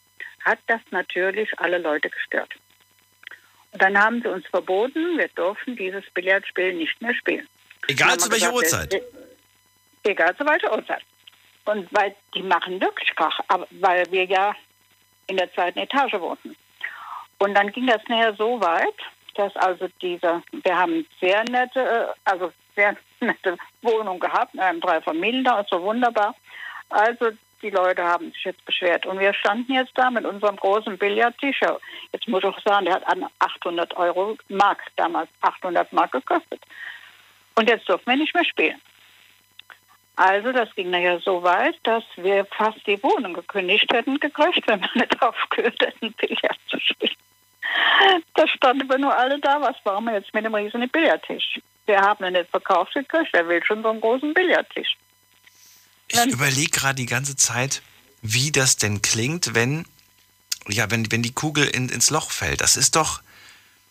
hat 0.44 0.58
das 0.66 0.80
natürlich 0.90 1.48
alle 1.58 1.78
Leute 1.78 2.10
gestört. 2.10 2.52
Und 3.72 3.82
dann 3.82 3.98
haben 3.98 4.22
sie 4.22 4.28
uns 4.28 4.46
verboten, 4.46 5.18
wir 5.18 5.28
durften 5.34 5.76
dieses 5.76 6.04
Billardspiel 6.10 6.74
nicht 6.74 7.00
mehr 7.00 7.14
spielen. 7.14 7.48
Egal 7.88 8.18
zu 8.18 8.30
welcher 8.30 8.52
gesagt, 8.52 8.92
Uhrzeit. 8.92 8.94
äh, 8.94 10.10
Egal 10.10 10.36
zu 10.36 10.46
welcher 10.46 10.72
Uhrzeit. 10.76 11.02
Und 11.64 11.88
weil 11.92 12.14
die 12.34 12.42
machen 12.42 12.80
wirklich 12.80 13.14
Krach, 13.16 13.40
aber 13.48 13.66
weil 13.70 14.04
wir 14.10 14.24
ja 14.24 14.54
in 15.26 15.36
der 15.36 15.52
zweiten 15.54 15.78
Etage 15.78 16.12
wohnten. 16.14 16.54
Und 17.38 17.54
dann 17.54 17.72
ging 17.72 17.86
das 17.86 18.02
nachher 18.08 18.34
so 18.34 18.60
weit, 18.60 18.94
dass 19.34 19.54
also 19.56 19.88
diese, 20.00 20.42
wir 20.52 20.76
haben 20.76 21.06
sehr 21.20 21.42
nette, 21.44 21.80
äh, 21.80 22.06
also 22.24 22.52
sehr 22.76 22.96
nette 23.24 23.56
Wohnung 23.82 24.20
gehabt, 24.20 24.54
in 24.54 24.60
einem 24.60 24.80
drei 24.80 25.00
Familien 25.00 25.44
da, 25.44 25.64
so 25.68 25.82
wunderbar. 25.82 26.34
Also 26.88 27.30
die 27.62 27.70
Leute 27.70 28.04
haben 28.04 28.30
sich 28.32 28.44
jetzt 28.44 28.64
beschwert. 28.64 29.06
Und 29.06 29.18
wir 29.18 29.32
standen 29.32 29.72
jetzt 29.72 29.96
da 29.96 30.10
mit 30.10 30.24
unserem 30.24 30.56
großen 30.56 30.98
Billardtisch. 30.98 31.60
Jetzt 32.12 32.28
muss 32.28 32.42
ich 32.42 32.48
auch 32.48 32.60
sagen, 32.60 32.84
der 32.84 32.96
hat 32.96 33.08
an 33.08 33.26
800 33.38 33.96
Euro 33.96 34.36
Mark, 34.48 34.82
damals 34.96 35.30
800 35.40 35.92
Mark 35.92 36.12
gekostet. 36.12 36.60
Und 37.54 37.68
jetzt 37.68 37.88
durften 37.88 38.10
wir 38.10 38.16
nicht 38.16 38.34
mehr 38.34 38.44
spielen. 38.44 38.80
Also 40.16 40.52
das 40.52 40.72
ging 40.76 40.90
nachher 40.90 41.18
so 41.20 41.42
weit, 41.42 41.76
dass 41.82 42.04
wir 42.16 42.44
fast 42.44 42.86
die 42.86 43.02
Wohnung 43.02 43.34
gekündigt 43.34 43.92
hätten 43.92 44.20
gekriegt, 44.20 44.62
wenn 44.66 44.80
wir 44.80 44.90
nicht 44.94 45.22
aufgehört 45.22 45.80
hätten, 45.80 46.12
Billard 46.12 46.58
zu 46.68 46.78
spielen. 46.78 47.16
Da 48.34 48.46
standen 48.46 48.88
wir 48.88 48.98
nur 48.98 49.16
alle 49.16 49.38
da, 49.40 49.60
was 49.60 49.76
machen 49.84 50.04
wir 50.04 50.14
jetzt 50.14 50.32
mit 50.34 50.44
dem 50.44 50.54
riesigen 50.54 50.88
Billardtisch? 50.88 51.60
Wir 51.86 52.00
haben 52.00 52.24
ihn 52.24 52.32
nicht 52.32 52.50
verkauft 52.50 52.94
gekriegt, 52.94 53.28
wer 53.32 53.48
will 53.48 53.62
schon 53.64 53.82
so 53.82 53.90
einen 53.90 54.00
großen 54.00 54.32
Billardtisch? 54.32 54.96
Ich 56.08 56.26
überlege 56.26 56.70
gerade 56.70 56.96
die 56.96 57.06
ganze 57.06 57.36
Zeit, 57.36 57.82
wie 58.22 58.52
das 58.52 58.76
denn 58.76 59.02
klingt, 59.02 59.54
wenn, 59.54 59.84
ja, 60.68 60.90
wenn, 60.90 61.10
wenn 61.12 61.22
die 61.22 61.32
Kugel 61.32 61.66
in, 61.66 61.88
ins 61.88 62.10
Loch 62.10 62.30
fällt. 62.30 62.60
Das 62.60 62.76
ist 62.76 62.96
doch. 62.96 63.22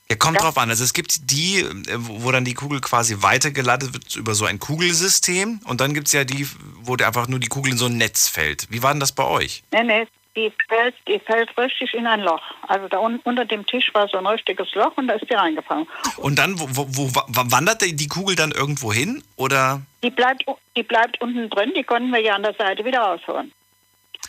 Ja, 0.09 0.17
kommt 0.17 0.41
drauf 0.41 0.57
an. 0.57 0.69
Also 0.69 0.83
es 0.83 0.93
gibt 0.93 1.31
die, 1.31 1.65
wo 1.95 2.31
dann 2.31 2.43
die 2.43 2.53
Kugel 2.53 2.81
quasi 2.81 3.21
weitergeleitet 3.21 3.93
wird 3.93 4.15
über 4.15 4.35
so 4.35 4.45
ein 4.45 4.59
Kugelsystem. 4.59 5.61
Und 5.63 5.81
dann 5.81 5.93
gibt 5.93 6.07
es 6.07 6.13
ja 6.13 6.23
die, 6.23 6.47
wo 6.81 6.95
der 6.95 7.07
einfach 7.07 7.27
nur 7.27 7.39
die 7.39 7.47
Kugel 7.47 7.71
in 7.71 7.77
so 7.77 7.85
ein 7.85 7.97
Netz 7.97 8.27
fällt. 8.27 8.67
Wie 8.69 8.83
war 8.83 8.93
denn 8.93 8.99
das 8.99 9.13
bei 9.13 9.23
euch? 9.23 9.63
Nee, 9.71 9.83
nee, 9.83 10.07
die 10.35 10.51
fällt, 10.67 10.95
die 11.07 11.19
fällt 11.19 11.55
richtig 11.57 11.93
in 11.93 12.07
ein 12.07 12.21
Loch. 12.21 12.41
Also 12.67 12.87
da 12.87 12.99
un 12.99 13.19
unter 13.23 13.45
dem 13.45 13.65
Tisch 13.65 13.93
war 13.93 14.07
so 14.07 14.17
ein 14.17 14.25
richtiges 14.25 14.73
Loch 14.73 14.95
und 14.97 15.07
da 15.07 15.13
ist 15.13 15.29
die 15.29 15.33
reingefallen. 15.33 15.87
Und 16.17 16.39
dann, 16.39 16.59
wo, 16.59 16.67
wo, 16.69 16.87
wo 16.89 17.15
wa- 17.15 17.25
wandert 17.27 17.81
die 17.81 17.95
die 17.95 18.07
Kugel 18.07 18.35
dann 18.35 18.51
irgendwo 18.51 18.91
hin? 18.91 19.23
Oder? 19.35 19.81
Die 20.03 20.09
bleibt, 20.09 20.45
die 20.75 20.83
bleibt 20.83 21.21
unten 21.21 21.49
drin, 21.49 21.71
die 21.75 21.83
konnten 21.83 22.11
wir 22.11 22.21
ja 22.21 22.35
an 22.35 22.43
der 22.43 22.55
Seite 22.55 22.83
wieder 22.83 23.01
rausholen. 23.01 23.51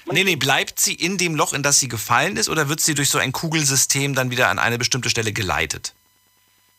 Nee, 0.07 0.25
nee, 0.25 0.37
bleibt 0.37 0.79
sie 0.79 0.95
in 0.95 1.17
dem 1.17 1.35
Loch, 1.35 1.55
in 1.55 1.63
das 1.63 1.81
sie 1.81 1.89
gefallen 1.89 2.37
ist, 2.37 2.51
oder 2.51 2.69
wird 2.69 2.81
sie 2.81 2.95
durch 2.95 3.09
so 3.09 3.19
ein 3.19 3.33
Kugelsystem 3.33 4.15
dann 4.15 4.31
wieder 4.31 4.49
an 4.49 4.59
eine 4.59 4.77
bestimmte 4.77 5.09
Stelle 5.09 5.33
geleitet? 5.33 5.95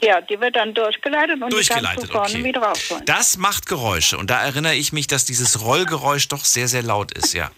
Ja, 0.02 0.22
die 0.22 0.40
wird 0.40 0.56
dann 0.56 0.74
durchgeleitet 0.74 1.42
und 1.42 1.48
die 1.48 1.56
Durchgeleitet, 1.56 1.96
kannst 1.96 2.10
du 2.10 2.14
vorne 2.14 2.34
okay. 2.34 2.44
wieder 2.44 2.62
rausholen. 2.62 3.06
Das 3.06 3.38
macht 3.38 3.66
Geräusche 3.66 4.18
und 4.18 4.30
da 4.30 4.44
erinnere 4.44 4.76
ich 4.76 4.94
mich, 4.94 5.08
dass 5.08 5.26
dieses 5.26 5.62
Rollgeräusch 5.62 6.28
doch 6.28 6.44
sehr, 6.46 6.68
sehr 6.68 6.84
laut 6.84 7.14
ist, 7.14 7.34
ja. 7.34 7.50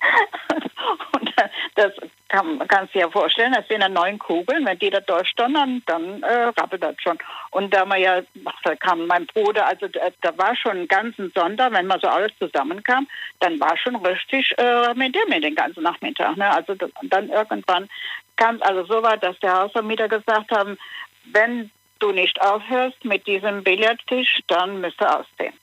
Und 1.12 1.32
das 1.74 1.92
kann, 2.28 2.58
man 2.58 2.68
kann 2.68 2.86
sich 2.86 2.96
ja 2.96 3.10
vorstellen, 3.10 3.52
das 3.52 3.66
sind 3.68 3.80
ja 3.80 3.88
neun 3.88 4.18
Kugeln, 4.18 4.64
wenn 4.64 4.78
die 4.78 4.90
da 4.90 5.00
durchdonnern, 5.00 5.82
dann 5.86 6.22
äh, 6.22 6.44
rappelt 6.58 6.82
das 6.82 6.96
schon. 7.02 7.18
Und 7.50 7.74
da 7.74 7.84
man 7.84 8.00
ja, 8.00 8.22
ach, 8.44 8.60
da 8.64 8.76
kam 8.76 9.06
mein 9.06 9.26
Bruder, 9.26 9.66
also 9.66 9.88
da, 9.88 10.00
da 10.22 10.36
war 10.38 10.56
schon 10.56 10.72
einen 10.72 10.88
ganzen 10.88 11.32
Sonntag, 11.34 11.72
wenn 11.72 11.86
man 11.86 12.00
so 12.00 12.08
alles 12.08 12.32
zusammenkam, 12.38 13.06
dann 13.40 13.58
war 13.60 13.76
schon 13.76 13.96
richtig 13.96 14.54
äh, 14.58 14.94
mit 14.94 15.14
dem 15.14 15.40
den 15.40 15.54
ganzen 15.54 15.82
Nachmittag. 15.82 16.36
Ne? 16.36 16.50
Also 16.50 16.74
dann 16.74 17.28
irgendwann 17.28 17.88
kam 18.36 18.56
es 18.56 18.62
also 18.62 18.84
so 18.84 19.02
weit, 19.02 19.22
dass 19.22 19.38
der 19.40 19.54
Hausvermieter 19.54 20.08
gesagt 20.08 20.50
haben, 20.50 20.78
wenn 21.24 21.70
du 21.98 22.12
nicht 22.12 22.40
aufhörst 22.40 23.04
mit 23.04 23.26
diesem 23.26 23.62
Billardtisch, 23.62 24.40
dann 24.46 24.80
müsst 24.80 25.00
ihr 25.00 25.18
ausziehen. 25.20 25.54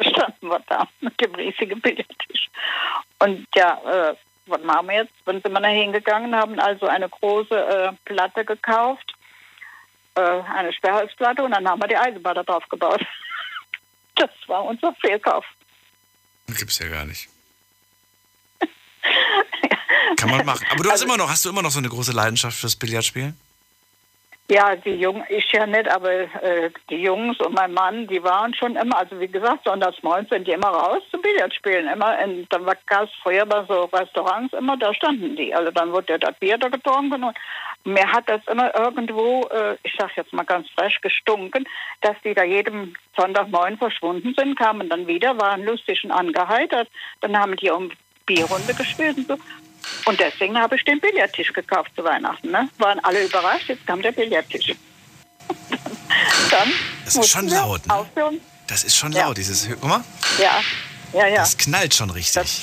Standen 0.00 0.48
wir 0.48 0.60
da 0.68 0.86
mit 1.00 1.20
dem 1.20 1.34
riesigen 1.34 1.80
Billardtisch. 1.80 2.48
Und 3.18 3.46
ja, 3.54 4.10
äh, 4.10 4.14
was 4.46 4.62
machen 4.62 4.88
wir 4.88 4.96
jetzt? 4.96 5.12
Dann 5.24 5.40
sind 5.40 5.52
wir 5.52 5.60
da 5.60 5.68
hingegangen, 5.68 6.34
haben 6.34 6.58
also 6.58 6.86
eine 6.86 7.08
große 7.08 7.54
äh, 7.54 7.92
Platte 8.04 8.44
gekauft, 8.44 9.12
äh, 10.14 10.20
eine 10.20 10.72
Sperrholzplatte 10.72 11.42
und 11.42 11.52
dann 11.52 11.68
haben 11.68 11.80
wir 11.80 11.88
die 11.88 11.96
Eisenbahn 11.96 12.34
da 12.34 12.42
drauf 12.42 12.68
gebaut. 12.68 13.04
Das 14.14 14.30
war 14.48 14.64
unser 14.64 14.92
Fehlkauf. 14.94 15.44
Gibt's 16.48 16.80
ja 16.80 16.88
gar 16.88 17.04
nicht. 17.04 17.28
Kann 20.16 20.28
man 20.28 20.44
machen. 20.44 20.66
Aber 20.72 20.82
du 20.82 20.90
hast 20.90 21.02
immer 21.02 21.16
noch, 21.16 21.30
hast 21.30 21.44
du 21.44 21.50
immer 21.50 21.62
noch 21.62 21.70
so 21.70 21.78
eine 21.78 21.88
große 21.88 22.10
Leidenschaft 22.10 22.58
fürs 22.58 22.74
Billardspielen? 22.74 23.38
Ja, 24.50 24.74
die 24.76 24.94
Jungen, 24.94 25.24
ich 25.28 25.52
ja 25.52 25.66
nicht, 25.66 25.90
aber 25.90 26.10
äh, 26.10 26.70
die 26.88 27.02
Jungs 27.02 27.38
und 27.40 27.54
mein 27.54 27.74
Mann, 27.74 28.06
die 28.06 28.22
waren 28.22 28.54
schon 28.54 28.76
immer, 28.76 28.96
also 28.96 29.20
wie 29.20 29.28
gesagt, 29.28 29.64
sonntags 29.64 30.02
morgens 30.02 30.30
sind 30.30 30.48
die 30.48 30.52
immer 30.52 30.68
raus 30.68 31.02
zum 31.10 31.20
Billard 31.20 31.52
spielen. 31.52 31.86
Immer 31.86 32.18
in, 32.20 32.46
dann 32.48 32.64
gab 32.64 33.04
es 33.04 33.10
früher 33.22 33.44
bei 33.44 33.62
so 33.68 33.84
Restaurants 33.84 34.54
immer, 34.54 34.78
da 34.78 34.94
standen 34.94 35.36
die. 35.36 35.54
Also 35.54 35.70
dann 35.70 35.92
wurde 35.92 36.14
ja 36.14 36.18
das 36.18 36.34
Bier 36.38 36.56
da 36.56 36.68
getrunken 36.68 37.24
und 37.24 37.36
mir 37.84 38.10
hat 38.10 38.26
das 38.30 38.40
immer 38.50 38.74
irgendwo, 38.74 39.42
äh, 39.48 39.76
ich 39.82 39.94
sag 39.98 40.16
jetzt 40.16 40.32
mal 40.32 40.44
ganz 40.44 40.66
frech, 40.70 40.98
gestunken, 41.02 41.68
dass 42.00 42.16
die 42.24 42.32
da 42.32 42.42
jedem 42.42 42.94
Sonntagmorgen 43.18 43.76
verschwunden 43.76 44.34
sind, 44.34 44.58
kamen 44.58 44.88
dann 44.88 45.06
wieder, 45.06 45.38
waren 45.38 45.62
lustig 45.62 46.02
und 46.04 46.10
angeheitert. 46.10 46.88
Dann 47.20 47.38
haben 47.38 47.54
die 47.56 47.70
um 47.70 47.90
Bierrunde 48.24 48.72
gespielt 48.72 49.18
und 49.18 49.28
so. 49.28 49.36
Und 50.04 50.18
deswegen 50.20 50.58
habe 50.58 50.76
ich 50.76 50.84
den 50.84 51.00
Billardtisch 51.00 51.52
gekauft 51.52 51.90
zu 51.94 52.04
Weihnachten. 52.04 52.50
Ne? 52.50 52.68
Waren 52.78 52.98
alle 53.00 53.24
überrascht, 53.24 53.68
jetzt 53.68 53.86
kam 53.86 54.02
der 54.02 54.12
Billardtisch. 54.12 54.74
Dann 56.50 56.72
das 57.04 57.16
ist 57.16 57.30
schon 57.30 57.48
laut, 57.48 57.86
ne? 57.86 57.94
Aufhören. 57.94 58.40
Das 58.66 58.84
ist 58.84 58.96
schon 58.96 59.12
laut, 59.12 59.28
ja. 59.28 59.34
dieses. 59.34 59.68
Guck 59.68 59.84
mal. 59.84 60.04
Ja, 60.38 60.60
ja, 61.12 61.26
ja. 61.26 61.36
Das 61.36 61.56
knallt 61.56 61.94
schon 61.94 62.10
richtig. 62.10 62.34
Das, 62.34 62.62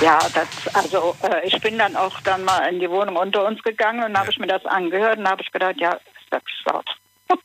ja, 0.00 0.18
das, 0.34 0.74
also 0.74 1.16
äh, 1.22 1.46
ich 1.46 1.60
bin 1.60 1.78
dann 1.78 1.94
auch 1.96 2.20
dann 2.22 2.44
mal 2.44 2.68
in 2.68 2.80
die 2.80 2.90
Wohnung 2.90 3.16
unter 3.16 3.46
uns 3.46 3.62
gegangen 3.62 4.02
und 4.02 4.12
ja. 4.12 4.20
habe 4.20 4.30
ich 4.30 4.38
mir 4.38 4.48
das 4.48 4.64
angehört 4.66 5.18
und 5.18 5.28
habe 5.28 5.42
ich 5.42 5.52
gedacht, 5.52 5.76
ja, 5.78 5.92
ist 5.92 6.02
das 6.30 6.42
laut. 6.64 6.88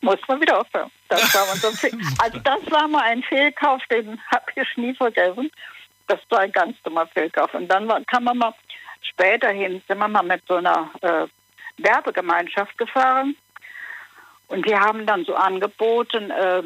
Muss 0.00 0.18
man 0.26 0.40
wieder 0.40 0.60
aufhören. 0.60 0.90
Das 1.08 1.34
war 1.34 1.44
so 1.56 1.68
also 2.22 2.38
das 2.38 2.70
war 2.70 2.88
mal 2.88 3.02
ein 3.02 3.22
Fehlkauf, 3.22 3.82
den 3.90 4.18
habe 4.30 4.46
ich 4.56 4.76
nie 4.76 4.94
vergessen. 4.94 5.50
Das 6.06 6.20
war 6.30 6.40
ein 6.40 6.52
ganz 6.52 6.76
dummer 6.82 7.06
Fehlkauf. 7.08 7.54
Und 7.54 7.68
dann 7.68 7.88
kann 8.06 8.24
man 8.24 8.38
mal 8.38 8.54
späterhin, 9.02 9.82
sind 9.86 9.98
wir 9.98 10.08
mal 10.08 10.22
mit 10.22 10.42
so 10.46 10.56
einer 10.56 10.90
äh, 11.00 11.26
Werbegemeinschaft 11.78 12.76
gefahren. 12.78 13.36
Und 14.48 14.66
die 14.66 14.76
haben 14.76 15.06
dann 15.06 15.24
so 15.24 15.34
angeboten, 15.34 16.30
äh, 16.30 16.62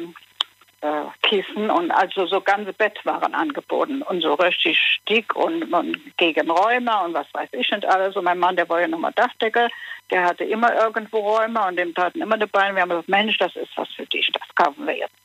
äh, 0.81 1.03
Kissen 1.23 1.69
und 1.69 1.89
also 1.91 2.27
so 2.27 2.41
ganze 2.41 2.73
Bettwaren 2.73 3.33
angeboten 3.33 4.01
und 4.03 4.21
so 4.21 4.35
richtig 4.35 4.99
dick 5.09 5.35
und, 5.35 5.73
und 5.73 6.17
gegen 6.17 6.51
Räume 6.51 6.91
und 7.03 7.13
was 7.13 7.27
weiß 7.33 7.49
ich 7.53 7.71
und 7.71 7.85
alles. 7.85 8.15
Und 8.15 8.25
mein 8.25 8.37
Mann, 8.37 8.55
der 8.55 8.67
ja 8.69 8.87
nochmal 8.87 9.13
Dachdecker, 9.15 9.69
der 10.11 10.25
hatte 10.25 10.43
immer 10.43 10.73
irgendwo 10.75 11.17
Räume 11.17 11.65
und 11.65 11.77
dem 11.77 11.95
taten 11.95 12.21
immer 12.21 12.37
dabei. 12.37 12.69
Und 12.69 12.75
wir 12.75 12.81
haben 12.83 12.89
gesagt, 12.89 13.09
Mensch, 13.09 13.37
das 13.37 13.55
ist 13.55 13.75
was 13.75 13.89
für 13.89 14.05
dich, 14.05 14.29
das 14.31 14.55
kaufen 14.55 14.85
wir 14.85 14.97
jetzt. 14.97 15.15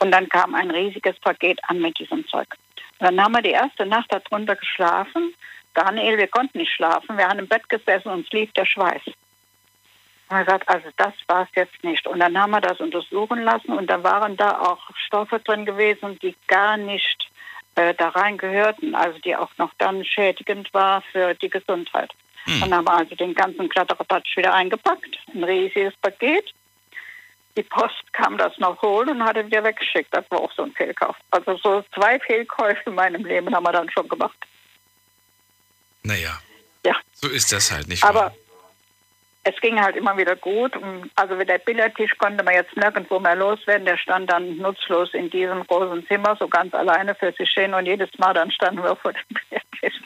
Und 0.00 0.10
dann 0.12 0.28
kam 0.28 0.54
ein 0.54 0.70
riesiges 0.70 1.18
Paket 1.20 1.58
an 1.68 1.80
mit 1.80 1.98
diesem 1.98 2.26
Zeug. 2.28 2.48
Und 2.98 3.06
dann 3.06 3.22
haben 3.22 3.32
wir 3.32 3.42
die 3.42 3.50
erste 3.50 3.86
Nacht 3.86 4.12
darunter 4.12 4.56
geschlafen. 4.56 5.34
Daniel, 5.74 6.18
wir 6.18 6.28
konnten 6.28 6.58
nicht 6.58 6.72
schlafen. 6.72 7.16
Wir 7.16 7.28
haben 7.28 7.38
im 7.38 7.48
Bett 7.48 7.68
gesessen 7.68 8.08
und 8.08 8.26
es 8.26 8.32
lief 8.32 8.52
der 8.52 8.64
Schweiß. 8.64 9.02
Und 9.06 10.36
er 10.36 10.44
gesagt, 10.44 10.68
also 10.68 10.88
das 10.96 11.14
war 11.26 11.42
es 11.42 11.48
jetzt 11.54 11.82
nicht. 11.84 12.06
Und 12.06 12.18
dann 12.20 12.36
haben 12.38 12.50
wir 12.50 12.60
das 12.60 12.80
untersuchen 12.80 13.42
lassen 13.42 13.72
und 13.72 13.88
da 13.88 14.02
waren 14.02 14.36
da 14.36 14.60
auch 14.60 14.90
Stoffe 14.96 15.38
drin 15.40 15.64
gewesen, 15.64 16.18
die 16.20 16.34
gar 16.48 16.76
nicht 16.76 17.30
äh, 17.76 17.94
da 17.94 18.08
rein 18.08 18.36
gehörten, 18.36 18.94
also 18.94 19.18
die 19.20 19.36
auch 19.36 19.50
noch 19.56 19.72
dann 19.78 20.04
schädigend 20.04 20.72
war 20.74 21.02
für 21.12 21.34
die 21.34 21.48
Gesundheit. 21.48 22.10
Hm. 22.44 22.60
Dann 22.60 22.74
haben 22.74 22.84
wir 22.86 22.94
also 22.94 23.14
den 23.14 23.34
ganzen 23.34 23.68
Kladderadatsch 23.68 24.36
wieder 24.36 24.52
eingepackt, 24.52 25.18
ein 25.32 25.44
riesiges 25.44 25.94
Paket. 26.02 26.52
Die 27.58 27.64
Post 27.64 28.12
kam 28.12 28.38
das 28.38 28.56
noch 28.58 28.80
holen 28.82 29.08
und 29.08 29.24
hat 29.24 29.36
es 29.36 29.46
wieder 29.46 29.64
weggeschickt. 29.64 30.14
Das 30.14 30.24
war 30.30 30.38
auch 30.38 30.52
so 30.52 30.62
ein 30.62 30.70
Fehlkauf. 30.74 31.16
Also 31.32 31.56
so 31.56 31.84
zwei 31.92 32.20
Fehlkäufe 32.20 32.82
in 32.86 32.94
meinem 32.94 33.24
Leben 33.24 33.52
haben 33.52 33.64
wir 33.64 33.72
dann 33.72 33.90
schon 33.90 34.08
gemacht. 34.08 34.38
Naja. 36.04 36.38
Ja. 36.86 36.94
So 37.14 37.28
ist 37.28 37.50
das 37.50 37.72
halt 37.72 37.88
nicht. 37.88 38.04
Aber 38.04 38.20
wahr? 38.20 38.34
Es 39.48 39.60
ging 39.60 39.80
halt 39.80 39.96
immer 39.96 40.16
wieder 40.16 40.36
gut. 40.36 40.72
Also 41.16 41.34
der 41.36 41.58
Billardtisch 41.58 42.16
konnte 42.18 42.44
man 42.44 42.54
jetzt 42.54 42.76
nirgendwo 42.76 43.18
mehr 43.18 43.36
loswerden. 43.36 43.86
Der 43.86 43.96
stand 43.96 44.30
dann 44.30 44.58
nutzlos 44.58 45.14
in 45.14 45.30
diesem 45.30 45.66
großen 45.66 46.06
Zimmer, 46.06 46.36
so 46.38 46.48
ganz 46.48 46.74
alleine 46.74 47.14
für 47.14 47.32
sich 47.32 47.50
stehen. 47.50 47.72
Und 47.72 47.86
jedes 47.86 48.10
Mal 48.18 48.34
dann 48.34 48.50
standen 48.50 48.82
wir 48.82 48.96
vor 48.96 49.12
dem 49.12 49.22
Billardtisch. 49.28 50.00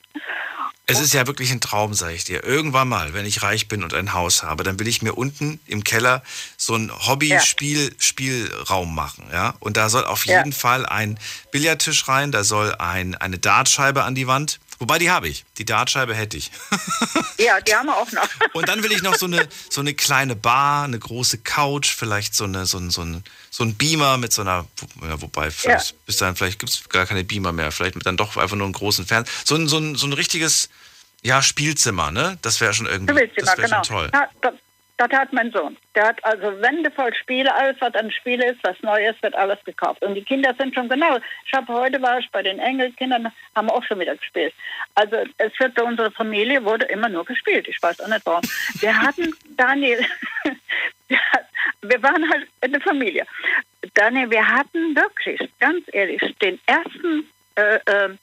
Es 0.86 1.00
ist 1.00 1.14
ja 1.14 1.26
wirklich 1.26 1.50
ein 1.52 1.60
Traum, 1.60 1.94
sage 1.94 2.14
ich 2.14 2.24
dir. 2.24 2.44
Irgendwann 2.44 2.88
mal, 2.88 3.14
wenn 3.14 3.24
ich 3.24 3.42
reich 3.42 3.66
bin 3.68 3.82
und 3.82 3.94
ein 3.94 4.12
Haus 4.12 4.42
habe, 4.42 4.62
dann 4.62 4.78
will 4.78 4.88
ich 4.88 5.02
mir 5.02 5.14
unten 5.14 5.60
im 5.66 5.84
Keller 5.84 6.22
so 6.56 6.74
ein 6.74 6.92
Hobby-Spielraum 6.92 8.88
ja. 8.88 8.94
machen. 8.94 9.24
Ja? 9.32 9.54
Und 9.60 9.76
da 9.76 9.88
soll 9.88 10.04
auf 10.04 10.26
jeden 10.26 10.50
ja. 10.50 10.56
Fall 10.56 10.86
ein 10.86 11.18
Billardtisch 11.50 12.06
rein, 12.08 12.30
da 12.30 12.44
soll 12.44 12.74
ein, 12.78 13.14
eine 13.14 13.38
Dartscheibe 13.38 14.04
an 14.04 14.14
die 14.14 14.26
Wand 14.26 14.60
Wobei, 14.82 14.98
die 14.98 15.12
habe 15.12 15.28
ich. 15.28 15.44
Die 15.58 15.64
Dartscheibe 15.64 16.12
hätte 16.12 16.36
ich. 16.36 16.50
ja, 17.38 17.60
die 17.60 17.72
haben 17.72 17.86
wir 17.86 17.96
auch 17.96 18.10
noch. 18.10 18.28
Und 18.52 18.68
dann 18.68 18.82
will 18.82 18.90
ich 18.90 19.00
noch 19.00 19.14
so 19.14 19.26
eine, 19.26 19.48
so 19.70 19.80
eine 19.80 19.94
kleine 19.94 20.34
Bar, 20.34 20.82
eine 20.82 20.98
große 20.98 21.38
Couch, 21.38 21.94
vielleicht 21.94 22.34
so, 22.34 22.42
eine, 22.42 22.66
so, 22.66 22.78
ein, 22.78 22.90
so, 22.90 23.02
ein, 23.02 23.22
so 23.48 23.62
ein 23.62 23.76
Beamer 23.76 24.18
mit 24.18 24.32
so 24.32 24.42
einer, 24.42 24.66
ja, 25.00 25.22
wobei, 25.22 25.50
ja. 25.62 25.80
bis 26.04 26.16
dahin, 26.16 26.34
vielleicht 26.34 26.58
gibt 26.58 26.72
es 26.72 26.88
gar 26.88 27.06
keine 27.06 27.22
Beamer 27.22 27.52
mehr, 27.52 27.70
vielleicht 27.70 27.94
mit 27.94 28.04
dann 28.06 28.16
doch 28.16 28.36
einfach 28.36 28.56
nur 28.56 28.64
einen 28.64 28.72
großen 28.72 29.06
Fernseher. 29.06 29.32
So 29.44 29.54
ein, 29.54 29.68
so 29.68 29.78
ein, 29.78 29.94
so 29.94 30.08
ein 30.08 30.14
richtiges, 30.14 30.68
ja, 31.22 31.42
Spielzimmer, 31.42 32.10
ne? 32.10 32.36
Das 32.42 32.60
wäre 32.60 32.74
schon 32.74 32.86
irgendwie, 32.86 33.30
das 33.36 33.56
wäre 33.56 33.62
genau. 33.62 33.84
schon 33.84 33.96
toll. 33.96 34.10
Ja, 34.12 34.52
das 34.98 35.10
hat 35.10 35.32
mein 35.32 35.50
Sohn. 35.50 35.76
Der 35.94 36.08
hat 36.08 36.24
also 36.24 36.60
Wände 36.60 36.90
voll 36.90 37.12
Spiele, 37.14 37.52
alles 37.54 37.76
was 37.80 37.94
an 37.94 38.10
Spiele 38.10 38.52
ist, 38.52 38.62
was 38.62 38.80
Neues, 38.82 39.16
wird 39.22 39.34
alles 39.34 39.58
gekauft. 39.64 40.02
Und 40.02 40.14
die 40.14 40.22
Kinder 40.22 40.54
sind 40.58 40.74
schon 40.74 40.88
genau. 40.88 41.18
Ich 41.46 41.52
habe 41.52 41.72
heute 41.72 42.00
war 42.02 42.18
ich 42.18 42.30
bei 42.30 42.42
den 42.42 42.58
Engelkindern, 42.58 43.32
haben 43.56 43.70
auch 43.70 43.82
schon 43.84 44.00
wieder 44.00 44.16
gespielt. 44.16 44.54
Also 44.94 45.16
es 45.38 45.58
wird 45.58 45.74
bei 45.74 45.82
unserer 45.82 46.10
Familie 46.10 46.64
wurde 46.64 46.86
immer 46.86 47.08
nur 47.08 47.24
gespielt. 47.24 47.66
Ich 47.68 47.82
weiß 47.82 48.00
auch 48.00 48.08
nicht 48.08 48.24
warum. 48.24 48.42
Wir 48.80 48.96
hatten 48.96 49.34
Daniel, 49.56 50.04
wir 51.82 52.02
waren 52.02 52.30
halt 52.30 52.46
eine 52.60 52.80
Familie. 52.80 53.26
Daniel, 53.94 54.30
wir 54.30 54.46
hatten 54.46 54.94
wirklich, 54.94 55.40
ganz 55.58 55.84
ehrlich, 55.92 56.22
den 56.40 56.60
ersten 56.66 57.28
äh, 57.56 57.76
äh, 57.86 58.16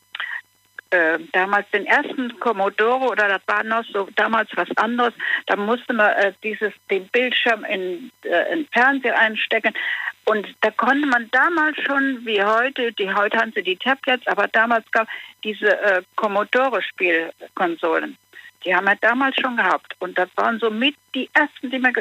äh, 0.92 1.20
damals 1.34 1.70
den 1.72 1.86
ersten 1.86 2.40
Commodore 2.40 3.10
oder 3.10 3.28
das 3.28 3.42
war 3.48 3.64
noch 3.64 3.84
so 3.94 4.08
damals 4.16 4.50
was 4.56 4.70
anderes. 4.78 5.14
Da 5.46 5.56
musste 5.56 5.94
man 5.94 6.12
äh, 6.14 6.34
dieses 6.44 6.74
den 6.90 7.08
Bildschirm 7.10 7.64
in, 7.64 8.12
äh, 8.24 8.54
in 8.54 8.68
Fernseher 8.72 9.18
einstecken. 9.18 9.74
Und 10.26 10.48
da 10.62 10.72
konnte 10.72 11.08
man 11.08 11.30
damals 11.32 11.78
schon, 11.82 12.26
wie 12.26 12.44
heute, 12.44 12.92
die 12.94 13.14
heute 13.14 13.38
haben 13.38 13.52
sie 13.56 13.64
die 13.64 13.78
Tablets, 13.78 14.26
aber 14.28 14.48
damals 14.48 14.90
gab 14.92 15.08
diese 15.44 15.80
äh, 15.82 16.02
Commodore-Spielkonsolen. 16.16 18.18
Die 18.66 18.76
haben 18.76 18.86
wir 18.86 18.98
damals 19.02 19.36
schon 19.40 19.58
gehabt. 19.58 19.96
Und 20.00 20.18
das 20.18 20.30
waren 20.36 20.60
so 20.60 20.70
mit 20.70 20.96
die 21.16 21.30
ersten, 21.34 21.72
die 21.72 21.80
man 21.80 21.94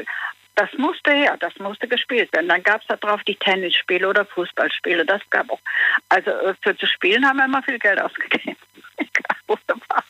das 0.58 0.72
musste 0.76 1.12
her, 1.12 1.36
das 1.38 1.56
musste 1.60 1.86
gespielt 1.86 2.32
werden. 2.32 2.48
Dann 2.48 2.64
gab 2.64 2.80
es 2.80 2.86
da 2.88 2.96
drauf 2.96 3.22
die 3.22 3.36
Tennisspiele 3.36 4.08
oder 4.08 4.26
Fußballspiele. 4.26 5.06
Das 5.06 5.22
gab 5.30 5.48
auch. 5.50 5.60
Also 6.08 6.30
äh, 6.30 6.54
für 6.62 6.76
zu 6.76 6.86
spielen 6.86 7.24
haben 7.24 7.38
wir 7.38 7.44
immer 7.44 7.62
viel 7.62 7.78
Geld 7.78 8.00
ausgegeben. 8.00 8.56
Wunderbar. 9.48 10.04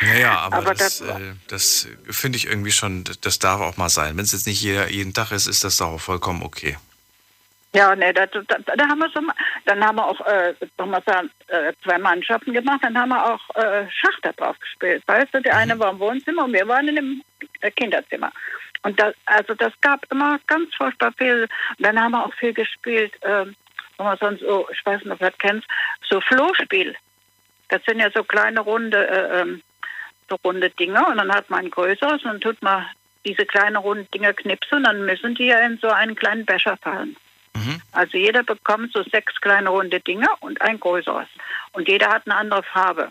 Naja, 0.00 0.38
aber, 0.38 0.56
aber 0.58 0.74
das, 0.74 0.98
das, 0.98 1.20
äh, 1.20 1.34
das 1.48 1.88
finde 2.08 2.38
ich 2.38 2.46
irgendwie 2.46 2.70
schon, 2.70 3.04
das 3.20 3.38
darf 3.38 3.60
auch 3.60 3.76
mal 3.76 3.88
sein. 3.88 4.16
Wenn 4.16 4.24
es 4.24 4.32
jetzt 4.32 4.46
nicht 4.46 4.60
jeder, 4.60 4.88
jeden 4.88 5.12
Tag 5.12 5.32
ist, 5.32 5.46
ist 5.46 5.64
das 5.64 5.76
doch 5.76 5.88
auch 5.88 6.00
vollkommen 6.00 6.42
okay. 6.42 6.76
Ja, 7.74 7.94
ne, 7.94 8.14
da, 8.14 8.26
da, 8.26 8.40
da, 8.42 8.88
haben 8.88 8.98
wir 8.98 9.10
so, 9.10 9.20
dann 9.66 9.84
haben 9.84 9.96
wir 9.96 10.06
auch 10.06 10.20
äh, 10.26 10.54
nochmal 10.78 11.02
äh, 11.48 11.72
zwei 11.84 11.98
Mannschaften 11.98 12.54
gemacht, 12.54 12.80
dann 12.82 12.96
haben 12.96 13.10
wir 13.10 13.34
auch 13.34 13.56
äh, 13.56 13.86
Schach 13.90 14.18
da 14.22 14.32
drauf 14.32 14.58
gespielt. 14.58 15.02
Weißt 15.06 15.34
du, 15.34 15.42
der 15.42 15.54
eine 15.54 15.74
mhm. 15.74 15.80
war 15.80 15.90
im 15.90 15.98
Wohnzimmer 15.98 16.44
und 16.44 16.54
wir 16.54 16.66
waren 16.66 16.88
in 16.88 16.96
dem 16.96 17.22
äh, 17.60 17.70
Kinderzimmer. 17.70 18.32
Und 18.82 18.98
das, 18.98 19.14
also 19.26 19.54
das 19.54 19.72
gab 19.82 20.10
immer 20.10 20.38
ganz 20.46 20.74
furchtbar 20.76 21.12
viel. 21.18 21.42
Und 21.76 21.86
dann 21.86 22.00
haben 22.00 22.12
wir 22.12 22.24
auch 22.24 22.34
viel 22.34 22.54
gespielt, 22.54 23.12
äh, 23.22 23.44
man 23.98 24.16
sonst 24.18 24.40
so, 24.40 24.66
ich 24.72 24.86
weiß 24.86 25.02
nicht, 25.02 25.12
ob 25.12 25.18
du 25.18 25.26
das 25.26 25.38
kennst, 25.38 25.66
so 26.08 26.20
Flohspiel. 26.20 26.96
Das 27.68 27.82
sind 27.84 28.00
ja 28.00 28.10
so 28.10 28.24
kleine 28.24 28.60
runde, 28.60 29.08
äh, 29.08 29.40
ähm, 29.40 29.62
so 30.28 30.36
runde 30.44 30.70
Dinge 30.70 31.04
und 31.06 31.16
dann 31.18 31.32
hat 31.32 31.50
man 31.50 31.66
ein 31.66 31.70
größeres 31.70 32.22
und 32.22 32.24
dann 32.24 32.40
tut 32.40 32.62
man 32.62 32.86
diese 33.24 33.46
kleinen 33.46 33.76
runden 33.76 34.10
Dinger 34.10 34.32
knipsen 34.32 34.78
und 34.78 34.84
dann 34.84 35.04
müssen 35.04 35.34
die 35.34 35.46
ja 35.46 35.60
in 35.60 35.78
so 35.78 35.88
einen 35.88 36.14
kleinen 36.14 36.46
Becher 36.46 36.76
fallen. 36.78 37.16
Mhm. 37.54 37.80
Also 37.92 38.16
jeder 38.16 38.42
bekommt 38.42 38.92
so 38.92 39.02
sechs 39.02 39.40
kleine 39.40 39.70
runde 39.70 40.00
Dinge 40.00 40.28
und 40.40 40.60
ein 40.62 40.78
größeres. 40.78 41.28
Und 41.72 41.88
jeder 41.88 42.08
hat 42.08 42.22
eine 42.26 42.36
andere 42.36 42.62
Farbe. 42.62 43.10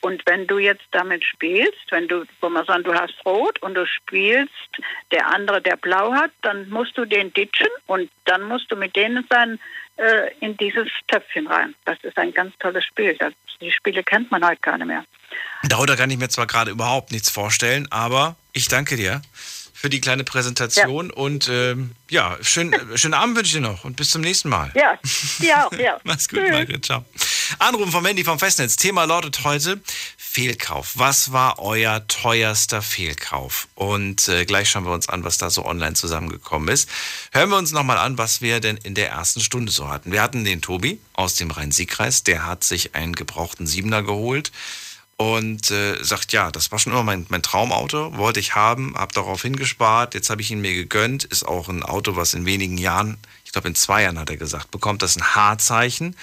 Und 0.00 0.22
wenn 0.26 0.46
du 0.46 0.58
jetzt 0.58 0.86
damit 0.92 1.24
spielst, 1.24 1.90
wenn 1.90 2.06
du, 2.06 2.24
wo 2.40 2.48
man 2.48 2.64
sagen, 2.66 2.84
du 2.84 2.94
hast 2.94 3.14
rot 3.24 3.60
und 3.62 3.74
du 3.74 3.84
spielst, 3.86 4.52
der 5.10 5.26
andere, 5.26 5.60
der 5.60 5.76
blau 5.76 6.12
hat, 6.12 6.30
dann 6.42 6.68
musst 6.68 6.96
du 6.96 7.04
den 7.04 7.32
ditchen 7.32 7.68
und 7.86 8.08
dann 8.24 8.44
musst 8.44 8.70
du 8.70 8.76
mit 8.76 8.94
denen 8.94 9.26
sein 9.28 9.58
äh, 9.96 10.32
in 10.40 10.56
dieses 10.56 10.88
Töpfchen 11.08 11.48
rein. 11.48 11.74
Das 11.84 11.98
ist 12.02 12.16
ein 12.16 12.32
ganz 12.32 12.56
tolles 12.58 12.84
Spiel. 12.84 13.16
Das, 13.18 13.32
die 13.60 13.72
Spiele 13.72 14.02
kennt 14.02 14.30
man 14.30 14.44
heute 14.44 14.60
gar 14.60 14.78
nicht 14.78 14.86
mehr. 14.86 15.04
Darunter 15.64 15.96
kann 15.96 16.10
ich 16.10 16.18
mir 16.18 16.28
zwar 16.28 16.46
gerade 16.46 16.70
überhaupt 16.70 17.10
nichts 17.10 17.30
vorstellen, 17.30 17.86
aber 17.90 18.36
ich 18.52 18.68
danke 18.68 18.96
dir 18.96 19.22
für 19.80 19.88
die 19.88 20.00
kleine 20.00 20.24
Präsentation 20.24 21.06
ja. 21.06 21.14
und 21.14 21.48
ähm, 21.48 21.92
ja, 22.10 22.36
schön, 22.42 22.74
schönen 22.96 23.14
Abend 23.14 23.36
wünsche 23.36 23.48
ich 23.48 23.62
dir 23.62 23.68
noch 23.68 23.84
und 23.84 23.94
bis 23.94 24.10
zum 24.10 24.22
nächsten 24.22 24.48
Mal. 24.48 24.72
Ja, 25.38 25.66
auch, 25.66 25.72
ja. 25.72 26.00
Mach's 26.04 26.28
gut, 26.28 26.40
Margret, 26.50 26.84
ciao. 26.84 27.04
Anrufen 27.60 27.92
vom 27.92 28.04
Handy 28.04 28.24
vom 28.24 28.40
Festnetz. 28.40 28.74
Thema 28.74 29.04
lautet 29.04 29.44
heute 29.44 29.80
Fehlkauf. 30.16 30.94
Was 30.96 31.30
war 31.30 31.60
euer 31.60 32.04
teuerster 32.08 32.82
Fehlkauf? 32.82 33.68
Und 33.76 34.28
äh, 34.28 34.44
gleich 34.46 34.68
schauen 34.68 34.84
wir 34.84 34.92
uns 34.92 35.08
an, 35.08 35.22
was 35.22 35.38
da 35.38 35.48
so 35.48 35.64
online 35.64 35.94
zusammengekommen 35.94 36.68
ist. 36.70 36.90
Hören 37.30 37.50
wir 37.50 37.56
uns 37.56 37.70
nochmal 37.70 37.98
an, 37.98 38.18
was 38.18 38.42
wir 38.42 38.58
denn 38.58 38.78
in 38.78 38.94
der 38.94 39.10
ersten 39.10 39.40
Stunde 39.40 39.70
so 39.70 39.88
hatten. 39.88 40.10
Wir 40.10 40.22
hatten 40.22 40.44
den 40.44 40.60
Tobi 40.60 41.00
aus 41.12 41.36
dem 41.36 41.52
Rhein-Sieg-Kreis. 41.52 42.24
Der 42.24 42.46
hat 42.46 42.64
sich 42.64 42.96
einen 42.96 43.14
gebrauchten 43.14 43.66
Siebener 43.68 44.02
geholt 44.02 44.50
und 45.18 45.72
äh, 45.72 46.02
sagt, 46.02 46.32
ja, 46.32 46.50
das 46.52 46.70
war 46.70 46.78
schon 46.78 46.92
immer 46.92 47.02
mein, 47.02 47.26
mein 47.28 47.42
Traumauto, 47.42 48.16
wollte 48.16 48.38
ich 48.38 48.54
haben, 48.54 48.94
habe 48.96 49.12
darauf 49.12 49.42
hingespart, 49.42 50.14
jetzt 50.14 50.30
habe 50.30 50.40
ich 50.40 50.50
ihn 50.52 50.60
mir 50.60 50.74
gegönnt, 50.74 51.24
ist 51.24 51.46
auch 51.46 51.68
ein 51.68 51.82
Auto, 51.82 52.14
was 52.14 52.34
in 52.34 52.46
wenigen 52.46 52.78
Jahren, 52.78 53.18
ich 53.44 53.50
glaube 53.50 53.68
in 53.68 53.74
zwei 53.74 54.02
Jahren 54.02 54.18
hat 54.18 54.30
er 54.30 54.36
gesagt, 54.36 54.70
bekommt 54.70 55.02
das 55.02 55.16
ein 55.16 55.34
H-Zeichen. 55.34 56.16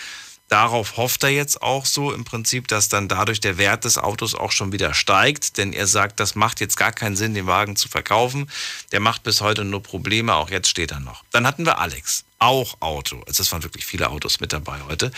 Darauf 0.48 0.96
hofft 0.98 1.24
er 1.24 1.30
jetzt 1.30 1.64
auch 1.64 1.86
so 1.86 2.14
im 2.14 2.24
Prinzip, 2.24 2.68
dass 2.68 2.88
dann 2.88 3.08
dadurch 3.08 3.42
der 3.42 3.58
Wert 3.58 3.84
des 3.84 3.98
Autos 3.98 4.36
auch 4.36 4.52
schon 4.52 4.72
wieder 4.72 4.94
steigt, 4.94 5.58
denn 5.58 5.74
er 5.74 5.88
sagt, 5.88 6.20
das 6.20 6.36
macht 6.36 6.62
jetzt 6.62 6.78
gar 6.78 6.92
keinen 6.92 7.16
Sinn, 7.16 7.34
den 7.34 7.48
Wagen 7.48 7.76
zu 7.76 7.90
verkaufen. 7.90 8.50
Der 8.92 9.00
macht 9.00 9.24
bis 9.24 9.42
heute 9.42 9.66
nur 9.66 9.82
Probleme, 9.82 10.36
auch 10.36 10.52
jetzt 10.52 10.70
steht 10.70 10.92
er 10.92 11.00
noch. 11.00 11.24
Dann 11.32 11.48
hatten 11.48 11.66
wir 11.66 11.80
Alex, 11.80 12.26
auch 12.38 12.78
Auto. 12.80 13.24
Also 13.26 13.42
es 13.42 13.52
waren 13.52 13.64
wirklich 13.64 13.88
viele 13.88 14.10
Autos 14.10 14.40
mit 14.40 14.54
dabei 14.54 14.80
heute. 14.88 15.12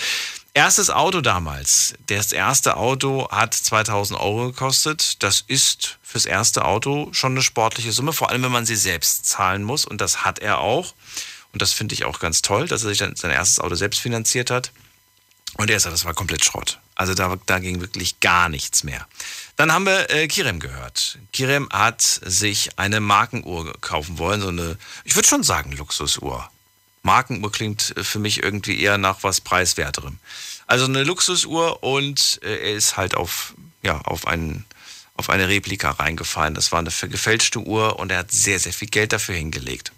Erstes 0.57 0.89
Auto 0.89 1.21
damals. 1.21 1.93
Das 2.07 2.31
erste 2.31 2.77
Auto 2.77 3.29
hat 3.29 3.53
2000 3.53 4.19
Euro 4.19 4.47
gekostet. 4.47 5.21
Das 5.21 5.43
ist 5.45 5.99
fürs 6.01 6.25
erste 6.25 6.65
Auto 6.65 7.09
schon 7.11 7.33
eine 7.33 7.43
sportliche 7.43 7.91
Summe, 7.91 8.11
vor 8.11 8.31
allem 8.31 8.41
wenn 8.41 8.51
man 8.51 8.65
sie 8.65 8.75
selbst 8.75 9.27
zahlen 9.27 9.61
muss. 9.61 9.85
Und 9.85 10.01
das 10.01 10.25
hat 10.25 10.39
er 10.39 10.57
auch. 10.57 10.95
Und 11.53 11.61
das 11.61 11.73
finde 11.73 11.93
ich 11.93 12.05
auch 12.05 12.17
ganz 12.17 12.41
toll, 12.41 12.67
dass 12.67 12.81
er 12.81 12.89
sich 12.89 12.97
dann 12.97 13.15
sein 13.15 13.29
erstes 13.29 13.59
Auto 13.59 13.75
selbst 13.75 13.99
finanziert 13.99 14.49
hat. 14.49 14.71
Und 15.57 15.69
er 15.69 15.79
sagt, 15.79 15.93
das 15.93 16.05
war 16.05 16.15
komplett 16.15 16.43
Schrott. 16.43 16.79
Also 16.95 17.13
da, 17.13 17.37
da 17.45 17.59
ging 17.59 17.79
wirklich 17.79 18.19
gar 18.19 18.49
nichts 18.49 18.83
mehr. 18.83 19.05
Dann 19.57 19.71
haben 19.71 19.85
wir 19.85 20.09
äh, 20.09 20.27
Kirem 20.27 20.59
gehört. 20.59 21.19
Kirem 21.33 21.69
hat 21.71 22.01
sich 22.01 22.79
eine 22.79 22.99
Markenuhr 22.99 23.79
kaufen 23.79 24.17
wollen, 24.17 24.41
so 24.41 24.47
eine, 24.47 24.79
ich 25.03 25.13
würde 25.15 25.27
schon 25.27 25.43
sagen, 25.43 25.73
Luxusuhr. 25.73 26.49
Markenuhr 27.07 27.51
klingt 27.51 27.95
für 28.01 28.19
mich 28.19 28.43
irgendwie 28.43 28.81
eher 28.81 28.97
nach 28.97 29.23
was 29.23 29.39
Preiswerterem. 29.39 30.19
Also 30.67 30.85
eine 30.85 31.03
Luxusuhr 31.03 31.81
und 31.81 32.39
äh, 32.43 32.69
er 32.69 32.75
ist 32.75 32.97
halt 32.97 33.15
auf, 33.15 33.53
ja, 33.81 34.01
auf, 34.01 34.27
einen, 34.27 34.65
auf 35.15 35.29
eine 35.29 35.47
Replika 35.47 35.91
reingefallen. 35.91 36.53
Das 36.53 36.73
war 36.73 36.79
eine 36.79 36.89
gefälschte 36.89 37.59
Uhr 37.59 37.97
und 37.97 38.11
er 38.11 38.19
hat 38.19 38.31
sehr, 38.31 38.59
sehr 38.59 38.73
viel 38.73 38.89
Geld 38.89 39.13
dafür 39.13 39.35
hingelegt. 39.35 39.93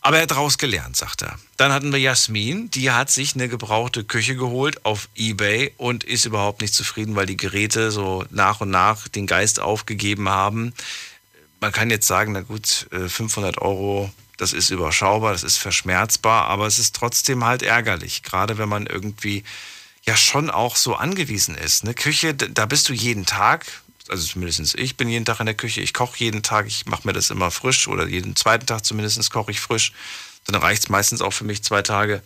Aber 0.00 0.16
er 0.16 0.22
hat 0.22 0.30
daraus 0.30 0.56
gelernt, 0.56 0.96
sagt 0.96 1.20
er. 1.20 1.38
Dann 1.58 1.72
hatten 1.72 1.92
wir 1.92 2.00
Jasmin, 2.00 2.70
die 2.70 2.90
hat 2.90 3.10
sich 3.10 3.34
eine 3.34 3.50
gebrauchte 3.50 4.04
Küche 4.04 4.34
geholt 4.34 4.86
auf 4.86 5.10
Ebay 5.14 5.74
und 5.76 6.04
ist 6.04 6.24
überhaupt 6.24 6.62
nicht 6.62 6.72
zufrieden, 6.72 7.16
weil 7.16 7.26
die 7.26 7.36
Geräte 7.36 7.90
so 7.90 8.24
nach 8.30 8.62
und 8.62 8.70
nach 8.70 9.08
den 9.08 9.26
Geist 9.26 9.60
aufgegeben 9.60 10.30
haben. 10.30 10.72
Man 11.60 11.72
kann 11.72 11.90
jetzt 11.90 12.06
sagen, 12.06 12.32
na 12.32 12.40
gut, 12.40 12.86
500 12.90 13.56
äh, 13.56 13.60
Euro 13.60 14.10
das 14.38 14.52
ist 14.52 14.70
überschaubar, 14.70 15.32
das 15.32 15.42
ist 15.42 15.58
verschmerzbar, 15.58 16.46
aber 16.46 16.66
es 16.66 16.78
ist 16.78 16.94
trotzdem 16.96 17.44
halt 17.44 17.62
ärgerlich, 17.62 18.22
gerade 18.22 18.56
wenn 18.56 18.68
man 18.68 18.86
irgendwie 18.86 19.44
ja 20.06 20.16
schon 20.16 20.48
auch 20.48 20.76
so 20.76 20.94
angewiesen 20.94 21.54
ist. 21.54 21.84
Eine 21.84 21.92
Küche, 21.92 22.34
da 22.34 22.64
bist 22.64 22.88
du 22.88 22.94
jeden 22.94 23.26
Tag, 23.26 23.66
also 24.08 24.26
zumindest 24.26 24.74
ich 24.76 24.96
bin 24.96 25.08
jeden 25.08 25.26
Tag 25.26 25.40
in 25.40 25.46
der 25.46 25.54
Küche, 25.54 25.80
ich 25.82 25.92
koche 25.92 26.18
jeden 26.18 26.42
Tag, 26.42 26.66
ich 26.66 26.86
mache 26.86 27.06
mir 27.06 27.12
das 27.12 27.30
immer 27.30 27.50
frisch 27.50 27.88
oder 27.88 28.06
jeden 28.06 28.36
zweiten 28.36 28.64
Tag 28.64 28.84
zumindest 28.84 29.30
koche 29.30 29.50
ich 29.50 29.60
frisch. 29.60 29.92
Dann 30.46 30.62
reicht 30.62 30.84
es 30.84 30.88
meistens 30.88 31.20
auch 31.20 31.32
für 31.32 31.44
mich 31.44 31.62
zwei 31.62 31.82
Tage. 31.82 32.22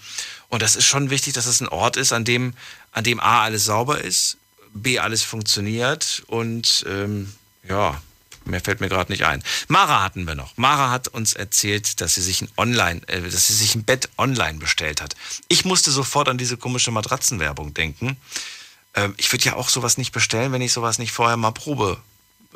Und 0.49 0.63
das 0.63 0.77
ist 0.77 0.85
schon 0.85 1.11
wichtig, 1.11 1.33
dass 1.33 1.47
es 1.47 1.61
ein 1.61 1.69
Ort 1.69 1.97
ist, 1.97 2.13
an 2.13 2.25
dem, 2.25 2.55
an 2.93 3.03
dem 3.03 3.19
A 3.19 3.43
alles 3.43 3.65
sauber 3.65 4.01
ist, 4.01 4.37
B 4.75 5.01
alles 5.01 5.23
funktioniert 5.23 6.23
und 6.29 6.85
ähm, 6.89 7.33
ja, 7.69 8.01
Mehr 8.45 8.61
fällt 8.61 8.81
mir 8.81 8.89
gerade 8.89 9.11
nicht 9.13 9.25
ein. 9.25 9.43
Mara 9.69 10.03
hatten 10.03 10.27
wir 10.27 10.35
noch. 10.35 10.57
Mara 10.57 10.91
hat 10.91 11.09
uns 11.09 11.35
erzählt, 11.35 12.01
dass 12.01 12.15
sie 12.15 12.23
sich 12.23 12.43
ein 12.43 12.49
Online, 12.57 13.01
äh, 13.09 13.21
dass 13.21 13.49
sie 13.49 13.55
sich 13.55 13.75
ein 13.75 13.85
Bett 13.85 14.09
online 14.19 14.59
bestellt 14.59 15.01
hat. 15.01 15.15
Ich 15.49 15.65
musste 15.65 15.91
sofort 15.91 16.29
an 16.29 16.39
diese 16.39 16.57
komische 16.57 16.91
Matratzenwerbung 16.91 17.75
denken. 17.75 18.17
Ähm, 18.95 19.15
ich 19.17 19.33
würde 19.33 19.45
ja 19.45 19.55
auch 19.55 19.69
sowas 19.69 19.99
nicht 19.99 20.13
bestellen, 20.13 20.53
wenn 20.53 20.63
ich 20.63 20.73
sowas 20.73 20.99
nicht 20.99 21.13
vorher 21.13 21.37
mal 21.37 21.53
Probe 21.53 21.99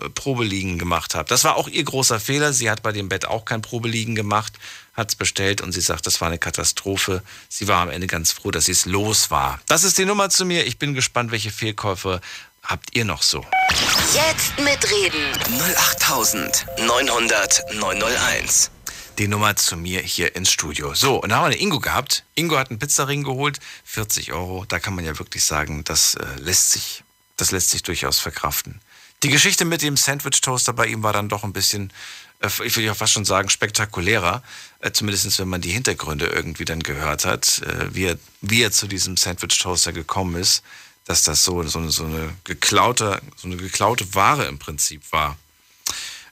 äh, 0.01 0.11
Probeliegen 0.11 0.79
gemacht 0.79 1.15
habe. 1.15 1.29
Das 1.29 1.45
war 1.45 1.57
auch 1.57 1.69
ihr 1.69 1.85
großer 1.85 2.21
Fehler. 2.21 2.53
Sie 2.53 2.71
hat 2.71 2.83
bei 2.83 2.93
dem 2.93 3.09
Bett 3.09 3.27
auch 3.27 3.45
kein 3.45 3.63
Probeliegen 3.63 4.15
gemacht, 4.15 4.55
hat 4.95 5.11
es 5.11 5.17
bestellt 5.17 5.61
und 5.61 5.73
sie 5.73 5.81
sagt, 5.81 6.07
das 6.07 6.21
war 6.21 6.29
eine 6.29 6.39
Katastrophe. 6.39 7.23
Sie 7.49 7.69
war 7.69 7.83
am 7.83 7.91
Ende 7.91 8.07
ganz 8.07 8.33
froh, 8.33 8.51
dass 8.51 8.67
sie 8.67 8.73
es 8.73 8.87
los 8.87 9.31
war. 9.31 9.61
Das 9.67 9.85
ist 9.85 9.99
die 9.99 10.05
Nummer 10.05 10.29
zu 10.31 10.45
mir. 10.45 10.67
Ich 10.67 10.79
bin 10.79 10.95
gespannt, 10.95 11.31
welche 11.31 11.51
Fehlkäufe 11.51 12.21
habt 12.67 12.97
ihr 12.97 13.05
noch 13.05 13.23
so? 13.23 13.45
Jetzt 14.13 14.59
mitreden. 14.59 15.33
08900 15.77 17.75
901. 17.75 18.71
Die 19.19 19.29
Nummer 19.29 19.57
zu 19.57 19.77
mir 19.77 20.01
hier 20.01 20.37
ins 20.37 20.51
Studio. 20.51 20.95
So, 20.95 21.23
und 21.23 21.31
da 21.31 21.37
haben 21.37 21.45
wir 21.45 21.47
eine 21.47 21.61
Ingo 21.61 21.81
gehabt. 21.81 22.25
Ingo 22.35 22.59
hat 22.59 22.69
einen 22.71 22.79
Pizzaring 22.79 23.23
geholt, 23.23 23.61
40 23.85 24.33
Euro. 24.33 24.67
Da 24.69 24.79
kann 24.79 24.95
man 24.95 25.07
ja 25.07 25.19
wirklich 25.19 25.43
sagen, 25.45 25.85
das 25.85 26.17
äh, 26.17 26.27
lässt 26.39 26.73
sich, 26.73 27.03
das 27.37 27.51
lässt 27.51 27.71
sich 27.71 27.83
durchaus 27.83 28.21
verkraften. 28.21 28.81
Die 29.23 29.31
Geschichte 29.31 29.65
mit 29.65 29.81
dem 29.81 29.97
Sandwich-Toaster 29.97 30.75
bei 30.75 30.87
ihm 30.87 31.03
war 31.03 31.15
dann 31.15 31.31
doch 31.31 31.45
ein 31.45 31.55
bisschen, 31.55 31.91
äh, 32.41 32.51
ich 32.65 32.77
will 32.77 32.85
ja 32.85 32.93
fast 32.93 33.15
schon 33.15 33.25
sagen, 33.25 33.49
spektakulärer. 33.49 34.43
Äh, 34.81 34.93
zumindest 34.93 35.39
wenn 35.39 35.49
man 35.49 35.63
die 35.63 35.71
Hintergründe 35.71 36.27
irgendwie 36.27 36.67
dann 36.67 36.81
gehört 36.81 37.25
hat, 37.25 37.63
äh, 37.63 37.95
wie, 37.95 38.05
er, 38.05 38.19
wie 38.43 38.63
er 38.63 38.71
zu 38.71 38.87
diesem 38.87 39.17
Sandwich-Toaster 39.17 39.93
gekommen 39.93 40.37
ist 40.37 40.63
dass 41.07 41.23
das 41.23 41.45
so, 41.45 41.63
so, 41.63 41.89
so, 41.89 42.05
eine 42.05 42.37
geklaute, 42.45 43.23
so 43.37 43.49
eine 43.49 43.57
geklaute 43.57 44.15
Ware 44.15 44.45
im 44.45 44.59
Prinzip 44.59 45.03
war. 45.13 45.37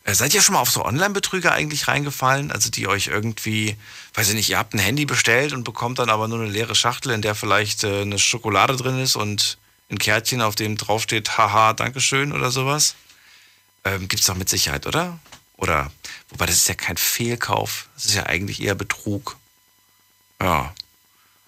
Äh, 0.02 0.14
seid 0.14 0.34
ihr 0.34 0.42
schon 0.42 0.55
mal 0.55 0.60
auf 0.60 0.70
so 0.70 0.84
Online-Betrüger 0.84 1.52
eigentlich 1.52 1.88
reingefallen? 1.88 2.52
Also 2.52 2.70
die 2.70 2.86
euch 2.86 3.06
irgendwie, 3.06 3.76
weiß 4.14 4.28
ich 4.28 4.34
nicht, 4.34 4.51
ihr 4.51 4.59
habt 4.59 4.74
ein 4.74 4.78
Handy 4.80 5.06
bestellt 5.06 5.52
und 5.52 5.64
bekommt 5.64 6.01
dann 6.01 6.10
aber 6.10 6.28
nur 6.28 6.40
eine 6.40 6.51
leere 6.51 6.74
Schachtel, 6.74 7.12
in 7.12 7.22
der 7.22 7.34
vielleicht 7.34 7.84
äh, 7.84 8.02
eine 8.02 8.18
Schokolade 8.18 8.76
drin 8.76 8.98
ist 8.98 9.16
und 9.16 9.59
ein 9.90 9.98
Kärtchen, 9.98 10.42
auf 10.42 10.56
dem 10.56 10.76
draufsteht, 10.76 11.38
haha, 11.38 11.72
Dankeschön 11.72 12.32
oder 12.32 12.51
sowas? 12.51 12.96
Ähm, 13.84 14.09
es 14.12 14.26
doch 14.26 14.34
mit 14.34 14.48
Sicherheit, 14.48 14.86
oder? 14.86 15.18
Oder, 15.56 15.92
wobei 16.30 16.46
das 16.46 16.56
ist 16.56 16.68
ja 16.68 16.74
kein 16.74 16.96
Fehlkauf, 16.96 17.88
das 17.94 18.06
ist 18.06 18.14
ja 18.14 18.24
eigentlich 18.26 18.60
eher 18.60 18.74
Betrug. 18.74 19.36
Ja. 20.42 20.74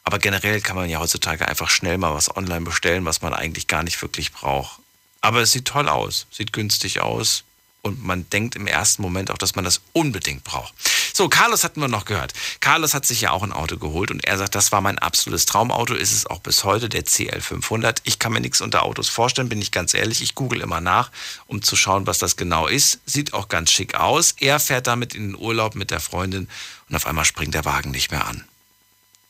Aber 0.07 0.20
generell 0.20 0.61
kann 0.61 0.77
man 0.77 0.89
ja 0.89 1.01
heutzutage 1.01 1.49
einfach 1.49 1.69
schnell 1.69 1.99
mal 1.99 2.15
was 2.15 2.35
online 2.35 2.65
bestellen, 2.65 3.05
was 3.05 3.23
man 3.23 3.35
eigentlich 3.35 3.66
gar 3.66 3.83
nicht 3.83 4.01
wirklich 4.01 4.33
braucht. 4.33 4.78
Aber 5.20 5.41
es 5.41 5.51
sieht 5.51 5.65
toll 5.65 5.89
aus, 5.89 6.28
sieht 6.31 6.53
günstig 6.53 7.01
aus 7.01 7.43
und 7.83 8.05
man 8.05 8.31
denkt 8.31 8.55
im 8.55 8.69
ersten 8.69 9.03
Moment 9.03 9.33
auch, 9.33 9.39
dass 9.39 9.57
man 9.57 9.65
das 9.65 9.81
unbedingt 9.93 10.45
braucht. 10.45 10.73
So, 11.12 11.28
Carlos 11.28 11.65
hatten 11.65 11.81
wir 11.81 11.89
noch 11.89 12.05
gehört. 12.05 12.35
Carlos 12.61 12.95
hat 12.95 13.05
sich 13.05 13.20
ja 13.23 13.33
auch 13.33 13.43
ein 13.43 13.53
Auto 13.53 13.78
geholt 13.78 14.12
und 14.12 14.24
er 14.24 14.39
sagt, 14.39 14.55
das 14.55 14.70
war 14.70 14.81
mein 14.81 15.01
absolutes 15.01 15.45
Traumauto, 15.45 15.95
ist 15.95 16.12
es 16.12 16.24
auch 16.24 16.39
bis 16.39 16.62
heute, 16.62 16.89
der 16.89 17.05
CL500. 17.05 17.99
Ich 18.05 18.20
kann 18.20 18.33
mir 18.33 18.41
nichts 18.41 18.61
unter 18.61 18.85
Autos 18.85 19.09
vorstellen, 19.09 19.49
bin 19.49 19.61
ich 19.61 19.73
ganz 19.73 19.93
ehrlich. 19.93 20.23
Ich 20.23 20.37
google 20.37 20.61
immer 20.61 20.81
nach, 20.81 21.11
um 21.49 21.62
zu 21.62 21.74
schauen, 21.74 22.07
was 22.07 22.19
das 22.19 22.37
genau 22.37 22.69
ist. 22.69 23.01
Sieht 23.07 23.35
auch 23.35 23.49
ganz 23.49 23.73
schick 23.73 23.97
aus. 23.97 24.37
Er 24.39 24.61
fährt 24.61 24.87
damit 24.87 25.16
in 25.16 25.33
den 25.33 25.37
Urlaub 25.37 25.74
mit 25.74 25.91
der 25.91 25.99
Freundin 25.99 26.49
und 26.89 26.95
auf 26.95 27.07
einmal 27.07 27.24
springt 27.24 27.55
der 27.55 27.65
Wagen 27.65 27.91
nicht 27.91 28.12
mehr 28.12 28.24
an. 28.24 28.45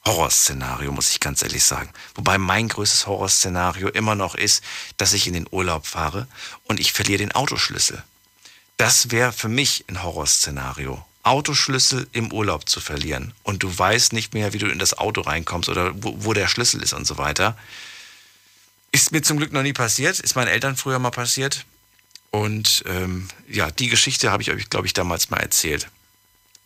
Horrorszenario, 0.06 0.92
muss 0.92 1.10
ich 1.10 1.20
ganz 1.20 1.42
ehrlich 1.42 1.64
sagen. 1.64 1.90
Wobei 2.14 2.38
mein 2.38 2.68
größtes 2.68 3.06
Horrorszenario 3.06 3.88
immer 3.88 4.14
noch 4.14 4.34
ist, 4.34 4.62
dass 4.96 5.12
ich 5.12 5.26
in 5.26 5.34
den 5.34 5.48
Urlaub 5.50 5.86
fahre 5.86 6.28
und 6.64 6.80
ich 6.80 6.92
verliere 6.92 7.18
den 7.18 7.32
Autoschlüssel. 7.32 8.02
Das 8.76 9.10
wäre 9.10 9.32
für 9.32 9.48
mich 9.48 9.84
ein 9.88 10.02
Horrorszenario. 10.02 11.04
Autoschlüssel 11.22 12.06
im 12.12 12.32
Urlaub 12.32 12.68
zu 12.68 12.80
verlieren 12.80 13.32
und 13.42 13.64
du 13.64 13.76
weißt 13.76 14.12
nicht 14.12 14.32
mehr, 14.32 14.52
wie 14.52 14.58
du 14.58 14.66
in 14.66 14.78
das 14.78 14.96
Auto 14.96 15.22
reinkommst 15.22 15.68
oder 15.68 15.92
wo, 15.96 16.14
wo 16.24 16.32
der 16.32 16.46
Schlüssel 16.46 16.82
ist 16.82 16.92
und 16.92 17.04
so 17.04 17.18
weiter. 17.18 17.58
Ist 18.92 19.10
mir 19.10 19.22
zum 19.22 19.38
Glück 19.38 19.52
noch 19.52 19.62
nie 19.62 19.72
passiert, 19.72 20.20
ist 20.20 20.36
meinen 20.36 20.48
Eltern 20.48 20.76
früher 20.76 21.00
mal 21.00 21.10
passiert. 21.10 21.66
Und 22.30 22.84
ähm, 22.86 23.28
ja, 23.48 23.70
die 23.70 23.88
Geschichte 23.88 24.30
habe 24.30 24.42
ich 24.42 24.50
euch, 24.50 24.70
glaube 24.70 24.86
ich, 24.86 24.92
damals 24.92 25.30
mal 25.30 25.38
erzählt. 25.38 25.88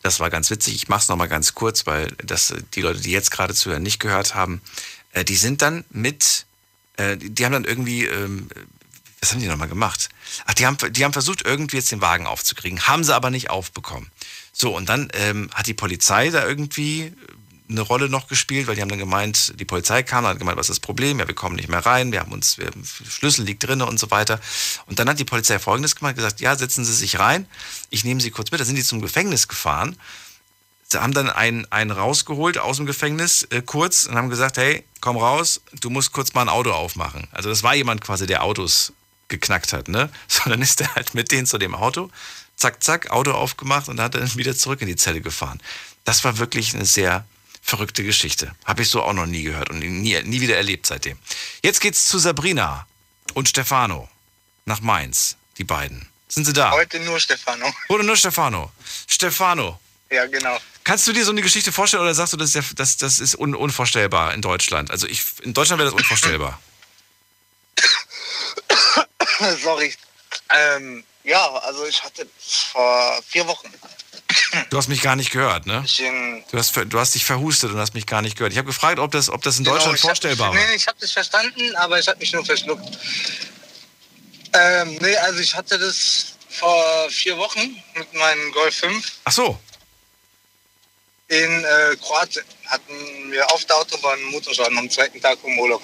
Das 0.03 0.21
war 0.21 0.31
ganz 0.31 0.51
witzig. 0.51 0.75
Ich 0.75 0.89
mache 0.89 1.01
es 1.01 1.09
nochmal 1.09 1.29
ganz 1.29 1.55
kurz, 1.55 1.87
weil 1.87 2.09
das 2.25 2.55
die 2.75 2.81
Leute, 2.81 3.01
die 3.01 3.11
jetzt 3.11 3.31
gerade 3.31 3.55
zuhören, 3.55 3.83
nicht 3.83 4.01
gehört 4.01 4.35
haben. 4.35 4.63
Äh, 5.13 5.25
die 5.25 5.37
sind 5.37 5.63
dann 5.63 5.85
mit, 5.91 6.47
äh, 6.97 7.17
die 7.17 7.45
haben 7.45 7.53
dann 7.53 7.65
irgendwie, 7.65 8.07
ähm, 8.07 8.49
was 9.21 9.33
haben 9.33 9.41
die 9.41 9.47
nochmal 9.47 9.69
gemacht? 9.69 10.09
Ach, 10.47 10.55
die 10.55 10.67
haben, 10.67 10.79
die 10.93 11.05
haben 11.05 11.13
versucht, 11.13 11.45
irgendwie 11.45 11.77
jetzt 11.77 11.93
den 11.93 12.01
Wagen 12.01 12.27
aufzukriegen, 12.27 12.87
haben 12.87 13.05
sie 13.05 13.15
aber 13.15 13.31
nicht 13.31 13.51
aufbekommen. 13.51 14.11
So, 14.53 14.75
und 14.75 14.89
dann 14.89 15.11
ähm, 15.15 15.51
hat 15.55 15.67
die 15.67 15.75
Polizei 15.75 16.31
da 16.31 16.47
irgendwie 16.47 17.13
eine 17.71 17.81
Rolle 17.81 18.09
noch 18.09 18.27
gespielt, 18.27 18.67
weil 18.67 18.75
die 18.75 18.83
haben 18.83 18.89
dann 18.89 18.99
gemeint, 18.99 19.55
die 19.59 19.65
Polizei 19.65 20.03
kam, 20.03 20.27
hat 20.27 20.39
gemeint, 20.39 20.59
was 20.59 20.69
ist 20.69 20.77
das 20.77 20.81
Problem? 20.81 21.19
Ja, 21.21 21.29
wir 21.29 21.35
kommen 21.35 21.57
nicht 21.57 21.69
mehr 21.69 21.85
rein, 21.85 22.13
wir 22.13 22.21
haben 22.21 22.33
uns, 22.33 22.59
wir, 22.59 22.71
Schlüssel 23.09 23.45
liegt 23.45 23.67
drinne 23.67 23.87
und 23.87 23.99
so 23.99 24.11
weiter. 24.11 24.41
Und 24.87 24.99
dann 24.99 25.09
hat 25.09 25.19
die 25.19 25.25
Polizei 25.25 25.59
Folgendes 25.59 25.97
gemacht, 25.97 26.17
gesagt, 26.17 26.41
ja, 26.41 26.57
setzen 26.57 26.85
Sie 26.85 26.93
sich 26.93 27.19
rein, 27.19 27.47
ich 27.91 28.05
nehme 28.05 28.21
Sie 28.21 28.31
kurz 28.31 28.51
mit. 28.51 28.61
Da 28.61 28.65
sind 28.65 28.77
die 28.77 28.85
zum 28.85 29.01
Gefängnis 29.01 29.49
gefahren, 29.49 29.97
haben 30.95 31.15
dann 31.15 31.31
einen, 31.31 31.71
einen 31.71 31.93
rausgeholt 31.93 32.59
aus 32.59 32.79
dem 32.79 32.87
Gefängnis, 32.87 33.45
äh, 33.51 33.63
kurz, 33.63 34.07
und 34.07 34.17
haben 34.17 34.31
gesagt, 34.31 34.57
hey, 34.57 34.85
komm 35.01 35.17
raus, 35.17 35.61
du 35.81 35.91
musst 35.91 36.13
kurz 36.13 36.35
mal 36.35 36.43
ein 36.43 36.49
Auto 36.49 36.73
aufmachen. 36.73 37.29
Also 37.31 37.49
das 37.49 37.63
war 37.63 37.75
jemand 37.75 38.01
quasi, 38.01 38.27
der 38.27 38.43
Autos 38.43 38.93
geknackt 39.29 39.73
hat, 39.73 39.89
ne? 39.89 40.11
So, 40.29 40.51
dann 40.51 40.61
ist 40.61 40.81
er 40.81 40.95
halt 40.95 41.15
mit 41.15 41.31
denen 41.31 41.47
zu 41.47 41.59
dem 41.59 41.75
Auto, 41.75 42.11
zack, 42.57 42.83
zack, 42.83 43.11
Auto 43.11 43.33
aufgemacht 43.33 43.89
und 43.89 44.01
hat 44.01 44.15
dann 44.15 44.35
wieder 44.35 44.57
zurück 44.57 44.83
in 44.83 44.89
die 44.89 44.97
Zelle 44.97 45.21
gefahren. 45.21 45.61
Das 46.05 46.25
war 46.25 46.39
wirklich 46.39 46.75
eine 46.75 46.85
sehr 46.85 47.25
verrückte 47.63 48.03
Geschichte. 48.05 48.55
Habe 48.65 48.83
ich 48.83 48.89
so 48.89 49.03
auch 49.03 49.13
noch 49.13 49.27
nie 49.27 49.43
gehört 49.43 49.71
und 49.71 49.79
nie, 49.81 50.21
nie 50.23 50.41
wieder 50.41 50.57
erlebt 50.57 50.87
seitdem. 50.87 51.19
Jetzt 51.63 51.81
geht's 51.81 52.09
zu 52.09 52.19
Sabrina 52.19 52.87
und 53.35 53.49
Stefano 53.49 54.09
nach 54.65 54.81
Mainz, 54.81 55.37
die 55.59 55.65
beiden. 55.65 56.09
Sind 56.29 56.45
sie 56.45 56.53
da? 56.53 56.71
Heute 56.73 57.01
nur 57.01 57.19
Stefano. 57.21 57.73
Oder 57.89 58.05
nur 58.05 58.17
Stefano? 58.17 58.71
Stefano, 59.09 59.81
Ja, 60.11 60.27
genau. 60.27 60.59
kannst 60.85 61.07
du 61.09 61.13
dir 61.13 61.25
so 61.25 61.33
eine 61.33 61.43
Geschichte 61.43 61.73
vorstellen 61.73 62.03
oder 62.05 62.15
sagst 62.15 62.33
du, 62.33 62.37
das 62.37 62.51
ist, 62.51 62.55
ja, 62.55 62.63
das, 62.77 62.97
das 62.97 63.19
ist 63.19 63.35
un, 63.37 63.55
unvorstellbar 63.55 64.33
in 64.35 64.41
Deutschland? 64.43 64.91
Also 64.91 65.07
ich, 65.09 65.25
in 65.43 65.55
Deutschland 65.55 65.79
wäre 65.81 65.91
das 65.91 65.99
unvorstellbar. 65.99 66.61
Sorry. 69.63 69.95
Ähm, 70.51 71.05
ja, 71.25 71.49
also 71.61 71.85
ich 71.87 72.03
hatte 72.03 72.27
vor 72.73 73.21
vier 73.27 73.47
Wochen. 73.47 73.69
Du 74.71 74.77
hast 74.79 74.89
mich 74.89 75.01
gar 75.03 75.15
nicht 75.17 75.31
gehört, 75.31 75.67
ne? 75.67 75.85
Du 76.51 76.59
hast, 76.59 76.75
du 76.77 76.99
hast 76.99 77.15
dich 77.15 77.25
verhustet 77.25 77.71
und 77.71 77.79
hast 77.79 77.95
mich 77.95 78.07
gar 78.07 78.21
nicht 78.23 78.37
gehört. 78.37 78.53
Ich 78.53 78.59
habe 78.59 78.67
gefragt, 78.67 78.99
ob 78.99 79.11
das, 79.13 79.29
ob 79.31 79.43
das 79.43 79.59
in 79.59 79.65
Genau, 79.65 79.77
Deutschland 79.77 79.97
ich 79.97 80.03
hab- 80.03 80.09
vorstellbar 80.11 80.49
war. 80.49 80.55
Nee, 80.55 80.75
ich 80.75 80.87
habe 80.89 80.99
das 81.01 81.13
verstanden, 81.13 81.77
aber 81.77 81.99
ich 82.01 82.09
habe 82.09 82.19
mich 82.19 82.33
nur 82.33 82.45
verschluckt. 82.45 82.99
Ähm, 84.53 84.99
nee, 85.01 85.17
also 85.17 85.39
ich 85.41 85.55
hatte 85.55 85.79
das 85.79 86.35
vor 86.49 87.09
vier 87.11 87.37
Wochen 87.39 87.77
mit 87.95 88.13
meinem 88.15 88.51
Golf 88.53 88.75
5 88.79 89.13
Ach 89.25 89.33
so. 89.33 89.59
in 91.29 91.65
äh, 91.65 91.97
Kroatien. 91.97 92.45
Hatten 92.67 93.31
wir 93.31 93.49
auf 93.53 93.65
der 93.67 93.77
Autobahn 93.77 94.19
einen 94.19 94.31
Motorschaden 94.33 94.77
am 94.79 94.91
zweiten 94.91 95.21
Tag 95.21 95.39
im 95.45 95.59
Urlaub. 95.59 95.83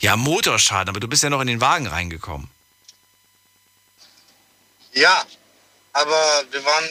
Ja, 0.00 0.16
Motorschaden, 0.16 0.88
aber 0.88 1.00
du 1.00 1.08
bist 1.08 1.22
ja 1.22 1.28
noch 1.28 1.42
in 1.42 1.46
den 1.48 1.60
Wagen 1.60 1.86
reingekommen. 1.86 2.48
Ja, 4.92 5.24
aber 5.92 6.42
wir 6.50 6.64
waren 6.64 6.84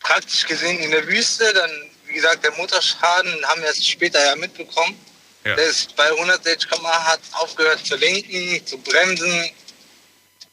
praktisch 0.00 0.46
gesehen 0.46 0.78
in 0.80 0.90
der 0.90 1.06
Wüste. 1.06 1.52
Dann, 1.52 1.70
wie 2.06 2.14
gesagt, 2.14 2.44
der 2.44 2.52
Motorschaden 2.52 3.46
haben 3.46 3.60
wir 3.60 3.68
erst 3.68 3.88
später 3.88 4.24
ja 4.24 4.34
mitbekommen. 4.36 4.98
Ja. 5.44 5.54
Der 5.54 5.66
ist 5.66 5.96
bei 5.96 6.06
160 6.10 6.68
km 6.68 6.86
hat 6.86 7.20
aufgehört 7.32 7.86
zu 7.86 7.96
lenken, 7.96 8.66
zu 8.66 8.76
bremsen. 8.78 9.50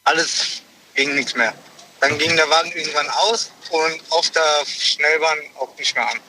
Alles 0.06 0.62
ging 0.96 1.16
nichts 1.16 1.36
mehr. 1.36 1.54
Dann 2.00 2.18
ging 2.18 2.36
der 2.36 2.50
Wagen 2.50 2.72
irgendwann 2.72 3.10
aus 3.10 3.52
und 3.72 4.02
auf 4.10 4.30
der 4.30 4.66
Schnellbahn 4.66 5.40
auch 5.56 5.76
nicht 5.78 5.94
mehr 5.96 6.10
an. 6.10 6.20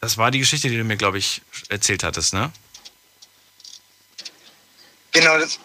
Das 0.00 0.18
war 0.18 0.30
die 0.30 0.38
Geschichte, 0.38 0.68
die 0.68 0.76
du 0.76 0.84
mir, 0.84 0.96
glaube 0.96 1.18
ich, 1.18 1.42
erzählt 1.68 2.02
hattest, 2.02 2.34
ne? 2.34 2.52
Genau, 5.12 5.38
das 5.38 5.58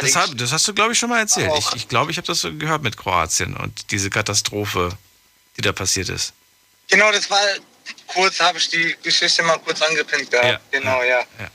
Das, 0.00 0.16
hab, 0.16 0.38
das 0.38 0.52
hast 0.52 0.66
du, 0.66 0.74
glaube 0.74 0.92
ich, 0.92 0.98
schon 0.98 1.10
mal 1.10 1.18
erzählt. 1.18 1.52
Ich, 1.58 1.72
ich 1.74 1.88
glaube, 1.88 2.10
ich 2.10 2.16
habe 2.16 2.26
das 2.26 2.40
so 2.40 2.52
gehört 2.54 2.82
mit 2.82 2.96
Kroatien 2.96 3.56
und 3.56 3.90
diese 3.90 4.10
Katastrophe, 4.10 4.96
die 5.56 5.60
da 5.60 5.72
passiert 5.72 6.08
ist. 6.08 6.32
Genau, 6.88 7.10
das 7.12 7.28
war 7.30 7.40
kurz, 8.06 8.40
habe 8.40 8.58
ich 8.58 8.68
die 8.68 8.96
Geschichte 9.02 9.42
mal 9.42 9.58
kurz 9.58 9.82
angepinnt 9.82 10.30
gehabt. 10.30 10.46
Ja, 10.46 10.60
Genau, 10.70 11.02
ja. 11.02 11.20
ja. 11.20 11.50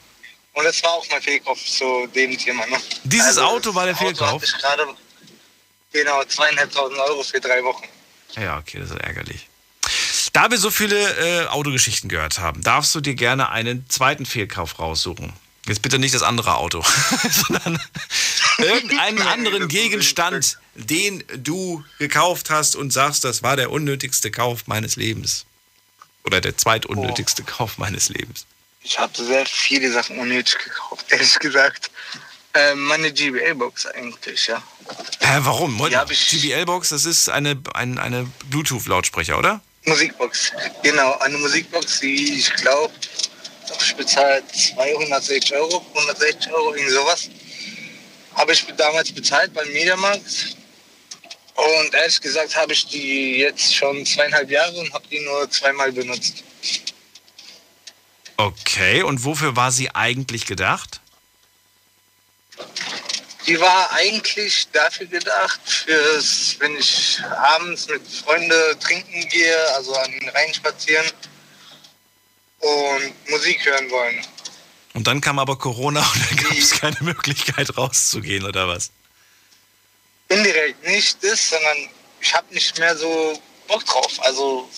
Und 0.54 0.64
das 0.64 0.82
war 0.84 0.92
auch 0.92 1.06
mein 1.12 1.22
Fehlkauf 1.22 1.64
zu 1.64 2.08
dem 2.08 2.36
Thema. 2.38 2.66
Ne? 2.66 2.78
Dieses 3.04 3.38
Auto 3.38 3.76
war 3.76 3.86
der 3.86 3.96
Fehlkauf? 3.96 4.42
Ich 4.44 4.58
gerade, 4.58 4.88
genau, 5.92 6.24
zweieinhalbtausend 6.24 7.00
Euro 7.00 7.24
für 7.24 7.40
drei 7.40 7.64
Wochen. 7.64 7.86
Ja, 8.36 8.58
okay, 8.58 8.80
das 8.80 8.90
ist 8.90 9.00
ärgerlich. 9.00 9.48
Da 10.34 10.50
wir 10.50 10.58
so 10.58 10.72
viele 10.72 11.44
äh, 11.44 11.48
Autogeschichten 11.48 12.10
gehört 12.10 12.40
haben, 12.40 12.62
darfst 12.62 12.94
du 12.96 13.02
dir 13.02 13.14
gerne 13.16 13.50
einen 13.50 13.88
zweiten 13.90 14.26
Fehlkauf 14.26 14.80
raussuchen. 14.80 15.34
Jetzt 15.68 15.82
bitte 15.82 16.00
nicht 16.00 16.16
das 16.16 16.24
andere 16.24 16.56
Auto, 16.56 16.84
sondern 17.30 17.80
irgendeinen 18.58 19.22
anderen 19.22 19.68
Gegenstand, 19.68 20.58
den 20.76 21.24
du 21.36 21.84
gekauft 22.00 22.50
hast 22.50 22.76
und 22.76 22.92
sagst, 22.92 23.24
das 23.24 23.44
war 23.44 23.56
der 23.56 23.72
unnötigste 23.72 24.32
Kauf 24.32 24.68
meines 24.68 24.96
Lebens. 24.96 25.46
Oder 26.24 26.42
der 26.42 26.58
zweitunnötigste 26.58 27.44
Kauf 27.44 27.78
meines 27.78 28.10
Lebens. 28.10 28.46
Ich 28.82 28.98
habe 28.98 29.14
sehr 29.22 29.46
viele 29.46 29.92
Sachen 29.92 30.18
unnötig 30.20 30.58
gekauft, 30.60 31.06
ehrlich 31.12 31.38
gesagt. 31.40 31.92
Ähm, 32.54 32.86
meine 32.86 33.12
GBL-Box 33.12 33.86
eigentlich, 33.88 34.48
ja. 34.48 34.64
Hä, 35.20 35.40
warum? 35.42 35.78
GBL-Box, 35.78 36.90
das 36.90 37.06
ist 37.06 37.30
eine, 37.30 37.62
ein, 37.74 38.00
eine 38.00 38.32
Bluetooth-Lautsprecher, 38.50 39.38
oder? 39.38 39.62
Musikbox, 39.86 40.52
genau. 40.84 41.18
Eine 41.20 41.38
Musikbox, 41.38 42.00
die 42.00 42.40
ich 42.40 42.54
glaube, 42.56 42.94
ich 43.82 43.96
bezahlt 43.96 44.44
260 44.56 45.54
Euro, 45.54 45.86
160 45.94 46.52
Euro, 46.54 46.74
irgend 46.74 46.92
sowas. 46.92 47.30
Habe 48.36 48.54
ich 48.54 48.66
damals 48.78 49.12
bezahlt 49.12 49.54
beim 49.54 49.68
Mediamarkt. 49.72 50.56
Und 51.56 51.94
ehrlich 51.94 52.22
gesagt 52.22 52.56
habe 52.56 52.74
ich 52.74 52.86
die 52.86 53.38
jetzt 53.38 53.76
schon 53.76 54.06
zweieinhalb 54.06 54.50
Jahre 54.50 54.78
und 54.78 54.94
habe 54.94 55.08
die 55.10 55.20
nur 55.22 55.50
zweimal 55.50 55.92
benutzt. 55.92 56.44
Okay, 58.38 59.02
und 59.02 59.26
wofür 59.26 59.56
war 59.56 59.72
sie 59.72 59.90
eigentlich 59.96 60.46
gedacht? 60.46 61.02
Die 63.48 63.60
war 63.60 63.92
eigentlich 63.94 64.68
dafür 64.72 65.08
gedacht, 65.08 65.60
fürs, 65.66 66.58
wenn 66.60 66.76
ich 66.78 67.20
abends 67.24 67.88
mit 67.88 68.02
Freunden 68.08 68.80
trinken 68.80 69.28
gehe, 69.30 69.74
also 69.74 69.96
an 69.96 70.12
den 70.12 70.30
Rhein 70.30 70.54
spazieren 70.54 71.10
und 72.60 73.30
Musik 73.30 73.66
hören 73.66 73.90
wollen. 73.92 74.26
Und 74.94 75.06
dann 75.08 75.22
kam 75.22 75.38
aber 75.40 75.58
Corona 75.58 76.00
und 76.02 76.30
dann 76.30 76.38
gab 76.38 76.58
es 76.58 76.72
keine 76.72 76.98
Möglichkeit 77.02 77.78
rauszugehen, 77.78 78.46
oder 78.46 78.68
was? 78.68 78.90
Indirekt 80.30 80.86
nicht 80.86 81.24
das, 81.24 81.50
sondern 81.50 81.78
ich 82.20 82.34
habe 82.34 82.54
nicht 82.54 82.78
mehr 82.80 82.96
so 82.98 83.40
Bock 83.68 83.86
drauf. 83.86 84.12
Also 84.22 84.70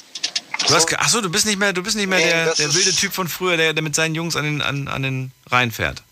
Du 0.68 0.76
hast, 0.76 0.88
ge- 0.88 0.98
ach 1.00 1.08
so, 1.08 1.22
du 1.22 1.30
bist 1.30 1.46
nicht 1.46 1.58
mehr, 1.58 1.72
du 1.72 1.82
bist 1.82 1.96
nicht 1.96 2.08
mehr 2.08 2.20
Nee, 2.20 2.26
der, 2.26 2.54
der 2.54 2.74
wilde 2.74 2.94
Typ 2.94 3.14
von 3.14 3.30
früher, 3.30 3.56
der, 3.56 3.72
der 3.74 3.82
mit 3.82 3.96
seinen 3.96 4.14
Jungs 4.14 4.36
an 4.36 4.44
den, 4.44 4.62
an, 4.62 4.88
an 4.90 5.04
den 5.04 5.32
Rhein 5.50 5.72
fährt. 5.72 6.04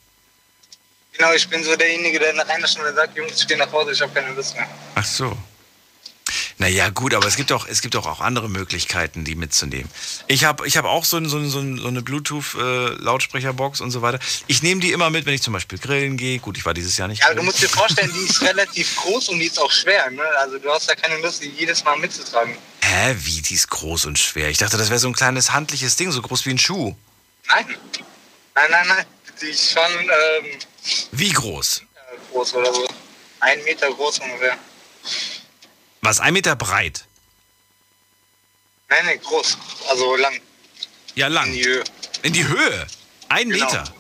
genau, 1.11 1.33
ich 1.33 1.47
bin 1.49 1.63
so 1.65 1.75
derjenige, 1.75 2.17
der 2.17 2.31
nach 2.33 2.47
einer 2.47 2.67
Stunde 2.67 2.93
sagt, 2.93 3.17
Jungs, 3.17 3.41
ich 3.41 3.47
gehe 3.47 3.57
nach 3.57 3.69
Hause, 3.73 3.91
ich 3.91 4.01
habe 4.01 4.13
keine 4.13 4.33
Lust 4.33 4.55
mehr. 4.55 4.67
Ach 4.95 5.03
so. 5.05 5.37
Naja, 6.59 6.89
gut, 6.89 7.13
aber 7.13 7.27
es 7.27 7.35
gibt 7.35 7.51
auch, 7.51 7.67
es 7.67 7.81
gibt 7.81 7.95
auch, 7.95 8.07
auch 8.07 8.19
andere 8.19 8.49
Möglichkeiten, 8.49 9.23
die 9.23 9.35
mitzunehmen. 9.35 9.89
Ich 10.27 10.43
habe 10.43 10.65
ich 10.65 10.75
hab 10.75 10.85
auch 10.85 11.05
so, 11.05 11.17
ein, 11.17 11.29
so, 11.29 11.37
ein, 11.37 11.49
so, 11.49 11.59
ein, 11.59 11.77
so 11.77 11.87
eine 11.87 12.01
Bluetooth-Lautsprecherbox 12.01 13.79
und 13.79 13.91
so 13.91 14.01
weiter. 14.01 14.19
Ich 14.47 14.63
nehme 14.63 14.81
die 14.81 14.91
immer 14.91 15.11
mit, 15.11 15.27
wenn 15.27 15.35
ich 15.35 15.43
zum 15.43 15.53
Beispiel 15.53 15.77
grillen 15.77 16.17
gehe. 16.17 16.39
Gut, 16.39 16.57
ich 16.57 16.65
war 16.65 16.73
dieses 16.73 16.97
Jahr 16.97 17.07
nicht. 17.07 17.21
Ja, 17.21 17.27
du 17.27 17.33
grillen. 17.35 17.45
musst 17.45 17.61
dir 17.61 17.69
vorstellen, 17.69 18.11
die 18.11 18.25
ist 18.25 18.41
relativ 18.47 18.95
groß 18.95 19.29
und 19.29 19.39
die 19.39 19.45
ist 19.45 19.59
auch 19.59 19.71
schwer. 19.71 20.09
Ne? 20.09 20.23
Also 20.39 20.57
du 20.57 20.71
hast 20.71 20.89
ja 20.89 20.95
keine 20.95 21.21
Lust, 21.21 21.43
die 21.43 21.49
jedes 21.49 21.83
Mal 21.83 21.95
mitzutragen. 21.97 22.57
Hä, 22.81 23.15
wie, 23.19 23.41
die 23.41 23.53
ist 23.53 23.69
groß 23.69 24.05
und 24.07 24.17
schwer. 24.17 24.49
Ich 24.49 24.57
dachte, 24.57 24.77
das 24.77 24.89
wäre 24.89 24.99
so 24.99 25.07
ein 25.09 25.13
kleines 25.13 25.51
handliches 25.53 25.95
Ding, 25.95 26.11
so 26.11 26.21
groß 26.23 26.45
wie 26.47 26.51
ein 26.51 26.57
Schuh. 26.57 26.95
Nein, 27.49 27.65
nein, 28.55 28.65
nein, 28.71 28.87
nein. 28.87 29.05
Die 29.41 29.47
ist 29.47 29.71
schon 29.73 29.83
ähm, 29.83 30.59
Wie 31.11 31.29
groß? 31.31 31.83
groß 32.31 32.53
oder 32.55 32.73
so. 32.73 32.87
Ein 33.39 33.63
Meter 33.63 33.91
groß 33.91 34.19
ungefähr. 34.19 34.57
Was, 36.07 36.21
ein 36.21 36.31
Meter 36.31 36.55
breit? 36.55 37.03
Nein, 38.87 39.05
nein, 39.07 39.19
groß. 39.19 39.57
Also 39.89 40.15
lang. 40.15 40.39
Ja, 41.15 41.27
lang. 41.27 41.47
In 41.47 41.53
die 41.53 41.65
Höhe. 41.65 41.83
In 42.21 42.31
die 42.31 42.47
Höhe? 42.47 42.87
Ein 43.27 43.49
Genau. 43.49 43.65
Meter? 43.65 43.93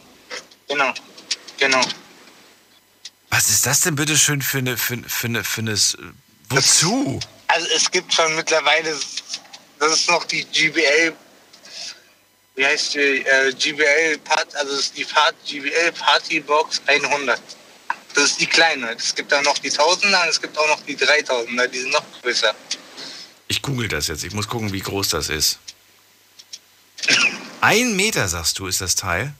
Genau. 0.69 0.93
Genau. 1.57 1.81
Was 3.29 3.49
ist 3.49 3.65
das 3.65 3.81
denn 3.81 3.97
bitte 3.97 4.17
schön 4.17 4.41
für 4.41 4.59
eine, 4.59 4.77
für, 4.77 4.97
für 5.05 5.27
eine, 5.27 5.43
für 5.43 5.59
eine, 5.59 5.77
wozu? 6.47 7.19
Also 7.47 7.67
es 7.75 7.91
gibt 7.91 8.13
schon 8.13 8.33
mittlerweile, 8.37 8.97
das 9.77 9.91
ist 9.91 10.09
noch 10.09 10.23
die 10.23 10.45
GBL, 10.45 11.13
wie 12.55 12.65
heißt 12.65 12.93
die, 12.93 12.99
äh, 12.99 13.51
GBL 13.51 14.17
Part, 14.19 14.55
also 14.55 14.71
das 14.71 14.85
ist 14.85 14.97
die 14.97 15.03
Part, 15.03 15.35
GBL 15.45 15.91
Party 15.91 16.39
Box 16.39 16.81
100. 16.85 17.37
Das 18.17 18.31
ist 18.31 18.41
die 18.41 18.47
kleine. 18.47 18.95
Es 18.97 19.13
gibt 19.13 19.31
dann 19.31 19.43
noch 19.43 19.59
die 19.59 19.71
1000er 19.71 20.23
und 20.23 20.29
es 20.29 20.41
gibt 20.41 20.57
auch 20.57 20.67
noch 20.67 20.81
die 20.87 20.97
3000er, 20.97 21.67
die 21.67 21.79
sind 21.81 21.91
noch 21.91 22.03
größer. 22.19 22.51
Ich 23.47 23.61
google 23.61 23.87
das 23.87 24.07
jetzt. 24.07 24.23
Ich 24.23 24.33
muss 24.33 24.47
gucken, 24.47 24.73
wie 24.73 24.79
groß 24.79 25.09
das 25.09 25.29
ist. 25.29 25.59
Ein 27.61 27.95
Meter, 27.95 28.27
sagst 28.27 28.57
du, 28.57 28.65
ist 28.65 28.81
das 28.81 28.95
Teil? 28.95 29.35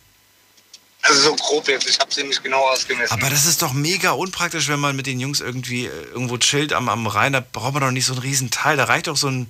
Also 1.01 1.21
so 1.21 1.35
grob 1.37 1.67
jetzt, 1.67 1.89
ich 1.89 1.97
habe 1.99 2.13
sie 2.13 2.23
nicht 2.23 2.43
genau 2.43 2.69
ausgemessen. 2.69 3.11
Aber 3.11 3.31
das 3.31 3.47
ist 3.47 3.63
doch 3.63 3.73
mega 3.73 4.11
unpraktisch, 4.11 4.67
wenn 4.67 4.79
man 4.79 4.95
mit 4.95 5.07
den 5.07 5.19
Jungs 5.19 5.41
irgendwie 5.41 5.87
äh, 5.87 6.03
irgendwo 6.13 6.37
chillt 6.37 6.71
am, 6.71 6.87
am 6.87 7.07
Rhein. 7.07 7.33
Da 7.33 7.39
braucht 7.39 7.73
man 7.73 7.81
doch 7.81 7.91
nicht 7.91 8.05
so 8.05 8.13
ein 8.13 8.19
Riesenteil. 8.19 8.77
Da 8.77 8.83
reicht 8.83 9.07
doch 9.07 9.17
so 9.17 9.27
ein, 9.27 9.47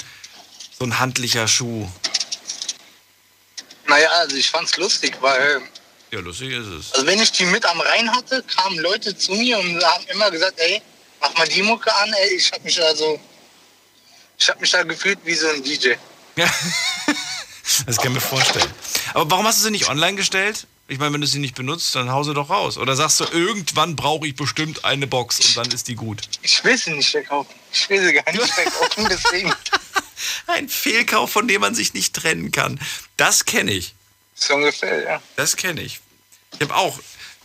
so 0.79 0.85
ein 0.85 0.99
handlicher 0.99 1.49
Schuh. 1.49 1.85
naja, 3.87 4.07
also 4.19 4.37
ich 4.37 4.49
fand's 4.49 4.77
lustig, 4.77 5.17
weil 5.19 5.61
Ja, 6.17 6.23
lustig 6.23 6.51
ist 6.51 6.65
es. 6.65 6.93
Also 6.93 7.05
wenn 7.05 7.21
ich 7.21 7.31
die 7.31 7.45
mit 7.45 7.63
am 7.63 7.79
Rhein 7.79 8.11
hatte, 8.11 8.41
kamen 8.41 8.79
Leute 8.79 9.15
zu 9.15 9.33
mir 9.33 9.59
und 9.59 9.83
haben 9.83 10.03
immer 10.07 10.31
gesagt, 10.31 10.55
ey, 10.57 10.81
mach 11.21 11.31
mal 11.35 11.47
die 11.47 11.61
Mucke 11.61 11.93
an, 11.95 12.11
ey, 12.11 12.37
ich 12.37 12.51
hab 12.51 12.63
mich 12.63 12.81
also 12.81 13.19
Ich 14.39 14.49
habe 14.49 14.59
mich 14.59 14.71
da 14.71 14.81
gefühlt 14.81 15.19
wie 15.25 15.35
so 15.35 15.47
ein 15.47 15.61
DJ. 15.61 15.93
Ja, 16.35 16.49
das 17.85 17.97
kann 17.97 18.07
ich 18.07 18.13
mir 18.15 18.19
vorstellen. 18.19 18.73
Aber 19.13 19.29
warum 19.29 19.45
hast 19.45 19.59
du 19.59 19.65
sie 19.65 19.69
nicht 19.69 19.89
online 19.89 20.15
gestellt? 20.15 20.65
Ich 20.87 20.97
meine, 20.97 21.13
wenn 21.13 21.21
du 21.21 21.27
sie 21.27 21.37
nicht 21.37 21.53
benutzt, 21.53 21.93
dann 21.93 22.11
hau 22.11 22.23
sie 22.23 22.33
doch 22.33 22.49
raus. 22.49 22.79
Oder 22.79 22.95
sagst 22.95 23.19
du, 23.19 23.25
irgendwann 23.25 23.95
brauche 23.95 24.25
ich 24.25 24.35
bestimmt 24.35 24.85
eine 24.85 25.05
Box 25.05 25.39
und 25.39 25.55
dann 25.55 25.69
ist 25.69 25.87
die 25.87 25.95
gut. 25.95 26.23
Ich 26.41 26.63
will 26.63 26.79
sie 26.79 26.93
nicht 26.93 27.11
verkaufen. 27.11 27.53
Ich 27.71 27.87
will 27.91 28.03
sie 28.03 28.13
gar 28.13 28.31
nicht 28.31 28.53
verkaufen, 28.53 29.07
deswegen. 29.11 29.53
Ein 30.47 30.67
Fehlkauf, 30.67 31.29
von 31.29 31.47
dem 31.47 31.61
man 31.61 31.75
sich 31.75 31.93
nicht 31.93 32.15
trennen 32.15 32.51
kann. 32.51 32.79
Das 33.17 33.45
kenne 33.45 33.71
ich. 33.71 33.93
So 34.33 34.55
ungefähr, 34.55 35.03
ja. 35.03 35.21
Das 35.35 35.55
kenne 35.57 35.81
ich. 35.81 35.99
Ich 36.53 36.61
habe 36.61 36.75
auch, 36.75 36.99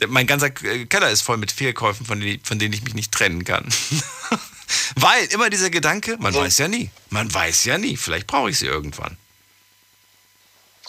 mein 0.09 0.27
ganzer 0.27 0.51
Keller 0.51 1.11
ist 1.11 1.23
voll 1.23 1.37
mit 1.37 1.53
Fehlkäufen, 1.53 2.07
von 2.07 2.21
denen, 2.21 2.45
von 2.45 2.59
denen 2.59 2.73
ich 2.73 2.83
mich 2.83 2.95
nicht 2.95 3.13
trennen 3.13 3.45
kann. 3.45 3.73
Weil 4.97 5.27
immer 5.27 5.51
dieser 5.51 5.71
Gedanke, 5.71 6.17
man 6.19 6.35
weiß 6.35 6.59
ja 6.59 6.69
nie. 6.69 6.91
Man 7.11 7.33
weiß 7.33 7.65
ja 7.65 7.79
nie. 7.79 7.97
Vielleicht 7.97 8.27
brauche 8.27 8.51
ich 8.51 8.59
sie 8.59 8.67
irgendwann. 8.67 9.17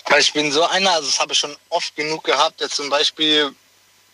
Weil 0.05 0.21
ich 0.21 0.33
bin 0.33 0.51
so 0.51 0.67
einer, 0.67 0.91
also 0.91 1.07
das 1.07 1.19
habe 1.19 1.33
ich 1.33 1.39
schon 1.39 1.55
oft 1.69 1.95
genug 1.95 2.23
gehabt, 2.23 2.61
jetzt 2.61 2.75
zum 2.75 2.89
Beispiel 2.89 3.53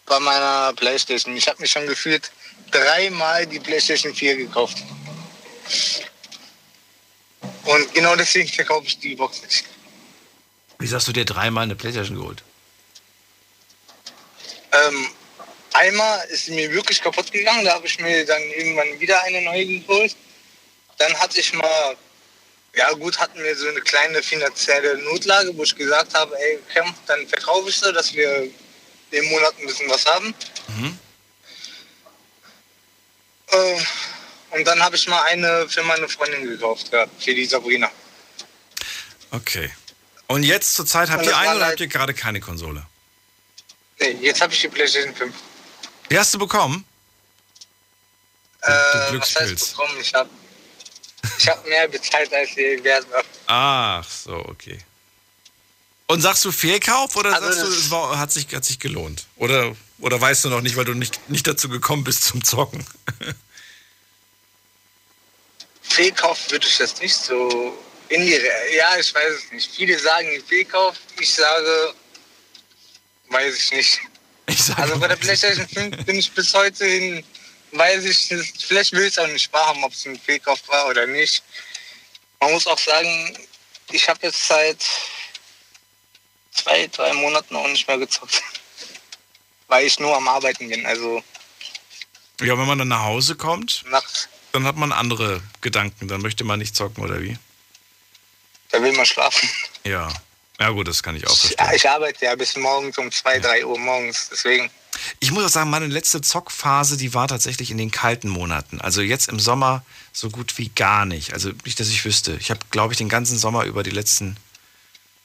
bei 0.05 0.19
meiner 0.19 0.73
Playstation. 0.73 1.35
Ich 1.35 1.47
habe 1.47 1.61
mir 1.61 1.67
schon 1.67 1.87
gefühlt 1.87 2.31
dreimal 2.71 3.45
die 3.47 3.59
Playstation 3.59 4.13
4 4.13 4.37
gekauft. 4.37 4.77
Und 7.65 7.93
genau 7.93 8.15
deswegen 8.15 8.49
verkaufe 8.49 8.87
ich 8.87 8.99
die 8.99 9.15
Box 9.15 9.41
nicht. 9.41 9.65
Wieso 10.79 10.95
hast 10.95 11.07
du 11.07 11.11
dir 11.11 11.25
dreimal 11.25 11.63
eine 11.63 11.75
Playstation 11.75 12.17
geholt? 12.17 12.43
Ähm, 14.71 15.07
einmal 15.73 16.25
ist 16.29 16.45
sie 16.45 16.51
mir 16.53 16.71
wirklich 16.71 17.01
kaputt 17.01 17.31
gegangen, 17.31 17.65
da 17.65 17.73
habe 17.75 17.87
ich 17.87 17.99
mir 17.99 18.25
dann 18.25 18.41
irgendwann 18.43 18.99
wieder 18.99 19.21
eine 19.23 19.41
neue 19.41 19.65
geholt. 19.65 20.15
Dann 20.97 21.13
hatte 21.19 21.39
ich 21.39 21.53
mal, 21.53 21.95
ja 22.75 22.91
gut, 22.91 23.17
hatten 23.19 23.41
wir 23.41 23.55
so 23.55 23.67
eine 23.67 23.81
kleine 23.81 24.21
finanzielle 24.21 24.97
Notlage, 24.99 25.55
wo 25.57 25.63
ich 25.63 25.75
gesagt 25.75 26.13
habe, 26.13 26.37
ey, 26.37 26.59
komm, 26.73 26.93
dann 27.07 27.27
verkaufe 27.27 27.69
ich 27.69 27.77
sie, 27.79 27.91
dass 27.93 28.13
wir 28.13 28.49
im 29.11 29.25
Monat 29.29 29.53
ein 29.59 29.65
bisschen 29.65 29.89
was 29.89 30.05
haben. 30.05 30.33
Mhm. 30.67 30.99
Äh, 33.51 33.79
und 34.51 34.65
dann 34.67 34.81
habe 34.83 34.95
ich 34.95 35.07
mal 35.07 35.23
eine 35.23 35.67
für 35.69 35.83
meine 35.83 36.07
Freundin 36.07 36.47
gekauft, 36.47 36.89
ja, 36.91 37.05
für 37.19 37.33
die 37.33 37.45
Sabrina. 37.45 37.89
Okay. 39.31 39.71
Und 40.27 40.43
jetzt 40.43 40.75
zur 40.75 40.85
Zeit 40.85 41.09
habt 41.09 41.25
ihr 41.25 41.35
eine 41.37 41.55
oder 41.55 41.65
halt- 41.65 41.71
habt 41.73 41.79
ihr 41.81 41.87
gerade 41.87 42.13
keine 42.13 42.39
Konsole? 42.39 42.85
Nee, 43.99 44.11
jetzt 44.21 44.41
habe 44.41 44.53
ich 44.53 44.61
die 44.61 44.67
PlayStation 44.69 45.13
5. 45.15 45.33
Die 46.09 46.17
hast 46.17 46.33
du 46.33 46.39
bekommen? 46.39 46.85
Äh, 48.61 48.71
was 49.19 49.35
heißt 49.35 49.71
bekommen? 49.71 49.97
Ich 50.01 50.13
habe 50.13 50.29
ich 51.37 51.47
hab 51.49 51.65
mehr 51.67 51.87
bezahlt, 51.87 52.33
als 52.33 52.49
sie 52.55 52.81
wert 52.83 53.05
war. 53.11 53.23
Ach 53.47 54.09
so, 54.09 54.35
okay. 54.35 54.79
Und 56.07 56.21
sagst 56.21 56.43
du 56.45 56.51
Fehlkauf 56.51 57.15
oder 57.15 57.33
Also 57.33 57.47
sagst 57.47 57.61
du, 57.61 57.65
das- 57.67 57.75
es 57.77 57.91
war, 57.91 58.17
hat, 58.17 58.31
sich, 58.31 58.47
hat 58.53 58.65
sich 58.65 58.79
gelohnt? 58.79 59.25
Oder, 59.35 59.75
oder 59.99 60.19
weißt 60.19 60.45
du 60.45 60.49
noch 60.49 60.61
nicht, 60.61 60.75
weil 60.75 60.85
du 60.85 60.93
nicht, 60.93 61.29
nicht 61.29 61.45
dazu 61.45 61.69
gekommen 61.69 62.03
bist 62.03 62.23
zum 62.23 62.43
Zocken? 62.43 62.85
Fehlkauf 65.81 66.49
würde 66.51 66.65
ich 66.67 66.79
jetzt 66.79 67.01
nicht 67.01 67.15
so 67.15 67.77
in 68.09 68.21
die. 68.25 68.35
Re 68.35 68.49
ja, 68.75 68.97
ich 68.97 69.13
weiß 69.13 69.33
es 69.45 69.51
nicht. 69.51 69.71
Viele 69.75 69.97
sagen 69.99 70.27
Fehlkauf. 70.47 70.95
Ich 71.19 71.33
sage, 71.33 71.93
weiß 73.29 73.55
ich 73.55 73.71
nicht. 73.71 73.99
Ich 74.47 74.63
sage, 74.63 74.81
Also 74.81 74.97
bei 74.97 75.07
der 75.07 75.15
PlayStation 75.15 75.67
5 75.67 76.05
bin 76.05 76.17
ich 76.17 76.31
bis 76.31 76.51
heute 76.55 76.83
hin, 76.83 77.23
weiß 77.71 78.03
ich 78.05 78.31
nicht. 78.31 78.63
Vielleicht 78.63 78.91
will 78.93 79.03
ich 79.03 79.09
es 79.09 79.19
auch 79.19 79.27
nicht 79.27 79.53
wahrhaben, 79.53 79.83
ob 79.83 79.93
es 79.93 80.07
ein 80.07 80.17
Fehlkauf 80.19 80.67
war 80.69 80.87
oder 80.87 81.05
nicht. 81.05 81.43
Man 82.39 82.53
muss 82.53 82.65
auch 82.65 82.79
sagen, 82.79 83.37
ich 83.91 84.09
habe 84.09 84.19
jetzt 84.23 84.47
seit 84.47 84.83
zwei, 86.51 86.87
drei 86.87 87.13
Monaten 87.13 87.55
auch 87.55 87.67
nicht 87.67 87.87
mehr 87.87 87.99
gezockt. 87.99 88.41
Weil 89.67 89.85
ich 89.85 89.99
nur 89.99 90.15
am 90.17 90.27
Arbeiten 90.27 90.67
bin. 90.67 90.83
Also 90.87 91.23
ja, 92.41 92.57
wenn 92.57 92.65
man 92.65 92.79
dann 92.79 92.87
nach 92.87 93.03
Hause 93.03 93.35
kommt, 93.35 93.83
nachts, 93.87 94.29
dann 94.53 94.65
hat 94.65 94.77
man 94.77 94.91
andere 94.91 95.43
Gedanken. 95.61 96.07
Dann 96.07 96.21
möchte 96.21 96.43
man 96.43 96.57
nicht 96.57 96.75
zocken, 96.75 97.03
oder 97.03 97.21
wie? 97.21 97.37
da 98.71 98.81
will 98.81 98.93
man 98.93 99.05
schlafen. 99.05 99.49
Ja. 99.83 100.09
Ja 100.59 100.69
gut, 100.69 100.87
das 100.87 101.01
kann 101.01 101.15
ich 101.15 101.25
auch 101.25 101.29
Ja, 101.31 101.35
verstehen. 101.35 101.67
ich 101.75 101.89
arbeite 101.89 102.25
ja 102.25 102.35
bis 102.35 102.55
morgens 102.57 102.97
um 102.97 103.11
zwei, 103.11 103.39
drei 103.39 103.65
Uhr 103.65 103.77
morgens. 103.79 104.27
Deswegen. 104.31 104.69
Ich 105.21 105.31
muss 105.31 105.45
auch 105.45 105.49
sagen, 105.49 105.69
meine 105.69 105.87
letzte 105.87 106.19
Zockphase, 106.21 106.97
die 106.97 107.13
war 107.13 107.27
tatsächlich 107.27 107.71
in 107.71 107.77
den 107.77 107.91
kalten 107.91 108.27
Monaten. 108.27 108.81
Also 108.81 109.01
jetzt 109.01 109.29
im 109.29 109.39
Sommer 109.39 109.85
so 110.11 110.29
gut 110.29 110.57
wie 110.57 110.69
gar 110.69 111.05
nicht. 111.05 111.31
Also 111.33 111.51
nicht, 111.63 111.79
dass 111.79 111.87
ich 111.87 112.03
wüsste. 112.03 112.35
Ich 112.41 112.49
habe, 112.49 112.59
glaube 112.71 112.93
ich, 112.93 112.97
den 112.97 113.07
ganzen 113.07 113.37
Sommer 113.37 113.63
über 113.63 113.83
die 113.83 113.91
letzten 113.91 114.35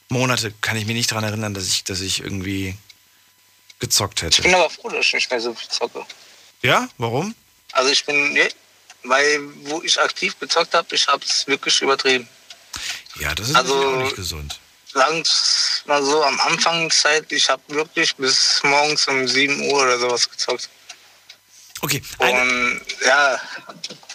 Monate, 0.08 0.52
kann 0.60 0.76
ich 0.76 0.86
mich 0.86 0.94
nicht 0.94 1.10
daran 1.10 1.24
erinnern, 1.24 1.54
dass 1.54 1.66
ich, 1.66 1.82
dass 1.82 2.00
ich 2.00 2.20
irgendwie 2.20 2.76
gezockt 3.80 4.18
Ich 4.18 4.22
hätte. 4.22 4.42
bin 4.42 4.54
aber 4.54 4.70
froh, 4.70 4.88
dass 4.90 5.06
ich 5.06 5.14
nicht 5.14 5.30
mehr 5.30 5.40
so 5.40 5.52
viel 5.54 5.68
zocke. 5.68 6.06
Ja? 6.62 6.88
Warum? 6.98 7.34
Also 7.72 7.90
ich 7.90 8.04
bin, 8.04 8.38
weil 9.02 9.40
wo 9.64 9.82
ich 9.82 9.98
aktiv 10.00 10.38
gezockt 10.38 10.74
habe, 10.74 10.94
ich 10.94 11.08
habe 11.08 11.24
es 11.24 11.46
wirklich 11.48 11.80
übertrieben. 11.82 12.28
Ja, 13.18 13.34
das 13.34 13.48
ist 13.48 13.56
Also- 13.56 13.74
auch 13.88 13.96
nicht 14.02 14.14
gesund. 14.14 14.60
Sagen 14.94 15.22
mal 15.86 16.02
so, 16.04 16.22
am 16.22 16.38
Anfangszeit, 16.40 17.30
ich 17.30 17.48
habe 17.48 17.62
wirklich 17.68 18.14
bis 18.16 18.60
morgens 18.62 19.06
um 19.08 19.26
7 19.26 19.60
Uhr 19.70 19.82
oder 19.82 19.98
sowas 19.98 20.30
gezockt. 20.30 20.70
Okay, 21.80 22.00
Und 22.18 22.80
ja, 23.04 23.38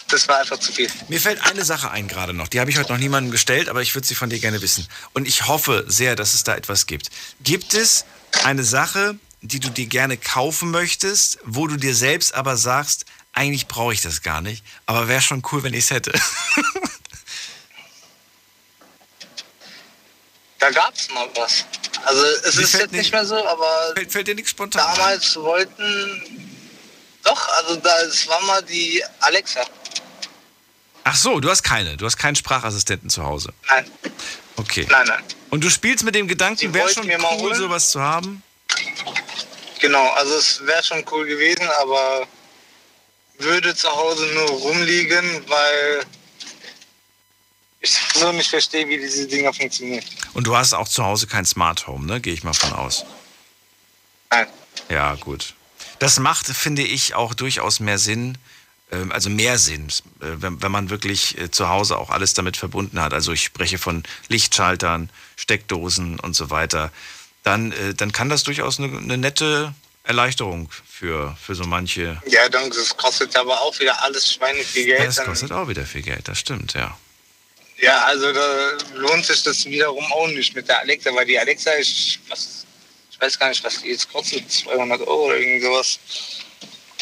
das 0.08 0.26
war 0.26 0.38
einfach 0.38 0.58
zu 0.58 0.72
viel. 0.72 0.90
mir 1.08 1.20
fällt 1.20 1.40
eine 1.44 1.64
Sache 1.64 1.90
ein 1.90 2.08
gerade 2.08 2.32
noch. 2.32 2.48
Die 2.48 2.58
habe 2.58 2.70
ich 2.70 2.78
heute 2.78 2.90
noch 2.92 2.98
niemandem 2.98 3.30
gestellt, 3.30 3.68
aber 3.68 3.82
ich 3.82 3.94
würde 3.94 4.08
sie 4.08 4.14
von 4.16 4.30
dir 4.30 4.40
gerne 4.40 4.60
wissen. 4.62 4.88
Und 5.12 5.28
ich 5.28 5.46
hoffe 5.46 5.84
sehr, 5.86 6.16
dass 6.16 6.34
es 6.34 6.42
da 6.42 6.56
etwas 6.56 6.86
gibt. 6.86 7.10
Gibt 7.42 7.74
es 7.74 8.06
eine 8.42 8.64
Sache, 8.64 9.16
die 9.42 9.60
du 9.60 9.68
dir 9.68 9.86
gerne 9.86 10.16
kaufen 10.16 10.70
möchtest, 10.70 11.38
wo 11.44 11.66
du 11.66 11.76
dir 11.76 11.94
selbst 11.94 12.34
aber 12.34 12.56
sagst, 12.56 13.04
eigentlich 13.32 13.68
brauche 13.68 13.92
ich 13.92 14.00
das 14.00 14.22
gar 14.22 14.40
nicht, 14.40 14.64
aber 14.86 15.06
wäre 15.08 15.20
schon 15.20 15.42
cool, 15.52 15.62
wenn 15.62 15.74
ich 15.74 15.84
es 15.84 15.90
hätte. 15.90 16.12
Da 20.60 20.70
gab 20.70 20.94
es 20.94 21.08
mal 21.10 21.28
was. 21.34 21.64
Also 22.04 22.22
es 22.44 22.54
Mir 22.56 22.62
ist 22.62 22.72
jetzt 22.74 22.80
nicht 22.92 22.92
nicht- 22.92 23.12
mehr 23.12 23.24
so, 23.26 23.44
aber 23.46 23.92
fällt, 23.94 24.12
fällt 24.12 24.28
dir 24.28 24.34
nichts 24.34 24.50
spontan 24.50 24.94
damals 24.96 25.36
wollten... 25.36 26.46
Doch, 27.22 27.48
also 27.58 27.76
da, 27.76 28.00
es 28.02 28.26
war 28.28 28.40
mal 28.42 28.62
die 28.62 29.02
Alexa. 29.20 29.60
Ach 31.04 31.14
so, 31.16 31.38
du 31.40 31.50
hast 31.50 31.62
keine. 31.62 31.96
Du 31.98 32.06
hast 32.06 32.16
keinen 32.16 32.34
Sprachassistenten 32.36 33.10
zu 33.10 33.22
Hause. 33.24 33.52
Nein, 33.68 33.90
Okay. 34.56 34.86
nein, 34.90 35.06
nein. 35.06 35.22
Und 35.50 35.62
du 35.64 35.68
spielst 35.70 36.04
mit 36.04 36.14
dem 36.14 36.28
Gedanken, 36.28 36.72
wäre 36.72 36.88
schon 36.88 37.06
mir 37.06 37.18
mal 37.18 37.36
cool, 37.40 37.54
sowas 37.54 37.90
zu 37.90 38.00
haben? 38.00 38.42
Genau, 39.80 40.08
also 40.12 40.34
es 40.36 40.64
wäre 40.66 40.82
schon 40.82 41.04
cool 41.10 41.26
gewesen, 41.26 41.66
aber 41.80 42.26
würde 43.38 43.74
zu 43.74 43.88
Hause 43.90 44.26
nur 44.34 44.48
rumliegen, 44.50 45.42
weil 45.48 46.02
ich 47.80 47.98
so 48.14 48.30
nicht 48.32 48.50
verstehe, 48.50 48.86
wie 48.88 48.98
diese 48.98 49.26
Dinger 49.26 49.52
funktionieren. 49.52 50.04
Und 50.34 50.46
du 50.46 50.56
hast 50.56 50.74
auch 50.74 50.88
zu 50.88 51.04
Hause 51.04 51.26
kein 51.26 51.46
Smart 51.46 51.86
Home, 51.86 52.06
ne? 52.06 52.20
Gehe 52.20 52.34
ich 52.34 52.44
mal 52.44 52.52
von 52.52 52.72
aus. 52.72 53.04
Nein. 54.30 54.46
Ja, 54.88 55.14
gut. 55.14 55.54
Das 55.98 56.18
macht, 56.18 56.46
finde 56.46 56.82
ich, 56.82 57.14
auch 57.14 57.34
durchaus 57.34 57.80
mehr 57.80 57.98
Sinn, 57.98 58.38
ähm, 58.92 59.12
also 59.12 59.30
mehr 59.30 59.58
Sinn, 59.58 59.88
äh, 60.20 60.26
wenn, 60.36 60.72
man 60.72 60.90
wirklich 60.90 61.38
äh, 61.38 61.50
zu 61.50 61.68
Hause 61.68 61.98
auch 61.98 62.10
alles 62.10 62.34
damit 62.34 62.56
verbunden 62.56 63.00
hat. 63.00 63.14
Also 63.14 63.32
ich 63.32 63.44
spreche 63.44 63.78
von 63.78 64.02
Lichtschaltern, 64.28 65.10
Steckdosen 65.36 66.20
und 66.20 66.34
so 66.34 66.50
weiter. 66.50 66.92
Dann, 67.42 67.72
äh, 67.72 67.94
dann 67.94 68.12
kann 68.12 68.28
das 68.28 68.42
durchaus 68.42 68.78
eine, 68.78 68.96
eine 68.96 69.16
nette 69.16 69.74
Erleichterung 70.04 70.70
für, 70.86 71.36
für 71.42 71.54
so 71.54 71.64
manche. 71.64 72.20
Ja, 72.26 72.48
dann 72.48 72.68
das 72.70 72.96
kostet 72.96 73.36
aber 73.36 73.60
auch 73.60 73.78
wieder 73.78 74.02
alles 74.02 74.34
Schweine 74.34 74.62
viel 74.62 74.86
Geld. 74.86 75.00
Ja, 75.00 75.06
das 75.06 75.24
kostet 75.24 75.52
auch 75.52 75.68
wieder 75.68 75.86
viel 75.86 76.02
Geld, 76.02 76.28
das 76.28 76.38
stimmt, 76.38 76.74
ja. 76.74 76.96
Ja, 77.80 78.04
also 78.04 78.32
da 78.32 78.78
lohnt 78.94 79.24
sich 79.24 79.42
das 79.42 79.64
wiederum 79.64 80.04
auch 80.12 80.28
nicht 80.28 80.54
mit 80.54 80.68
der 80.68 80.80
Alexa, 80.80 81.14
weil 81.14 81.26
die 81.26 81.38
Alexa 81.38 81.72
ist, 81.72 82.18
was, 82.28 82.66
ich 83.10 83.20
weiß 83.20 83.38
gar 83.38 83.48
nicht, 83.48 83.64
was 83.64 83.80
die 83.82 83.88
jetzt 83.88 84.12
kostet, 84.12 84.50
200 84.50 85.00
Euro 85.02 85.26
oder 85.26 85.38
irgend 85.38 85.62
sowas. 85.62 85.98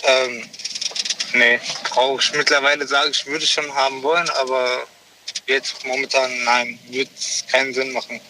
Ähm, 0.04 0.48
nee, 1.34 1.60
brauche 1.90 2.22
ich 2.22 2.32
mittlerweile, 2.32 2.86
sage 2.86 3.10
ich, 3.10 3.26
würde 3.26 3.44
ich 3.44 3.50
schon 3.50 3.72
haben 3.74 4.02
wollen, 4.02 4.28
aber 4.30 4.86
jetzt 5.46 5.84
momentan, 5.84 6.30
nein, 6.44 6.78
wird 6.88 7.10
keinen 7.50 7.74
Sinn 7.74 7.92
machen. 7.92 8.20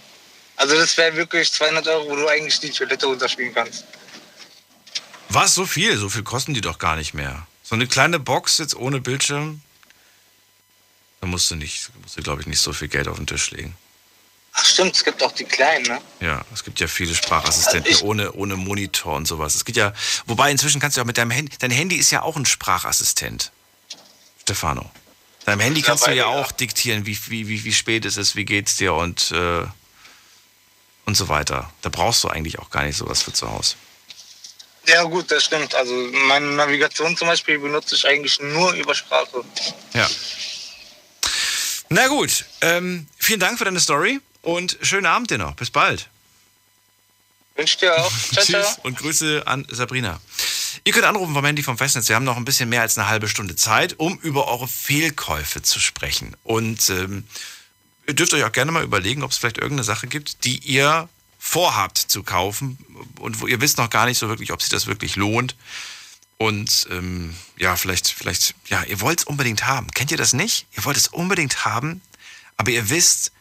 Also 0.57 0.77
das 0.77 0.97
wäre 0.97 1.15
wirklich 1.17 1.53
200 1.53 1.87
Euro, 1.89 2.11
wo 2.11 2.17
du 2.17 2.29
eigentlich 2.29 2.59
die 2.61 2.71
Toilette 2.71 3.07
runterspielen 3.07 3.55
kannst. 3.55 3.85
Was, 5.29 5.55
so 5.55 5.67
viel? 5.67 5.97
So 5.99 6.09
viel 6.09 6.23
kosten 6.23 6.55
die 6.55 6.63
doch 6.63 6.79
gar 6.79 6.97
nicht 6.97 7.13
mehr. 7.13 7.47
So 7.63 7.75
eine 7.75 7.87
kleine 7.87 8.19
Box 8.19 8.59
jetzt 8.59 8.75
ohne 8.75 9.01
Bildschirm, 9.01 9.61
da 11.21 11.27
musst 11.27 11.51
du 11.51 11.57
nicht, 11.57 11.91
musst 12.03 12.17
du, 12.17 12.23
glaube 12.23 12.41
ich, 12.41 12.47
nicht 12.47 12.61
so 12.61 12.73
viel 12.73 12.89
Geld 12.89 13.09
auf 13.09 13.17
den 13.17 13.27
Tisch 13.27 13.51
legen. 13.51 13.77
Ach 14.53 14.65
stimmt, 14.65 14.97
es 14.97 15.05
gibt 15.05 15.23
auch 15.23 15.33
die 15.33 15.45
kleinen, 15.45 15.87
ne? 15.87 16.01
Ja, 16.21 16.45
es 16.53 16.65
gibt 16.65 16.81
ja 16.81 16.89
viele 16.89 17.15
Sprachassistenten 17.15 17.93
Also 17.93 18.07
ohne, 18.07 18.33
ohne 18.33 18.57
Monitor 18.57 19.15
und 19.15 19.27
sowas. 19.27 19.55
Es 19.55 19.65
gibt 19.65 19.77
ja, 19.77 19.93
wobei 20.27 20.51
inzwischen 20.51 20.81
kannst 20.81 20.97
du 20.97 21.01
auch 21.01 21.07
mit 21.07 21.19
deinem 21.19 21.31
Handy, 21.31 21.57
dein 21.59 21.71
Handy 21.71 21.97
ist 21.97 22.11
ja 22.11 22.23
auch 22.23 22.37
ein 22.37 22.47
Sprachassistent. 22.47 23.53
Stefano. 24.41 24.91
Deinem 25.45 25.61
Handy 25.61 25.83
kannst 25.83 26.07
du 26.07 26.11
ja 26.11 26.27
auch 26.27 26.53
diktieren, 26.53 27.07
wie, 27.07 27.19
wie, 27.29 27.49
wie, 27.49 27.65
wie 27.65 27.73
spät 27.73 28.05
es 28.05 28.17
ist, 28.17 28.35
wie 28.35 28.45
geht's 28.45 28.77
dir 28.77 28.95
und, 28.95 29.31
äh, 29.31 29.65
und 31.07 31.17
so 31.17 31.29
weiter. 31.29 31.73
Da 31.83 31.89
brauchst 31.89 32.25
du 32.25 32.29
eigentlich 32.29 32.59
auch 32.59 32.71
gar 32.71 32.83
nicht 32.83 32.97
sowas 32.97 33.23
für 33.23 33.33
zu 33.33 33.51
Hause. 33.51 33.77
Ja 34.87 35.05
gut, 35.05 35.31
das 35.31 35.45
stimmt. 35.45 35.75
Also 35.75 35.95
meine 36.27 36.47
Navigation 36.47 37.17
zum 37.17 37.29
Beispiel 37.29 37.59
benutze 37.59 37.95
ich 37.95 38.07
eigentlich 38.07 38.41
nur 38.41 38.73
über 38.73 38.95
Sprache. 38.95 39.45
Ja. 39.93 40.09
Na 41.91 42.07
gut, 42.09 42.45
ähm, 42.61 43.07
vielen 43.17 43.41
Dank 43.41 43.59
für 43.59 43.65
deine 43.65 43.81
Story 43.81 44.21
und 44.43 44.77
schönen 44.83 45.07
Abend 45.07 45.31
dir 45.31 45.39
noch. 45.39 45.55
Bis 45.55 45.71
bald. 45.71 46.09
Wünsche 47.57 47.79
dir 47.79 47.97
auch. 47.97 48.13
Ciao, 48.33 48.45
ciao. 48.45 48.63
Tschüss 48.63 48.79
und 48.83 48.99
Grüße 48.99 49.43
an 49.47 49.67
Sabrina. 49.71 50.21
Ihr 50.85 50.93
könnt 50.93 51.07
anrufen 51.07 51.35
vom 51.35 51.45
Handy 51.45 51.63
vom 51.63 51.79
Festnetz. 51.79 52.09
Wir 52.09 52.17
haben 52.17 52.25
noch 52.25 52.37
ein 52.37 52.45
bisschen 52.45 52.69
mehr 52.69 52.83
als 52.83 52.97
eine 52.99 53.09
halbe 53.09 53.29
Stunde 53.29 53.57
Zeit, 53.57 53.99
um 53.99 54.19
über 54.19 54.49
eure 54.49 54.69
Fehlkäufe 54.69 55.63
zu 55.63 55.81
sprechen. 55.81 56.37
Und 56.45 56.89
ähm, 56.91 57.25
ihr 58.07 58.15
dürft 58.15 58.33
euch 58.35 58.45
auch 58.45 58.53
gerne 58.53 58.71
mal 58.71 58.85
überlegen, 58.85 59.23
ob 59.23 59.31
es 59.31 59.39
vielleicht 59.39 59.59
irgendeine 59.59 59.85
Sache 59.85 60.07
gibt, 60.07 60.45
die 60.45 60.59
ihr 60.59 61.09
vorhabt 61.39 61.99
zu 61.99 62.23
kaufen 62.23 62.79
und 63.19 63.41
wo 63.41 63.47
ihr 63.47 63.61
wisst 63.61 63.79
noch 63.79 63.91
gar 63.91 64.07
nicht 64.07 64.19
so 64.19 64.29
wirklich, 64.29 64.53
ob 64.53 64.61
sich 64.61 64.71
das 64.71 64.87
wirklich 64.87 65.17
lohnt. 65.17 65.57
Und 66.39 66.87
ähm, 66.91 67.35
ja, 67.57 67.77
vielleicht, 67.77 68.09
vielleicht, 68.09 68.55
ja, 68.69 68.83
ihr 68.85 69.01
wollt 69.01 69.21
es 69.21 69.25
unbedingt 69.25 69.67
haben. 69.67 69.91
Kennt 69.91 70.13
ihr 70.13 70.17
das 70.17 70.33
nicht? 70.33 70.67
Ihr 70.77 70.85
wollt 70.85 70.97
es 70.97 71.09
unbedingt 71.09 71.65
haben, 71.65 72.01
aber 72.57 72.71
ihr 72.71 72.91
wisst 72.91 73.33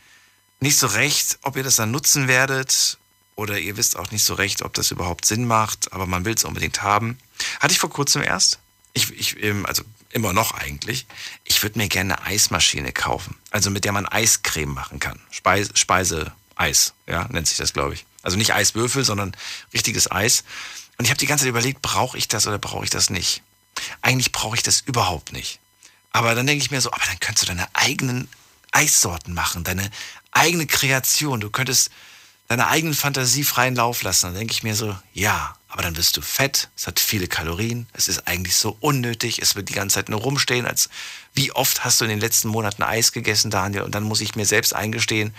nicht 0.60 0.78
so 0.78 0.88
recht, 0.88 1.38
ob 1.44 1.56
ihr 1.56 1.64
das 1.64 1.76
dann 1.76 1.92
nutzen 1.92 2.28
werdet 2.28 2.98
oder 3.36 3.60
ihr 3.60 3.78
wisst 3.78 3.98
auch 3.98 4.10
nicht 4.10 4.24
so 4.24 4.34
recht, 4.34 4.64
ob 4.64 4.74
das 4.74 4.90
überhaupt 4.90 5.26
Sinn 5.26 5.46
macht, 5.46 5.94
aber 5.94 6.08
man 6.08 6.26
will 6.26 6.34
es 6.34 6.44
unbedingt 6.44 6.82
haben. 6.82 7.20
Hatte 7.60 7.72
ich 7.72 7.80
vor 7.80 7.92
kurzem 7.92 8.24
erst. 8.24 8.58
Ich, 8.94 9.12
ich, 9.12 9.44
ähm, 9.44 9.68
also 9.68 9.84
immer 10.10 10.34
noch 10.34 10.56
eigentlich. 10.56 11.06
Ich 11.44 11.62
würde 11.62 11.78
mir 11.78 11.88
gerne 11.88 12.18
eine 12.18 12.28
Eismaschine 12.28 12.92
kaufen. 12.94 13.38
Also 13.52 13.70
mit 13.70 13.86
der 13.86 13.92
man 13.92 14.08
Eiscreme 14.08 14.74
machen 14.74 15.00
kann. 15.00 15.20
Speise, 15.30 15.70
Speise 15.76 16.34
Eis, 16.56 16.94
ja, 17.06 17.28
nennt 17.30 17.48
sich 17.48 17.58
das, 17.58 17.74
glaube 17.74 17.94
ich. 17.94 18.06
Also 18.24 18.38
nicht 18.38 18.54
Eiswürfel, 18.54 19.06
sondern 19.06 19.38
richtiges 19.74 20.10
Eis. 20.10 20.44
Und 20.98 21.06
ich 21.06 21.12
habe 21.12 21.20
die 21.20 21.26
ganze 21.26 21.44
Zeit 21.44 21.50
überlegt, 21.50 21.82
brauche 21.82 22.18
ich 22.18 22.28
das 22.28 22.48
oder 22.48 22.58
brauche 22.58 22.84
ich 22.84 22.90
das 22.90 23.10
nicht? 23.10 23.44
Eigentlich 24.02 24.32
brauche 24.32 24.56
ich 24.56 24.64
das 24.64 24.82
überhaupt 24.82 25.32
nicht. 25.32 25.60
Aber 26.12 26.34
dann 26.34 26.48
denke 26.48 26.64
ich 26.64 26.72
mir 26.72 26.82
so, 26.82 26.92
aber 26.92 27.06
dann 27.06 27.20
könntest 27.20 27.44
du 27.44 27.48
deine 27.48 27.68
eigenen 27.74 28.28
Eissorten 28.72 29.34
machen, 29.34 29.64
deine 29.64 29.90
eigene 30.32 30.66
Kreation. 30.66 31.40
Du 31.40 31.50
könntest 31.50 31.92
deine 32.48 32.68
eigenen 32.68 32.96
Fantasie 32.96 33.44
freien 33.44 33.76
Lauf 33.76 34.02
lassen. 34.02 34.28
Dann 34.28 34.36
denke 34.36 34.54
ich 34.54 34.64
mir 34.64 34.76
so, 34.76 34.98
ja, 35.14 35.56
aber 35.68 35.84
dann 35.84 35.98
wirst 35.98 36.18
du 36.18 36.22
fett, 36.22 36.70
es 36.76 36.88
hat 36.88 37.00
viele 37.00 37.28
Kalorien, 37.28 37.88
es 37.94 38.08
ist 38.08 38.28
eigentlich 38.28 38.56
so 38.56 38.78
unnötig, 38.80 39.42
es 39.42 39.56
wird 39.56 39.70
die 39.70 39.74
ganze 39.74 39.96
Zeit 39.96 40.10
nur 40.10 40.22
rumstehen, 40.22 40.66
als 40.66 40.90
wie 41.34 41.52
oft 41.52 41.84
hast 41.84 42.00
du 42.00 42.06
in 42.06 42.10
den 42.10 42.20
letzten 42.20 42.48
Monaten 42.48 42.84
Eis 42.84 43.12
gegessen, 43.12 43.52
Daniel? 43.52 43.84
Und 43.84 43.94
dann 43.94 44.04
muss 44.04 44.22
ich 44.22 44.36
mir 44.36 44.46
selbst 44.46 44.74
eingestehen, 44.74 45.36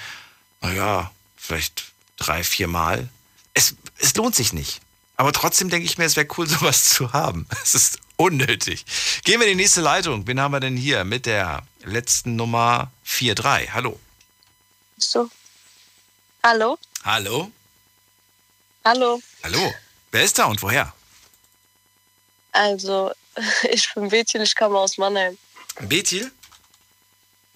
naja, 0.60 1.10
vielleicht 1.36 1.86
drei, 2.18 2.44
vier 2.44 2.68
Mal. 2.68 3.08
Es, 3.54 3.74
es 3.98 4.14
lohnt 4.14 4.34
sich 4.34 4.52
nicht. 4.52 4.80
Aber 5.18 5.32
trotzdem 5.32 5.68
denke 5.68 5.84
ich 5.84 5.98
mir, 5.98 6.04
es 6.04 6.16
wäre 6.16 6.28
cool, 6.38 6.48
sowas 6.48 6.90
zu 6.90 7.12
haben. 7.12 7.46
Es 7.62 7.74
ist 7.74 7.98
unnötig. 8.16 8.86
Gehen 9.24 9.40
wir 9.40 9.48
in 9.48 9.58
die 9.58 9.62
nächste 9.64 9.80
Leitung. 9.80 10.26
Wen 10.26 10.40
haben 10.40 10.52
wir 10.52 10.60
denn 10.60 10.76
hier 10.76 11.04
mit 11.04 11.26
der 11.26 11.62
letzten 11.84 12.36
Nummer 12.36 12.90
43? 13.04 13.74
Hallo. 13.74 13.98
So. 14.96 15.28
Hallo? 16.42 16.78
Hallo? 17.04 17.50
Hallo. 18.84 19.20
Hallo. 19.42 19.74
Wer 20.12 20.24
ist 20.24 20.38
da 20.38 20.46
und 20.46 20.62
woher? 20.62 20.94
Also, 22.52 23.12
ich 23.70 23.92
bin 23.94 24.08
Bethül, 24.08 24.42
ich 24.42 24.54
komme 24.54 24.78
aus 24.78 24.98
Mannheim. 24.98 25.36
Bethil? 25.80 26.30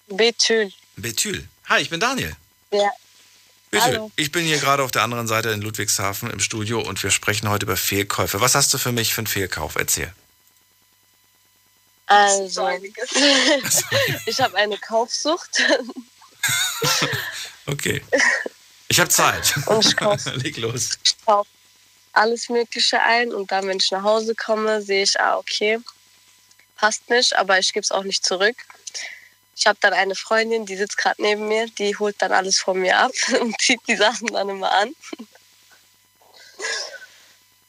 Bethül. 0.07 0.71
Bethül. 0.97 1.47
Hi, 1.69 1.81
ich 1.81 1.89
bin 1.89 1.99
Daniel. 1.99 2.35
Ja. 2.71 2.91
Bitte. 3.73 3.83
Hallo. 3.85 4.11
Ich 4.17 4.31
bin 4.31 4.45
hier 4.45 4.59
gerade 4.59 4.83
auf 4.83 4.91
der 4.91 5.01
anderen 5.01 5.27
Seite 5.27 5.49
in 5.49 5.59
Ludwigshafen 5.63 6.29
im 6.29 6.39
Studio 6.39 6.79
und 6.79 7.01
wir 7.01 7.09
sprechen 7.09 7.49
heute 7.49 7.65
über 7.65 7.75
Fehlkäufe. 7.75 8.39
Was 8.39 8.53
hast 8.53 8.71
du 8.71 8.77
für 8.77 8.91
mich 8.91 9.15
für 9.15 9.21
einen 9.21 9.27
Fehlkauf? 9.27 9.75
Erzähl. 9.75 10.13
Also, 12.05 12.69
ich 14.27 14.39
habe 14.39 14.55
eine 14.57 14.77
Kaufsucht. 14.77 15.63
Okay. 17.65 18.03
Ich 18.89 18.99
habe 18.99 19.09
Zeit. 19.09 19.55
Und 19.67 19.85
ich 19.85 19.95
kauf- 19.95 20.25
Leg 20.35 20.57
los. 20.57 20.89
Ich 21.05 21.15
kaufe 21.25 21.49
alles 22.11 22.49
Mögliche 22.49 23.01
ein 23.01 23.33
und 23.33 23.49
dann, 23.53 23.65
wenn 23.69 23.77
ich 23.77 23.89
nach 23.89 24.03
Hause 24.03 24.35
komme, 24.35 24.81
sehe 24.81 25.03
ich, 25.03 25.17
ah, 25.17 25.37
okay, 25.37 25.79
passt 26.75 27.09
nicht, 27.09 27.33
aber 27.37 27.57
ich 27.57 27.71
gebe 27.71 27.85
es 27.85 27.91
auch 27.91 28.03
nicht 28.03 28.25
zurück. 28.25 28.57
Ich 29.55 29.67
habe 29.67 29.77
dann 29.81 29.93
eine 29.93 30.15
Freundin, 30.15 30.65
die 30.65 30.75
sitzt 30.75 30.97
gerade 30.97 31.21
neben 31.21 31.47
mir, 31.47 31.67
die 31.67 31.95
holt 31.97 32.15
dann 32.19 32.31
alles 32.31 32.59
von 32.59 32.79
mir 32.79 32.97
ab 32.97 33.11
und 33.41 33.59
zieht 33.61 33.81
die 33.87 33.95
Sachen 33.95 34.27
dann 34.27 34.49
immer 34.49 34.71
an. 34.71 34.95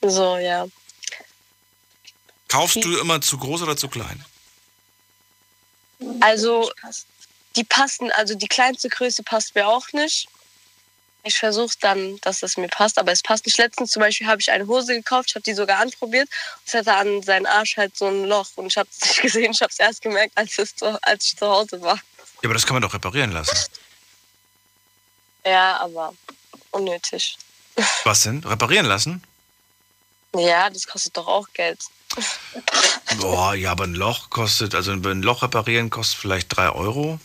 So, 0.00 0.36
ja. 0.36 0.66
Kaufst 2.48 2.84
du 2.84 2.98
immer 2.98 3.20
zu 3.20 3.38
groß 3.38 3.62
oder 3.62 3.76
zu 3.76 3.88
klein? 3.88 4.24
Also, 6.20 6.70
die 7.56 7.64
passen, 7.64 8.10
also 8.12 8.34
die 8.34 8.48
kleinste 8.48 8.88
Größe 8.88 9.22
passt 9.22 9.54
mir 9.54 9.66
auch 9.66 9.92
nicht. 9.92 10.28
Ich 11.26 11.38
versuche 11.38 11.74
dann, 11.80 12.20
dass 12.20 12.42
es 12.42 12.58
mir 12.58 12.68
passt, 12.68 12.98
aber 12.98 13.10
es 13.10 13.22
passt 13.22 13.46
nicht. 13.46 13.56
Letztens 13.56 13.92
zum 13.92 14.00
Beispiel 14.00 14.26
habe 14.26 14.42
ich 14.42 14.50
eine 14.50 14.66
Hose 14.66 14.94
gekauft, 14.94 15.30
ich 15.30 15.34
habe 15.34 15.42
die 15.42 15.54
sogar 15.54 15.78
anprobiert. 15.78 16.28
Es 16.66 16.74
hatte 16.74 16.94
an 16.94 17.22
seinen 17.22 17.46
Arsch 17.46 17.78
halt 17.78 17.96
so 17.96 18.06
ein 18.06 18.24
Loch 18.24 18.48
und 18.56 18.66
ich 18.66 18.76
habe 18.76 18.88
es 18.92 19.00
nicht 19.08 19.22
gesehen. 19.22 19.52
Ich 19.52 19.62
habe 19.62 19.70
es 19.72 19.78
erst 19.78 20.02
gemerkt, 20.02 20.36
als, 20.36 20.58
es 20.58 20.76
zu, 20.76 21.02
als 21.02 21.24
ich 21.26 21.36
zu 21.36 21.46
Hause 21.46 21.80
war. 21.80 21.96
Ja, 21.96 22.44
aber 22.44 22.54
das 22.54 22.66
kann 22.66 22.74
man 22.74 22.82
doch 22.82 22.92
reparieren 22.92 23.32
lassen. 23.32 23.56
Ja, 25.46 25.78
aber 25.78 26.14
unnötig. 26.72 27.38
Was 28.04 28.24
denn? 28.24 28.44
Reparieren 28.44 28.86
lassen? 28.86 29.22
Ja, 30.34 30.68
das 30.68 30.86
kostet 30.86 31.16
doch 31.16 31.26
auch 31.26 31.48
Geld. 31.54 31.80
Boah, 33.18 33.54
ja, 33.54 33.70
aber 33.70 33.84
ein 33.84 33.94
Loch 33.94 34.28
kostet, 34.28 34.74
also 34.74 34.92
ein 34.92 35.22
Loch 35.22 35.42
reparieren 35.42 35.88
kostet 35.88 36.20
vielleicht 36.20 36.54
drei 36.54 36.68
Euro. 36.68 37.18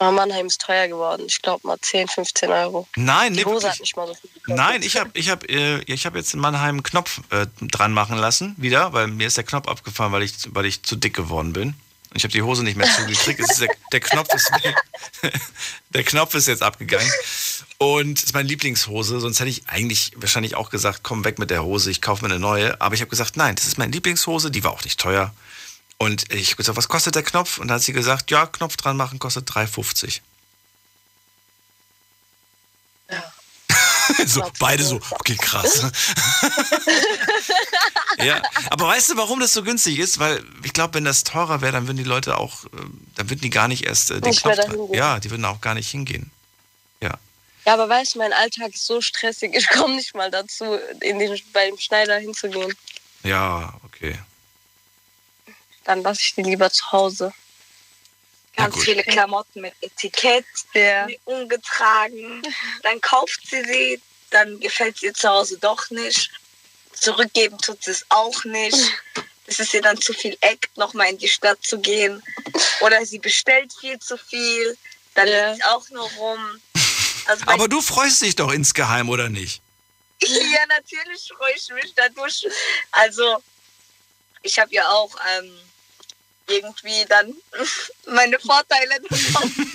Aber 0.00 0.12
Mannheim 0.12 0.46
ist 0.46 0.62
teuer 0.62 0.88
geworden. 0.88 1.24
Ich 1.26 1.42
glaube 1.42 1.66
mal 1.66 1.78
10, 1.78 2.08
15 2.08 2.50
Euro. 2.50 2.88
Nein, 2.96 3.34
Die 3.34 3.40
nee, 3.40 3.44
Hose 3.44 3.70
hat 3.70 3.80
nicht 3.80 3.96
mal 3.96 4.06
so 4.06 4.14
viel 4.14 4.30
gekostet. 4.32 4.56
Nein, 4.56 4.82
ich 4.82 4.96
habe 4.96 5.10
ich 5.12 5.28
hab, 5.28 5.46
äh, 5.50 5.80
ich 5.80 6.06
hab 6.06 6.16
jetzt 6.16 6.32
in 6.32 6.40
Mannheim 6.40 6.76
einen 6.76 6.82
Knopf 6.82 7.20
äh, 7.28 7.46
dran 7.60 7.92
machen 7.92 8.16
lassen, 8.16 8.54
wieder, 8.56 8.94
weil 8.94 9.08
mir 9.08 9.26
ist 9.26 9.36
der 9.36 9.44
Knopf 9.44 9.68
abgefallen, 9.68 10.10
weil 10.12 10.22
ich, 10.22 10.32
weil 10.54 10.64
ich 10.64 10.82
zu 10.84 10.96
dick 10.96 11.14
geworden 11.14 11.52
bin. 11.52 11.74
Und 12.10 12.16
ich 12.16 12.24
habe 12.24 12.32
die 12.32 12.40
Hose 12.40 12.64
nicht 12.64 12.78
mehr 12.78 12.88
zugekriegt. 12.88 13.40
Der, 13.60 13.68
der, 13.92 14.00
Knopf 14.00 14.32
ist 14.32 14.50
der 15.90 16.02
Knopf 16.02 16.34
ist 16.34 16.48
jetzt 16.48 16.62
abgegangen. 16.62 17.12
Und 17.76 18.16
es 18.16 18.24
ist 18.24 18.34
meine 18.34 18.48
Lieblingshose. 18.48 19.20
Sonst 19.20 19.38
hätte 19.38 19.50
ich 19.50 19.68
eigentlich 19.68 20.12
wahrscheinlich 20.16 20.56
auch 20.56 20.70
gesagt, 20.70 21.00
komm 21.02 21.26
weg 21.26 21.38
mit 21.38 21.50
der 21.50 21.62
Hose, 21.62 21.90
ich 21.90 22.00
kaufe 22.00 22.24
mir 22.24 22.30
eine 22.30 22.40
neue. 22.40 22.80
Aber 22.80 22.94
ich 22.94 23.02
habe 23.02 23.10
gesagt, 23.10 23.36
nein, 23.36 23.54
das 23.54 23.66
ist 23.66 23.76
meine 23.76 23.92
Lieblingshose, 23.92 24.50
die 24.50 24.64
war 24.64 24.70
auch 24.72 24.82
nicht 24.82 24.98
teuer. 24.98 25.34
Und 26.02 26.32
ich 26.32 26.48
habe 26.48 26.56
gesagt, 26.56 26.78
was 26.78 26.88
kostet 26.88 27.14
der 27.14 27.22
Knopf? 27.22 27.58
Und 27.58 27.68
da 27.68 27.74
hat 27.74 27.82
sie 27.82 27.92
gesagt, 27.92 28.30
ja, 28.30 28.46
Knopf 28.46 28.78
dran 28.78 28.96
machen 28.96 29.18
kostet 29.18 29.46
3,50. 29.50 30.20
so, 34.26 34.50
beide 34.58 34.82
so, 34.82 34.98
okay, 35.10 35.36
krass. 35.36 35.82
ja, 38.18 38.40
aber 38.70 38.86
weißt 38.88 39.10
du, 39.10 39.18
warum 39.18 39.40
das 39.40 39.52
so 39.52 39.62
günstig 39.62 39.98
ist? 39.98 40.18
Weil 40.18 40.42
ich 40.62 40.72
glaube, 40.72 40.94
wenn 40.94 41.04
das 41.04 41.22
teurer 41.22 41.60
wäre, 41.60 41.72
dann 41.72 41.86
würden 41.86 41.98
die 41.98 42.04
Leute 42.04 42.38
auch, 42.38 42.64
äh, 42.64 42.68
dann 43.16 43.28
würden 43.28 43.42
die 43.42 43.50
gar 43.50 43.68
nicht 43.68 43.84
erst 43.84 44.10
äh, 44.10 44.22
den 44.22 44.34
Knopf 44.34 44.56
dran. 44.56 44.94
Ja, 44.94 45.20
die 45.20 45.30
würden 45.30 45.44
auch 45.44 45.60
gar 45.60 45.74
nicht 45.74 45.90
hingehen. 45.90 46.30
Ja. 47.02 47.12
Ja, 47.66 47.74
aber 47.74 47.90
weißt 47.90 48.14
du, 48.14 48.20
mein 48.20 48.32
Alltag 48.32 48.72
ist 48.72 48.86
so 48.86 49.02
stressig. 49.02 49.54
Ich 49.54 49.68
komme 49.68 49.96
nicht 49.96 50.14
mal 50.14 50.30
dazu, 50.30 50.78
in 51.02 51.18
den, 51.18 51.38
beim 51.52 51.76
Schneider 51.76 52.16
hinzugehen. 52.16 52.74
Ja, 53.22 53.74
okay. 53.84 54.18
Dann 55.84 56.02
lasse 56.02 56.20
ich 56.22 56.34
die 56.34 56.42
lieber 56.42 56.70
zu 56.70 56.92
Hause. 56.92 57.32
Ganz 58.56 58.74
gut. 58.74 58.84
viele 58.84 59.02
Klamotten 59.02 59.62
mit 59.62 59.74
Etikett, 59.80 60.44
die 60.74 61.18
ungetragen. 61.24 62.42
Dann 62.82 63.00
kauft 63.00 63.40
sie 63.48 63.64
sie, 63.64 64.00
dann 64.30 64.60
gefällt 64.60 64.98
sie 64.98 65.06
ihr 65.06 65.14
zu 65.14 65.28
Hause 65.28 65.58
doch 65.58 65.90
nicht. 65.90 66.30
Zurückgeben 66.92 67.56
tut 67.58 67.82
sie 67.82 67.92
es 67.92 68.04
auch 68.08 68.44
nicht. 68.44 68.76
Es 69.46 69.58
ist 69.58 69.74
ihr 69.74 69.82
dann 69.82 70.00
zu 70.00 70.12
viel 70.12 70.36
Act, 70.42 70.76
nochmal 70.76 71.08
in 71.08 71.18
die 71.18 71.26
Stadt 71.26 71.58
zu 71.64 71.80
gehen. 71.80 72.22
Oder 72.82 73.04
sie 73.04 73.18
bestellt 73.18 73.72
viel 73.80 73.98
zu 73.98 74.16
viel, 74.16 74.78
dann 75.14 75.26
liegt 75.26 75.60
es 75.60 75.66
auch 75.66 75.90
nur 75.90 76.08
rum. 76.12 76.60
Also 77.26 77.44
Aber 77.46 77.66
du 77.66 77.80
freust 77.80 78.22
dich 78.22 78.36
doch 78.36 78.52
insgeheim, 78.52 79.08
oder 79.08 79.28
nicht? 79.28 79.60
ja, 80.20 80.66
natürlich 80.68 81.32
freue 81.36 81.52
ich 81.56 81.68
mich 81.70 81.92
dadurch. 81.96 82.46
Also, 82.92 83.42
ich 84.42 84.56
habe 84.60 84.72
ja 84.72 84.88
auch 84.88 85.10
ähm, 85.36 85.52
irgendwie 86.50 87.04
dann 87.08 87.34
meine 88.06 88.38
Vorteile 88.38 89.00
bekommen. 89.00 89.72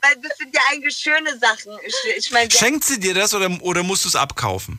Weil 0.00 0.16
das 0.22 0.36
sind 0.36 0.54
ja 0.54 0.60
eigentlich 0.70 0.96
schöne 0.96 1.38
Sachen. 1.38 1.78
Ich, 1.86 1.94
ich 2.18 2.30
meine, 2.30 2.50
Schenkt 2.50 2.84
sie 2.84 3.00
dir 3.00 3.14
das 3.14 3.32
oder, 3.32 3.50
oder 3.62 3.82
musst 3.82 4.04
du 4.04 4.08
es 4.08 4.16
abkaufen? 4.16 4.78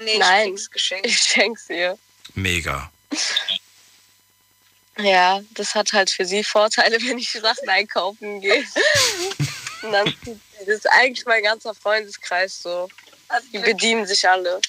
nee, 0.00 0.18
Nein. 0.18 0.48
ich 0.48 0.54
krieg's 0.54 0.70
geschenkt. 0.70 1.06
Ich 1.06 1.18
schenk's 1.18 1.70
ihr. 1.70 1.98
Mega. 2.34 2.90
Ja, 4.98 5.42
das 5.54 5.74
hat 5.74 5.92
halt 5.92 6.10
für 6.10 6.24
sie 6.24 6.44
Vorteile, 6.44 6.98
wenn 7.02 7.18
ich 7.18 7.30
Sachen 7.30 7.68
einkaufen 7.68 8.40
gehe. 8.40 8.64
Und 9.82 9.92
dann 9.92 10.14
das 10.60 10.76
ist 10.76 10.90
eigentlich 10.90 11.26
mein 11.26 11.42
ganzer 11.42 11.74
Freundeskreis 11.74 12.62
so. 12.62 12.88
Die 13.52 13.58
bedienen 13.58 14.06
sich 14.06 14.28
alle. 14.28 14.60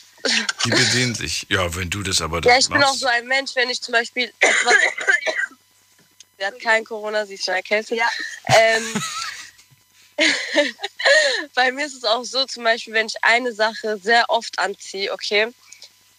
Die 0.63 0.69
bedienen 0.69 1.15
sich. 1.15 1.45
Ja, 1.49 1.73
wenn 1.75 1.89
du 1.89 2.03
das 2.03 2.21
aber 2.21 2.41
Ja, 2.43 2.57
ich 2.57 2.67
bin 2.67 2.77
auch 2.77 2.87
machst. 2.87 2.99
so 2.99 3.07
ein 3.07 3.27
Mensch, 3.27 3.51
wenn 3.55 3.69
ich 3.69 3.81
zum 3.81 3.91
Beispiel 3.91 4.31
etwas. 4.39 4.73
Sie 6.37 6.45
hat 6.45 6.59
kein 6.59 6.83
Corona, 6.83 7.25
sie 7.25 7.35
ist 7.35 7.45
schon 7.45 7.53
erkältet. 7.53 7.97
Ja. 7.97 8.09
Ähm, 8.53 9.03
bei 11.55 11.71
mir 11.71 11.85
ist 11.85 11.95
es 11.95 12.03
auch 12.03 12.25
so, 12.25 12.45
zum 12.45 12.65
Beispiel, 12.65 12.93
wenn 12.93 13.07
ich 13.07 13.23
eine 13.23 13.53
Sache 13.53 13.97
sehr 14.03 14.29
oft 14.29 14.59
anziehe, 14.59 15.13
okay, 15.13 15.47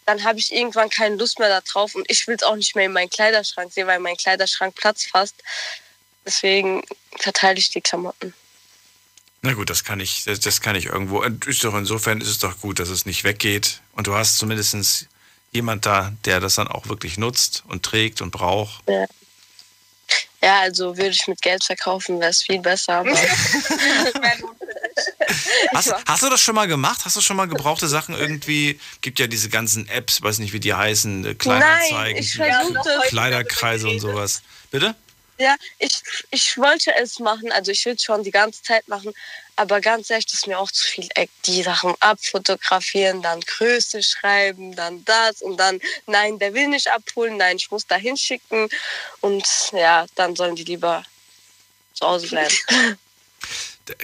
dann 0.06 0.24
habe 0.24 0.38
ich 0.38 0.54
irgendwann 0.54 0.88
keine 0.88 1.16
Lust 1.16 1.38
mehr 1.38 1.60
darauf 1.60 1.94
und 1.94 2.10
ich 2.10 2.26
will 2.26 2.36
es 2.36 2.44
auch 2.44 2.56
nicht 2.56 2.74
mehr 2.76 2.86
in 2.86 2.92
meinen 2.92 3.10
Kleiderschrank 3.10 3.72
sehen, 3.72 3.86
weil 3.88 3.98
mein 3.98 4.16
Kleiderschrank 4.16 4.74
Platz 4.74 5.04
fasst. 5.04 5.34
Deswegen 6.24 6.82
verteile 7.18 7.58
ich 7.58 7.70
die 7.70 7.80
Klamotten. 7.80 8.32
Na 9.46 9.54
gut, 9.54 9.70
das 9.70 9.84
kann 9.84 10.00
ich, 10.00 10.24
das, 10.24 10.40
das 10.40 10.60
kann 10.60 10.74
ich 10.74 10.86
irgendwo. 10.86 11.22
Ist 11.22 11.62
doch 11.62 11.74
insofern 11.76 12.20
ist 12.20 12.26
es 12.26 12.40
doch 12.40 12.60
gut, 12.60 12.80
dass 12.80 12.88
es 12.88 13.06
nicht 13.06 13.22
weggeht. 13.22 13.80
Und 13.92 14.08
du 14.08 14.14
hast 14.14 14.38
zumindest 14.38 15.06
jemand 15.52 15.86
da, 15.86 16.12
der 16.24 16.40
das 16.40 16.56
dann 16.56 16.66
auch 16.66 16.88
wirklich 16.88 17.16
nutzt 17.16 17.62
und 17.68 17.84
trägt 17.84 18.20
und 18.20 18.32
braucht. 18.32 18.82
Ja. 18.88 19.06
Ja, 20.42 20.60
also 20.60 20.96
würde 20.96 21.10
ich 21.10 21.26
mit 21.28 21.40
Geld 21.42 21.62
verkaufen, 21.64 22.18
wäre 22.20 22.30
es 22.30 22.42
viel 22.42 22.60
besser. 22.60 22.94
Aber 22.94 23.10
Hast, 25.74 25.94
hast 26.06 26.22
du 26.22 26.30
das 26.30 26.40
schon 26.40 26.54
mal 26.54 26.66
gemacht? 26.66 27.02
Hast 27.04 27.16
du 27.16 27.20
schon 27.20 27.36
mal 27.36 27.46
gebrauchte 27.46 27.86
Sachen 27.86 28.14
irgendwie? 28.16 28.80
Gibt 29.00 29.18
ja 29.18 29.26
diese 29.26 29.48
ganzen 29.48 29.88
Apps, 29.88 30.22
weiß 30.22 30.38
nicht, 30.38 30.52
wie 30.52 30.60
die 30.60 30.74
heißen, 30.74 31.24
äh, 31.24 31.34
Kleinanzeigen, 31.34 32.24
Nein, 32.38 32.76
Kleiderkreise 33.08 33.88
und 33.88 34.00
sowas. 34.00 34.42
Bitte? 34.70 34.94
Ja, 35.38 35.54
ich, 35.78 36.02
ich 36.30 36.56
wollte 36.56 36.94
es 36.96 37.18
machen, 37.18 37.52
also 37.52 37.70
ich 37.70 37.84
will 37.84 37.94
es 37.94 38.02
schon 38.02 38.22
die 38.22 38.30
ganze 38.30 38.62
Zeit 38.62 38.88
machen, 38.88 39.12
aber 39.56 39.80
ganz 39.80 40.08
ehrlich, 40.10 40.26
das 40.26 40.34
ist 40.34 40.46
mir 40.46 40.58
auch 40.58 40.70
zu 40.70 40.86
viel 40.86 41.08
Eck. 41.14 41.30
Die 41.44 41.62
Sachen 41.62 41.94
abfotografieren, 42.00 43.22
dann 43.22 43.40
Größe 43.40 44.02
schreiben, 44.02 44.74
dann 44.74 45.04
das 45.04 45.42
und 45.42 45.58
dann, 45.58 45.80
nein, 46.06 46.38
der 46.38 46.54
will 46.54 46.68
nicht 46.68 46.88
abholen, 46.90 47.36
nein, 47.36 47.56
ich 47.56 47.70
muss 47.70 47.86
da 47.86 47.96
hinschicken 47.96 48.68
und 49.20 49.46
ja, 49.72 50.06
dann 50.14 50.36
sollen 50.36 50.56
die 50.56 50.64
lieber 50.64 51.04
zu 51.94 52.06
Hause 52.06 52.28
bleiben. 52.28 52.54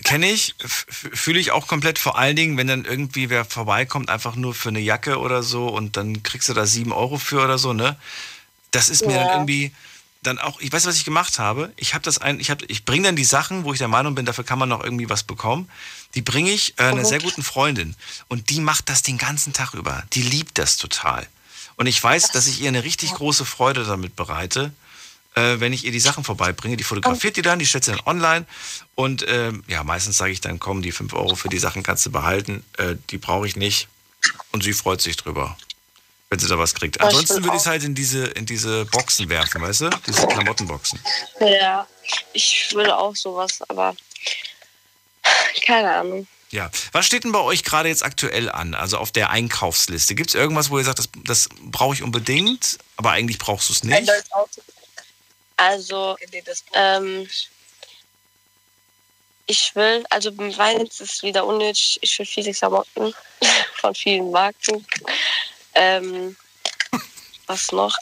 Kenne 0.04 0.30
ich, 0.30 0.54
fühle 0.60 1.40
ich 1.40 1.50
auch 1.50 1.66
komplett, 1.66 1.98
vor 1.98 2.16
allen 2.16 2.36
Dingen, 2.36 2.56
wenn 2.56 2.68
dann 2.68 2.84
irgendwie 2.84 3.30
wer 3.30 3.44
vorbeikommt, 3.44 4.10
einfach 4.10 4.36
nur 4.36 4.54
für 4.54 4.68
eine 4.68 4.78
Jacke 4.78 5.18
oder 5.18 5.42
so 5.42 5.66
und 5.66 5.96
dann 5.96 6.22
kriegst 6.22 6.48
du 6.48 6.54
da 6.54 6.66
sieben 6.66 6.92
Euro 6.92 7.18
für 7.18 7.42
oder 7.42 7.59
so, 7.59 7.72
ne? 7.72 7.96
Das 8.70 8.88
ist 8.88 9.04
mir 9.04 9.14
Ja. 9.14 9.24
dann 9.24 9.30
irgendwie 9.30 9.72
dann 10.23 10.39
auch, 10.39 10.61
ich 10.61 10.73
weiß, 10.73 10.86
was 10.86 10.97
ich 10.97 11.05
gemacht 11.05 11.39
habe. 11.39 11.73
Ich 11.77 11.94
habe 11.94 12.05
das 12.05 12.19
ein, 12.19 12.39
ich 12.39 12.51
habe, 12.51 12.65
ich 12.66 12.85
bringe 12.85 13.09
dann 13.09 13.16
die 13.16 13.24
Sachen, 13.24 13.65
wo 13.65 13.73
ich 13.73 13.78
der 13.78 13.89
Meinung 13.89 14.15
bin, 14.15 14.24
dafür 14.24 14.44
kann 14.44 14.59
man 14.59 14.69
noch 14.69 14.82
irgendwie 14.82 15.09
was 15.09 15.24
bekommen. 15.24 15.69
Die 16.15 16.23
bringe 16.23 16.51
ich 16.51 16.78
äh, 16.78 16.85
einer 16.85 17.05
sehr 17.05 17.20
guten 17.20 17.43
Freundin 17.43 17.97
und 18.28 18.51
die 18.51 18.61
macht 18.61 18.89
das 18.89 19.03
den 19.03 19.19
ganzen 19.19 19.53
Tag 19.53 19.74
über. 19.74 20.05
Die 20.12 20.23
liebt 20.23 20.59
das 20.59 20.77
total. 20.77 21.27
Und 21.77 21.86
ich 21.86 22.03
weiß, 22.03 22.28
dass 22.28 22.47
ich 22.47 22.61
ihr 22.61 22.69
eine 22.69 22.85
richtig 22.85 23.12
große 23.15 23.44
Freude 23.44 23.85
damit 23.85 24.15
bereite, 24.15 24.73
äh, 25.35 25.59
wenn 25.59 25.73
ich 25.73 25.85
ihr 25.85 25.93
die 25.93 26.01
Sachen 26.01 26.23
vorbeibringe. 26.23 26.77
Die 26.77 26.85
fotografiert 26.85 27.36
die 27.36 27.43
dann, 27.43 27.59
die 27.59 27.66
stellt 27.66 27.85
sie 27.85 27.90
dann 27.93 28.01
online. 28.07 28.47
Und 28.94 29.24
ähm, 29.27 29.65
ja, 29.66 29.82
meistens 29.82 30.19
sage 30.19 30.32
ich 30.32 30.40
dann, 30.40 30.61
komm, 30.61 30.82
die 30.82 30.93
5 30.93 31.12
Euro 31.15 31.35
für 31.35 31.49
die 31.49 31.59
Sachen 31.59 31.82
kannst 31.82 32.07
du 32.07 32.12
behalten. 32.12 32.62
Äh, 32.77 32.97
die 33.11 33.19
brauche 33.19 33.47
ich 33.47 33.57
nicht. 33.57 33.89
Und 34.53 34.62
sie 34.62 34.73
freut 34.73 35.01
sich 35.01 35.16
drüber, 35.16 35.57
wenn 36.32 36.38
sie 36.38 36.48
da 36.48 36.59
was 36.59 36.74
kriegt. 36.74 36.98
Ansonsten 36.98 37.44
würde 37.44 37.56
ich 37.56 37.60
es 37.60 37.66
halt 37.66 37.84
in 37.84 37.94
diese, 37.94 38.24
in 38.24 38.46
diese 38.46 38.86
Boxen 38.86 39.28
werfen, 39.28 39.60
weißt 39.60 39.82
du? 39.82 39.90
Diese 40.06 40.26
Klamottenboxen. 40.26 40.98
Ja, 41.40 41.86
ich 42.32 42.70
würde 42.72 42.96
auch 42.96 43.14
sowas, 43.14 43.59
aber 43.68 43.94
keine 45.66 45.94
Ahnung. 45.94 46.26
Ja. 46.50 46.70
Was 46.92 47.04
steht 47.04 47.24
denn 47.24 47.32
bei 47.32 47.40
euch 47.40 47.64
gerade 47.64 47.90
jetzt 47.90 48.02
aktuell 48.02 48.48
an? 48.48 48.72
Also 48.72 48.96
auf 48.96 49.12
der 49.12 49.28
Einkaufsliste? 49.28 50.14
Gibt 50.14 50.30
es 50.30 50.34
irgendwas, 50.34 50.70
wo 50.70 50.78
ihr 50.78 50.84
sagt, 50.84 51.00
das, 51.00 51.10
das 51.24 51.50
brauche 51.64 51.94
ich 51.96 52.02
unbedingt, 52.02 52.78
aber 52.96 53.10
eigentlich 53.10 53.38
brauchst 53.38 53.68
du 53.68 53.74
es 53.74 53.84
nicht? 53.84 54.10
Also, 55.59 56.16
ähm, 56.72 57.28
ich 59.46 59.74
will, 59.74 60.02
also 60.09 60.32
meins 60.32 60.98
ist 60.98 61.22
wieder 61.22 61.44
unnötig, 61.44 61.98
ich 62.00 62.18
will 62.18 62.24
viele 62.24 62.54
Klamotten 62.54 63.14
von 63.76 63.94
vielen 63.94 64.30
Marken. 64.30 64.86
Ähm, 65.74 66.36
was 67.47 67.73
noch? 67.73 67.97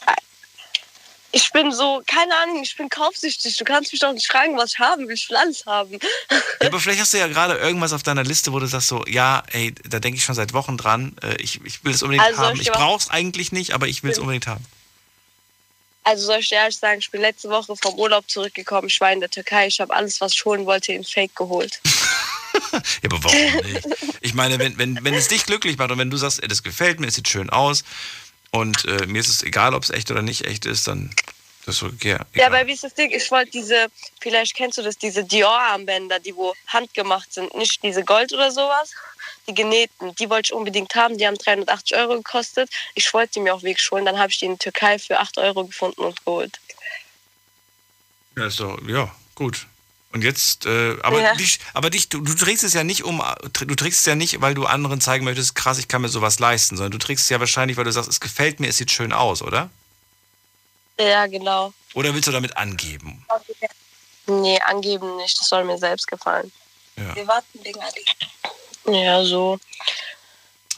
Ich 1.33 1.49
bin 1.51 1.71
so, 1.71 2.01
keine 2.05 2.35
Ahnung, 2.35 2.61
ich 2.61 2.75
bin 2.75 2.89
kaufsüchtig. 2.89 3.55
Du 3.55 3.63
kannst 3.63 3.93
mich 3.93 4.01
doch 4.01 4.11
nicht 4.11 4.27
fragen, 4.27 4.57
was 4.57 4.73
ich 4.73 4.79
haben 4.79 5.07
will. 5.07 5.15
Ich 5.15 5.29
will 5.29 5.37
alles 5.37 5.65
haben. 5.65 5.93
Ja, 5.93 6.67
aber 6.67 6.79
vielleicht 6.79 6.99
hast 6.99 7.13
du 7.13 7.19
ja 7.19 7.27
gerade 7.27 7.55
irgendwas 7.57 7.93
auf 7.93 8.03
deiner 8.03 8.23
Liste, 8.23 8.51
wo 8.51 8.59
du 8.59 8.65
sagst 8.65 8.89
so, 8.89 9.05
ja, 9.07 9.41
ey, 9.51 9.73
da 9.87 9.99
denke 9.99 10.17
ich 10.17 10.25
schon 10.25 10.35
seit 10.35 10.51
Wochen 10.53 10.77
dran. 10.77 11.15
Äh, 11.23 11.35
ich, 11.41 11.61
ich 11.63 11.83
will 11.85 11.93
es 11.93 12.03
unbedingt 12.03 12.25
Also, 12.25 12.41
haben. 12.41 12.59
ich 12.59 12.69
brauche 12.69 12.99
es 12.99 13.09
eigentlich 13.09 13.53
nicht, 13.53 13.71
aber 13.73 13.87
ich 13.87 14.03
will 14.03 14.11
es 14.11 14.19
unbedingt 14.19 14.47
haben. 14.47 14.65
Also 16.03 16.25
soll 16.25 16.39
ich 16.39 16.49
dir 16.49 16.55
ehrlich 16.55 16.77
sagen, 16.77 16.99
ich 16.99 17.11
bin 17.11 17.21
letzte 17.21 17.49
Woche 17.49 17.75
vom 17.77 17.93
Urlaub 17.95 18.29
zurückgekommen. 18.29 18.87
Ich 18.87 18.99
war 18.99 19.13
in 19.13 19.19
der 19.21 19.29
Türkei. 19.29 19.67
Ich 19.67 19.79
habe 19.79 19.93
alles, 19.93 20.19
was 20.19 20.33
ich 20.33 20.43
holen 20.43 20.65
wollte, 20.65 20.91
in 20.91 21.03
Fake 21.03 21.35
geholt. 21.35 21.79
Ja, 22.71 22.79
aber 23.05 23.23
warum 23.23 23.55
nicht? 23.65 23.87
Ich 24.21 24.33
meine, 24.33 24.59
wenn, 24.59 24.77
wenn, 24.77 25.03
wenn 25.03 25.13
es 25.13 25.27
dich 25.27 25.45
glücklich 25.45 25.77
macht 25.77 25.91
und 25.91 25.97
wenn 25.97 26.09
du 26.09 26.17
sagst, 26.17 26.41
ey, 26.41 26.47
das 26.47 26.63
gefällt 26.63 26.99
mir, 26.99 27.07
es 27.07 27.15
sieht 27.15 27.27
schön 27.27 27.49
aus 27.49 27.83
und 28.51 28.85
äh, 28.85 29.05
mir 29.07 29.19
ist 29.19 29.29
es 29.29 29.43
egal, 29.43 29.73
ob 29.73 29.83
es 29.83 29.89
echt 29.89 30.11
oder 30.11 30.21
nicht 30.21 30.45
echt 30.45 30.65
ist, 30.65 30.87
dann 30.87 31.09
das 31.65 31.75
ist 31.75 31.83
okay. 31.83 32.17
Ja, 32.33 32.47
aber 32.47 32.65
wie 32.65 32.71
ist 32.71 32.83
das 32.83 32.93
Ding? 32.95 33.11
Ich 33.11 33.29
wollte 33.29 33.51
diese, 33.51 33.87
vielleicht 34.19 34.55
kennst 34.55 34.77
du 34.79 34.81
das, 34.81 34.97
diese 34.97 35.23
Dior-Armbänder, 35.23 36.19
die 36.19 36.35
wo 36.35 36.55
handgemacht 36.67 37.31
sind, 37.33 37.53
nicht 37.55 37.83
diese 37.83 38.03
Gold 38.03 38.33
oder 38.33 38.51
sowas, 38.51 38.91
die 39.47 39.53
genähten, 39.53 40.15
die 40.15 40.29
wollte 40.29 40.47
ich 40.47 40.53
unbedingt 40.53 40.95
haben, 40.95 41.17
die 41.17 41.27
haben 41.27 41.37
380 41.37 41.97
Euro 41.97 42.15
gekostet. 42.15 42.69
Ich 42.95 43.13
wollte 43.13 43.33
die 43.33 43.39
mir 43.41 43.53
auch 43.53 43.61
wirklich 43.61 43.89
holen, 43.91 44.05
dann 44.05 44.17
habe 44.17 44.31
ich 44.31 44.39
die 44.39 44.45
in 44.45 44.53
der 44.53 44.59
Türkei 44.59 44.97
für 44.97 45.19
8 45.19 45.37
Euro 45.37 45.65
gefunden 45.65 46.01
und 46.01 46.25
geholt. 46.25 46.59
Ja, 48.35 48.47
ist 48.47 48.59
doch, 48.59 48.79
ja, 48.87 49.13
gut. 49.35 49.67
Und 50.13 50.23
jetzt, 50.23 50.65
äh, 50.65 50.97
aber, 51.03 51.21
Ja. 51.21 51.35
dich, 51.35 51.59
aber 51.73 51.89
dich, 51.89 52.09
du, 52.09 52.19
du 52.19 52.33
trägst 52.33 52.63
es 52.63 52.73
ja 52.73 52.83
nicht 52.83 53.03
um, 53.03 53.23
du 53.53 53.75
trägst 53.75 54.01
es 54.01 54.05
ja 54.05 54.15
nicht, 54.15 54.41
weil 54.41 54.53
du 54.53 54.65
anderen 54.65 54.99
zeigen 54.99 55.23
möchtest, 55.23 55.55
krass, 55.55 55.77
ich 55.77 55.87
kann 55.87 56.01
mir 56.01 56.09
sowas 56.09 56.39
leisten, 56.39 56.75
sondern 56.75 56.91
du 56.91 56.97
trägst 56.97 57.23
es 57.25 57.29
ja 57.29 57.39
wahrscheinlich, 57.39 57.77
weil 57.77 57.85
du 57.85 57.91
sagst, 57.91 58.09
es 58.09 58.19
gefällt 58.19 58.59
mir, 58.59 58.67
es 58.67 58.77
sieht 58.77 58.91
schön 58.91 59.13
aus, 59.13 59.41
oder? 59.41 59.69
Ja, 60.99 61.27
genau. 61.27 61.73
Oder 61.93 62.13
willst 62.13 62.27
du 62.27 62.31
damit 62.31 62.57
angeben? 62.57 63.25
Nee, 64.27 64.59
angeben 64.65 65.17
nicht, 65.17 65.39
das 65.39 65.47
soll 65.47 65.63
mir 65.63 65.77
selbst 65.77 66.07
gefallen. 66.07 66.51
Ja. 66.97 67.15
Wir 67.15 67.27
warten 67.27 67.59
wegen 67.63 67.79
Ali. 67.79 69.03
Ja, 69.03 69.23
so. 69.23 69.59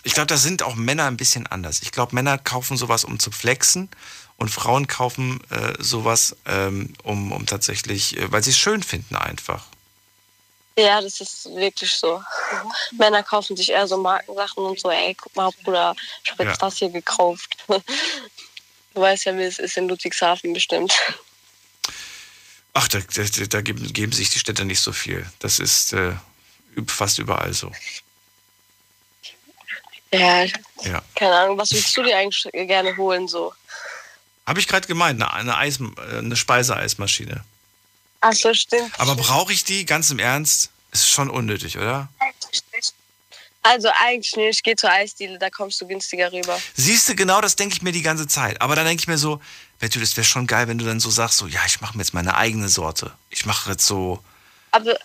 Ich 0.04 0.14
glaube, 0.14 0.28
da 0.28 0.38
sind 0.38 0.64
auch 0.64 0.76
Männer 0.76 1.06
ein 1.06 1.18
bisschen 1.18 1.48
anders. 1.48 1.82
Ich 1.82 1.92
glaube, 1.92 2.14
Männer 2.14 2.38
kaufen 2.38 2.78
sowas, 2.78 3.04
um 3.04 3.20
zu 3.20 3.32
flexen 3.32 3.90
und 4.38 4.50
Frauen 4.50 4.88
kaufen 4.88 5.40
äh, 5.52 5.74
sowas, 5.80 6.36
ähm, 6.46 6.94
um, 7.04 7.32
um 7.32 7.46
tatsächlich, 7.46 8.18
äh, 8.18 8.32
weil 8.32 8.44
sie 8.44 8.52
es 8.52 8.58
schön 8.58 8.84
finden 8.84 9.16
einfach. 9.16 9.66
Ja, 10.78 11.02
das 11.02 11.22
ist 11.22 11.46
wirklich 11.56 11.92
so. 11.92 12.24
Männer 12.98 13.22
kaufen 13.22 13.56
sich 13.56 13.70
eher 13.70 13.88
so 13.88 13.98
Markensachen 13.98 14.64
und 14.66 14.80
so, 14.80 14.90
ey, 14.90 15.14
guck 15.14 15.36
mal, 15.36 15.52
Bruder, 15.64 15.96
ich 16.24 16.32
habe 16.32 16.44
jetzt 16.44 16.62
Ja. 16.62 16.68
das 16.68 16.78
hier 16.78 16.90
gekauft. 16.90 17.58
Du 18.96 19.02
weißt 19.02 19.26
ja, 19.26 19.36
wie 19.36 19.42
es 19.42 19.58
ist 19.58 19.76
in 19.76 19.88
Ludwigshafen 19.88 20.54
bestimmt. 20.54 20.94
Ach, 22.74 22.88
da, 22.88 23.00
da, 23.00 23.24
da 23.50 23.62
geben, 23.62 23.92
geben 23.92 24.12
sich 24.12 24.30
die 24.30 24.38
Städte 24.38 24.66
nicht 24.66 24.82
so 24.82 24.92
viel. 24.94 25.28
Das 25.40 25.58
ist 25.58 25.94
äh, 25.94 26.14
fast 26.86 27.18
überall 27.18 27.54
so. 27.56 27.72
Ja, 30.12 30.44
Ja. 30.84 31.02
keine 31.16 31.36
Ahnung, 31.36 31.58
was 31.58 31.72
würdest 31.72 31.98
du 31.98 32.04
dir 32.04 32.18
eigentlich 32.18 32.48
gerne 32.54 32.96
holen 32.96 33.28
so? 33.28 33.52
Habe 34.46 34.60
ich 34.60 34.68
gerade 34.68 34.88
gemeint, 34.88 35.22
eine, 35.22 35.34
eine, 35.34 35.58
Eis, 35.58 35.80
äh, 35.80 36.18
eine 36.18 36.36
Speiseeismaschine. 36.36 37.44
Ach 38.22 38.34
so, 38.34 38.54
stimmt. 38.54 38.92
Aber 39.00 39.16
brauche 39.16 39.52
ich 39.54 39.64
die? 39.64 39.86
Ganz 39.86 40.10
im 40.12 40.20
Ernst? 40.20 40.70
Ist 40.92 41.10
schon 41.10 41.30
unnötig, 41.30 41.78
oder? 41.78 42.08
Also 43.64 43.90
eigentlich 44.02 44.36
nicht, 44.36 44.58
ich 44.58 44.64
gehe 44.64 44.76
zur 44.76 44.92
Eisdiele, 44.92 45.40
da 45.40 45.50
kommst 45.50 45.80
du 45.80 45.88
günstiger 45.88 46.32
rüber. 46.32 46.60
Siehst 46.76 47.08
du, 47.08 47.16
genau 47.16 47.40
das 47.40 47.56
denke 47.56 47.76
ich 47.76 47.82
mir 47.82 47.94
die 47.94 48.02
ganze 48.02 48.28
Zeit. 48.28 48.62
Aber 48.62 48.76
dann 48.76 48.86
denke 48.86 49.02
ich 49.02 49.08
mir 49.08 49.18
so, 49.18 49.42
Betty, 49.80 50.00
das 50.00 50.16
wäre 50.18 50.26
schon 50.26 50.48
geil, 50.48 50.68
wenn 50.68 50.78
du 50.78 50.86
dann 50.86 51.00
so 51.00 51.10
sagst, 51.10 51.38
so, 51.38 51.48
ja, 51.48 51.62
ich 51.66 51.80
mache 51.82 51.98
mir 51.98 52.04
jetzt 52.04 52.14
meine 52.14 52.36
eigene 52.36 52.68
Sorte. 52.68 53.14
Ich 53.30 53.46
mache 53.46 53.72
jetzt 53.72 53.88
so, 53.88 54.22
Aber 54.72 54.98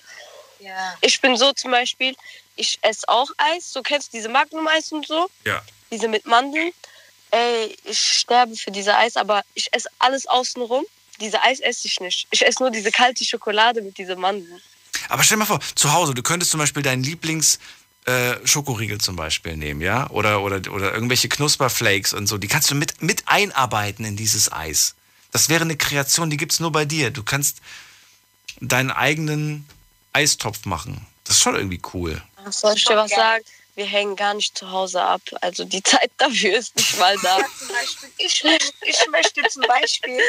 ich 1.01 1.21
bin 1.21 1.37
so 1.37 1.53
zum 1.53 1.71
Beispiel, 1.71 2.17
ich 2.57 2.79
esse 2.83 3.09
auch 3.09 3.31
Eis, 3.37 3.73
so 3.73 3.83
kennst 3.83 4.13
du 4.13 4.19
diese 4.19 4.29
Magnum-Eis 4.29 4.93
und 4.93 5.07
so, 5.07 5.29
ja. 5.45 5.63
diese 5.91 6.09
mit 6.09 6.27
Mandeln. 6.27 6.73
Ey, 7.31 7.77
ich 7.85 7.99
sterbe 7.99 8.57
für 8.57 8.71
diese 8.71 8.97
Eis, 8.97 9.17
aber 9.17 9.43
ich 9.55 9.69
esse 9.73 9.89
alles 9.99 10.27
außenrum. 10.27 10.85
Diese 11.21 11.43
Eis 11.43 11.61
esse 11.61 11.87
ich 11.87 12.01
nicht. 12.01 12.27
Ich 12.31 12.47
esse 12.47 12.63
nur 12.63 12.71
diese 12.71 12.91
kalte 12.91 13.25
Schokolade 13.25 13.83
mit 13.83 13.99
diesen 13.99 14.21
Mandeln. 14.21 14.61
Aber 15.09 15.23
stell 15.23 15.37
dir 15.37 15.41
mal 15.41 15.47
vor, 15.47 15.61
zu 15.75 15.93
Hause, 15.93 16.15
du 16.15 16.23
könntest 16.23 16.51
zum 16.51 16.61
Beispiel 16.61 16.83
deinen 16.83 17.03
Lieblings 17.03 17.59
äh, 18.05 18.37
Schokoriegel 18.47 18.99
zum 18.99 19.17
Beispiel 19.17 19.57
nehmen, 19.57 19.81
ja? 19.81 20.09
Oder, 20.11 20.43
oder, 20.43 20.57
oder 20.73 20.95
irgendwelche 20.95 21.29
Knusperflakes 21.29 22.15
und 22.15 22.27
so. 22.27 22.39
Die 22.39 22.49
kannst 22.49 22.71
du 22.71 22.75
mit, 22.75 23.03
mit 23.03 23.25
einarbeiten 23.27 24.05
in 24.05 24.17
dieses 24.17 24.51
Eis. 24.51 24.95
Das 25.31 25.49
wäre 25.49 25.63
eine 25.63 25.77
Kreation, 25.77 26.31
die 26.31 26.37
gibt's 26.37 26.61
nur 26.61 26.73
bei 26.73 26.85
dir. 26.85 27.11
Du 27.11 27.23
kannst 27.23 27.59
deinen 28.61 28.91
eigenen 28.91 29.69
Eistopf 30.13 30.65
machen. 30.65 31.07
Das 31.25 31.37
ist 31.37 31.43
schon 31.43 31.55
irgendwie 31.55 31.81
cool. 31.93 32.23
Soll 32.49 32.75
ich 32.77 32.85
dir 32.85 32.97
was 32.97 33.11
sagen? 33.11 33.45
Wir 33.79 33.87
hängen 33.87 34.17
gar 34.17 34.35
nicht 34.35 34.59
zu 34.59 34.73
Hause 34.73 35.01
ab. 35.01 35.21
Also 35.41 35.65
die 35.65 35.81
Zeit 35.85 36.11
dafür 36.17 36.59
ist 36.59 36.75
nicht 36.75 36.99
mal 36.99 37.17
da. 37.23 37.39
Beispiel, 37.69 38.09
ich, 38.19 38.45
ich 38.83 39.07
möchte 39.13 39.41
zum 39.49 39.63
Beispiel 39.63 40.21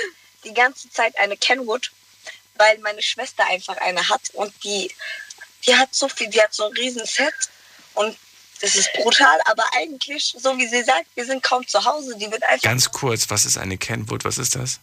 die 0.43 0.53
ganze 0.53 0.88
Zeit 0.91 1.17
eine 1.17 1.35
Kenwood, 1.35 1.89
weil 2.57 2.77
meine 2.77 3.01
Schwester 3.01 3.43
einfach 3.47 3.77
eine 3.77 4.07
hat 4.07 4.21
und 4.34 4.53
die, 4.63 4.93
die 5.65 5.76
hat 5.76 5.95
so 5.95 6.07
viel, 6.07 6.30
die 6.30 6.39
hat 6.39 6.53
so 6.53 6.65
ein 6.65 6.73
riesen 6.73 7.03
Set 7.07 7.34
und 7.95 8.15
das 8.61 8.76
ist 8.76 8.93
brutal, 8.93 9.39
aber 9.45 9.63
eigentlich, 9.73 10.35
so 10.38 10.55
wie 10.59 10.67
sie 10.67 10.84
sagt, 10.84 11.07
wir 11.15 11.26
sind 11.26 11.41
kaum 11.41 11.65
zu 11.65 11.84
Hause. 11.84 12.15
Die 12.17 12.30
wird 12.30 12.43
einfach. 12.43 12.61
Ganz 12.61 12.91
kurz, 12.91 13.31
was 13.31 13.45
ist 13.45 13.57
eine 13.57 13.80
Kenwood? 13.80 14.26
Was 14.26 14.38
ist 14.38 14.55
das? 14.55 14.80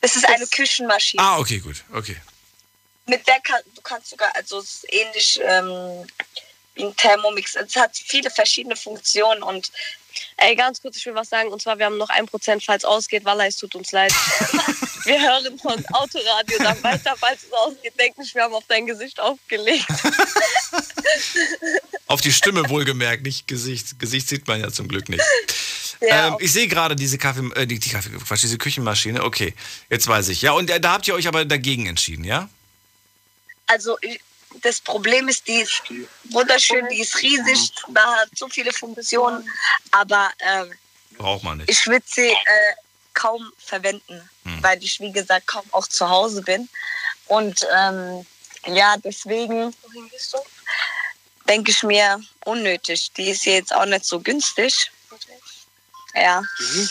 Das 0.00 0.16
ist 0.16 0.24
eine 0.24 0.46
Küchenmaschine. 0.46 1.22
Ah, 1.22 1.38
okay, 1.38 1.58
gut. 1.58 1.84
Okay. 1.92 2.16
Mit 3.04 3.26
der 3.26 3.40
kann, 3.40 3.60
du 3.74 3.82
kannst 3.82 4.08
sogar, 4.08 4.34
also 4.34 4.60
es 4.60 4.76
ist 4.76 4.94
ähnlich 4.94 5.40
ähm, 5.42 6.06
wie 6.74 6.84
ein 6.84 6.96
Thermomix. 6.96 7.54
Es 7.56 7.76
hat 7.76 7.96
viele 7.96 8.30
verschiedene 8.30 8.76
Funktionen 8.76 9.42
und 9.42 9.70
Ey, 10.36 10.56
ganz 10.56 10.82
kurz, 10.82 10.96
ich 10.96 11.06
will 11.06 11.14
was 11.14 11.28
sagen. 11.28 11.50
Und 11.50 11.62
zwar, 11.62 11.78
wir 11.78 11.86
haben 11.86 11.96
noch 11.96 12.08
ein 12.08 12.26
Prozent, 12.26 12.64
falls 12.64 12.84
ausgeht. 12.84 13.24
Walla, 13.24 13.46
es 13.46 13.56
tut 13.56 13.74
uns 13.76 13.92
leid. 13.92 14.12
wir 15.04 15.20
hören 15.20 15.58
von 15.58 15.84
Autoradio 15.92 16.58
dann 16.58 16.82
weiter, 16.82 17.14
falls 17.16 17.44
es 17.44 17.52
ausgeht. 17.52 17.92
Denk 17.98 18.18
nicht, 18.18 18.34
wir 18.34 18.42
haben 18.42 18.54
auf 18.54 18.64
dein 18.66 18.86
Gesicht 18.86 19.20
aufgelegt. 19.20 19.86
Auf 22.06 22.20
die 22.20 22.32
Stimme 22.32 22.68
wohlgemerkt, 22.68 23.22
nicht 23.22 23.46
Gesicht. 23.46 23.98
Gesicht 24.00 24.28
sieht 24.28 24.48
man 24.48 24.60
ja 24.60 24.70
zum 24.72 24.88
Glück 24.88 25.08
nicht. 25.08 25.22
Ja, 26.00 26.28
ähm, 26.28 26.36
ich 26.40 26.52
sehe 26.52 26.66
gerade 26.66 26.96
diese 26.96 27.18
Kaffee, 27.18 27.48
äh, 27.54 27.66
die, 27.66 27.78
die 27.78 27.88
Kaffee, 27.90 28.10
Quatsch, 28.10 28.42
diese 28.42 28.58
Küchenmaschine. 28.58 29.22
Okay, 29.22 29.54
jetzt 29.90 30.08
weiß 30.08 30.28
ich. 30.30 30.42
Ja, 30.42 30.52
und 30.52 30.70
äh, 30.70 30.80
da 30.80 30.94
habt 30.94 31.06
ihr 31.06 31.14
euch 31.14 31.28
aber 31.28 31.44
dagegen 31.44 31.86
entschieden, 31.86 32.24
ja? 32.24 32.48
also 33.66 33.96
ich- 34.00 34.20
das 34.62 34.80
Problem 34.80 35.28
ist, 35.28 35.46
die 35.46 35.60
ist 35.60 35.82
wunderschön, 36.24 36.86
die 36.88 37.00
ist 37.00 37.16
riesig, 37.22 37.72
da 37.88 38.16
hat 38.16 38.28
so 38.36 38.48
viele 38.48 38.72
Funktionen, 38.72 39.48
aber 39.90 40.30
ähm, 40.40 40.72
Braucht 41.16 41.44
man 41.44 41.58
nicht. 41.58 41.70
ich 41.70 41.86
würde 41.86 42.04
sie 42.06 42.30
äh, 42.30 42.74
kaum 43.14 43.52
verwenden, 43.58 44.28
weil 44.60 44.82
ich, 44.82 45.00
wie 45.00 45.12
gesagt, 45.12 45.46
kaum 45.46 45.64
auch 45.72 45.86
zu 45.86 46.08
Hause 46.08 46.42
bin. 46.42 46.68
Und 47.26 47.66
ähm, 47.76 48.24
ja, 48.66 48.96
deswegen 48.96 49.74
denke 51.48 51.70
ich 51.70 51.82
mir, 51.82 52.20
unnötig. 52.44 53.12
Die 53.12 53.30
ist 53.30 53.44
jetzt 53.44 53.74
auch 53.74 53.86
nicht 53.86 54.04
so 54.04 54.20
günstig. 54.20 54.90
Ja. 56.14 56.42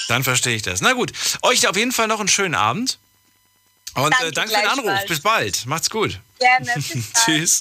Dann 0.07 0.23
verstehe 0.23 0.56
ich 0.56 0.61
das. 0.61 0.81
Na 0.81 0.94
gut, 0.94 1.11
euch 1.41 1.68
auf 1.68 1.76
jeden 1.76 1.91
Fall 1.91 2.07
noch 2.07 2.19
einen 2.19 2.30
schönen 2.30 2.56
Abend. 2.56 2.99
Und 3.95 4.14
Danke 4.14 4.28
äh, 4.28 4.32
danke 4.32 4.53
für 4.53 4.60
den 4.61 4.70
Anruf. 4.70 4.84
gleichfalls. 4.86 5.10
Bis 5.10 5.20
bald. 5.22 5.66
Macht's 5.66 5.90
gut. 5.90 6.20
Gerne. 6.40 6.72
Bis 6.76 6.90
bald. 6.94 7.06
Tschüss. 7.26 7.60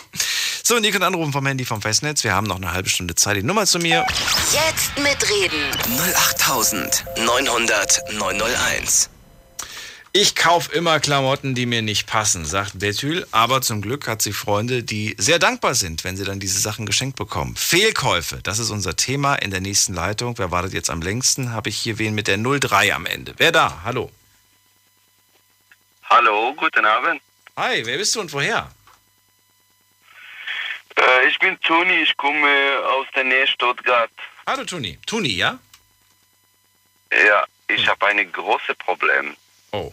So, 0.62 0.76
und 0.76 0.84
ihr 0.84 0.92
könnt 0.92 1.04
anrufen 1.04 1.32
vom 1.32 1.46
Handy 1.46 1.64
vom 1.64 1.80
Festnetz. 1.80 2.22
Wir 2.24 2.34
haben 2.34 2.46
noch 2.46 2.56
eine 2.56 2.72
halbe 2.72 2.90
Stunde 2.90 3.14
Zeit. 3.14 3.36
Die 3.38 3.42
Nummer 3.42 3.64
zu 3.66 3.78
mir. 3.78 4.04
Jetzt 4.52 4.98
mitreden. 4.98 5.70
08900 5.96 8.12
901. 8.12 9.08
Ich 10.12 10.34
kaufe 10.34 10.72
immer 10.72 11.00
Klamotten, 11.00 11.54
die 11.54 11.66
mir 11.66 11.82
nicht 11.82 12.06
passen, 12.06 12.44
sagt 12.46 12.78
Betül. 12.78 13.26
Aber 13.30 13.60
zum 13.62 13.82
Glück 13.82 14.08
hat 14.08 14.22
sie 14.22 14.32
Freunde, 14.32 14.82
die 14.82 15.14
sehr 15.18 15.38
dankbar 15.38 15.74
sind, 15.74 16.02
wenn 16.02 16.16
sie 16.16 16.24
dann 16.24 16.40
diese 16.40 16.58
Sachen 16.60 16.86
geschenkt 16.86 17.16
bekommen. 17.16 17.54
Fehlkäufe, 17.56 18.40
das 18.42 18.58
ist 18.58 18.70
unser 18.70 18.96
Thema 18.96 19.34
in 19.36 19.50
der 19.50 19.60
nächsten 19.60 19.92
Leitung. 19.94 20.36
Wer 20.38 20.50
wartet 20.50 20.72
jetzt 20.72 20.88
am 20.90 21.02
längsten? 21.02 21.52
Habe 21.52 21.68
ich 21.68 21.76
hier 21.78 21.98
wen 21.98 22.14
mit 22.14 22.26
der 22.26 22.38
03 22.38 22.94
am 22.94 23.04
Ende. 23.06 23.34
Wer 23.36 23.52
da? 23.52 23.82
Hallo. 23.84 24.10
Hallo, 26.10 26.54
guten 26.54 26.86
Abend. 26.86 27.20
Hi, 27.56 27.84
wer 27.84 27.98
bist 27.98 28.14
du 28.14 28.20
und 28.20 28.32
woher? 28.32 28.70
Äh, 30.96 31.28
ich 31.28 31.38
bin 31.38 31.60
Toni, 31.60 32.02
ich 32.02 32.16
komme 32.16 32.48
aus 32.96 33.06
der 33.14 33.24
Nähe 33.24 33.46
Stuttgart. 33.46 34.10
Hallo 34.46 34.64
Toni. 34.64 34.98
Toni, 35.06 35.36
ja? 35.36 35.58
Ja, 37.12 37.44
ich 37.68 37.86
habe 37.86 38.06
ein 38.06 38.32
großes 38.32 38.76
Problem. 38.76 39.36
Oh. 39.72 39.92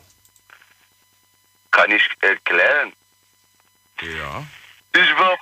Kann 1.71 1.91
ich 1.91 2.03
erklären? 2.21 2.93
Ja. 4.01 4.45
Ich 4.93 5.17
war, 5.17 5.37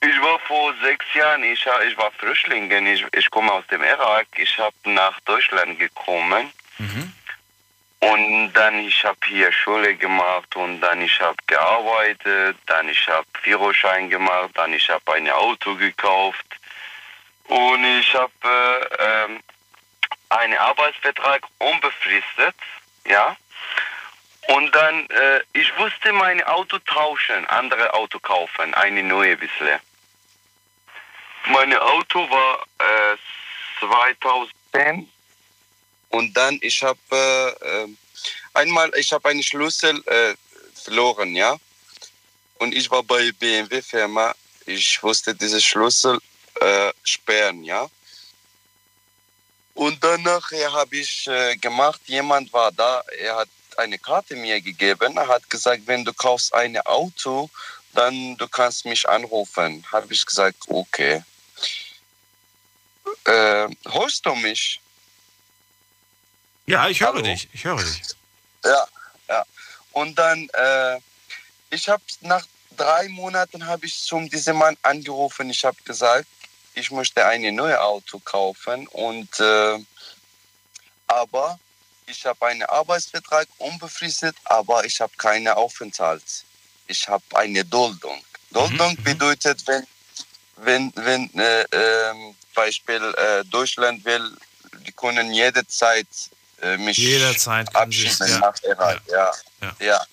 ich 0.00 0.20
war 0.22 0.38
vor 0.40 0.74
sechs 0.82 1.04
Jahren, 1.14 1.44
ich, 1.44 1.66
ich 1.88 1.96
war 1.98 2.10
Flüchtling, 2.12 2.70
ich, 2.86 3.04
ich 3.12 3.30
komme 3.30 3.52
aus 3.52 3.66
dem 3.66 3.82
Irak, 3.82 4.28
ich 4.36 4.58
habe 4.58 4.74
nach 4.84 5.20
Deutschland 5.20 5.78
gekommen. 5.78 6.50
Und 8.00 8.52
dann 8.54 8.78
ich 8.78 9.04
habe 9.04 9.18
hier 9.26 9.52
Schule 9.52 9.94
gemacht 9.94 10.56
und 10.56 10.80
dann 10.80 11.02
ich 11.02 11.20
habe 11.20 11.36
gearbeitet, 11.46 12.56
dann 12.66 12.88
ich 12.88 13.06
habe 13.08 13.26
Führerschein 13.42 14.08
gemacht, 14.08 14.50
dann 14.54 14.72
ich 14.72 14.88
habe 14.88 15.12
ein 15.12 15.28
Auto 15.28 15.74
gekauft 15.76 16.46
und 17.44 17.84
ich 17.84 18.14
habe 18.14 18.32
äh, 18.42 19.24
ähm, 19.24 19.40
einen 20.30 20.56
Arbeitsvertrag 20.56 21.42
unbefristet, 21.58 22.54
ja. 23.06 23.36
Und 24.48 24.74
dann, 24.74 25.08
äh, 25.10 25.40
ich 25.52 25.76
wusste 25.78 26.12
mein 26.12 26.42
Auto 26.44 26.78
tauschen, 26.78 27.46
andere 27.46 27.92
Auto 27.92 28.18
kaufen, 28.18 28.72
eine 28.74 29.02
neue 29.02 29.36
bisschen. 29.36 29.78
Mein 31.46 31.74
Auto 31.74 32.30
war 32.30 32.62
äh, 32.78 33.16
2010 33.80 35.10
und 36.10 36.36
dann 36.36 36.58
ich 36.60 36.82
habe 36.82 36.98
äh, 37.10 37.82
äh, 37.82 37.88
einmal 38.54 38.92
ich 38.96 39.12
habe 39.12 39.28
einen 39.28 39.42
Schlüssel 39.42 40.02
äh, 40.06 40.34
verloren, 40.74 41.34
ja. 41.34 41.56
Und 42.58 42.74
ich 42.74 42.90
war 42.90 43.02
bei 43.02 43.32
BMW 43.32 43.80
Firma. 43.80 44.34
Ich 44.66 45.02
wusste 45.02 45.34
diese 45.34 45.60
Schlüssel 45.60 46.18
äh, 46.60 46.92
sperren, 47.02 47.64
ja. 47.64 47.88
Und 49.74 50.02
dann 50.04 50.22
nachher 50.22 50.72
habe 50.72 50.96
ich 50.96 51.26
äh, 51.26 51.56
gemacht, 51.56 52.02
jemand 52.06 52.52
war 52.52 52.70
da, 52.70 53.02
er 53.18 53.36
hat 53.36 53.48
eine 53.78 53.98
Karte 53.98 54.36
mir 54.36 54.60
gegeben, 54.60 55.16
er 55.16 55.28
hat 55.28 55.48
gesagt, 55.48 55.86
wenn 55.86 56.04
du 56.04 56.12
kaufst 56.12 56.52
ein 56.52 56.76
Auto, 56.82 57.48
dann 57.94 58.36
du 58.36 58.46
kannst 58.46 58.84
mich 58.84 59.08
anrufen. 59.08 59.84
Habe 59.90 60.12
ich 60.12 60.24
gesagt, 60.26 60.58
okay. 60.68 61.22
Äh, 63.24 63.68
hörst 63.90 64.26
du 64.26 64.34
mich? 64.34 64.80
Ja, 66.70 66.88
ich 66.88 67.00
höre 67.00 67.20
dich. 67.20 67.48
Ich 67.52 67.64
höre 67.64 67.82
dich. 67.82 68.02
Ja, 68.64 68.86
ja. 69.28 69.44
Und 69.90 70.16
dann, 70.16 70.48
äh, 70.50 71.00
ich 71.70 71.88
habe 71.88 72.02
nach 72.20 72.46
drei 72.76 73.08
Monaten 73.08 73.66
habe 73.66 73.86
ich 73.86 74.00
zum 74.00 74.30
diesem 74.30 74.56
Mann 74.56 74.76
angerufen. 74.82 75.50
Ich 75.50 75.64
habe 75.64 75.76
gesagt, 75.84 76.28
ich 76.74 76.92
möchte 76.92 77.26
ein 77.26 77.42
neues 77.56 77.78
Auto 77.78 78.20
kaufen 78.20 78.86
und 78.86 79.40
äh, 79.40 79.78
aber 81.08 81.58
ich 82.06 82.24
habe 82.24 82.46
einen 82.46 82.62
Arbeitsvertrag 82.62 83.48
unbefristet, 83.58 84.36
aber 84.44 84.84
ich 84.84 85.00
habe 85.00 85.12
keine 85.16 85.56
Aufenthalt. 85.56 86.44
Ich 86.86 87.08
habe 87.08 87.24
eine 87.34 87.64
Duldung. 87.64 88.22
Duldung 88.52 88.96
bedeutet, 89.02 89.66
wenn 89.66 89.84
wenn 90.56 90.92
wenn 90.94 91.30
äh, 91.36 91.64
ähm, 91.72 92.36
Beispiel 92.54 93.02
äh, 93.16 93.44
Deutschland 93.46 94.04
will, 94.04 94.36
die 94.86 94.92
können 94.92 95.32
jederzeit 95.32 96.06
äh, 96.62 96.76
mich 96.76 96.96
Jederzeit 96.96 97.74
abschieben 97.74 98.28
ja. 98.28 98.38
nach 98.38 98.62
Irak. 98.62 99.00
Ja. 99.08 99.32
Ja. 99.60 99.76
Ja. 99.80 100.06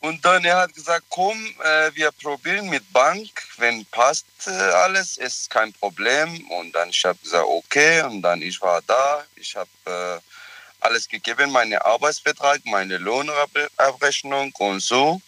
Und 0.00 0.24
dann 0.24 0.42
er 0.44 0.56
hat 0.56 0.74
gesagt, 0.74 1.04
komm, 1.10 1.36
äh, 1.62 1.90
wir 1.94 2.10
probieren 2.12 2.70
mit 2.70 2.90
Bank, 2.90 3.28
wenn 3.58 3.84
passt 3.86 4.24
äh, 4.46 4.50
alles, 4.50 5.18
ist 5.18 5.50
kein 5.50 5.72
Problem. 5.74 6.50
Und 6.50 6.72
dann 6.72 6.88
ich 6.88 7.04
habe 7.04 7.18
gesagt, 7.22 7.44
okay. 7.46 8.02
Und 8.02 8.22
dann 8.22 8.40
ich 8.40 8.60
war 8.62 8.80
da, 8.86 9.24
ich 9.36 9.54
habe 9.54 9.68
äh, 9.84 10.20
alles 10.80 11.06
gegeben, 11.06 11.50
meinen 11.52 11.78
Arbeitsvertrag, 11.78 12.60
meine 12.64 12.96
Lohnabrechnung 12.96 14.52
und 14.58 14.80
so. 14.80 15.20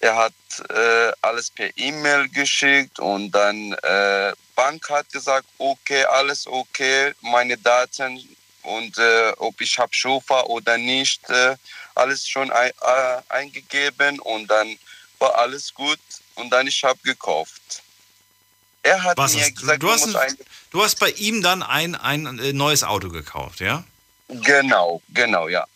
Er 0.00 0.16
hat 0.16 0.32
äh, 0.70 1.12
alles 1.20 1.50
per 1.50 1.70
E-Mail 1.76 2.28
geschickt 2.30 2.98
und 2.98 3.30
dann 3.30 3.72
äh, 3.82 4.32
Bank 4.54 4.88
hat 4.88 5.10
gesagt, 5.12 5.46
okay, 5.58 6.04
alles 6.04 6.46
okay, 6.46 7.12
meine 7.20 7.58
Daten 7.58 8.18
und 8.64 8.98
äh, 8.98 9.32
ob 9.38 9.60
ich 9.60 9.78
habe 9.78 9.94
Schufa 9.94 10.42
oder 10.42 10.76
nicht, 10.76 11.28
äh, 11.30 11.56
alles 11.94 12.26
schon 12.26 12.50
ein, 12.50 12.70
äh, 12.70 13.20
eingegeben 13.28 14.18
und 14.20 14.48
dann 14.48 14.78
war 15.18 15.34
alles 15.36 15.72
gut 15.72 16.00
und 16.34 16.50
dann 16.50 16.66
ich 16.66 16.82
habe 16.82 16.98
gekauft. 17.02 17.82
Er 18.82 19.02
hat 19.02 19.16
Was 19.16 19.34
mir 19.34 19.42
hast, 19.42 19.50
du, 19.50 19.60
gesagt, 19.60 19.82
du, 19.82 19.90
hast 19.90 20.06
musst 20.06 20.16
ein, 20.16 20.38
du 20.70 20.82
hast 20.82 20.98
bei 20.98 21.10
ihm 21.10 21.42
dann 21.42 21.62
ein, 21.62 21.94
ein 21.94 22.38
äh, 22.38 22.52
neues 22.52 22.84
Auto 22.84 23.08
gekauft, 23.08 23.60
ja? 23.60 23.84
Genau, 24.28 25.00
genau, 25.08 25.48
ja. 25.48 25.66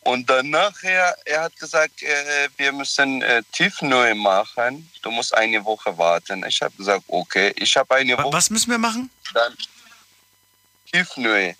Und 0.00 0.30
dann 0.30 0.50
nachher, 0.50 1.16
er 1.24 1.42
hat 1.42 1.56
gesagt, 1.58 2.00
äh, 2.02 2.48
wir 2.56 2.70
müssen 2.70 3.22
äh, 3.22 3.42
tief 3.50 3.82
neu 3.82 4.14
machen. 4.14 4.88
Du 5.02 5.10
musst 5.10 5.34
eine 5.34 5.64
Woche 5.64 5.98
warten. 5.98 6.44
Ich 6.46 6.62
habe 6.62 6.76
gesagt, 6.76 7.02
okay. 7.08 7.52
Ich 7.56 7.76
habe 7.76 7.96
eine 7.96 8.16
Woche. 8.16 8.32
Was 8.32 8.50
müssen 8.50 8.70
wir 8.70 8.78
machen? 8.78 9.10
Dann 9.34 9.56
tief 10.92 11.16
neu. 11.16 11.54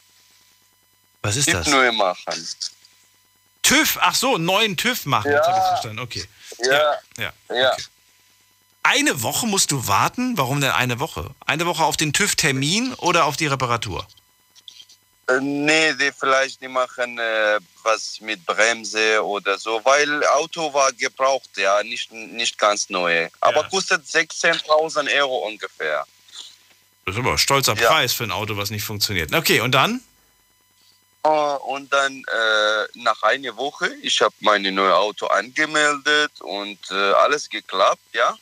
Was 1.26 1.36
ist 1.36 1.44
tief 1.46 1.54
das? 1.54 1.68
neu 1.68 1.92
machen. 1.92 2.46
TÜV, 3.62 3.98
ach 4.00 4.14
so, 4.14 4.38
neuen 4.38 4.76
TÜV 4.76 5.06
machen. 5.06 5.30
Jetzt 5.30 5.46
Ja. 5.46 5.52
habe 5.52 5.58
ich 5.58 5.66
verstanden. 5.66 5.98
Okay. 6.00 6.24
Ja. 6.64 6.94
Ja. 7.18 7.32
Ja. 7.54 7.72
Okay. 7.72 7.82
Eine 8.84 9.22
Woche 9.22 9.46
musst 9.46 9.72
du 9.72 9.88
warten? 9.88 10.38
Warum 10.38 10.60
denn 10.60 10.70
eine 10.70 11.00
Woche? 11.00 11.30
Eine 11.44 11.66
Woche 11.66 11.82
auf 11.82 11.96
den 11.96 12.12
TÜV-Termin 12.12 12.94
oder 12.94 13.24
auf 13.24 13.36
die 13.36 13.48
Reparatur? 13.48 14.06
Äh, 15.28 15.40
Nee, 15.40 15.92
die 15.94 16.12
vielleicht 16.16 16.60
die 16.62 16.68
machen 16.68 17.18
äh, 17.18 17.58
was 17.82 18.20
mit 18.20 18.46
Bremse 18.46 19.24
oder 19.24 19.58
so, 19.58 19.80
weil 19.84 20.24
Auto 20.28 20.72
war 20.72 20.92
gebraucht, 20.92 21.50
ja, 21.56 21.82
nicht, 21.82 22.12
nicht 22.12 22.56
ganz 22.58 22.88
neu. 22.90 23.28
Aber 23.40 23.64
kostet 23.64 24.04
16.000 24.06 25.12
Euro 25.18 25.38
ungefähr. 25.48 26.06
Das 27.04 27.16
ist 27.16 27.18
aber 27.18 27.32
ein 27.32 27.38
stolzer 27.38 27.74
Ja. 27.76 27.88
Preis 27.88 28.12
für 28.12 28.22
ein 28.22 28.30
Auto, 28.30 28.56
was 28.56 28.70
nicht 28.70 28.84
funktioniert. 28.84 29.34
Okay, 29.34 29.60
und 29.60 29.72
dann? 29.72 30.00
Äh, 31.26 31.56
Und 31.72 31.92
dann 31.92 32.22
äh, 32.32 32.86
nach 32.94 33.22
einer 33.22 33.56
Woche, 33.56 33.92
ich 34.02 34.20
habe 34.20 34.34
mein 34.40 34.62
neues 34.62 34.94
Auto 34.94 35.26
angemeldet 35.26 36.32
und 36.40 36.78
äh, 36.90 37.12
alles 37.24 37.48
geklappt, 37.48 38.02
ja. 38.12 38.36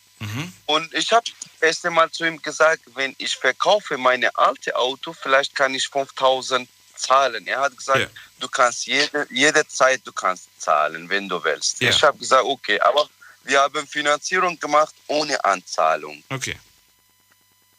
Und 0.66 0.94
ich 0.94 1.12
habe 1.12 1.24
erst 1.61 1.85
einmal 1.86 2.11
zu 2.11 2.24
ihm 2.24 2.40
gesagt, 2.40 2.82
wenn 2.94 3.15
ich 3.19 3.36
verkaufe 3.36 3.97
meine 3.98 4.35
alte 4.36 4.74
Auto, 4.77 5.12
vielleicht 5.12 5.55
kann 5.55 5.74
ich 5.74 5.89
5000 5.89 6.69
zahlen. 6.97 7.47
Er 7.47 7.61
hat 7.61 7.77
gesagt, 7.77 8.11
du 8.40 8.48
kannst 8.48 8.86
jede, 8.86 9.27
jede 9.31 9.66
Zeit, 9.66 10.01
du 10.05 10.12
kannst 10.12 10.48
zahlen, 10.59 11.09
wenn 11.09 11.28
du 11.28 11.43
willst. 11.43 11.81
Ja. 11.81 11.90
Ich 11.90 12.02
habe 12.02 12.16
gesagt, 12.19 12.44
okay, 12.44 12.81
aber 12.81 13.09
wir 13.44 13.61
haben 13.61 13.86
Finanzierung 13.86 14.59
gemacht 14.59 14.94
ohne 15.06 15.43
Anzahlung. 15.44 16.23
Okay. 16.31 16.56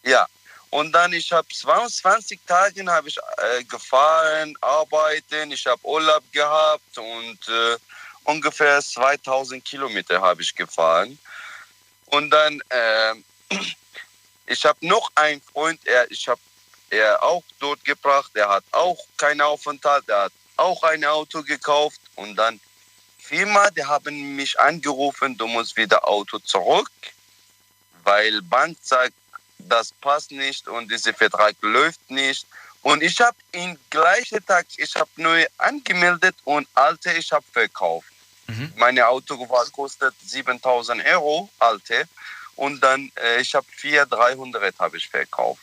Ja, 0.04 0.28
und 0.76 0.92
dann 0.92 1.14
ich 1.14 1.32
habe 1.32 1.48
22 1.48 2.38
Tage 2.46 2.86
habe 2.86 3.08
ich 3.08 3.18
äh, 3.18 3.64
gefahren, 3.64 4.58
arbeiten, 4.60 5.50
ich 5.54 5.66
habe 5.66 5.80
Urlaub 5.86 6.24
gehabt 6.34 6.98
und 6.98 7.40
äh, 7.48 7.78
ungefähr 8.26 8.82
2000 8.82 9.64
Kilometer 9.64 10.20
habe 10.20 10.42
ich 10.42 10.54
gefahren. 10.54 11.18
Und 12.08 12.30
dann, 12.30 12.62
äh, 12.68 13.14
ich 14.48 14.66
habe 14.66 14.86
noch 14.86 15.10
einen 15.16 15.42
Freund, 15.42 15.80
er, 15.88 16.12
ich 16.12 16.28
habe 16.28 16.42
er 16.90 17.24
auch 17.24 17.44
dort 17.62 17.86
gebracht, 17.86 18.32
er 18.34 18.50
hat 18.50 18.66
auch 18.72 19.00
keinen 19.16 19.40
Aufenthalt, 19.40 20.10
er 20.10 20.24
hat 20.24 20.34
auch 20.58 20.84
ein 20.84 21.06
Auto 21.06 21.42
gekauft. 21.42 22.02
Und 22.16 22.36
dann 22.36 22.60
Firma, 23.18 23.70
die 23.72 23.86
haben 23.86 24.36
mich 24.36 24.60
angerufen, 24.60 25.38
du 25.38 25.48
musst 25.48 25.78
wieder 25.78 26.06
Auto 26.06 26.38
zurück, 26.40 26.92
weil 28.04 28.42
Bank 28.42 28.78
sagt, 28.82 29.14
das 29.70 29.92
passt 29.92 30.32
nicht 30.32 30.68
und 30.68 30.92
dieser 30.92 31.14
Vertrag 31.14 31.56
läuft 31.62 32.10
nicht. 32.10 32.46
Und 32.82 33.02
ich 33.02 33.20
habe 33.20 33.38
ihn 33.52 33.80
gleichen 33.90 34.46
Tag, 34.46 34.68
ich 34.78 34.96
habe 34.96 35.10
neu 35.16 35.46
angemeldet 35.58 36.36
und 36.44 36.68
alte 36.76 37.12
ich 37.14 37.32
habe 37.32 37.46
verkauft. 37.52 38.08
Meine 38.76 39.08
Auto 39.08 39.50
war 39.50 39.66
kostet 39.72 40.14
7000 40.24 41.04
Euro, 41.06 41.50
alte. 41.60 42.08
Und 42.56 42.80
dann, 42.82 43.12
äh, 43.16 43.42
ich 43.42 43.54
habe 43.56 43.66
4300 43.76 44.78
habe 44.80 44.98
ich 44.98 45.10
verkauft. 45.10 45.62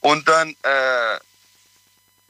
Und 0.00 0.28
dann, 0.28 0.54
äh, 0.62 1.16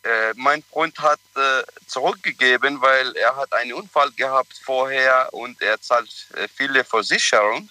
äh, 0.05 0.33
mein 0.37 0.63
Freund 0.63 0.99
hat 1.01 1.21
äh, 1.37 1.63
zurückgegeben, 1.87 2.81
weil 2.81 3.15
er 3.17 3.37
hat 3.37 3.53
einen 3.53 3.75
Unfall 3.75 4.11
gehabt 4.13 4.59
vorher 4.65 5.29
und 5.33 5.61
er 5.61 5.81
zahlt 5.81 6.09
äh, 6.37 6.49
viele 6.49 6.85
Versicherungen. 6.85 7.69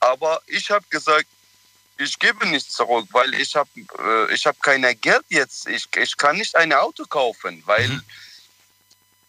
Aber 0.00 0.42
ich 0.46 0.70
habe 0.70 0.84
gesagt, 0.90 1.28
ich 1.98 2.18
gebe 2.18 2.46
nicht 2.46 2.72
zurück, 2.72 3.06
weil 3.12 3.34
ich 3.34 3.54
habe 3.54 3.68
äh, 3.98 4.34
ich 4.34 4.46
hab 4.46 4.60
kein 4.62 4.82
Geld 5.00 5.24
jetzt. 5.28 5.68
Ich, 5.68 5.86
ich 5.96 6.16
kann 6.16 6.36
nicht 6.36 6.56
ein 6.56 6.72
Auto 6.72 7.04
kaufen, 7.04 7.62
weil 7.66 8.00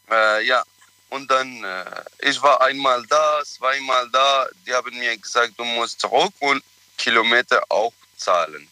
äh, 0.10 0.46
ja. 0.46 0.64
Und 1.10 1.30
dann, 1.30 1.64
äh, 1.64 2.04
ich 2.20 2.42
war 2.42 2.60
einmal 2.62 3.06
da, 3.08 3.42
zweimal 3.46 4.10
da. 4.10 4.48
Die 4.66 4.74
haben 4.74 4.98
mir 4.98 5.18
gesagt, 5.18 5.54
du 5.58 5.64
musst 5.64 6.02
zurück 6.02 6.34
und 6.40 6.64
Kilometer 6.98 7.64
auch 7.70 7.94
zahlen. 8.18 8.68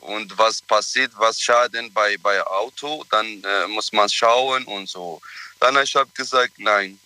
Und 0.00 0.36
was 0.36 0.60
passiert, 0.62 1.12
was 1.16 1.40
Schaden 1.40 1.92
bei 1.92 2.16
bei 2.18 2.42
Auto, 2.42 3.04
dann 3.10 3.42
äh, 3.44 3.66
muss 3.68 3.92
man 3.92 4.08
schauen 4.08 4.64
und 4.64 4.88
so. 4.88 5.20
Dann 5.60 5.76
ich 5.82 5.94
habe 5.94 6.10
gesagt, 6.14 6.54
nein. 6.58 6.98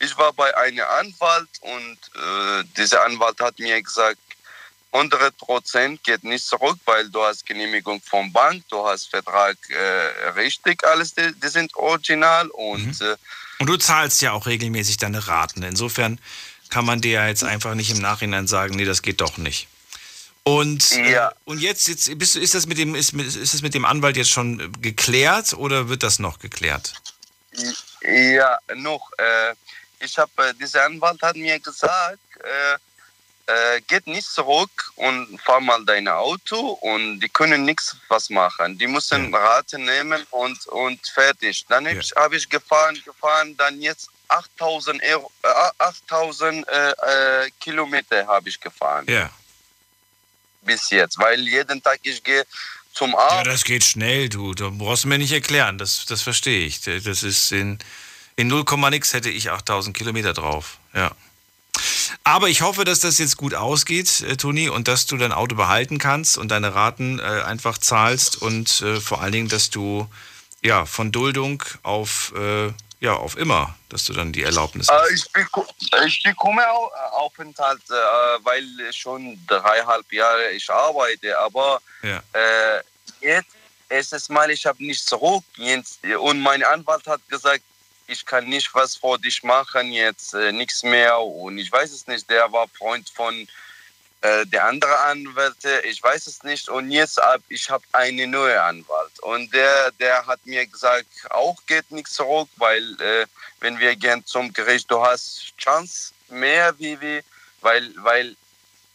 Ich 0.00 0.16
war 0.16 0.32
bei 0.32 0.56
einem 0.56 0.84
Anwalt 0.86 1.48
und 1.60 1.98
äh, 2.14 2.64
dieser 2.76 3.04
Anwalt 3.04 3.40
hat 3.40 3.58
mir 3.58 3.82
gesagt, 3.82 4.20
100 4.98 5.36
Prozent 5.38 6.02
geht 6.02 6.24
nicht 6.24 6.44
zurück, 6.44 6.78
weil 6.84 7.08
du 7.08 7.22
hast 7.22 7.46
Genehmigung 7.46 8.00
vom 8.02 8.32
Bank, 8.32 8.64
du 8.68 8.86
hast 8.86 9.08
Vertrag 9.08 9.56
äh, 9.70 10.28
richtig, 10.30 10.84
alles, 10.84 11.14
die, 11.14 11.32
die 11.40 11.48
sind 11.48 11.74
original 11.76 12.48
und 12.48 13.00
äh, 13.00 13.16
Und 13.60 13.66
du 13.66 13.76
zahlst 13.76 14.20
ja 14.22 14.32
auch 14.32 14.46
regelmäßig 14.46 14.96
deine 14.96 15.26
Raten. 15.26 15.62
Insofern 15.62 16.18
kann 16.68 16.84
man 16.84 17.00
dir 17.00 17.12
ja 17.12 17.28
jetzt 17.28 17.44
einfach 17.44 17.74
nicht 17.74 17.90
im 17.90 18.00
Nachhinein 18.00 18.46
sagen, 18.46 18.76
nee, 18.76 18.84
das 18.84 19.02
geht 19.02 19.20
doch 19.20 19.38
nicht. 19.38 19.68
Und, 20.44 20.92
äh, 20.92 21.28
und 21.44 21.60
jetzt, 21.60 21.88
jetzt 21.88 22.18
bist 22.18 22.34
du, 22.34 22.40
ist, 22.40 22.54
das 22.54 22.66
mit 22.66 22.78
dem, 22.78 22.94
ist, 22.94 23.12
ist 23.12 23.54
das 23.54 23.62
mit 23.62 23.74
dem 23.74 23.84
Anwalt 23.84 24.16
jetzt 24.16 24.30
schon 24.30 24.72
geklärt 24.80 25.52
oder 25.52 25.88
wird 25.88 26.02
das 26.02 26.18
noch 26.18 26.38
geklärt? 26.38 26.94
Ja, 28.02 28.58
noch. 28.74 29.10
Äh, 29.18 29.54
ich 30.00 30.16
habe, 30.16 30.30
äh, 30.38 30.54
dieser 30.54 30.84
Anwalt 30.84 31.20
hat 31.20 31.36
mir 31.36 31.58
gesagt, 31.60 32.18
äh, 32.40 32.78
äh, 33.48 33.80
geht 33.86 34.06
nicht 34.06 34.28
zurück 34.28 34.92
und 34.96 35.40
fahr 35.40 35.60
mal 35.60 35.82
dein 35.84 36.06
Auto 36.06 36.58
und 36.58 37.20
die 37.20 37.28
können 37.30 37.64
nichts 37.64 37.96
was 38.08 38.28
machen. 38.28 38.76
Die 38.76 38.86
müssen 38.86 39.34
Rate 39.34 39.78
nehmen 39.78 40.22
und, 40.30 40.66
und 40.66 41.00
fertig. 41.08 41.64
Dann 41.68 41.86
habe 41.88 41.98
ich, 41.98 42.12
hab 42.14 42.32
ich 42.34 42.48
gefahren, 42.48 43.00
gefahren, 43.04 43.56
dann 43.56 43.80
jetzt 43.80 44.10
8000 44.28 45.02
Euro, 45.02 45.32
äh, 45.42 45.48
8000 45.78 46.68
äh, 46.68 46.90
äh, 46.90 47.50
Kilometer 47.58 48.26
habe 48.26 48.50
ich 48.50 48.60
gefahren 48.60 49.06
Ja. 49.08 49.30
bis 50.60 50.90
jetzt, 50.90 51.18
weil 51.18 51.40
jeden 51.48 51.82
Tag 51.82 52.00
ich 52.02 52.22
gehe 52.22 52.44
zum 52.92 53.12
Ja, 53.12 53.18
Arzt. 53.18 53.46
das 53.46 53.64
geht 53.64 53.84
schnell, 53.84 54.28
du. 54.28 54.52
Da 54.52 54.68
brauchst 54.70 55.04
du 55.04 55.08
mir 55.08 55.16
nicht 55.18 55.32
erklären. 55.32 55.78
Das, 55.78 56.04
das 56.04 56.20
verstehe 56.20 56.66
ich. 56.66 56.82
Das 56.82 57.22
ist 57.22 57.50
in, 57.52 57.78
in 58.36 58.48
0, 58.48 58.64
nix 58.90 59.14
hätte 59.14 59.30
ich 59.30 59.50
8000 59.50 59.96
Kilometer 59.96 60.34
drauf. 60.34 60.78
Ja. 60.92 61.12
Aber 62.24 62.48
ich 62.48 62.62
hoffe, 62.62 62.84
dass 62.84 63.00
das 63.00 63.18
jetzt 63.18 63.36
gut 63.36 63.54
ausgeht, 63.54 64.20
äh, 64.22 64.36
Toni, 64.36 64.68
und 64.68 64.88
dass 64.88 65.06
du 65.06 65.16
dein 65.16 65.32
Auto 65.32 65.54
behalten 65.56 65.98
kannst 65.98 66.38
und 66.38 66.48
deine 66.48 66.74
Raten 66.74 67.18
äh, 67.18 67.22
einfach 67.22 67.78
zahlst 67.78 68.40
und 68.40 68.80
äh, 68.82 69.00
vor 69.00 69.20
allen 69.20 69.32
Dingen, 69.32 69.48
dass 69.48 69.70
du 69.70 70.08
ja 70.62 70.86
von 70.86 71.12
Duldung 71.12 71.62
auf 71.82 72.32
äh, 72.36 72.72
ja 73.00 73.14
auf 73.14 73.36
immer, 73.36 73.76
dass 73.90 74.04
du 74.06 74.12
dann 74.12 74.32
die 74.32 74.42
Erlaubnis 74.42 74.88
hast. 74.88 75.10
Äh, 75.10 75.14
ich, 75.14 75.32
beko 75.32 75.66
ich 76.04 76.22
bekomme 76.22 76.68
auch 76.70 76.90
Aufenthalt, 77.12 77.80
äh, 77.90 77.94
weil 78.42 78.64
schon 78.92 79.38
dreieinhalb 79.46 80.12
Jahre 80.12 80.50
ich 80.50 80.68
arbeite. 80.68 81.38
Aber 81.38 81.80
Ja. 82.02 82.22
jetzt 83.20 83.48
erstes 83.88 84.28
Mal, 84.28 84.50
ich 84.50 84.66
habe 84.66 84.84
nicht 84.84 85.06
zurück. 85.06 85.44
Und 86.20 86.40
mein 86.40 86.62
Anwalt 86.62 87.06
hat 87.06 87.20
gesagt, 87.28 87.62
ich 88.08 88.24
kann 88.24 88.48
nicht 88.48 88.74
was 88.74 88.96
vor 88.96 89.18
dich 89.18 89.42
machen, 89.42 89.92
jetzt 89.92 90.34
äh, 90.34 90.50
nichts 90.50 90.82
mehr. 90.82 91.20
Und 91.20 91.58
ich 91.58 91.70
weiß 91.70 91.92
es 91.92 92.06
nicht, 92.06 92.28
der 92.28 92.50
war 92.50 92.66
Freund 92.68 93.08
von 93.10 93.46
äh, 94.22 94.46
der 94.46 94.64
andere 94.64 94.98
Anwälte, 95.00 95.82
ich 95.88 96.02
weiß 96.02 96.26
es 96.26 96.42
nicht. 96.42 96.68
Und 96.68 96.90
jetzt 96.90 97.18
hab 97.18 97.42
ich 97.48 97.70
habe 97.70 97.84
einen 97.92 98.30
neuen 98.30 98.58
Anwalt. 98.58 99.20
Und 99.20 99.52
der, 99.54 99.92
der 99.92 100.26
hat 100.26 100.44
mir 100.44 100.66
gesagt, 100.66 101.06
auch 101.30 101.56
geht 101.66 101.90
nichts 101.90 102.14
zurück, 102.14 102.48
weil 102.56 102.82
äh, 103.00 103.26
wenn 103.60 103.78
wir 103.78 103.94
gehen 103.94 104.24
zum 104.24 104.52
Gericht, 104.52 104.90
du 104.90 105.00
hast 105.00 105.52
Chance 105.58 106.12
mehr 106.30 106.74
wie 106.78 107.00
wir, 107.00 107.22
weil, 107.60 107.92
weil 107.98 108.36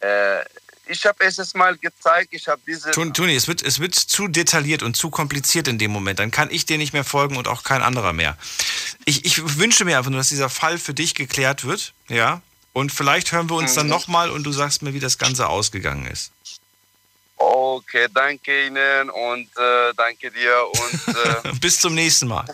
äh, 0.00 0.44
ich 0.86 1.06
habe 1.06 1.24
es 1.24 1.54
mal 1.54 1.76
gezeigt, 1.78 2.28
ich 2.32 2.46
habe 2.46 2.60
diese... 2.66 2.90
Toni, 2.90 3.34
es 3.34 3.48
wird, 3.48 3.62
es 3.62 3.80
wird 3.80 3.94
zu 3.94 4.28
detailliert 4.28 4.82
und 4.82 4.96
zu 4.96 5.10
kompliziert 5.10 5.68
in 5.68 5.78
dem 5.78 5.90
Moment. 5.90 6.18
Dann 6.18 6.30
kann 6.30 6.50
ich 6.50 6.66
dir 6.66 6.78
nicht 6.78 6.92
mehr 6.92 7.04
folgen 7.04 7.36
und 7.36 7.48
auch 7.48 7.62
kein 7.64 7.82
anderer 7.82 8.12
mehr. 8.12 8.36
Ich, 9.06 9.24
ich 9.24 9.58
wünsche 9.58 9.84
mir 9.84 9.98
einfach 9.98 10.10
nur, 10.10 10.18
dass 10.20 10.28
dieser 10.30 10.48
Fall 10.48 10.78
für 10.78 10.94
dich 10.94 11.14
geklärt 11.14 11.64
wird. 11.64 11.92
Ja. 12.08 12.40
Und 12.72 12.90
vielleicht 12.90 13.30
hören 13.32 13.48
wir 13.50 13.56
uns 13.56 13.74
dann 13.74 13.86
Mhm. 13.86 13.90
nochmal 13.92 14.30
und 14.30 14.42
du 14.44 14.52
sagst 14.52 14.82
mir, 14.82 14.94
wie 14.94 15.00
das 15.00 15.18
Ganze 15.18 15.48
ausgegangen 15.48 16.06
ist. 16.06 16.32
Okay, 17.36 18.08
danke 18.12 18.66
Ihnen 18.66 19.10
und 19.10 19.48
äh, 19.56 19.92
danke 19.96 20.30
dir 20.30 20.64
und 20.72 21.16
äh, 21.44 21.52
Bis 21.60 21.80
zum 21.80 21.94
nächsten 21.94 22.28
Mal. 22.28 22.44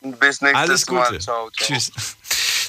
bis 0.00 0.40
nächstes 0.40 0.54
Alles 0.54 0.86
Gute. 0.86 1.00
Mal. 1.00 1.20
Ciao, 1.20 1.50
ciao. 1.50 1.66
Tschüss. 1.66 1.92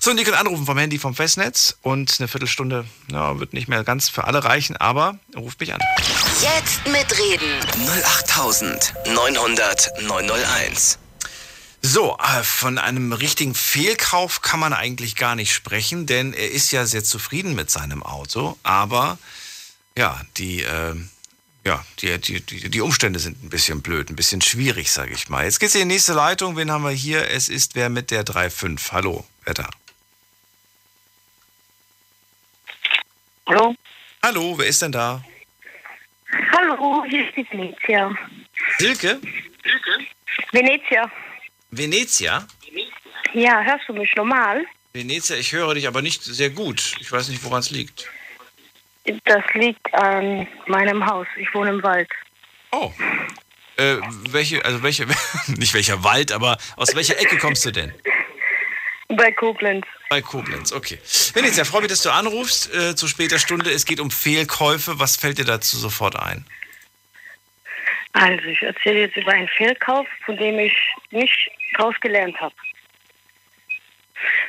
So, 0.01 0.11
und 0.11 0.17
ihr 0.19 0.23
könnt 0.23 0.37
anrufen 0.37 0.65
vom 0.67 0.77
Handy 0.77 0.99
vom 0.99 1.15
Festnetz 1.15 1.77
und 1.81 2.15
eine 2.19 2.27
Viertelstunde 2.27 2.85
ja, 3.11 3.39
wird 3.39 3.53
nicht 3.53 3.67
mehr 3.67 3.83
ganz 3.83 4.09
für 4.09 4.25
alle 4.25 4.43
reichen, 4.43 4.77
aber 4.77 5.17
ruft 5.35 5.59
mich 5.59 5.73
an. 5.73 5.79
Jetzt 6.41 6.85
mitreden. 6.87 7.59
08900 8.13 10.01
901. 10.03 10.99
So, 11.87 12.17
äh, 12.17 12.41
von 12.41 12.79
einem 12.79 13.13
richtigen 13.13 13.53
Fehlkauf 13.53 14.41
kann 14.41 14.59
man 14.59 14.73
eigentlich 14.73 15.15
gar 15.15 15.35
nicht 15.35 15.53
sprechen, 15.53 16.07
denn 16.07 16.33
er 16.33 16.49
ist 16.49 16.71
ja 16.71 16.87
sehr 16.87 17.03
zufrieden 17.03 17.53
mit 17.53 17.69
seinem 17.69 18.01
Auto, 18.01 18.57
aber 18.63 19.19
ja, 19.95 20.19
die, 20.37 20.63
äh, 20.63 20.95
ja, 21.63 21.85
die, 21.99 22.17
die, 22.17 22.41
die, 22.41 22.69
die 22.71 22.81
Umstände 22.81 23.19
sind 23.19 23.43
ein 23.43 23.49
bisschen 23.49 23.83
blöd, 23.83 24.09
ein 24.09 24.15
bisschen 24.15 24.41
schwierig, 24.41 24.91
sage 24.91 25.13
ich 25.13 25.29
mal. 25.29 25.43
Jetzt 25.43 25.59
geht's 25.59 25.75
in 25.75 25.81
die 25.81 25.93
nächste 25.93 26.13
Leitung. 26.13 26.57
Wen 26.57 26.71
haben 26.71 26.83
wir 26.83 26.89
hier? 26.89 27.29
Es 27.29 27.49
ist 27.49 27.75
wer 27.75 27.89
mit 27.89 28.09
der 28.09 28.25
3.5. 28.25 28.91
Hallo, 28.91 29.23
wer 29.43 29.53
da? 29.53 29.69
Hallo? 33.45 33.75
Hallo, 34.23 34.57
wer 34.57 34.65
ist 34.65 34.81
denn 34.81 34.91
da? 34.91 35.23
Hallo, 36.51 37.05
hier 37.07 37.27
ist 37.27 37.37
die 37.37 37.45
Venezia. 37.51 38.11
Silke? 38.79 39.21
Venezia. 40.51 41.11
Venezia? 41.77 42.47
Ja, 43.33 43.61
hörst 43.61 43.87
du 43.87 43.93
mich 43.93 44.13
normal? 44.15 44.65
Venezia, 44.93 45.35
ich 45.35 45.51
höre 45.51 45.73
dich 45.73 45.87
aber 45.87 46.01
nicht 46.01 46.23
sehr 46.23 46.49
gut. 46.49 46.95
Ich 46.99 47.11
weiß 47.11 47.27
nicht, 47.29 47.43
woran 47.43 47.59
es 47.59 47.69
liegt. 47.69 48.09
Das 49.25 49.43
liegt 49.53 49.93
an 49.93 50.47
meinem 50.67 51.05
Haus. 51.05 51.27
Ich 51.37 51.53
wohne 51.53 51.71
im 51.71 51.83
Wald. 51.83 52.09
Oh. 52.71 52.91
Äh, 53.77 53.97
welche, 54.29 54.63
also 54.63 54.81
welche, 54.83 55.05
nicht 55.47 55.73
welcher 55.73 56.03
Wald, 56.03 56.31
aber 56.31 56.57
aus 56.77 56.95
welcher 56.95 57.19
Ecke 57.19 57.37
kommst 57.37 57.65
du 57.65 57.71
denn? 57.71 57.93
Bei 59.09 59.31
Koblenz. 59.31 59.85
Bei 60.09 60.21
Koblenz, 60.21 60.71
okay. 60.71 60.97
Venezia, 61.33 61.65
freue 61.65 61.81
mich, 61.81 61.89
dass 61.89 62.01
du 62.01 62.09
anrufst 62.09 62.73
äh, 62.73 62.95
zu 62.95 63.07
später 63.07 63.37
Stunde. 63.37 63.69
Es 63.69 63.85
geht 63.85 63.99
um 63.99 64.09
Fehlkäufe. 64.09 64.97
Was 64.99 65.17
fällt 65.17 65.37
dir 65.37 65.45
dazu 65.45 65.77
sofort 65.77 66.15
ein? 66.15 66.45
Also, 68.15 68.45
ich 68.45 68.61
erzähle 68.61 69.01
jetzt 69.01 69.17
über 69.17 69.33
einen 69.33 69.49
Fehlkauf, 69.49 70.07
von 70.25 70.37
dem 70.37 70.57
ich 70.57 70.73
nicht 71.11 71.51
draus 71.75 71.95
gelernt 71.99 72.39
habe. 72.39 72.55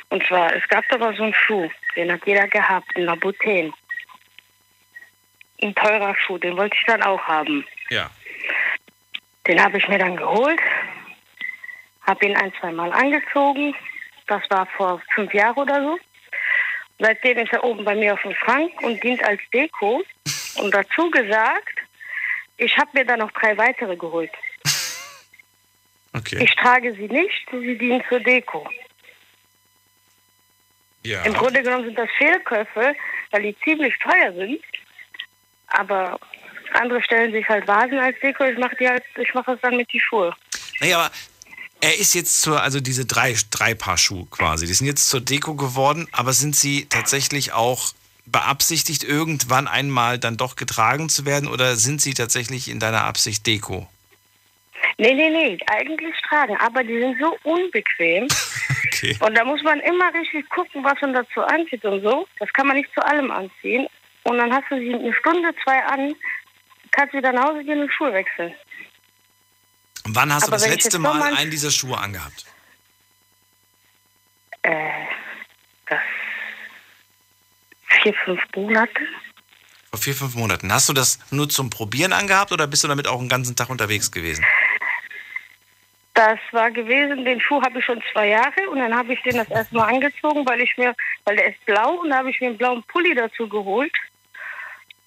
Und 0.07 0.25
zwar, 0.25 0.55
es 0.55 0.65
gab 0.69 0.87
da 0.87 0.97
mal 0.97 1.13
so 1.17 1.23
einen 1.23 1.33
Schuh, 1.33 1.69
den 1.97 2.09
hat 2.09 2.25
jeder 2.25 2.47
gehabt, 2.47 2.87
einen 2.95 3.07
Labouten. 3.07 3.73
Ein 5.61 5.75
teurer 5.75 6.15
Schuh, 6.15 6.37
den 6.37 6.55
wollte 6.55 6.77
ich 6.79 6.85
dann 6.85 7.03
auch 7.03 7.21
haben. 7.23 7.67
Ja. 7.89 8.09
Den 9.47 9.61
habe 9.61 9.79
ich 9.79 9.87
mir 9.89 9.99
dann 9.99 10.15
geholt, 10.15 10.61
habe 12.03 12.25
ihn 12.25 12.37
ein, 12.37 12.53
zwei 12.61 12.71
Mal 12.71 12.93
angezogen. 12.93 13.75
Das 14.27 14.43
war 14.49 14.65
vor 14.77 15.01
fünf 15.13 15.33
Jahren 15.33 15.57
oder 15.57 15.81
so. 15.81 15.99
Seitdem 16.99 17.39
ist 17.39 17.51
er 17.51 17.65
oben 17.65 17.83
bei 17.83 17.95
mir 17.95 18.13
auf 18.13 18.21
dem 18.21 18.33
Schrank 18.33 18.81
und 18.81 19.03
dient 19.03 19.21
als 19.25 19.41
Deko. 19.51 20.03
Und 20.55 20.73
dazu 20.73 21.11
gesagt, 21.11 21.76
ich 22.57 22.77
habe 22.77 22.89
mir 22.93 23.05
dann 23.05 23.19
noch 23.19 23.31
drei 23.31 23.57
weitere 23.57 23.95
geholt. 23.95 24.31
Okay. 26.13 26.43
Ich 26.43 26.55
trage 26.55 26.93
sie 26.93 27.07
nicht, 27.07 27.47
sie 27.51 27.77
dienen 27.77 28.01
zur 28.09 28.19
Deko. 28.19 28.67
Ja. 31.03 31.21
Im 31.23 31.33
Grunde 31.33 31.61
genommen 31.61 31.85
sind 31.85 31.97
das 31.97 32.09
Fehlkäufe, 32.17 32.95
weil 33.29 33.41
die 33.43 33.55
ziemlich 33.63 33.93
teuer 33.99 34.33
sind. 34.33 34.59
Aber 35.67 36.19
andere 36.73 37.03
stellen 37.03 37.31
sich 37.33 37.47
halt 37.47 37.67
Vasen 37.67 37.99
als 37.99 38.19
Deko. 38.19 38.45
Ich 38.45 38.57
mache 38.57 38.75
die 38.77 38.87
halt, 38.87 39.03
ich 39.17 39.31
mache 39.35 39.51
es 39.51 39.61
dann 39.61 39.77
mit 39.77 39.91
die 39.93 39.99
Schuhe. 39.99 40.33
Naja, 40.79 40.97
aber 40.97 41.11
er 41.81 41.97
ist 41.99 42.15
jetzt 42.15 42.41
zur, 42.41 42.61
also 42.61 42.79
diese 42.79 43.05
drei, 43.05 43.35
drei 43.51 43.75
Paar 43.75 43.97
Schuhe 43.97 44.25
quasi, 44.31 44.65
die 44.65 44.73
sind 44.73 44.87
jetzt 44.87 45.09
zur 45.09 45.21
Deko 45.21 45.55
geworden, 45.55 46.07
aber 46.11 46.33
sind 46.33 46.55
sie 46.55 46.87
tatsächlich 46.89 47.53
auch 47.53 47.93
beabsichtigt, 48.27 49.03
irgendwann 49.03 49.67
einmal 49.67 50.19
dann 50.19 50.37
doch 50.37 50.55
getragen 50.55 51.09
zu 51.09 51.25
werden 51.25 51.47
oder 51.47 51.75
sind 51.75 52.01
sie 52.01 52.13
tatsächlich 52.13 52.69
in 52.69 52.79
deiner 52.79 53.03
Absicht 53.03 53.47
Deko? 53.47 53.87
Nee, 54.97 55.13
nee, 55.13 55.29
nee, 55.29 55.57
eigentlich 55.67 56.15
tragen, 56.27 56.57
aber 56.57 56.83
die 56.83 56.99
sind 56.99 57.17
so 57.19 57.37
unbequem. 57.43 58.27
Okay. 58.97 59.15
Und 59.19 59.37
da 59.37 59.43
muss 59.43 59.61
man 59.61 59.79
immer 59.81 60.11
richtig 60.13 60.49
gucken, 60.49 60.83
was 60.83 60.99
man 61.01 61.13
dazu 61.13 61.41
anzieht 61.41 61.85
und 61.85 62.01
so. 62.01 62.27
Das 62.39 62.51
kann 62.53 62.65
man 62.65 62.77
nicht 62.77 62.91
zu 62.95 63.05
allem 63.05 63.29
anziehen. 63.29 63.87
Und 64.23 64.39
dann 64.39 64.51
hast 64.51 64.65
du 64.71 64.79
sie 64.79 64.91
eine 64.91 65.13
Stunde, 65.13 65.53
zwei 65.63 65.83
an, 65.85 66.15
kannst 66.91 67.13
wieder 67.13 67.31
nach 67.31 67.49
Hause 67.49 67.63
gehen 67.63 67.81
und 67.81 67.93
Schuhe 67.93 68.11
wechseln. 68.11 68.53
Und 70.03 70.15
wann 70.15 70.33
hast 70.33 70.43
Aber 70.43 70.57
du 70.57 70.63
das 70.63 70.69
letzte 70.69 70.97
Mal 70.97 71.21
einen 71.21 71.51
dieser 71.51 71.69
Schuhe 71.69 71.97
angehabt? 71.97 72.45
Äh, 74.63 74.89
das 75.87 75.99
vier, 77.87 78.13
fünf 78.25 78.41
Monate. 78.55 78.91
Vor 79.91 79.99
vier, 79.99 80.13
fünf 80.13 80.35
Monaten. 80.35 80.71
Hast 80.73 80.89
du 80.89 80.93
das 80.93 81.19
nur 81.31 81.47
zum 81.49 81.69
Probieren 81.69 82.13
angehabt 82.13 82.51
oder 82.51 82.67
bist 82.67 82.83
du 82.83 82.87
damit 82.87 83.07
auch 83.07 83.19
einen 83.19 83.29
ganzen 83.29 83.55
Tag 83.55 83.69
unterwegs 83.69 84.11
gewesen? 84.11 84.45
Das 86.13 86.39
war 86.51 86.71
gewesen, 86.71 87.25
den 87.25 87.39
Schuh 87.39 87.61
habe 87.61 87.77
ich 87.77 87.85
schon 87.85 88.01
zwei 88.11 88.29
Jahre 88.29 88.69
und 88.71 88.79
dann 88.79 88.95
habe 88.95 89.13
ich 89.13 89.21
den 89.21 89.35
das 89.37 89.49
erste 89.49 89.75
Mal 89.75 89.85
angezogen, 89.93 90.43
weil 90.47 90.61
ich 90.61 90.75
mir, 90.75 90.95
weil 91.25 91.35
der 91.35 91.49
ist 91.49 91.63
blau 91.65 92.01
und 92.01 92.09
da 92.09 92.17
habe 92.17 92.31
ich 92.31 92.41
mir 92.41 92.47
einen 92.47 92.57
blauen 92.57 92.83
Pulli 92.87 93.13
dazu 93.13 93.47
geholt. 93.47 93.93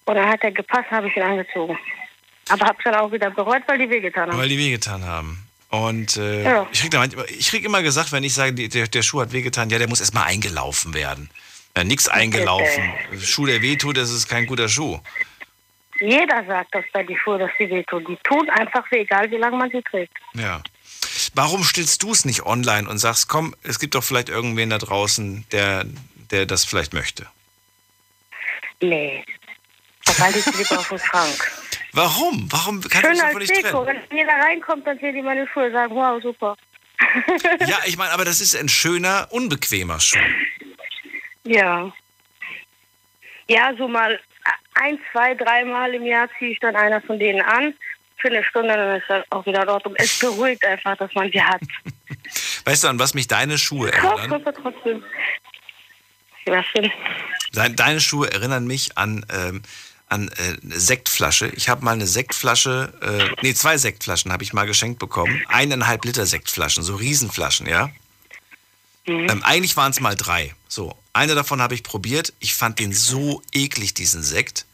Und 0.04 0.14
dann 0.14 0.28
hat 0.28 0.42
er 0.42 0.52
gepasst, 0.52 0.90
habe 0.90 1.08
ich 1.08 1.16
ihn 1.16 1.22
angezogen. 1.22 1.76
Aber 2.48 2.64
habe 2.66 2.78
es 2.78 2.84
dann 2.84 2.94
auch 2.94 3.10
wieder 3.12 3.30
bereut, 3.30 3.62
weil 3.66 3.78
die 3.78 3.90
wehgetan 3.90 4.30
haben. 4.30 4.38
Weil 4.38 4.48
die 4.48 4.58
wehgetan 4.58 5.04
haben. 5.04 5.44
Und 5.68 6.16
äh, 6.16 6.44
Ja. 6.44 6.66
ich 6.72 6.80
krieg 6.80 6.90
da 6.92 6.98
manchmal- 6.98 7.26
ich 7.28 7.48
krieg 7.50 7.64
immer 7.64 7.82
gesagt, 7.82 8.12
wenn 8.12 8.24
ich 8.24 8.34
sage, 8.34 8.54
der, 8.68 8.86
der 8.88 9.02
Schuh 9.02 9.20
hat 9.20 9.32
wehgetan, 9.32 9.68
ja, 9.70 9.78
der 9.78 9.88
muss 9.88 10.00
erstmal 10.00 10.24
eingelaufen 10.26 10.94
werden. 10.94 11.28
Ja, 11.76 11.84
nix 11.84 12.08
eingelaufen. 12.08 12.92
Schuh, 13.22 13.46
der 13.46 13.62
wehtut, 13.62 13.96
das 13.96 14.10
ist 14.10 14.28
kein 14.28 14.46
guter 14.46 14.68
Schuh. 14.68 14.98
Jeder 16.00 16.44
sagt 16.46 16.74
das 16.74 16.84
bei 16.92 17.02
die 17.02 17.16
Schuhe, 17.16 17.38
dass 17.38 17.50
sie 17.58 17.68
wehtun. 17.68 18.04
Die 18.06 18.16
tun 18.24 18.48
einfach 18.50 18.90
weh, 18.90 19.00
egal 19.00 19.30
wie 19.30 19.36
lange 19.36 19.56
man 19.56 19.70
sie 19.70 19.82
trägt. 19.82 20.16
Ja. 20.34 20.62
Warum 21.34 21.62
stellst 21.62 22.02
du 22.02 22.12
es 22.12 22.24
nicht 22.24 22.44
online 22.46 22.88
und 22.88 22.98
sagst, 22.98 23.28
komm, 23.28 23.54
es 23.62 23.78
gibt 23.78 23.94
doch 23.94 24.02
vielleicht 24.02 24.28
irgendwen 24.30 24.70
da 24.70 24.78
draußen, 24.78 25.44
der, 25.52 25.84
der 26.30 26.46
das 26.46 26.64
vielleicht 26.64 26.94
möchte? 26.94 27.26
Nee. 28.80 29.24
Da 30.06 30.18
halte 30.18 30.38
ich 30.38 30.46
lieber 30.46 30.78
auf 30.78 30.88
den 30.88 30.98
Schrank. 31.10 31.52
Warum? 31.92 32.46
Warum 32.50 32.80
kann 32.80 33.02
ich 33.02 33.06
Schön 33.08 33.16
das 33.18 33.24
als 33.24 33.36
nicht 33.36 33.56
Deko. 33.56 33.84
trennen? 33.84 34.00
Wenn 34.08 34.18
jeder 34.18 34.32
reinkommt, 34.32 34.86
dann 34.86 34.98
sehen 34.98 35.14
die 35.14 35.22
meine 35.22 35.46
Schuhe 35.48 35.66
und 35.66 35.72
sagen, 35.72 35.94
wow, 35.94 36.22
super. 36.22 36.56
Ja, 37.66 37.78
ich 37.86 37.96
meine, 37.96 38.12
aber 38.12 38.24
das 38.24 38.40
ist 38.40 38.54
ein 38.56 38.68
schöner, 38.68 39.28
unbequemer 39.30 40.00
Schuh. 40.00 40.18
Ja. 41.50 41.92
Ja, 43.48 43.72
so 43.76 43.88
mal 43.88 44.18
ein, 44.74 44.98
zwei, 45.10 45.34
dreimal 45.34 45.92
im 45.94 46.04
Jahr 46.06 46.28
ziehe 46.38 46.52
ich 46.52 46.60
dann 46.60 46.76
einer 46.76 47.00
von 47.00 47.18
denen 47.18 47.40
an. 47.42 47.74
Für 48.18 48.28
eine 48.28 48.44
Stunde, 48.44 48.74
dann 48.76 48.96
ist 49.00 49.06
das 49.08 49.24
auch 49.30 49.44
wieder 49.46 49.64
dort. 49.66 49.84
Und 49.86 49.98
es 49.98 50.18
beruhigt 50.18 50.64
einfach, 50.64 50.96
dass 50.96 51.12
man 51.14 51.30
sie 51.32 51.42
hat. 51.42 51.60
Weißt 52.64 52.84
du, 52.84 52.88
an 52.88 52.98
was 52.98 53.14
mich 53.14 53.26
deine 53.26 53.58
Schuhe 53.58 53.90
erinnern? 53.92 54.44
trotzdem. 54.62 55.02
Was 56.46 56.64
denn? 56.76 56.90
Dein- 57.52 57.76
Deine 57.76 58.00
Schuhe 58.00 58.30
erinnern 58.30 58.66
mich 58.66 58.96
an, 58.96 59.24
ähm, 59.32 59.62
an 60.08 60.28
äh, 60.28 60.56
eine 60.62 60.78
Sektflasche. 60.78 61.48
Ich 61.48 61.68
habe 61.68 61.84
mal 61.84 61.92
eine 61.92 62.06
Sektflasche, 62.06 62.92
äh, 63.02 63.34
nee, 63.42 63.54
zwei 63.54 63.76
Sektflaschen 63.78 64.32
habe 64.32 64.42
ich 64.44 64.52
mal 64.52 64.66
geschenkt 64.66 64.98
bekommen. 64.98 65.42
Eineinhalb 65.48 66.04
Liter 66.04 66.26
Sektflaschen, 66.26 66.82
so 66.82 66.94
Riesenflaschen, 66.96 67.66
ja. 67.66 67.90
Ähm, 69.06 69.42
eigentlich 69.42 69.76
waren 69.76 69.90
es 69.90 70.00
mal 70.00 70.14
drei. 70.14 70.54
So, 70.68 70.96
eine 71.12 71.34
davon 71.34 71.60
habe 71.62 71.74
ich 71.74 71.82
probiert. 71.82 72.32
Ich 72.38 72.54
fand 72.54 72.78
den 72.78 72.92
so 72.92 73.42
eklig, 73.52 73.94
diesen 73.94 74.22
Sekt, 74.22 74.66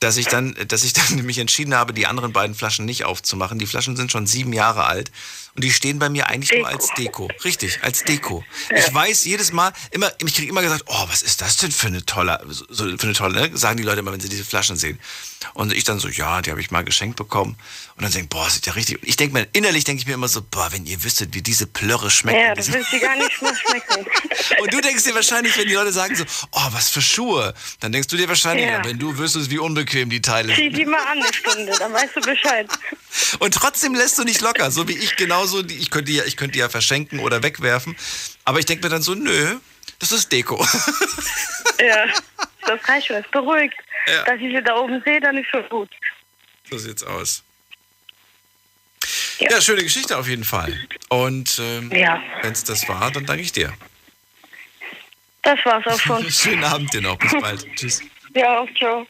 dass 0.00 0.16
ich 0.16 0.26
dann, 0.26 0.54
dass 0.68 0.84
ich 0.84 0.92
dann 0.92 1.22
mich 1.24 1.38
entschieden 1.38 1.74
habe, 1.74 1.92
die 1.92 2.06
anderen 2.06 2.32
beiden 2.32 2.54
Flaschen 2.54 2.84
nicht 2.84 3.04
aufzumachen. 3.04 3.58
Die 3.58 3.66
Flaschen 3.66 3.96
sind 3.96 4.12
schon 4.12 4.26
sieben 4.26 4.52
Jahre 4.52 4.84
alt 4.84 5.10
und 5.54 5.64
die 5.64 5.72
stehen 5.72 5.98
bei 5.98 6.08
mir 6.08 6.28
eigentlich 6.28 6.58
nur 6.58 6.68
als 6.68 6.88
Deko. 6.96 7.28
Richtig, 7.44 7.78
als 7.82 8.04
Deko. 8.04 8.44
Ich 8.74 8.92
weiß 8.92 9.24
jedes 9.24 9.52
Mal, 9.52 9.72
immer, 9.90 10.12
ich 10.24 10.34
kriege 10.34 10.48
immer 10.48 10.62
gesagt, 10.62 10.84
oh, 10.86 11.04
was 11.08 11.22
ist 11.22 11.40
das 11.40 11.56
denn 11.56 11.72
für 11.72 11.88
eine 11.88 12.04
tolle, 12.04 12.40
so, 12.48 12.84
für 12.84 13.02
eine 13.02 13.12
tolle, 13.14 13.48
ne? 13.48 13.56
sagen 13.56 13.76
die 13.76 13.82
Leute 13.82 14.00
immer, 14.00 14.12
wenn 14.12 14.20
sie 14.20 14.28
diese 14.28 14.44
Flaschen 14.44 14.76
sehen. 14.76 14.98
Und 15.54 15.72
ich 15.72 15.84
dann 15.84 16.00
so, 16.00 16.08
ja, 16.08 16.42
die 16.42 16.50
habe 16.50 16.60
ich 16.60 16.70
mal 16.72 16.82
geschenkt 16.82 17.16
bekommen. 17.16 17.56
Und 17.96 18.02
dann 18.02 18.12
denke 18.12 18.28
boah, 18.28 18.48
sieht 18.50 18.66
ja 18.66 18.72
richtig. 18.72 18.98
Ich 19.02 19.16
denke 19.16 19.34
mir, 19.34 19.46
innerlich 19.52 19.84
denke 19.84 20.00
ich 20.00 20.06
mir 20.06 20.14
immer 20.14 20.28
so, 20.28 20.42
boah, 20.42 20.68
wenn 20.72 20.84
ihr 20.86 21.02
wüsstet, 21.04 21.34
wie 21.34 21.42
diese 21.42 21.66
Plörre 21.66 22.10
schmecken. 22.10 22.40
Ja, 22.40 22.54
das 22.54 22.72
willst 22.72 22.92
du 22.92 22.98
gar 23.00 23.16
nicht 23.16 23.40
mehr 23.40 23.54
schmecken. 23.56 24.06
Und 24.60 24.72
du 24.72 24.80
denkst 24.80 25.04
dir 25.04 25.14
wahrscheinlich, 25.14 25.56
wenn 25.56 25.68
die 25.68 25.74
Leute 25.74 25.92
sagen 25.92 26.14
so, 26.16 26.24
oh, 26.52 26.66
was 26.72 26.88
für 26.88 27.02
Schuhe, 27.02 27.54
dann 27.80 27.92
denkst 27.92 28.08
du 28.08 28.16
dir 28.16 28.28
wahrscheinlich, 28.28 28.66
Ja. 28.66 28.78
ja. 28.78 28.84
wenn 28.84 28.98
du 28.98 29.16
wüsstest, 29.16 29.50
wie 29.50 29.58
unbequem 29.58 30.10
die 30.10 30.20
Teile 30.20 30.54
Zieh 30.54 30.62
sind. 30.64 30.76
die 30.76 30.84
mal 30.84 31.00
an 31.02 31.18
eine 31.22 31.32
Stunde, 31.32 31.72
dann 31.78 31.92
weißt 31.92 32.16
du 32.16 32.20
Bescheid. 32.20 32.68
Und 33.38 33.54
trotzdem 33.54 33.94
lässt 33.94 34.18
du 34.18 34.24
nicht 34.24 34.40
locker, 34.40 34.70
so 34.70 34.86
wie 34.88 34.96
ich 34.96 35.16
genauso. 35.38 35.64
Ich 35.68 35.90
könnte 35.90 36.12
ja- 36.12 36.24
ich 36.24 36.36
könnte 36.36 36.52
die 36.52 36.58
ja 36.60 36.68
verschenken 36.68 37.18
oder 37.20 37.42
wegwerfen. 37.42 37.96
Aber 38.44 38.58
ich 38.58 38.66
denke 38.66 38.84
mir 38.84 38.90
dann 38.90 39.02
so, 39.02 39.14
nö, 39.14 39.58
das 39.98 40.12
ist 40.12 40.30
Deko. 40.32 40.64
Ja, 41.80 42.06
das 42.66 42.80
reicht 42.88 43.06
schon. 43.06 43.16
Es 43.16 43.30
beruhigt. 43.30 43.76
Ja. 44.08 44.24
Dass 44.24 44.40
ich 44.40 44.52
sie 44.52 44.60
da 44.64 44.74
oben 44.74 45.00
sehe, 45.04 45.20
dann 45.20 45.36
ist 45.38 45.48
schon 45.48 45.68
gut. 45.68 45.88
So 46.68 46.76
sieht's 46.76 47.04
aus. 47.04 47.44
Ja, 49.38 49.60
schöne 49.60 49.84
Geschichte 49.84 50.16
auf 50.18 50.26
jeden 50.26 50.42
Fall. 50.42 50.76
Und 51.08 51.60
ähm, 51.60 51.92
Ja. 51.94 52.20
wenn 52.42 52.50
es 52.50 52.64
das 52.64 52.88
war, 52.88 53.12
dann 53.12 53.26
danke 53.26 53.44
ich 53.44 53.52
dir. 53.52 53.72
Das 55.42 55.64
war's 55.64 55.86
auch 55.86 56.00
schon. 56.00 56.28
Schönen 56.32 56.64
Abend 56.64 56.92
dir 56.92 57.00
noch. 57.00 57.16
Bis 57.16 57.30
bald. 57.40 57.64
Tschüss. 57.76 58.02
Ja, 58.34 58.66
ciao. 58.76 59.06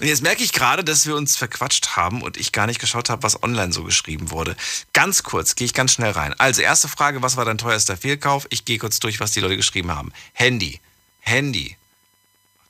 Und 0.00 0.06
jetzt 0.06 0.22
merke 0.22 0.42
ich 0.42 0.52
gerade, 0.52 0.84
dass 0.84 1.06
wir 1.06 1.16
uns 1.16 1.36
verquatscht 1.36 1.96
haben 1.96 2.22
und 2.22 2.36
ich 2.36 2.52
gar 2.52 2.66
nicht 2.66 2.80
geschaut 2.80 3.10
habe, 3.10 3.22
was 3.22 3.42
online 3.42 3.72
so 3.72 3.84
geschrieben 3.84 4.30
wurde. 4.30 4.56
Ganz 4.92 5.22
kurz, 5.22 5.54
gehe 5.54 5.64
ich 5.64 5.74
ganz 5.74 5.92
schnell 5.92 6.12
rein. 6.12 6.34
Also, 6.38 6.62
erste 6.62 6.88
Frage, 6.88 7.22
was 7.22 7.36
war 7.36 7.44
dein 7.44 7.58
teuerster 7.58 7.96
Fehlkauf? 7.96 8.46
Ich 8.50 8.64
gehe 8.64 8.78
kurz 8.78 9.00
durch, 9.00 9.20
was 9.20 9.32
die 9.32 9.40
Leute 9.40 9.56
geschrieben 9.56 9.90
haben. 9.92 10.12
Handy. 10.32 10.80
Handy. 11.20 11.76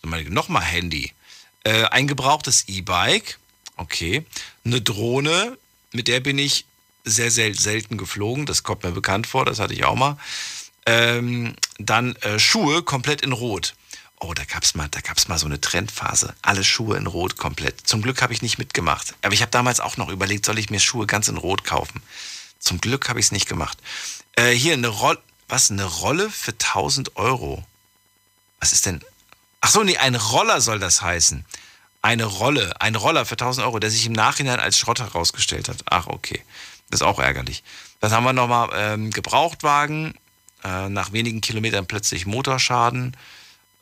Mal, 0.03 0.25
Nochmal 0.25 0.63
Handy. 0.63 1.13
Äh, 1.65 1.85
ein 1.85 2.09
gebrauchtes 2.09 2.69
E-Bike. 2.69 3.39
Okay. 3.77 4.25
Eine 4.65 4.81
Drohne, 4.81 5.57
mit 5.93 6.09
der 6.09 6.21
bin 6.21 6.39
ich 6.39 6.67
sehr, 7.05 7.31
sehr 7.31 7.55
selten 7.55 7.99
geflogen. 7.99 8.47
Das 8.47 8.63
kommt 8.63 8.85
mir 8.85 8.93
bekannt 8.93 9.27
vor, 9.27 9.45
das 9.45 9.59
hatte 9.59 9.75
ich 9.75 9.85
auch 9.85 9.97
mal. 9.97 10.17
Ähm, 10.87 11.55
dann 11.79 12.17
äh, 12.17 12.39
Schuhe 12.39 12.83
komplett 12.83 13.23
in 13.23 13.33
Rot. 13.33 13.75
Oh, 14.25 14.35
da 14.35 14.45
gab's 14.45 14.77
mal, 14.77 14.89
mal 15.27 15.39
so 15.39 15.47
eine 15.47 15.61
Trendphase. 15.61 16.33
Alle 16.43 16.63
Schuhe 16.63 16.97
in 16.97 17.09
Rot 17.09 17.37
komplett. 17.37 17.85
Zum 17.85 18.03
Glück 18.03 18.23
habe 18.23 18.33
ich 18.33 18.41
nicht 18.41 18.57
mitgemacht. 18.57 19.15
Aber 19.23 19.35
ich 19.35 19.43
habe 19.43 19.51
damals 19.51 19.81
auch 19.81 19.97
noch 19.97 20.09
überlegt, 20.09 20.47
soll 20.47 20.61
ich 20.61 20.71
mir 20.71 20.79
Schuhe 20.79 21.09
ganz 21.09 21.27
in 21.27 21.37
Rot 21.37 21.65
kaufen? 21.65 22.01
Zum 22.61 22.81
Glück 22.81 23.09
habe 23.09 23.19
ich 23.19 23.27
es 23.27 23.33
nicht 23.33 23.49
gemacht. 23.49 23.79
Äh, 24.37 24.53
hier 24.53 24.75
eine 24.75 24.87
Rolle, 24.87 25.19
was 25.49 25.73
eine 25.73 25.85
Rolle 25.85 26.31
für 26.31 26.53
1000 26.53 27.17
Euro. 27.17 27.65
Was 28.61 28.73
ist 28.73 28.87
denn? 28.87 29.03
Ach 29.61 29.71
so, 29.71 29.83
nee, 29.83 29.97
ein 29.97 30.15
Roller 30.15 30.61
soll 30.61 30.79
das 30.79 31.03
heißen. 31.03 31.45
Eine 32.01 32.25
Rolle, 32.27 32.81
ein 32.81 32.95
Roller 32.95 33.27
für 33.27 33.35
1000 33.35 33.67
Euro, 33.67 33.81
der 33.81 33.91
sich 33.91 34.07
im 34.07 34.13
Nachhinein 34.13 34.61
als 34.61 34.79
Schrott 34.79 35.01
herausgestellt 35.01 35.69
hat. 35.69 35.83
Ach, 35.87 36.07
okay. 36.07 36.45
Das 36.91 37.01
ist 37.01 37.07
auch 37.07 37.19
ärgerlich. 37.19 37.65
Dann 37.99 38.13
haben 38.13 38.23
wir 38.23 38.33
nochmal 38.33 38.71
ähm, 38.73 39.11
Gebrauchtwagen, 39.11 40.15
äh, 40.63 40.89
nach 40.89 41.11
wenigen 41.13 41.41
Kilometern 41.41 41.87
plötzlich 41.87 42.25
Motorschaden. 42.25 43.17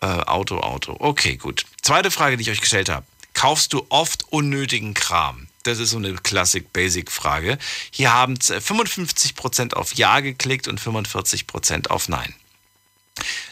Äh, 0.00 0.06
Auto, 0.06 0.58
Auto. 0.60 0.96
Okay, 0.98 1.36
gut. 1.36 1.66
Zweite 1.82 2.10
Frage, 2.10 2.36
die 2.36 2.42
ich 2.42 2.50
euch 2.50 2.60
gestellt 2.60 2.88
habe. 2.88 3.06
Kaufst 3.34 3.72
du 3.72 3.86
oft 3.88 4.24
unnötigen 4.30 4.94
Kram? 4.94 5.46
Das 5.62 5.78
ist 5.78 5.90
so 5.90 5.98
eine 5.98 6.14
Classic-Basic-Frage. 6.14 7.58
Hier 7.90 8.12
haben 8.12 8.34
55% 8.34 9.74
auf 9.74 9.94
Ja 9.94 10.20
geklickt 10.20 10.68
und 10.68 10.80
45% 10.80 11.88
auf 11.88 12.08
Nein. 12.08 12.34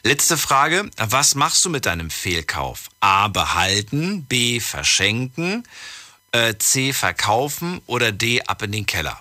Letzte 0.02 0.38
Frage. 0.38 0.90
Was 0.96 1.34
machst 1.34 1.64
du 1.64 1.70
mit 1.70 1.86
deinem 1.86 2.10
Fehlkauf? 2.10 2.88
A. 3.00 3.28
Behalten. 3.28 4.24
B. 4.24 4.60
Verschenken. 4.60 5.64
Äh, 6.32 6.54
C. 6.58 6.94
Verkaufen. 6.94 7.82
Oder 7.86 8.12
D. 8.12 8.42
Ab 8.42 8.62
in 8.62 8.72
den 8.72 8.86
Keller. 8.86 9.20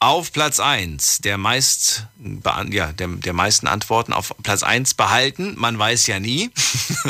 Auf 0.00 0.32
Platz 0.32 0.60
1 0.60 1.18
der, 1.18 1.38
meist, 1.38 2.06
ja, 2.70 2.92
der, 2.92 3.08
der 3.08 3.32
meisten 3.32 3.66
Antworten 3.66 4.12
auf 4.12 4.34
Platz 4.42 4.62
1 4.62 4.94
behalten, 4.94 5.54
man 5.56 5.78
weiß 5.78 6.06
ja 6.08 6.20
nie. 6.20 6.50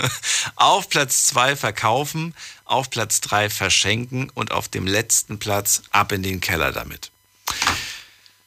auf 0.56 0.88
Platz 0.88 1.26
2 1.26 1.56
verkaufen, 1.56 2.34
auf 2.64 2.90
Platz 2.90 3.20
3 3.20 3.50
verschenken 3.50 4.30
und 4.30 4.52
auf 4.52 4.68
dem 4.68 4.86
letzten 4.86 5.38
Platz 5.38 5.82
ab 5.90 6.12
in 6.12 6.22
den 6.22 6.40
Keller 6.40 6.72
damit. 6.72 7.10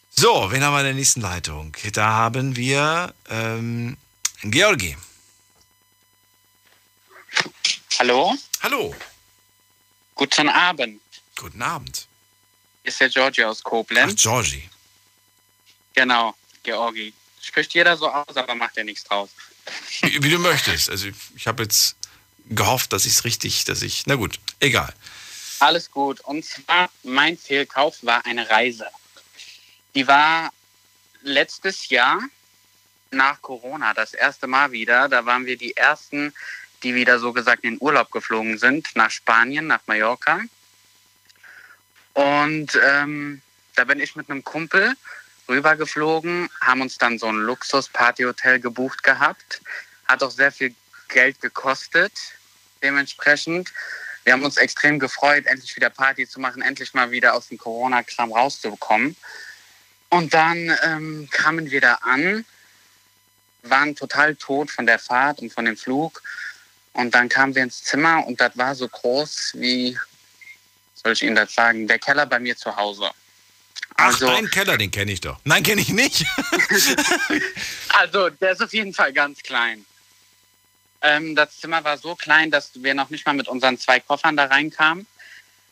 So, 0.10 0.52
wen 0.52 0.64
haben 0.64 0.74
wir 0.74 0.80
in 0.80 0.86
der 0.86 0.94
nächsten 0.94 1.22
Leitung? 1.22 1.76
Da 1.94 2.08
haben 2.08 2.56
wir 2.56 3.14
ähm, 3.30 3.98
Georgi. 4.44 4.96
Hallo? 8.00 8.34
Hallo. 8.64 8.96
Guten 10.16 10.50
Abend. 10.50 11.02
Guten 11.36 11.62
Abend 11.62 12.08
ist 12.88 13.00
der 13.02 13.10
Georgi 13.10 13.44
aus 13.44 13.62
Koblenz. 13.62 14.14
Ach, 14.18 14.22
Georgi. 14.22 14.70
Genau, 15.94 16.34
Georgi. 16.64 17.14
Spricht 17.42 17.74
jeder 17.74 17.96
so 17.98 18.10
aus, 18.10 18.36
aber 18.36 18.56
macht 18.56 18.78
ja 18.78 18.84
nichts 18.84 19.04
draus. 19.04 19.30
Wie, 20.02 20.24
wie 20.24 20.30
du 20.30 20.40
möchtest. 20.40 20.90
Also 20.90 21.08
ich, 21.08 21.16
ich 21.36 21.48
habe 21.48 21.64
jetzt 21.64 21.96
gehofft, 22.46 22.94
dass 22.94 23.06
ich 23.06 23.14
es 23.14 23.24
richtig, 23.26 23.66
dass 23.66 23.82
ich. 23.82 24.06
Na 24.06 24.16
gut, 24.16 24.40
egal. 24.60 24.94
Alles 25.60 25.92
gut. 25.92 26.22
Und 26.22 26.46
zwar, 26.46 26.90
mein 27.04 27.38
Fehlkauf 27.38 27.98
war 28.04 28.26
eine 28.26 28.50
Reise. 28.50 28.88
Die 29.96 30.08
war 30.08 30.52
letztes 31.24 31.90
Jahr 31.90 32.22
nach 33.12 33.42
Corona 33.42 33.94
das 33.94 34.14
erste 34.14 34.48
Mal 34.48 34.72
wieder. 34.72 35.10
Da 35.10 35.26
waren 35.26 35.46
wir 35.46 35.58
die 35.58 35.76
ersten, 35.76 36.34
die 36.84 36.96
wieder 36.96 37.20
so 37.20 37.34
gesagt 37.34 37.64
in 37.64 37.76
den 37.76 37.82
Urlaub 37.82 38.12
geflogen 38.12 38.58
sind, 38.58 38.88
nach 38.96 39.12
Spanien, 39.12 39.68
nach 39.68 39.82
Mallorca. 39.88 40.42
Und 42.18 42.80
ähm, 42.84 43.44
da 43.76 43.84
bin 43.84 44.00
ich 44.00 44.16
mit 44.16 44.28
einem 44.28 44.44
Kumpel 44.44 44.96
rübergeflogen, 45.48 46.50
haben 46.62 46.82
uns 46.82 46.98
dann 46.98 47.20
so 47.20 47.28
ein 47.28 47.36
Luxus-Partyhotel 47.36 48.60
gebucht 48.60 49.04
gehabt. 49.04 49.62
Hat 50.08 50.24
auch 50.24 50.32
sehr 50.32 50.52
viel 50.52 50.74
Geld 51.10 51.40
gekostet, 51.42 52.12
dementsprechend. 52.82 53.72
Wir 54.24 54.34
haben 54.34 54.44
uns 54.44 54.58
extrem 54.58 54.98
gefreut, 54.98 55.46
endlich 55.46 55.76
wieder 55.76 55.92
Party 55.92 56.28
zu 56.28 56.40
machen, 56.40 56.64
endlich 56.64 56.96
mal 56.96 57.12
wieder 57.12 57.36
aus 57.36 57.50
dem 57.50 57.60
Corona-Kram 57.60 58.34
rauszubekommen. 58.34 59.16
Und 60.10 60.34
dann 60.34 60.76
ähm, 60.82 61.30
kamen 61.32 61.70
wir 61.70 61.82
da 61.82 62.00
an, 62.02 62.46
waren 63.62 63.96
total 63.96 64.36
tot 64.36 64.72
von 64.72 64.88
der 64.88 64.98
Fahrt 64.98 65.40
und 65.40 65.54
von 65.54 65.66
dem 65.66 65.78
Flug. 65.78 66.24
Und 66.94 67.14
dann 67.14 67.30
kamen 67.30 67.54
wir 67.54 67.62
ins 67.62 67.84
Zimmer 67.84 68.26
und 68.26 68.42
das 68.42 68.58
war 68.58 68.74
so 68.74 68.88
groß 68.88 69.52
wie 69.58 70.00
soll 71.04 71.14
ich 71.14 71.24
Ihnen 71.24 71.36
das 71.36 71.54
sagen? 71.54 71.88
Der 71.88 72.00
Keller 72.00 72.26
bei 72.26 72.40
mir 72.40 72.56
zu 72.56 72.76
Hause. 72.76 73.10
Also, 73.96 74.28
Ach, 74.28 74.36
dein 74.36 74.50
Keller, 74.50 74.78
den 74.78 74.92
kenne 74.92 75.12
ich 75.12 75.22
doch. 75.22 75.40
Nein, 75.44 75.64
kenne 75.64 75.82
ich 75.82 75.90
nicht. 75.90 76.26
also, 78.00 78.30
der 78.30 78.52
ist 78.52 78.62
auf 78.62 78.74
jeden 78.74 78.94
Fall 78.94 79.14
ganz 79.14 79.42
klein. 79.42 79.86
Ähm, 81.02 81.36
das 81.36 81.60
Zimmer 81.60 81.84
war 81.84 81.98
so 81.98 82.16
klein, 82.16 82.52
dass 82.52 82.72
wir 82.76 82.94
noch 82.94 83.10
nicht 83.10 83.26
mal 83.26 83.34
mit 83.34 83.48
unseren 83.48 83.78
zwei 83.78 84.00
Koffern 84.00 84.36
da 84.36 84.46
reinkamen. 84.46 85.08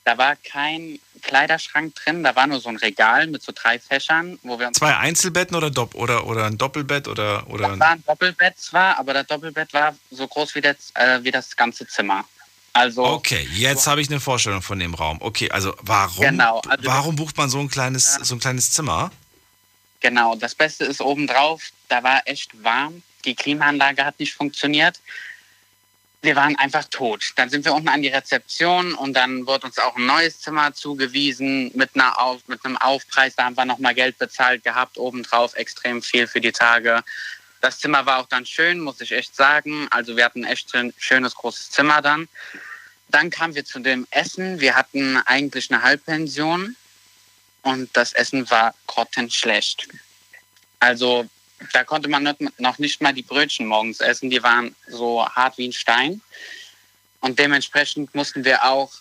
Da 0.03 0.19
war 0.19 0.35
kein 0.35 0.99
Kleiderschrank 1.23 1.95
drin, 1.95 2.23
da 2.23 2.35
war 2.35 2.45
nur 2.45 2.60
so 2.60 2.69
ein 2.69 2.76
Regal 2.76 3.26
mit 3.26 3.41
so 3.41 3.52
drei 3.56 3.80
Fächern, 3.80 4.38
wo 4.43 4.60
wir 4.60 4.72
Zwei 4.73 4.95
Einzelbetten 4.95 5.56
oder, 5.56 5.72
Dopp 5.72 5.95
oder, 5.95 6.27
oder 6.27 6.45
ein 6.45 6.60
Doppelbett 6.60 7.07
oder. 7.07 7.47
oder 7.49 7.69
das 7.69 7.80
war 7.80 7.89
ein 7.89 8.03
Doppelbett 8.06 8.60
zwar, 8.60 8.99
aber 8.99 9.15
das 9.15 9.26
Doppelbett 9.26 9.73
war 9.73 9.95
so 10.11 10.27
groß 10.27 10.53
wie 10.53 10.61
das, 10.61 10.91
äh, 10.93 11.23
wie 11.23 11.31
das 11.31 11.56
ganze 11.56 11.88
Zimmer. 11.88 12.23
Also, 12.76 13.06
okay, 13.06 13.47
jetzt 13.53 13.88
habe 13.88 14.02
ich 14.02 14.10
eine 14.10 14.19
Vorstellung 14.19 14.61
von 14.61 14.77
dem 14.77 14.95
Raum. 14.95 15.19
Okay, 15.22 15.49
also 15.49 15.73
warum, 15.80 16.26
genau, 16.26 16.60
also 16.68 16.85
warum 16.85 17.15
bucht 17.15 17.38
man 17.38 17.49
so 17.49 17.57
ein 17.57 17.69
kleines, 17.69 18.15
so 18.15 18.35
ein 18.35 18.41
kleines 18.41 18.72
Zimmer? 18.72 19.11
Genau, 20.02 20.35
das 20.35 20.56
Beste 20.56 20.84
ist 20.84 20.99
obendrauf, 20.99 21.64
da 21.88 22.03
war 22.03 22.23
echt 22.26 22.52
warm, 22.65 23.02
die 23.23 23.34
Klimaanlage 23.34 24.03
hat 24.03 24.19
nicht 24.19 24.34
funktioniert. 24.34 24.99
Wir 26.22 26.35
waren 26.35 26.57
einfach 26.57 26.84
tot. 26.84 27.31
Dann 27.38 27.49
sind 27.49 27.64
wir 27.64 27.73
unten 27.73 27.88
an 27.88 28.02
die 28.02 28.10
Rezeption 28.10 28.93
und 28.93 29.14
dann 29.14 29.47
wurde 29.47 29.68
uns 29.68 29.80
auch 29.80 29.95
ein 29.95 30.06
neues 30.06 30.41
Zimmer 30.41 30.73
zugewiesen 30.73 31.72
mit, 31.76 31.91
einer 31.93 32.19
Auf, 32.19 32.41
mit 32.47 32.65
einem 32.65 32.76
Aufpreis. 32.76 33.38
Da 33.38 33.45
haben 33.45 33.56
wir 33.56 33.64
nochmal 33.64 33.95
Geld 33.95 34.18
bezahlt 34.18 34.65
gehabt, 34.65 34.97
obendrauf 34.97 35.53
extrem 35.56 36.02
viel 36.02 36.27
für 36.27 36.41
die 36.41 36.52
Tage. 36.52 37.06
Das 37.61 37.80
Zimmer 37.80 38.06
war 38.06 38.19
auch 38.19 38.27
dann 38.27 38.45
schön, 38.45 38.80
muss 38.80 39.02
ich 39.02 39.11
echt 39.11 39.35
sagen. 39.35 39.88
Also 39.91 40.18
wir 40.18 40.26
hatten 40.26 40.43
echt 40.43 40.76
ein 40.76 40.93
schönes 40.97 41.34
großes 41.34 41.72
Zimmer 41.72 42.02
dann. 42.02 42.27
Dann 43.10 43.30
kamen 43.30 43.56
wir 43.56 43.65
zu 43.65 43.80
dem 43.80 44.07
Essen. 44.11 44.60
Wir 44.60 44.76
hatten 44.76 45.18
eigentlich 45.26 45.72
eine 45.72 45.84
Halbpension 45.84 46.76
und 47.61 47.90
das 47.95 48.14
Essen 48.14 48.49
war 48.49 48.73
grottenschlecht. 48.88 49.88
Also 50.80 51.27
da 51.73 51.84
konnte 51.84 52.10
man 52.10 52.36
noch 52.57 52.77
nicht 52.80 53.02
mal 53.02 53.14
die 53.14 53.22
Brötchen 53.22 53.65
morgens 53.65 53.99
essen. 53.99 54.30
Die 54.30 54.44
waren 54.44 54.76
so 54.88 55.26
hart 55.27 55.57
wie 55.57 55.68
ein 55.68 55.73
Stein. 55.73 56.22
Und 57.22 57.40
dementsprechend 57.40 58.14
mussten 58.14 58.45
wir 58.45 58.65
auch 58.65 58.91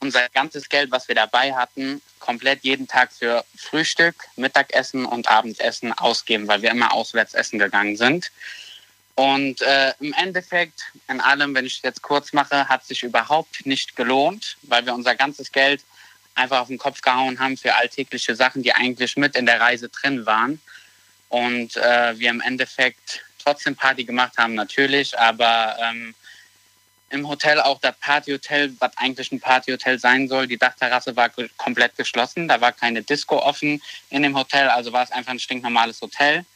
unser 0.00 0.28
ganzes 0.30 0.68
Geld, 0.68 0.90
was 0.90 1.06
wir 1.06 1.14
dabei 1.14 1.54
hatten, 1.54 2.02
komplett 2.18 2.64
jeden 2.64 2.88
Tag 2.88 3.12
für 3.12 3.44
Frühstück, 3.56 4.16
Mittagessen 4.34 5.06
und 5.06 5.28
Abendessen 5.28 5.92
ausgeben, 5.92 6.48
weil 6.48 6.62
wir 6.62 6.70
immer 6.70 6.92
auswärts 6.92 7.34
essen 7.34 7.60
gegangen 7.60 7.96
sind. 7.96 8.32
Und 9.14 9.60
äh, 9.60 9.92
im 10.00 10.14
Endeffekt, 10.14 10.82
in 11.08 11.20
allem, 11.20 11.54
wenn 11.54 11.66
ich 11.66 11.76
es 11.76 11.82
jetzt 11.82 12.02
kurz 12.02 12.32
mache, 12.32 12.68
hat 12.68 12.84
sich 12.86 13.02
überhaupt 13.02 13.66
nicht 13.66 13.94
gelohnt, 13.94 14.56
weil 14.62 14.86
wir 14.86 14.94
unser 14.94 15.14
ganzes 15.14 15.52
Geld 15.52 15.82
einfach 16.34 16.60
auf 16.60 16.68
den 16.68 16.78
Kopf 16.78 17.02
gehauen 17.02 17.38
haben 17.38 17.58
für 17.58 17.74
alltägliche 17.74 18.34
Sachen, 18.34 18.62
die 18.62 18.72
eigentlich 18.72 19.16
mit 19.16 19.36
in 19.36 19.44
der 19.44 19.60
Reise 19.60 19.90
drin 19.90 20.24
waren. 20.24 20.60
Und 21.28 21.76
äh, 21.76 22.18
wir 22.18 22.30
im 22.30 22.40
Endeffekt 22.40 23.22
trotzdem 23.42 23.76
Party 23.76 24.04
gemacht 24.04 24.38
haben, 24.38 24.54
natürlich, 24.54 25.18
aber 25.18 25.76
ähm, 25.80 26.14
im 27.10 27.28
Hotel 27.28 27.60
auch 27.60 27.78
das 27.80 27.94
Partyhotel, 28.00 28.74
was 28.78 28.96
eigentlich 28.96 29.30
ein 29.30 29.40
Partyhotel 29.40 29.98
sein 29.98 30.28
soll. 30.28 30.46
Die 30.46 30.56
Dachterrasse 30.56 31.14
war 31.14 31.30
komplett 31.58 31.96
geschlossen. 31.96 32.48
Da 32.48 32.60
war 32.62 32.72
keine 32.72 33.02
Disco 33.02 33.36
offen 33.38 33.82
in 34.08 34.22
dem 34.22 34.36
Hotel. 34.36 34.68
Also 34.68 34.92
war 34.94 35.04
es 35.04 35.12
einfach 35.12 35.32
ein 35.32 35.38
stinknormales 35.38 36.00
Hotel 36.00 36.46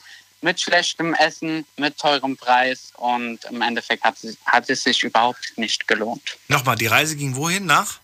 mit 0.42 0.60
schlechtem 0.60 1.14
Essen, 1.14 1.66
mit 1.76 1.98
teurem 1.98 2.36
Preis. 2.36 2.92
Und 2.96 3.44
im 3.46 3.62
Endeffekt 3.62 4.04
hat, 4.04 4.16
hat 4.46 4.68
es 4.70 4.82
sich 4.82 5.02
überhaupt 5.02 5.52
nicht 5.56 5.86
gelohnt. 5.88 6.36
Nochmal, 6.48 6.76
die 6.76 6.86
Reise 6.86 7.16
ging 7.16 7.36
wohin? 7.36 7.66
Nach? 7.66 7.98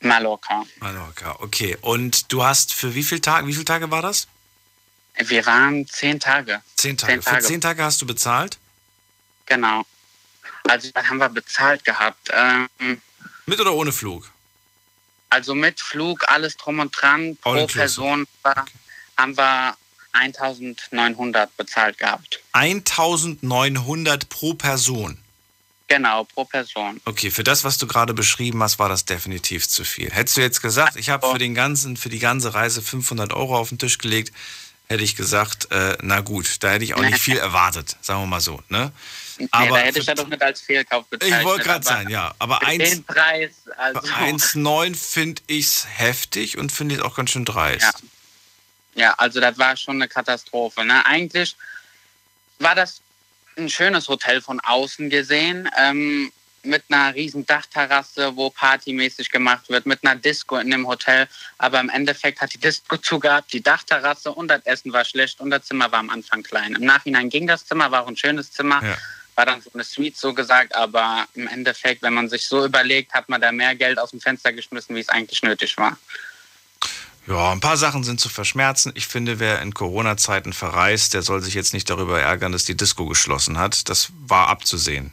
Mallorca. 0.00 0.64
Mallorca, 0.80 1.36
okay. 1.40 1.76
Und 1.80 2.32
du 2.32 2.42
hast 2.42 2.74
für 2.74 2.94
wie 2.94 3.02
viele 3.02 3.20
Tage, 3.20 3.46
wie 3.46 3.52
viele 3.52 3.64
Tage 3.64 3.90
war 3.90 4.02
das? 4.02 4.26
Wir 5.16 5.44
waren 5.46 5.86
zehn 5.86 6.18
Tage. 6.18 6.62
Zehn 6.76 6.96
Tage. 6.96 7.12
Zehn 7.12 7.22
Tage. 7.22 7.36
Für 7.36 7.46
zehn 7.46 7.60
Tage 7.60 7.84
hast 7.84 8.02
du 8.02 8.06
bezahlt? 8.06 8.58
Genau. 9.46 9.84
Also 10.68 10.90
dann 10.92 11.08
haben 11.08 11.18
wir 11.18 11.28
bezahlt 11.28 11.84
gehabt. 11.84 12.30
Ähm, 12.32 13.00
mit 13.46 13.60
oder 13.60 13.74
ohne 13.74 13.92
Flug? 13.92 14.30
Also 15.28 15.54
mit 15.54 15.80
Flug, 15.80 16.28
alles 16.28 16.56
drum 16.56 16.78
und 16.78 16.90
dran. 16.90 17.38
All 17.42 17.66
pro 17.66 17.66
Person 17.66 18.26
war, 18.42 18.58
okay. 18.58 18.72
haben 19.16 19.36
wir 19.36 19.76
1900 20.12 21.56
bezahlt 21.56 21.98
gehabt. 21.98 22.40
1900 22.52 24.28
pro 24.28 24.54
Person? 24.54 25.18
Genau, 25.88 26.24
pro 26.24 26.44
Person. 26.44 27.00
Okay, 27.04 27.30
für 27.30 27.44
das, 27.44 27.64
was 27.64 27.76
du 27.76 27.86
gerade 27.86 28.14
beschrieben 28.14 28.62
hast, 28.62 28.78
war 28.78 28.88
das 28.88 29.04
definitiv 29.04 29.68
zu 29.68 29.84
viel. 29.84 30.10
Hättest 30.10 30.36
du 30.36 30.40
jetzt 30.40 30.62
gesagt, 30.62 30.96
ich 30.96 31.10
habe 31.10 31.30
für 31.30 31.38
den 31.38 31.54
ganzen, 31.54 31.96
für 31.96 32.08
die 32.08 32.18
ganze 32.18 32.54
Reise 32.54 32.80
500 32.80 33.32
Euro 33.32 33.58
auf 33.58 33.68
den 33.68 33.78
Tisch 33.78 33.98
gelegt, 33.98 34.32
hätte 34.88 35.04
ich 35.04 35.16
gesagt, 35.16 35.70
äh, 35.70 35.96
na 36.02 36.20
gut, 36.20 36.62
da 36.62 36.70
hätte 36.70 36.84
ich 36.84 36.94
auch 36.94 37.02
nicht 37.02 37.18
viel 37.18 37.36
erwartet, 37.36 37.96
sagen 38.00 38.20
wir 38.22 38.26
mal 38.26 38.40
so. 38.40 38.62
Ne? 38.68 38.92
Nee, 39.38 39.48
Aber 39.50 39.78
da 39.78 39.84
hätte 39.84 39.98
ich 39.98 40.06
ja 40.06 40.14
doch 40.14 40.28
nicht 40.28 40.42
als 40.42 40.60
Fehlkauf 40.60 41.06
bezeichnet. 41.06 41.40
ich 41.40 41.46
wollte 41.46 41.64
gerade 41.64 41.84
sagen, 41.84 42.10
ja. 42.10 42.34
Aber 42.38 42.58
für 42.60 42.66
1, 42.66 42.90
den 42.90 43.04
Preis, 43.04 43.50
also, 43.76 44.00
1,9 44.00 44.94
finde 44.94 45.42
ich 45.46 45.84
heftig 45.86 46.58
und 46.58 46.72
finde 46.72 46.96
ich 46.96 47.02
auch 47.02 47.16
ganz 47.16 47.30
schön 47.30 47.44
dreist. 47.44 47.82
Ja. 47.82 47.92
Ja, 48.94 49.14
also 49.18 49.40
das 49.40 49.58
war 49.58 49.76
schon 49.76 49.96
eine 49.96 50.08
Katastrophe. 50.08 50.84
Ne? 50.84 51.04
Eigentlich 51.06 51.56
war 52.58 52.74
das 52.74 53.00
ein 53.56 53.68
schönes 53.68 54.08
Hotel 54.08 54.40
von 54.40 54.60
außen 54.60 55.10
gesehen, 55.10 55.68
ähm, 55.78 56.32
mit 56.64 56.84
einer 56.88 57.14
riesen 57.14 57.44
Dachterrasse, 57.44 58.36
wo 58.36 58.50
partymäßig 58.50 59.30
gemacht 59.30 59.68
wird, 59.68 59.84
mit 59.84 60.04
einer 60.04 60.14
Disco 60.14 60.56
in 60.58 60.70
dem 60.70 60.86
Hotel. 60.86 61.26
Aber 61.58 61.80
im 61.80 61.88
Endeffekt 61.88 62.40
hat 62.40 62.52
die 62.52 62.58
Disco 62.58 62.96
zugehabt, 62.96 63.52
die 63.52 63.62
Dachterrasse 63.62 64.32
und 64.32 64.48
das 64.48 64.64
Essen 64.64 64.92
war 64.92 65.04
schlecht 65.04 65.40
und 65.40 65.50
das 65.50 65.64
Zimmer 65.64 65.90
war 65.90 65.98
am 65.98 66.10
Anfang 66.10 66.42
klein. 66.42 66.74
Im 66.74 66.84
Nachhinein 66.84 67.30
ging 67.30 67.46
das 67.46 67.66
Zimmer, 67.66 67.90
war 67.90 68.04
auch 68.04 68.08
ein 68.08 68.16
schönes 68.16 68.52
Zimmer. 68.52 68.80
Ja. 68.82 68.96
War 69.34 69.46
dann 69.46 69.62
so 69.62 69.70
eine 69.72 69.82
Suite 69.82 70.16
so 70.16 70.34
gesagt, 70.34 70.74
aber 70.74 71.26
im 71.34 71.48
Endeffekt, 71.48 72.02
wenn 72.02 72.12
man 72.12 72.28
sich 72.28 72.46
so 72.46 72.66
überlegt, 72.66 73.14
hat 73.14 73.30
man 73.30 73.40
da 73.40 73.50
mehr 73.50 73.74
Geld 73.74 73.98
aus 73.98 74.10
dem 74.10 74.20
Fenster 74.20 74.52
geschmissen, 74.52 74.94
wie 74.94 75.00
es 75.00 75.08
eigentlich 75.08 75.42
nötig 75.42 75.76
war. 75.78 75.96
Ja, 77.26 77.52
ein 77.52 77.60
paar 77.60 77.76
Sachen 77.76 78.02
sind 78.02 78.20
zu 78.20 78.28
verschmerzen. 78.28 78.92
Ich 78.96 79.06
finde, 79.06 79.38
wer 79.38 79.62
in 79.62 79.74
Corona-Zeiten 79.74 80.52
verreist, 80.52 81.14
der 81.14 81.22
soll 81.22 81.40
sich 81.40 81.54
jetzt 81.54 81.72
nicht 81.72 81.88
darüber 81.88 82.20
ärgern, 82.20 82.50
dass 82.52 82.64
die 82.64 82.76
Disco 82.76 83.06
geschlossen 83.06 83.58
hat. 83.58 83.88
Das 83.88 84.08
war 84.26 84.48
abzusehen. 84.48 85.12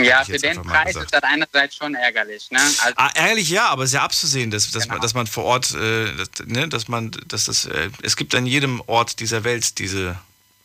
Ja, 0.00 0.24
für 0.24 0.38
den 0.38 0.62
Preis 0.62 0.88
gesagt. 0.88 1.06
ist 1.06 1.14
das 1.14 1.22
einerseits 1.24 1.76
schon 1.76 1.94
ärgerlich. 1.96 2.50
Ne? 2.50 2.60
Also, 2.60 2.94
Ah, 2.96 3.10
ärgerlich 3.14 3.48
ja, 3.48 3.66
aber 3.68 3.82
es 3.82 3.90
ist 3.90 3.94
ja 3.94 4.02
abzusehen, 4.02 4.50
dass, 4.50 4.70
dass, 4.70 4.86
man, 4.86 5.00
dass 5.00 5.12
man 5.14 5.26
vor 5.26 5.44
Ort, 5.44 5.74
äh, 5.74 6.14
das, 6.16 6.46
ne, 6.46 6.68
dass 6.68 6.86
man, 6.86 7.10
dass 7.26 7.46
das, 7.46 7.64
äh, 7.66 7.90
es 8.02 8.16
gibt 8.16 8.34
an 8.36 8.46
jedem 8.46 8.80
Ort 8.86 9.18
dieser 9.18 9.42
Welt 9.42 9.78
diese, 9.80 10.16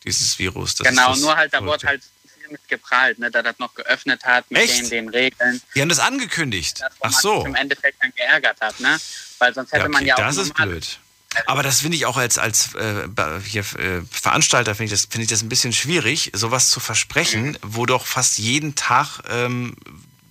dieses 0.04 0.38
Virus. 0.38 0.76
Genau, 0.78 1.16
nur 1.16 1.36
halt, 1.36 1.52
da 1.52 1.64
wurde 1.64 1.88
halt 1.88 2.04
viel 2.40 2.52
mit 2.52 2.68
geprahlt, 2.68 3.18
ne, 3.18 3.32
da 3.32 3.42
das 3.42 3.58
noch 3.58 3.74
geöffnet 3.74 4.24
hat 4.24 4.50
mit 4.52 4.62
Echt? 4.62 4.82
den, 4.82 4.90
den 4.90 5.10
Regeln. 5.10 5.60
Die 5.74 5.82
haben 5.82 5.90
das 5.90 6.00
angekündigt. 6.00 6.82
Das, 6.82 6.92
Ach 7.02 7.12
so. 7.12 7.38
sich 7.40 7.48
im 7.48 7.56
Endeffekt 7.56 8.04
dann 8.04 8.14
geärgert 8.16 8.62
hat, 8.62 8.80
ne? 8.80 9.00
Weil 9.44 9.54
sonst 9.54 9.74
hätte 9.74 9.84
Ja, 9.84 9.90
man 9.90 10.02
okay, 10.02 10.08
ja 10.08 10.16
auch 10.16 10.20
das 10.20 10.38
ist 10.38 10.54
blöd. 10.54 11.00
Aber 11.48 11.64
das 11.64 11.82
finde 11.82 11.98
ich 11.98 12.06
auch 12.06 12.16
als, 12.16 12.38
als 12.38 12.76
äh, 12.76 13.08
hier, 13.44 13.62
äh, 13.78 14.02
Veranstalter, 14.10 14.74
finde 14.76 14.94
ich, 14.94 15.02
das, 15.02 15.10
finde 15.10 15.24
ich 15.24 15.30
das 15.30 15.42
ein 15.42 15.50
bisschen 15.50 15.74
schwierig, 15.74 16.32
sowas 16.34 16.70
zu 16.70 16.80
versprechen, 16.80 17.58
wo 17.62 17.86
doch 17.86 18.06
fast 18.06 18.38
jeden 18.38 18.76
Tag 18.76 19.20
ähm, 19.30 19.76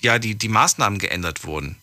ja, 0.00 0.18
die, 0.18 0.34
die 0.34 0.48
Maßnahmen 0.48 0.98
geändert 0.98 1.44
wurden. 1.44 1.76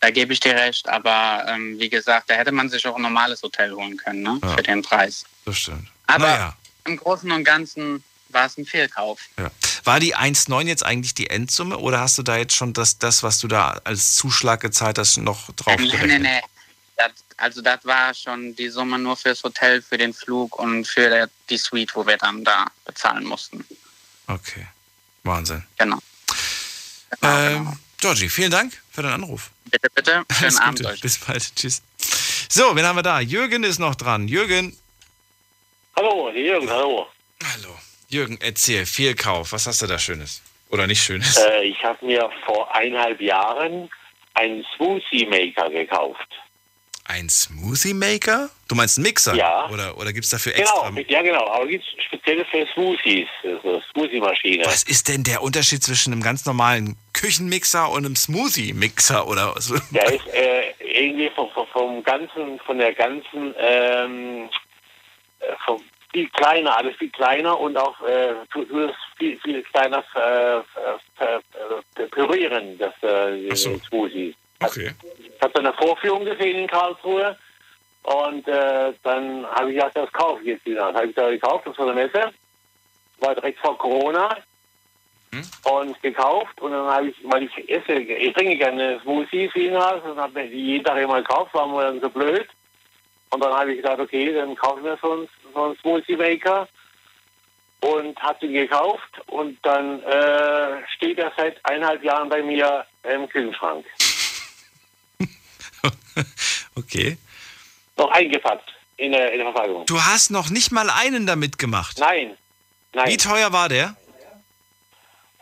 Da 0.00 0.10
gebe 0.10 0.32
ich 0.32 0.40
dir 0.40 0.54
recht, 0.54 0.88
aber 0.88 1.44
ähm, 1.48 1.78
wie 1.78 1.88
gesagt, 1.88 2.30
da 2.30 2.34
hätte 2.34 2.50
man 2.50 2.68
sich 2.68 2.86
auch 2.86 2.96
ein 2.96 3.02
normales 3.02 3.42
Hotel 3.42 3.72
holen 3.72 3.96
können, 3.96 4.22
ne? 4.22 4.40
Ja. 4.42 4.56
Für 4.56 4.62
den 4.62 4.82
Preis. 4.82 5.24
Das 5.44 5.56
stimmt. 5.58 5.88
Aber 6.06 6.26
Naja. 6.26 6.56
im 6.86 6.96
Großen 6.96 7.30
und 7.30 7.44
Ganzen 7.44 8.02
war 8.36 8.46
es 8.46 8.58
ein 8.58 8.66
Fehlkauf. 8.66 9.18
Ja. 9.38 9.50
War 9.84 9.98
die 9.98 10.14
1,9 10.14 10.66
jetzt 10.66 10.84
eigentlich 10.84 11.14
die 11.14 11.30
Endsumme 11.30 11.78
oder 11.78 12.00
hast 12.00 12.18
du 12.18 12.22
da 12.22 12.36
jetzt 12.36 12.54
schon 12.54 12.74
das, 12.74 12.98
das 12.98 13.22
was 13.22 13.38
du 13.38 13.48
da 13.48 13.80
als 13.84 14.14
Zuschlag 14.14 14.60
gezahlt 14.60 14.98
hast, 14.98 15.16
noch 15.16 15.50
drauf 15.54 15.76
nee, 15.78 15.88
gerechnet? 15.88 16.22
nee, 16.22 16.28
nee. 16.28 16.40
Das, 16.96 17.12
also 17.38 17.62
das 17.62 17.84
war 17.84 18.14
schon 18.14 18.54
die 18.54 18.68
Summe 18.68 18.98
nur 18.98 19.16
fürs 19.16 19.42
Hotel, 19.42 19.82
für 19.82 19.98
den 19.98 20.12
Flug 20.12 20.58
und 20.58 20.86
für 20.86 21.08
der, 21.08 21.30
die 21.48 21.56
Suite, 21.56 21.94
wo 21.94 22.06
wir 22.06 22.16
dann 22.18 22.44
da 22.44 22.66
bezahlen 22.84 23.24
mussten. 23.24 23.64
Okay. 24.26 24.66
Wahnsinn. 25.22 25.62
Genau. 25.78 25.98
Ähm, 27.22 27.78
Georgie, 27.98 28.28
vielen 28.28 28.50
Dank 28.50 28.72
für 28.90 29.02
deinen 29.02 29.24
Anruf. 29.24 29.50
Bitte, 29.64 29.88
bitte. 29.94 30.24
Schönen 30.32 30.44
Alles 30.44 30.60
Abend 30.60 30.78
Gute. 30.78 30.90
euch. 30.90 31.00
Bis 31.00 31.18
bald. 31.18 31.56
Tschüss. 31.56 31.82
So, 32.48 32.76
wen 32.76 32.84
haben 32.84 32.96
wir 32.96 33.02
da? 33.02 33.20
Jürgen 33.20 33.64
ist 33.64 33.78
noch 33.78 33.94
dran. 33.94 34.28
Jürgen. 34.28 34.76
Hallo, 35.96 36.30
Jürgen, 36.30 36.68
hallo. 36.68 37.08
Jürgen, 38.08 38.38
erzähl. 38.40 38.86
Fehlkauf. 38.86 39.52
Was 39.52 39.66
hast 39.66 39.82
du 39.82 39.86
da 39.86 39.98
Schönes? 39.98 40.42
Oder 40.70 40.86
nicht 40.86 41.02
Schönes? 41.02 41.36
Äh, 41.36 41.64
ich 41.64 41.82
habe 41.82 42.04
mir 42.04 42.30
vor 42.44 42.74
eineinhalb 42.74 43.20
Jahren 43.20 43.88
einen 44.34 44.64
Smoothie 44.76 45.26
Maker 45.26 45.70
gekauft. 45.70 46.28
Ein 47.08 47.28
Smoothie 47.28 47.94
Maker? 47.94 48.50
Du 48.66 48.74
meinst 48.74 48.98
einen 48.98 49.04
Mixer? 49.04 49.34
Ja. 49.34 49.70
Oder, 49.70 49.96
oder 49.96 50.12
gibt 50.12 50.24
es 50.24 50.30
dafür 50.30 50.56
extra? 50.56 50.90
Genau, 50.90 51.00
ja 51.08 51.22
genau, 51.22 51.46
aber 51.46 51.66
gibt 51.68 51.84
es 51.84 52.04
spezielle 52.04 52.44
für 52.46 52.66
Smoothies, 52.74 53.28
so 53.62 53.80
Smoothie-Maschine. 53.92 54.64
Was 54.64 54.82
ist 54.82 55.08
denn 55.08 55.22
der 55.22 55.40
Unterschied 55.40 55.84
zwischen 55.84 56.12
einem 56.12 56.22
ganz 56.22 56.44
normalen 56.46 56.96
Küchenmixer 57.12 57.90
und 57.90 58.06
einem 58.06 58.16
Smoothie-Mixer 58.16 59.26
oder 59.28 59.54
so? 59.60 59.76
Der 59.92 60.12
ist 60.12 60.26
äh, 60.34 60.72
irgendwie 60.80 61.30
vom, 61.30 61.48
vom, 61.50 61.68
vom 61.68 62.02
ganzen, 62.02 62.58
von 62.66 62.78
der 62.78 62.92
ganzen, 62.92 63.54
ähm, 63.56 64.48
äh, 65.38 65.44
vom, 65.64 65.80
viel 66.16 66.30
kleiner, 66.30 66.74
alles 66.78 66.96
viel 66.96 67.10
kleiner 67.10 67.60
und 67.60 67.76
auch 67.76 68.00
äh, 68.00 68.34
viel, 69.18 69.38
viel 69.38 69.62
kleiner 69.64 70.02
äh, 70.14 72.06
pürieren, 72.06 72.78
das 72.78 72.94
äh, 73.02 73.54
Smoothie. 73.54 74.34
Okay. 74.60 74.94
Ich 75.18 75.42
habe 75.42 75.58
eine 75.58 75.74
Vorführung 75.74 76.24
gesehen 76.24 76.56
in 76.56 76.66
Karlsruhe? 76.66 77.36
Und 78.04 78.48
äh, 78.48 78.94
dann 79.02 79.46
habe 79.46 79.68
ich 79.68 79.74
gesagt, 79.74 79.96
das 79.98 80.10
kaufe 80.12 80.40
ich 80.40 80.48
jetzt 80.48 80.64
wieder. 80.64 80.86
Das 80.86 80.94
habe 80.94 81.08
ich 81.08 81.14
da 81.14 81.28
gekauft, 81.28 81.66
das 81.66 81.76
war 81.76 81.90
eine 81.90 81.94
Messe, 81.94 82.32
war 83.18 83.34
direkt 83.34 83.58
vor 83.58 83.76
Corona. 83.76 84.38
Und 85.64 86.00
gekauft. 86.02 86.58
Und 86.62 86.70
dann 86.70 86.86
habe 86.86 87.08
ich, 87.08 87.16
weil 87.24 87.42
ich 87.42 87.68
esse, 87.68 87.92
ich 87.92 88.32
trinke 88.32 88.56
gerne 88.56 89.00
Smoothies 89.02 89.50
jedenfalls 89.54 90.02
und 90.04 90.16
habe 90.18 90.32
mir 90.32 90.46
jeden 90.46 90.82
Tag 90.82 90.96
immer 90.96 91.20
gekauft, 91.20 91.52
war 91.52 91.66
mir 91.66 91.82
dann 91.82 92.00
so 92.00 92.08
blöd. 92.08 92.46
Und 93.30 93.42
dann 93.42 93.52
habe 93.52 93.72
ich 93.72 93.82
gesagt, 93.82 94.00
okay, 94.00 94.32
dann 94.32 94.54
kaufen 94.54 94.84
wir 94.84 94.96
so 95.02 95.12
einen, 95.12 95.28
so 95.42 95.45
einen 95.64 95.76
Smoothie 95.78 96.16
Maker 96.16 96.68
und 97.80 98.18
habe 98.20 98.38
den 98.40 98.52
gekauft 98.52 99.20
und 99.26 99.58
dann 99.62 100.02
äh, 100.02 100.86
steht 100.94 101.18
er 101.18 101.32
seit 101.36 101.64
eineinhalb 101.64 102.02
Jahren 102.02 102.28
bei 102.28 102.42
mir 102.42 102.86
im 103.02 103.28
Kühlschrank. 103.28 103.84
Okay. 106.76 107.16
Noch 107.96 108.10
eingepackt 108.10 108.74
in 108.98 109.12
der, 109.12 109.32
in 109.32 109.38
der 109.38 109.52
Verpackung. 109.52 109.86
Du 109.86 110.00
hast 110.00 110.30
noch 110.30 110.50
nicht 110.50 110.72
mal 110.72 110.90
einen 110.90 111.26
damit 111.26 111.58
gemacht. 111.58 111.96
Nein. 111.98 112.36
Nein. 112.92 113.08
Wie 113.08 113.16
teuer 113.16 113.52
war 113.52 113.68
der? 113.68 113.96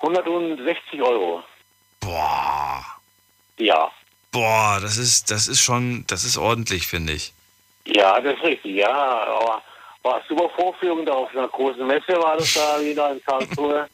160 0.00 1.02
Euro. 1.02 1.42
Boah. 2.00 2.84
Ja. 3.58 3.90
Boah, 4.30 4.78
das 4.80 4.96
ist, 4.96 5.30
das 5.30 5.48
ist 5.48 5.60
schon, 5.60 6.04
das 6.06 6.24
ist 6.24 6.36
ordentlich, 6.36 6.86
finde 6.86 7.14
ich. 7.14 7.32
Ja, 7.86 8.20
das 8.20 8.34
ist 8.36 8.44
richtig, 8.44 8.76
ja. 8.76 8.90
Aber 8.90 9.62
war 10.04 10.22
super 10.28 10.48
Vorführung 10.50 11.04
da 11.04 11.12
auf 11.12 11.34
einer 11.34 11.48
großen 11.48 11.86
Messe 11.86 12.12
war 12.12 12.36
das 12.36 12.54
da 12.54 12.80
wieder 12.80 13.12
in 13.12 13.24
Karlsruhe. 13.24 13.88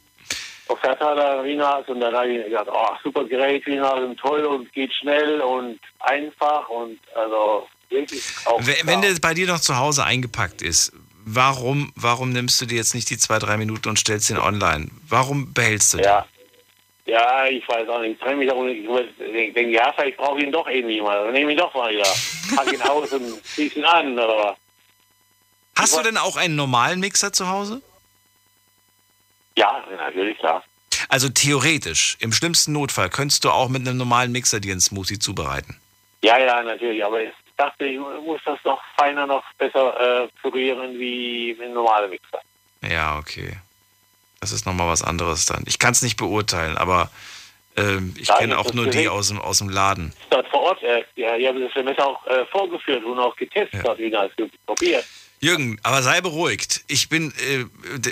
auf 0.68 0.78
Verteiler 0.78 1.38
Arena 1.38 1.82
und 1.86 2.00
dann 2.00 2.14
habe 2.14 2.28
ich 2.28 2.44
gedacht, 2.44 2.68
oh, 2.70 2.88
super 3.02 3.24
Gerät 3.24 3.66
wieder 3.66 3.94
und 3.96 4.16
toll 4.18 4.44
und 4.44 4.72
geht 4.72 4.92
schnell 4.94 5.40
und 5.40 5.80
einfach 6.00 6.68
und 6.68 6.98
also 7.14 7.66
wirklich 7.88 8.22
auch. 8.44 8.60
Wenn, 8.60 8.86
wenn 8.86 9.02
der 9.02 9.14
bei 9.20 9.34
dir 9.34 9.46
noch 9.48 9.60
zu 9.60 9.78
Hause 9.78 10.04
eingepackt 10.04 10.62
ist, 10.62 10.92
warum, 11.24 11.92
warum 11.96 12.30
nimmst 12.32 12.60
du 12.60 12.66
dir 12.66 12.76
jetzt 12.76 12.94
nicht 12.94 13.10
die 13.10 13.18
zwei, 13.18 13.38
drei 13.38 13.56
Minuten 13.56 13.88
und 13.88 13.98
stellst 13.98 14.30
den 14.30 14.38
online? 14.38 14.88
Warum 15.08 15.52
behältst 15.52 15.94
du 15.94 15.96
den? 15.98 16.04
Ja. 16.04 16.26
Ja, 17.06 17.46
ich 17.46 17.66
weiß 17.66 17.88
auch 17.88 18.00
nicht. 18.02 18.12
Ich 18.12 18.18
trenne 18.20 18.36
mich 18.36 18.52
auch 18.52 18.62
nicht. 18.62 18.88
Ich 19.18 19.52
denke, 19.52 19.72
ja, 19.72 19.92
vielleicht 19.96 20.16
brauche 20.16 20.38
ich 20.38 20.44
ihn 20.44 20.52
doch 20.52 20.68
irgendwie 20.68 21.00
mal. 21.00 21.24
Dann 21.24 21.32
nehme 21.32 21.50
ich 21.50 21.58
ihn 21.58 21.60
doch 21.60 21.74
mal 21.74 21.90
wieder. 21.90 22.06
Pack 22.54 22.72
ihn 22.72 22.82
aus 22.82 23.12
und 23.12 23.44
zieh 23.44 23.66
ihn 23.66 23.84
an, 23.84 24.16
oder? 24.16 24.56
Hast 25.76 25.96
du 25.96 26.02
denn 26.02 26.16
auch 26.16 26.36
einen 26.36 26.56
normalen 26.56 27.00
Mixer 27.00 27.32
zu 27.32 27.48
Hause? 27.48 27.80
Ja, 29.56 29.84
natürlich, 29.96 30.38
klar. 30.38 30.62
Also 31.08 31.28
theoretisch, 31.28 32.16
im 32.20 32.32
schlimmsten 32.32 32.72
Notfall, 32.72 33.10
könntest 33.10 33.44
du 33.44 33.50
auch 33.50 33.68
mit 33.68 33.86
einem 33.86 33.96
normalen 33.96 34.32
Mixer 34.32 34.60
dir 34.60 34.72
einen 34.72 34.80
Smoothie 34.80 35.18
zubereiten. 35.18 35.80
Ja, 36.22 36.38
ja, 36.38 36.62
natürlich. 36.62 37.04
Aber 37.04 37.22
ich 37.22 37.32
dachte, 37.56 37.86
ich 37.86 37.98
muss 37.98 38.40
das 38.44 38.58
noch 38.64 38.80
feiner, 38.96 39.26
noch 39.26 39.44
besser 39.58 40.24
äh, 40.24 40.28
pürieren 40.40 40.98
wie 40.98 41.54
mit 41.54 41.66
einem 41.66 41.74
normalen 41.74 42.10
Mixer. 42.10 42.40
Ja, 42.82 43.18
okay. 43.18 43.56
Das 44.40 44.52
ist 44.52 44.66
nochmal 44.66 44.88
was 44.88 45.02
anderes 45.02 45.46
dann. 45.46 45.64
Ich 45.66 45.78
kann 45.78 45.92
es 45.92 46.02
nicht 46.02 46.16
beurteilen, 46.16 46.78
aber 46.78 47.10
ähm, 47.76 48.14
ich 48.18 48.28
kenne 48.28 48.58
auch 48.58 48.72
nur 48.72 48.86
die 48.86 49.08
aus 49.08 49.28
dem, 49.28 49.38
aus 49.38 49.58
dem 49.58 49.68
Laden. 49.68 50.12
Dort 50.30 50.48
vor 50.48 50.60
Ort, 50.62 50.82
äh, 50.82 51.04
ja, 51.16 51.36
die 51.36 51.46
haben 51.46 51.60
das 51.60 51.72
Semester 51.72 52.06
auch 52.06 52.26
äh, 52.26 52.46
vorgeführt 52.46 53.04
und 53.04 53.18
auch 53.18 53.36
getestet 53.36 53.84
dort 53.84 53.98
wieder, 53.98 54.20
also 54.20 54.48
probiert. 54.66 55.04
Jürgen, 55.42 55.78
aber 55.82 56.02
sei 56.02 56.20
beruhigt. 56.20 56.84
Ich 56.86 57.08
bin, 57.08 57.32
äh, 57.32 57.64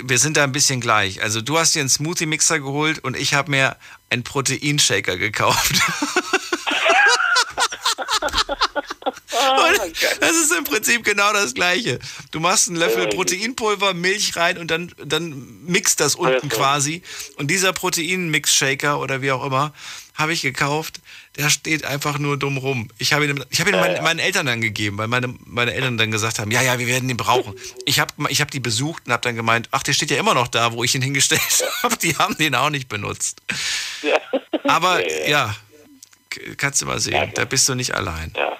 wir 0.03 0.19
sind 0.19 0.39
da 0.39 0.45
ein 0.45 0.53
bisschen 0.53 0.81
gleich. 0.81 1.23
Also 1.23 1.43
du 1.43 1.59
hast 1.59 1.75
dir 1.75 1.81
einen 1.81 1.91
Smoothie-Mixer 1.91 2.59
geholt 2.59 3.01
und 3.01 3.17
ich 3.17 3.35
habe 3.35 3.51
mir 3.51 3.77
einen 4.09 4.25
Proteinshaker 4.25 5.19
gekauft. 5.19 5.75
Und 9.39 9.93
das 10.21 10.37
ist 10.37 10.53
im 10.53 10.65
Prinzip 10.65 11.05
genau 11.05 11.33
das 11.33 11.55
Gleiche. 11.55 11.99
Du 12.31 12.41
machst 12.41 12.69
einen 12.69 12.77
Löffel 12.77 13.09
Proteinpulver, 13.09 13.95
Milch 13.95 14.37
rein 14.37 14.59
und 14.59 14.71
dann, 14.71 14.93
dann 15.05 15.65
mixt 15.65 16.01
das 16.01 16.15
unten 16.15 16.49
quasi. 16.49 17.03
Und 17.37 17.51
dieser 17.51 17.73
Proteinmix-Shaker 17.73 19.01
oder 19.01 19.23
wie 19.23 19.33
auch 19.33 19.45
immer, 19.45 19.73
habe 20.19 20.33
ich 20.33 20.43
gekauft. 20.43 21.01
Der 21.37 21.49
steht 21.49 21.85
einfach 21.85 22.19
nur 22.19 22.37
dumm 22.37 22.59
rum. 22.59 22.91
Ich 22.99 23.13
habe 23.13 23.25
ihn, 23.27 23.45
ich 23.51 23.61
habe 23.61 23.71
ihn 23.71 23.77
Ja, 23.77 23.81
meinen, 23.81 23.97
ja. 23.97 24.03
meinen 24.03 24.19
Eltern 24.19 24.47
dann 24.47 24.61
gegeben, 24.61 24.99
weil 24.99 25.07
meine, 25.07 25.33
meine 25.45 25.73
Eltern 25.73 25.97
dann 25.97 26.11
gesagt 26.11 26.41
haben, 26.41 26.51
ja, 26.51 26.61
ja, 26.61 26.79
wir 26.81 26.89
werden 26.89 27.07
den 27.07 27.17
brauchen. 27.17 27.55
Ich 27.87 28.01
habe 28.01 28.13
ich 28.29 28.41
hab 28.41 28.51
die 28.51 28.59
besucht 28.61 29.05
und 29.07 29.13
habe 29.13 29.23
dann 29.23 29.37
gemeint, 29.37 29.69
ach, 29.71 29.85
der 29.85 29.93
steht 29.93 30.11
ja 30.11 30.19
immer 30.19 30.35
noch 30.35 30.49
da, 30.49 30.73
wo 30.73 30.83
ich 30.83 30.95
ihn 30.97 31.03
hingestellt 31.03 31.41
habe. 31.83 31.97
Die 31.97 32.17
haben 32.17 32.37
den 32.37 32.55
auch 32.57 32.71
nicht 32.71 32.89
benutzt. 32.89 33.41
Aber 34.65 35.01
Ja, 35.09 35.27
ja. 35.29 35.29
ja, 35.29 36.55
kannst 36.57 36.83
du 36.83 36.87
mal 36.87 36.99
sehen, 36.99 37.31
da 37.35 37.45
bist 37.45 37.69
du 37.69 37.75
nicht 37.77 37.95
allein. 37.95 38.33
Ja, 38.37 38.59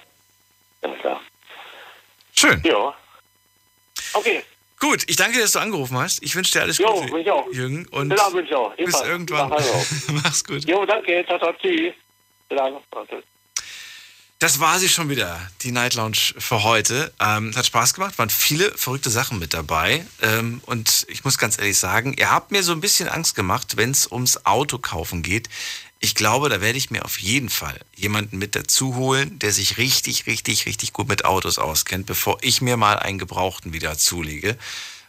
ganz 0.81 1.01
klar. 1.01 1.21
Schön. 2.35 2.63
Ja. 2.65 2.95
Okay. 4.13 4.43
Gut, 4.81 5.03
ich 5.09 5.17
danke 5.17 5.35
dir, 5.37 5.43
dass 5.43 5.53
du 5.53 5.59
angerufen 5.59 5.99
hast. 5.99 6.23
Ich 6.23 6.35
wünsche 6.37 6.53
dir 6.53 6.63
alles 6.63 6.79
Jo, 6.79 6.93
Gute, 7.03 7.19
ich 7.19 7.31
auch. 7.31 7.47
Jürgen. 7.53 7.87
Und 7.89 8.11
Ja, 8.11 8.29
ich 8.29 8.55
auch. 8.55 8.71
bis 8.71 8.79
Jedenfalls. 8.79 9.09
irgendwann. 9.09 9.49
Mach. 9.49 9.59
Mach's 10.25 10.45
gut. 10.45 10.65
Jo, 10.69 10.85
danke. 10.87 11.25
Ciao, 11.27 11.39
ciao, 11.39 11.53
tschüss. 11.61 11.95
Das 14.41 14.61
war 14.61 14.79
sie 14.79 14.89
schon 14.89 15.09
wieder, 15.09 15.41
die 15.63 15.73
Night 15.73 15.95
Lounge 15.95 16.17
für 16.39 16.63
heute. 16.63 17.13
Ähm, 17.21 17.53
hat 17.57 17.67
Spaß 17.67 17.93
gemacht, 17.95 18.19
waren 18.19 18.31
viele 18.31 18.71
verrückte 18.79 19.11
Sachen 19.11 19.41
mit 19.41 19.53
dabei. 19.53 20.07
Ähm, 20.23 20.61
und 20.65 21.07
ich 21.09 21.25
muss 21.25 21.39
ganz 21.39 21.59
ehrlich 21.59 21.77
sagen, 21.77 22.15
ihr 22.17 22.31
habt 22.31 22.53
mir 22.53 22.63
so 22.63 22.71
ein 22.71 22.81
bisschen 22.81 23.09
Angst 23.09 23.35
gemacht, 23.35 23.77
wenn 23.77 23.91
es 23.91 24.07
ums 24.11 24.47
Autokaufen 24.47 25.23
geht. 25.25 25.49
Ich 26.01 26.15
glaube, 26.15 26.49
da 26.49 26.61
werde 26.61 26.79
ich 26.79 26.91
mir 26.91 27.05
auf 27.05 27.19
jeden 27.19 27.49
Fall 27.49 27.79
jemanden 27.97 28.39
mit 28.39 28.55
dazu 28.55 28.95
holen, 28.95 29.39
der 29.41 29.53
sich 29.53 29.79
richtig, 29.79 30.27
richtig, 30.27 30.67
richtig 30.67 30.93
gut 30.93 31.09
mit 31.09 31.25
Autos 31.25 31.59
auskennt, 31.59 32.07
bevor 32.07 32.39
ich 32.41 32.61
mir 32.61 32.77
mal 32.77 32.99
einen 32.99 33.19
Gebrauchten 33.19 33.73
wieder 33.73 33.99
zulege. 33.99 34.57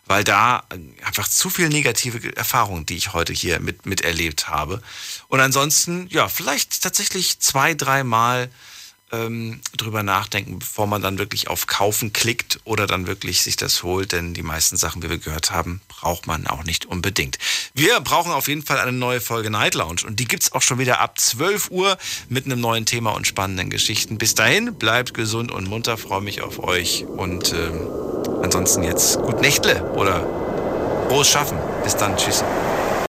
Weil 0.05 0.23
da 0.23 0.63
äh, 0.71 1.03
einfach 1.05 1.27
zu 1.27 1.51
viel 1.51 1.69
negative 1.69 2.35
Erfahrungen, 2.35 2.87
die 2.87 2.97
ich 2.97 3.13
heute 3.13 3.33
hier 3.33 3.59
mit, 3.59 3.85
miterlebt 3.85 4.47
habe. 4.47 4.81
Und 5.27 5.39
ansonsten, 5.39 6.07
ja, 6.09 6.27
vielleicht 6.27 6.81
tatsächlich 6.81 7.39
zwei, 7.39 7.75
dreimal 7.75 8.49
ähm, 9.11 9.61
drüber 9.75 10.03
nachdenken, 10.03 10.59
bevor 10.59 10.87
man 10.87 11.01
dann 11.01 11.17
wirklich 11.17 11.47
auf 11.47 11.67
Kaufen 11.67 12.13
klickt 12.13 12.59
oder 12.63 12.87
dann 12.87 13.07
wirklich 13.07 13.41
sich 13.41 13.55
das 13.55 13.83
holt, 13.83 14.11
denn 14.11 14.33
die 14.33 14.43
meisten 14.43 14.77
Sachen, 14.77 15.01
wie 15.03 15.09
wir 15.09 15.17
gehört 15.17 15.51
haben, 15.51 15.81
braucht 15.87 16.27
man 16.27 16.47
auch 16.47 16.63
nicht 16.63 16.85
unbedingt. 16.85 17.37
Wir 17.73 17.99
brauchen 18.01 18.31
auf 18.31 18.47
jeden 18.47 18.63
Fall 18.63 18.79
eine 18.79 18.91
neue 18.91 19.21
Folge 19.21 19.49
Night 19.49 19.75
Lounge 19.75 20.01
und 20.05 20.19
die 20.19 20.25
gibt's 20.25 20.51
auch 20.51 20.61
schon 20.61 20.79
wieder 20.79 20.99
ab 20.99 21.19
12 21.19 21.71
Uhr 21.71 21.97
mit 22.27 22.45
einem 22.45 22.61
neuen 22.61 22.85
Thema 22.85 23.11
und 23.11 23.27
spannenden 23.27 23.69
Geschichten. 23.69 24.17
Bis 24.17 24.35
dahin, 24.35 24.75
bleibt 24.75 25.13
gesund 25.13 25.51
und 25.51 25.67
munter, 25.67 25.97
freue 25.97 26.21
mich 26.21 26.41
auf 26.41 26.59
euch 26.59 27.05
und 27.05 27.53
ähm, 27.53 27.87
ansonsten 28.43 28.83
jetzt 28.83 29.19
gut 29.19 29.41
Nächtle 29.41 29.83
oder 29.93 30.25
frohes 31.09 31.29
Schaffen. 31.29 31.57
Bis 31.83 31.95
dann, 31.95 32.15
tschüss. 32.15 32.43